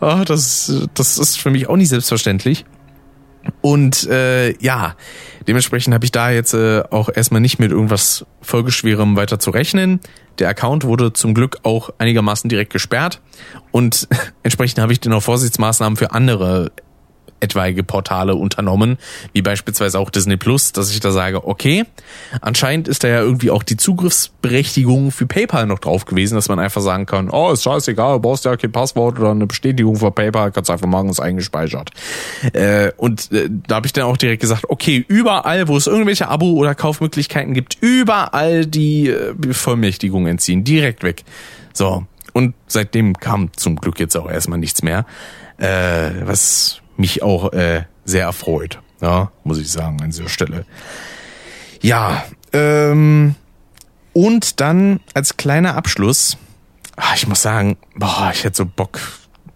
Oh, 0.00 0.22
das, 0.24 0.86
das 0.94 1.18
ist 1.18 1.36
für 1.40 1.50
mich 1.50 1.68
auch 1.68 1.76
nicht 1.76 1.88
selbstverständlich. 1.88 2.64
Und 3.60 4.06
äh, 4.08 4.56
ja, 4.58 4.96
dementsprechend 5.46 5.94
habe 5.94 6.04
ich 6.04 6.12
da 6.12 6.30
jetzt 6.30 6.54
äh, 6.54 6.82
auch 6.90 7.08
erstmal 7.12 7.40
nicht 7.40 7.58
mit 7.58 7.70
irgendwas 7.70 8.26
Folgeschwerem 8.42 9.16
weiter 9.16 9.38
zu 9.38 9.50
rechnen. 9.50 10.00
Der 10.38 10.48
Account 10.48 10.84
wurde 10.84 11.12
zum 11.12 11.34
Glück 11.34 11.58
auch 11.62 11.90
einigermaßen 11.98 12.48
direkt 12.48 12.72
gesperrt 12.72 13.20
und 13.70 14.08
entsprechend 14.42 14.78
habe 14.80 14.92
ich 14.92 15.00
dann 15.00 15.12
auch 15.12 15.22
Vorsichtsmaßnahmen 15.22 15.96
für 15.96 16.12
andere 16.12 16.72
etwaige 17.40 17.82
Portale 17.82 18.34
unternommen, 18.34 18.98
wie 19.32 19.42
beispielsweise 19.42 19.98
auch 19.98 20.10
Disney 20.10 20.36
Plus, 20.36 20.72
dass 20.72 20.90
ich 20.90 21.00
da 21.00 21.10
sage, 21.10 21.46
okay, 21.46 21.84
anscheinend 22.40 22.88
ist 22.88 23.04
da 23.04 23.08
ja 23.08 23.20
irgendwie 23.20 23.50
auch 23.50 23.62
die 23.62 23.76
Zugriffsberechtigung 23.76 25.10
für 25.10 25.26
PayPal 25.26 25.66
noch 25.66 25.78
drauf 25.78 26.04
gewesen, 26.04 26.34
dass 26.34 26.48
man 26.48 26.58
einfach 26.58 26.80
sagen 26.80 27.06
kann, 27.06 27.30
oh, 27.30 27.52
ist 27.52 27.62
scheißegal, 27.62 28.14
du 28.14 28.20
brauchst 28.20 28.44
ja 28.44 28.56
kein 28.56 28.72
Passwort 28.72 29.18
oder 29.18 29.30
eine 29.30 29.46
Bestätigung 29.46 29.96
für 29.96 30.10
PayPal, 30.10 30.52
kannst 30.52 30.70
einfach 30.70 30.86
machen, 30.86 31.08
ist 31.08 31.20
eingespeichert. 31.20 31.90
Äh, 32.52 32.92
und 32.96 33.30
äh, 33.32 33.48
da 33.50 33.76
habe 33.76 33.86
ich 33.86 33.92
dann 33.92 34.04
auch 34.04 34.16
direkt 34.16 34.40
gesagt, 34.40 34.68
okay, 34.68 35.04
überall, 35.08 35.68
wo 35.68 35.76
es 35.76 35.86
irgendwelche 35.86 36.28
Abo- 36.28 36.54
oder 36.54 36.74
Kaufmöglichkeiten 36.74 37.54
gibt, 37.54 37.76
überall 37.80 38.66
die 38.66 39.08
äh, 39.08 39.34
Vollmächtigung 39.52 40.26
entziehen, 40.26 40.64
direkt 40.64 41.02
weg. 41.02 41.24
So, 41.72 42.06
und 42.32 42.54
seitdem 42.66 43.14
kam 43.14 43.50
zum 43.56 43.76
Glück 43.76 43.98
jetzt 43.98 44.16
auch 44.16 44.30
erstmal 44.30 44.58
nichts 44.58 44.82
mehr. 44.82 45.06
Äh, 45.58 46.10
was 46.24 46.82
mich 46.98 47.22
auch 47.22 47.52
äh, 47.52 47.84
sehr 48.04 48.24
erfreut, 48.24 48.80
ja, 49.00 49.30
muss 49.44 49.58
ich 49.58 49.70
sagen 49.70 50.00
an 50.02 50.10
dieser 50.10 50.28
Stelle. 50.28 50.64
Ja, 51.82 52.24
ähm, 52.52 53.34
und 54.12 54.60
dann 54.60 55.00
als 55.14 55.36
kleiner 55.36 55.76
Abschluss, 55.76 56.38
ach, 56.96 57.16
ich 57.16 57.26
muss 57.26 57.42
sagen, 57.42 57.76
boah, 57.94 58.30
ich 58.32 58.44
hätte 58.44 58.56
so 58.56 58.66
Bock, 58.66 58.98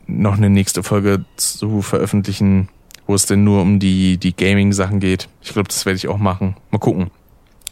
noch 0.06 0.36
eine 0.36 0.50
nächste 0.50 0.82
Folge 0.82 1.24
zu 1.36 1.82
veröffentlichen, 1.82 2.68
wo 3.06 3.14
es 3.14 3.26
denn 3.26 3.44
nur 3.44 3.62
um 3.62 3.78
die, 3.78 4.18
die 4.18 4.34
Gaming-Sachen 4.36 5.00
geht. 5.00 5.28
Ich 5.40 5.52
glaube, 5.52 5.68
das 5.68 5.86
werde 5.86 5.96
ich 5.96 6.08
auch 6.08 6.18
machen. 6.18 6.56
Mal 6.70 6.78
gucken. 6.78 7.10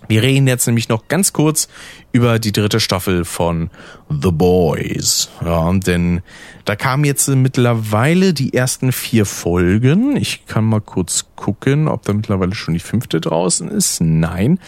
Wir 0.06 0.22
reden 0.22 0.46
jetzt 0.46 0.66
nämlich 0.66 0.88
noch 0.88 1.08
ganz 1.08 1.32
kurz 1.32 1.68
über 2.12 2.38
die 2.38 2.52
dritte 2.52 2.80
Staffel 2.80 3.24
von 3.24 3.70
The 4.08 4.30
Boys. 4.30 5.28
Ja, 5.44 5.70
denn 5.72 6.22
da 6.64 6.76
kamen 6.76 7.04
jetzt 7.04 7.28
mittlerweile 7.28 8.32
die 8.32 8.54
ersten 8.54 8.92
vier 8.92 9.26
Folgen. 9.26 10.16
Ich 10.16 10.46
kann 10.46 10.64
mal 10.64 10.80
kurz 10.80 11.26
gucken, 11.34 11.88
ob 11.88 12.04
da 12.04 12.12
mittlerweile 12.12 12.54
schon 12.54 12.74
die 12.74 12.80
fünfte 12.80 13.20
draußen 13.20 13.68
ist. 13.68 14.00
Nein. 14.00 14.60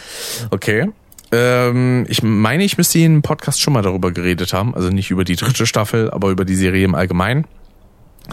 Okay. 0.51 0.91
Ähm, 1.33 2.07
ich 2.09 2.23
meine, 2.23 2.65
ich 2.65 2.77
müsste 2.77 2.99
in 2.99 3.13
einem 3.13 3.23
Podcast 3.23 3.61
schon 3.61 3.73
mal 3.73 3.83
darüber 3.83 4.13
geredet 4.13 4.53
haben. 4.53 4.75
Also 4.75 4.91
nicht 4.91 5.11
über 5.11 5.25
die 5.25 5.37
dritte 5.37 5.67
Staffel, 5.67 6.11
aber 6.11 6.31
über 6.31 6.45
die 6.45 6.57
Serie 6.57 6.85
im 6.85 6.95
Allgemeinen. 6.95 7.47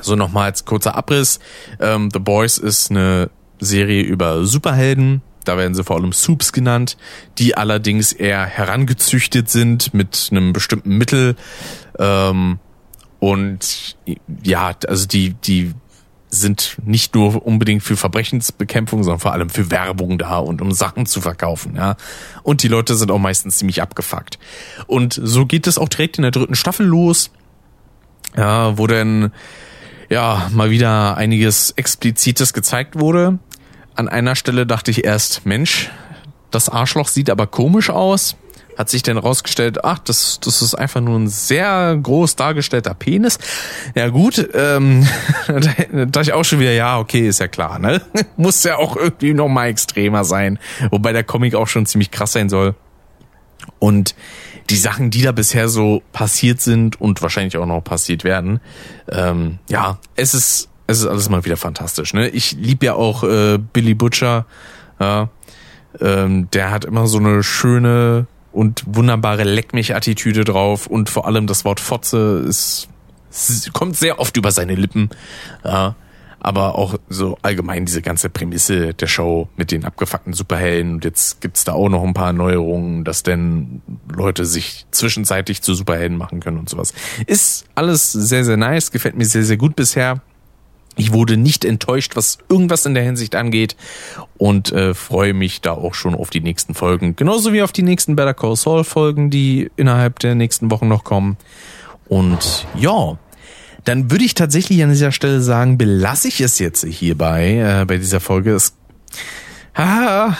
So 0.01 0.15
nochmal 0.15 0.45
als 0.45 0.65
kurzer 0.65 0.95
Abriss. 0.95 1.39
Ähm, 1.79 2.09
The 2.11 2.19
Boys 2.19 2.57
ist 2.57 2.91
eine 2.91 3.29
Serie 3.59 4.03
über 4.03 4.45
Superhelden, 4.45 5.21
da 5.47 5.57
werden 5.57 5.73
sie 5.75 5.83
vor 5.83 5.97
allem 5.97 6.13
Soups 6.13 6.53
genannt, 6.53 6.97
die 7.37 7.55
allerdings 7.55 8.11
eher 8.11 8.45
herangezüchtet 8.45 9.49
sind 9.49 9.93
mit 9.93 10.29
einem 10.31 10.53
bestimmten 10.53 10.97
Mittel. 10.97 11.35
Ähm, 11.99 12.59
und 13.19 13.97
ja, 14.43 14.75
also 14.87 15.07
die, 15.07 15.33
die 15.33 15.73
sind 16.29 16.77
nicht 16.83 17.15
nur 17.15 17.45
unbedingt 17.45 17.83
für 17.83 17.95
Verbrechensbekämpfung, 17.95 19.03
sondern 19.03 19.19
vor 19.19 19.33
allem 19.33 19.49
für 19.49 19.71
Werbung 19.71 20.17
da 20.17 20.39
und 20.39 20.61
um 20.61 20.71
Sachen 20.71 21.05
zu 21.05 21.21
verkaufen, 21.21 21.75
ja. 21.75 21.95
Und 22.43 22.63
die 22.63 22.67
Leute 22.67 22.95
sind 22.95 23.11
auch 23.11 23.19
meistens 23.19 23.57
ziemlich 23.57 23.81
abgefuckt. 23.81 24.37
Und 24.87 25.19
so 25.21 25.45
geht 25.45 25.67
es 25.67 25.77
auch 25.77 25.89
direkt 25.89 26.17
in 26.17 26.23
der 26.23 26.31
dritten 26.31 26.55
Staffel 26.55 26.85
los, 26.85 27.31
ja, 28.35 28.77
wo 28.77 28.87
dann 28.87 29.31
ja 30.09 30.49
mal 30.51 30.69
wieder 30.69 31.17
einiges 31.17 31.71
Explizites 31.71 32.53
gezeigt 32.53 32.99
wurde. 32.99 33.39
An 33.97 34.07
einer 34.07 34.35
Stelle 34.35 34.67
dachte 34.67 34.91
ich 34.91 35.05
erst, 35.05 35.47
Mensch, 35.47 35.89
das 36.51 36.69
Arschloch 36.69 37.07
sieht 37.07 37.31
aber 37.31 37.47
komisch 37.47 37.89
aus. 37.89 38.35
Hat 38.77 38.91
sich 38.91 39.01
dann 39.01 39.17
rausgestellt, 39.17 39.83
ach, 39.83 39.97
das, 39.97 40.39
das 40.39 40.61
ist 40.61 40.75
einfach 40.75 41.01
nur 41.01 41.17
ein 41.17 41.27
sehr 41.27 41.97
groß 41.99 42.35
dargestellter 42.35 42.93
Penis. 42.93 43.39
Ja 43.95 44.09
gut, 44.09 44.49
ähm, 44.53 45.07
da 45.47 46.05
dachte 46.05 46.21
ich 46.21 46.33
auch 46.33 46.45
schon 46.45 46.59
wieder, 46.59 46.73
ja, 46.73 46.99
okay, 46.99 47.27
ist 47.27 47.39
ja 47.39 47.47
klar, 47.47 47.79
ne? 47.79 48.03
Muss 48.37 48.63
ja 48.63 48.77
auch 48.77 48.95
irgendwie 48.95 49.33
noch 49.33 49.47
mal 49.47 49.65
extremer 49.65 50.23
sein. 50.23 50.59
Wobei 50.91 51.11
der 51.11 51.23
Comic 51.23 51.55
auch 51.55 51.67
schon 51.67 51.87
ziemlich 51.87 52.11
krass 52.11 52.33
sein 52.33 52.49
soll. 52.49 52.75
Und 53.79 54.13
die 54.69 54.77
Sachen, 54.77 55.09
die 55.09 55.23
da 55.23 55.31
bisher 55.31 55.69
so 55.69 56.03
passiert 56.13 56.61
sind 56.61 57.01
und 57.01 57.23
wahrscheinlich 57.23 57.57
auch 57.57 57.65
noch 57.65 57.81
passiert 57.81 58.23
werden, 58.23 58.59
ähm, 59.09 59.57
ja, 59.69 59.97
es 60.15 60.35
ist 60.35 60.69
es 60.87 60.99
ist 60.99 61.05
alles 61.05 61.29
mal 61.29 61.45
wieder 61.45 61.57
fantastisch. 61.57 62.13
Ne? 62.13 62.29
Ich 62.29 62.53
lieb 62.53 62.81
ja 62.81 62.93
auch 62.93 63.23
äh, 63.23 63.57
Billy 63.57 63.93
Butcher. 63.93 64.45
Ja, 64.99 65.29
ähm, 65.99 66.49
der 66.51 66.71
hat 66.71 66.85
immer 66.85 67.07
so 67.07 67.19
eine 67.19 67.43
schöne 67.43 68.25
und 68.51 68.83
wunderbare 68.87 69.43
Leck 69.43 69.73
mich 69.73 69.93
Attitüde 69.93 70.43
drauf 70.43 70.87
und 70.87 71.09
vor 71.09 71.27
allem 71.27 71.45
das 71.45 71.65
Wort 71.65 71.79
Fotze 71.79 72.43
ist, 72.47 72.89
kommt 73.73 73.95
sehr 73.95 74.19
oft 74.19 74.35
über 74.37 74.51
seine 74.51 74.73
Lippen. 74.73 75.09
Ja, 75.63 75.95
aber 76.39 76.75
auch 76.75 76.95
so 77.09 77.37
allgemein 77.41 77.85
diese 77.85 78.01
ganze 78.01 78.29
Prämisse 78.29 78.93
der 78.93 79.07
Show 79.07 79.49
mit 79.57 79.71
den 79.71 79.85
abgefuckten 79.85 80.33
Superhelden 80.33 80.93
und 80.93 81.05
jetzt 81.05 81.41
gibt's 81.41 81.65
da 81.65 81.73
auch 81.73 81.89
noch 81.89 82.03
ein 82.03 82.13
paar 82.13 82.33
Neuerungen, 82.33 83.03
dass 83.03 83.21
denn 83.21 83.81
Leute 84.11 84.45
sich 84.45 84.85
zwischenzeitlich 84.91 85.61
zu 85.61 85.73
Superhelden 85.73 86.17
machen 86.17 86.39
können 86.39 86.57
und 86.57 86.69
sowas. 86.69 86.93
Ist 87.25 87.65
alles 87.75 88.11
sehr, 88.11 88.45
sehr 88.45 88.57
nice, 88.57 88.91
gefällt 88.91 89.17
mir 89.17 89.25
sehr, 89.25 89.43
sehr 89.43 89.57
gut 89.57 89.75
bisher. 89.75 90.21
Ich 90.97 91.13
wurde 91.13 91.37
nicht 91.37 91.63
enttäuscht, 91.63 92.15
was 92.15 92.39
irgendwas 92.49 92.85
in 92.87 92.95
der 92.95 93.03
Hinsicht 93.03 93.35
angeht 93.35 93.75
und 94.37 94.71
äh, 94.71 94.95
freue 94.95 95.33
mich 95.33 95.61
da 95.61 95.71
auch 95.71 95.93
schon 95.93 96.15
auf 96.15 96.31
die 96.31 96.41
nächsten 96.41 96.73
Folgen. 96.73 97.15
Genauso 97.15 97.53
wie 97.53 97.61
auf 97.61 97.71
die 97.71 97.83
nächsten 97.83 98.15
Better 98.15 98.33
Call 98.33 98.55
Saul 98.55 98.83
Folgen, 98.83 99.29
die 99.29 99.69
innerhalb 99.75 100.19
der 100.19 100.33
nächsten 100.33 100.71
Wochen 100.71 100.87
noch 100.87 101.03
kommen. 101.03 101.37
Und 102.07 102.65
ja, 102.75 103.17
dann 103.83 104.09
würde 104.11 104.25
ich 104.25 104.33
tatsächlich 104.33 104.83
an 104.83 104.89
dieser 104.89 105.11
Stelle 105.11 105.41
sagen, 105.41 105.77
belasse 105.77 106.27
ich 106.27 106.41
es 106.41 106.57
jetzt 106.57 106.83
hierbei, 106.83 107.81
äh, 107.81 107.85
bei 107.85 107.97
dieser 107.97 108.19
Folge. 108.19 108.55
Es, 108.55 108.73
ah, 109.75 110.35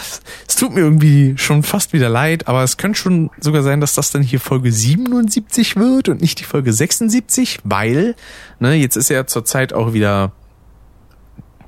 es 0.46 0.56
tut 0.56 0.74
mir 0.74 0.80
irgendwie 0.80 1.34
schon 1.36 1.62
fast 1.62 1.92
wieder 1.92 2.08
leid, 2.08 2.48
aber 2.48 2.64
es 2.64 2.76
könnte 2.76 2.98
schon 2.98 3.30
sogar 3.38 3.62
sein, 3.62 3.80
dass 3.80 3.94
das 3.94 4.10
dann 4.10 4.22
hier 4.22 4.40
Folge 4.40 4.72
77 4.72 5.76
wird 5.76 6.08
und 6.08 6.20
nicht 6.20 6.40
die 6.40 6.44
Folge 6.44 6.72
76, 6.72 7.60
weil, 7.62 8.16
ne, 8.58 8.74
jetzt 8.74 8.96
ist 8.96 9.08
ja 9.08 9.26
zurzeit 9.26 9.72
auch 9.72 9.92
wieder 9.92 10.32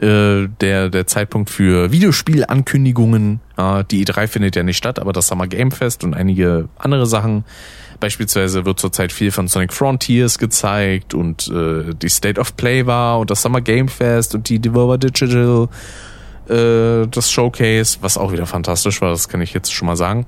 äh, 0.01 0.49
der, 0.61 0.89
der 0.89 1.07
Zeitpunkt 1.07 1.51
für 1.51 1.93
Videospielankündigungen. 1.93 3.41
Äh, 3.57 3.85
die 3.91 4.05
E3 4.05 4.29
findet 4.29 4.57
ja 4.57 4.63
nicht 4.63 4.77
statt, 4.77 4.99
aber 4.99 5.13
das 5.13 5.27
Summer 5.27 5.47
Game 5.47 5.71
Fest 5.71 6.05
und 6.05 6.15
einige 6.15 6.69
andere 6.79 7.07
Sachen. 7.07 7.45
Beispielsweise 8.01 8.65
wird 8.65 8.81
zurzeit 8.81 9.13
viel 9.13 9.31
von 9.31 9.47
Sonic 9.47 9.75
Frontiers 9.75 10.39
gezeigt 10.39 11.13
und 11.13 11.49
äh, 11.49 11.95
die 11.95 12.09
State 12.09 12.41
of 12.41 12.57
Play 12.57 12.87
war 12.87 13.19
und 13.19 13.31
das 13.31 13.43
Summer 13.43 13.61
Game 13.61 13.89
Fest 13.89 14.35
und 14.35 14.49
die 14.49 14.59
Devolver 14.59 14.97
Digital 14.97 15.69
äh, 16.49 17.07
das 17.07 17.31
Showcase, 17.31 17.99
was 18.01 18.19
auch 18.19 18.33
wieder 18.33 18.47
fantastisch 18.47 19.01
war, 19.01 19.11
das 19.11 19.29
kann 19.29 19.41
ich 19.41 19.53
jetzt 19.53 19.73
schon 19.73 19.87
mal 19.87 19.97
sagen. 19.97 20.27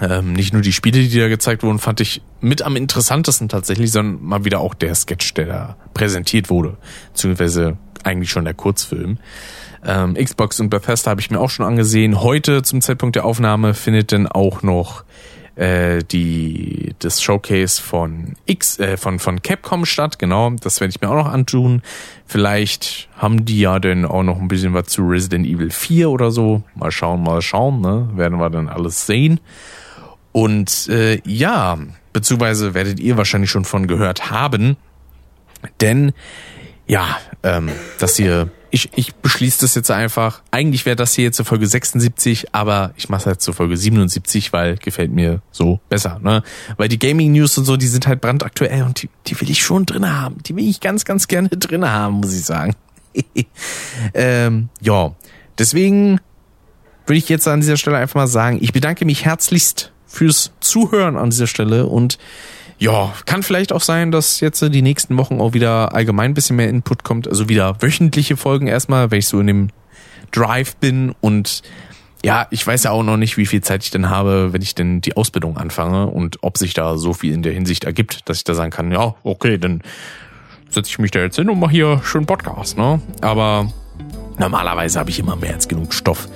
Ähm, 0.00 0.32
nicht 0.32 0.52
nur 0.52 0.62
die 0.62 0.72
Spiele, 0.72 1.00
die 1.00 1.18
da 1.18 1.28
gezeigt 1.28 1.62
wurden, 1.62 1.78
fand 1.78 2.00
ich 2.00 2.22
mit 2.40 2.62
am 2.62 2.76
interessantesten 2.76 3.48
tatsächlich, 3.48 3.92
sondern 3.92 4.22
mal 4.22 4.44
wieder 4.44 4.60
auch 4.60 4.74
der 4.74 4.94
Sketch, 4.94 5.34
der 5.34 5.46
da 5.46 5.76
präsentiert 5.94 6.50
wurde, 6.50 6.76
beziehungsweise 7.12 7.76
eigentlich 8.04 8.30
schon 8.30 8.44
der 8.44 8.54
Kurzfilm. 8.54 9.18
Ähm, 9.84 10.14
Xbox 10.14 10.60
und 10.60 10.70
Bethesda 10.70 11.10
habe 11.10 11.20
ich 11.20 11.30
mir 11.30 11.40
auch 11.40 11.50
schon 11.50 11.66
angesehen. 11.66 12.22
Heute 12.22 12.62
zum 12.62 12.80
Zeitpunkt 12.80 13.16
der 13.16 13.24
Aufnahme 13.24 13.74
findet 13.74 14.12
dann 14.12 14.26
auch 14.26 14.62
noch 14.62 15.04
äh, 15.56 16.02
die 16.02 16.94
das 16.98 17.20
Showcase 17.20 17.80
von 17.82 18.34
X 18.46 18.78
äh, 18.78 18.96
von 18.96 19.18
von 19.18 19.42
Capcom 19.42 19.84
statt. 19.84 20.18
Genau, 20.18 20.50
das 20.50 20.80
werde 20.80 20.90
ich 20.90 21.00
mir 21.00 21.10
auch 21.10 21.24
noch 21.24 21.32
antun. 21.32 21.82
Vielleicht 22.26 23.08
haben 23.16 23.44
die 23.44 23.60
ja 23.60 23.78
dann 23.78 24.04
auch 24.04 24.22
noch 24.22 24.40
ein 24.40 24.48
bisschen 24.48 24.72
was 24.72 24.86
zu 24.86 25.02
Resident 25.02 25.46
Evil 25.46 25.70
4 25.70 26.10
oder 26.10 26.30
so. 26.30 26.62
Mal 26.74 26.90
schauen, 26.90 27.22
mal 27.22 27.42
schauen. 27.42 27.80
Ne? 27.80 28.08
Werden 28.14 28.38
wir 28.38 28.50
dann 28.50 28.68
alles 28.68 29.06
sehen. 29.06 29.40
Und 30.32 30.88
äh, 30.88 31.20
ja, 31.26 31.78
beziehungsweise 32.12 32.72
werdet 32.72 32.98
ihr 33.00 33.18
wahrscheinlich 33.18 33.50
schon 33.50 33.66
von 33.66 33.86
gehört 33.86 34.30
haben, 34.30 34.76
denn 35.82 36.12
ja, 36.92 37.16
ähm, 37.42 37.70
dass 37.98 38.18
ihr 38.18 38.50
ich, 38.70 38.90
ich 38.94 39.14
beschließe 39.14 39.60
das 39.62 39.74
jetzt 39.74 39.90
einfach. 39.90 40.42
Eigentlich 40.50 40.84
wäre 40.84 40.96
das 40.96 41.14
hier 41.14 41.24
jetzt 41.24 41.36
zur 41.36 41.46
Folge 41.46 41.66
76, 41.66 42.54
aber 42.54 42.92
ich 42.96 43.08
mache 43.08 43.20
es 43.20 43.24
jetzt 43.26 43.44
zur 43.44 43.54
Folge 43.54 43.76
77, 43.76 44.52
weil 44.52 44.76
gefällt 44.76 45.10
mir 45.10 45.40
so 45.52 45.80
besser. 45.88 46.20
Ne? 46.22 46.42
Weil 46.76 46.88
die 46.88 46.98
Gaming 46.98 47.32
News 47.32 47.56
und 47.56 47.64
so, 47.64 47.76
die 47.78 47.86
sind 47.86 48.06
halt 48.06 48.20
brandaktuell 48.20 48.82
und 48.82 49.02
die, 49.02 49.10
die 49.26 49.38
will 49.40 49.50
ich 49.50 49.62
schon 49.62 49.84
drin 49.84 50.10
haben. 50.10 50.42
Die 50.46 50.54
will 50.56 50.68
ich 50.68 50.80
ganz, 50.80 51.04
ganz 51.06 51.28
gerne 51.28 51.48
drin 51.50 51.86
haben, 51.86 52.16
muss 52.16 52.34
ich 52.34 52.44
sagen. 52.44 52.74
ähm, 54.14 54.68
ja, 54.80 55.14
deswegen 55.58 56.20
würde 57.06 57.18
ich 57.18 57.28
jetzt 57.30 57.48
an 57.48 57.60
dieser 57.60 57.78
Stelle 57.78 57.98
einfach 57.98 58.16
mal 58.16 58.26
sagen, 58.26 58.58
ich 58.60 58.72
bedanke 58.72 59.04
mich 59.06 59.24
herzlichst 59.24 59.92
fürs 60.06 60.52
Zuhören 60.60 61.16
an 61.16 61.30
dieser 61.30 61.46
Stelle 61.46 61.86
und 61.86 62.18
ja, 62.82 63.14
kann 63.26 63.44
vielleicht 63.44 63.72
auch 63.72 63.80
sein, 63.80 64.10
dass 64.10 64.40
jetzt 64.40 64.60
die 64.60 64.82
nächsten 64.82 65.16
Wochen 65.16 65.40
auch 65.40 65.52
wieder 65.54 65.94
allgemein 65.94 66.32
ein 66.32 66.34
bisschen 66.34 66.56
mehr 66.56 66.68
Input 66.68 67.04
kommt, 67.04 67.28
also 67.28 67.48
wieder 67.48 67.80
wöchentliche 67.80 68.36
Folgen 68.36 68.66
erstmal, 68.66 69.12
weil 69.12 69.20
ich 69.20 69.28
so 69.28 69.38
in 69.38 69.46
dem 69.46 69.68
Drive 70.32 70.74
bin 70.74 71.14
und 71.20 71.62
ja, 72.24 72.48
ich 72.50 72.66
weiß 72.66 72.82
ja 72.82 72.90
auch 72.90 73.04
noch 73.04 73.16
nicht, 73.16 73.36
wie 73.36 73.46
viel 73.46 73.60
Zeit 73.60 73.84
ich 73.84 73.92
denn 73.92 74.10
habe, 74.10 74.52
wenn 74.52 74.62
ich 74.62 74.74
denn 74.74 75.00
die 75.00 75.16
Ausbildung 75.16 75.58
anfange 75.58 76.08
und 76.08 76.38
ob 76.42 76.58
sich 76.58 76.74
da 76.74 76.98
so 76.98 77.12
viel 77.12 77.32
in 77.32 77.44
der 77.44 77.52
Hinsicht 77.52 77.84
ergibt, 77.84 78.28
dass 78.28 78.38
ich 78.38 78.44
da 78.44 78.54
sagen 78.54 78.72
kann, 78.72 78.90
ja, 78.90 79.14
okay, 79.22 79.58
dann 79.58 79.82
setze 80.68 80.90
ich 80.90 80.98
mich 80.98 81.12
da 81.12 81.20
jetzt 81.20 81.36
hin 81.36 81.50
und 81.50 81.60
mache 81.60 81.70
hier 81.70 82.00
schön 82.02 82.26
Podcast, 82.26 82.76
ne? 82.76 83.00
Aber 83.20 83.72
normalerweise 84.40 84.98
habe 84.98 85.10
ich 85.10 85.20
immer 85.20 85.36
mehr 85.36 85.54
als 85.54 85.68
genug 85.68 85.94
Stoff 85.94 86.28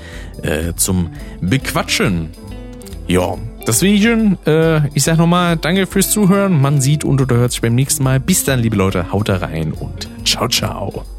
äh, 0.43 0.75
zum 0.77 1.11
Bequatschen. 1.41 2.31
Ja, 3.09 3.37
deswegen, 3.67 4.39
äh, 4.47 4.87
ich 4.95 5.05
sag 5.05 5.19
nochmal, 5.19 5.57
danke 5.57 5.87
fürs 5.87 6.11
Zuhören. 6.11 6.61
Man 6.61 6.81
sieht 6.81 7.05
und 7.05 7.21
oder 7.21 7.37
hört 7.37 7.53
sich 7.53 7.61
beim 7.61 7.75
nächsten 7.75 8.05
Mal. 8.05 8.21
Bis 8.21 8.45
dann, 8.45 8.61
liebe 8.61 8.77
Leute, 8.77 9.13
haut 9.13 9.29
da 9.29 9.37
rein 9.37 9.73
und 9.73 10.09
ciao, 10.25 10.49
ciao. 10.49 11.16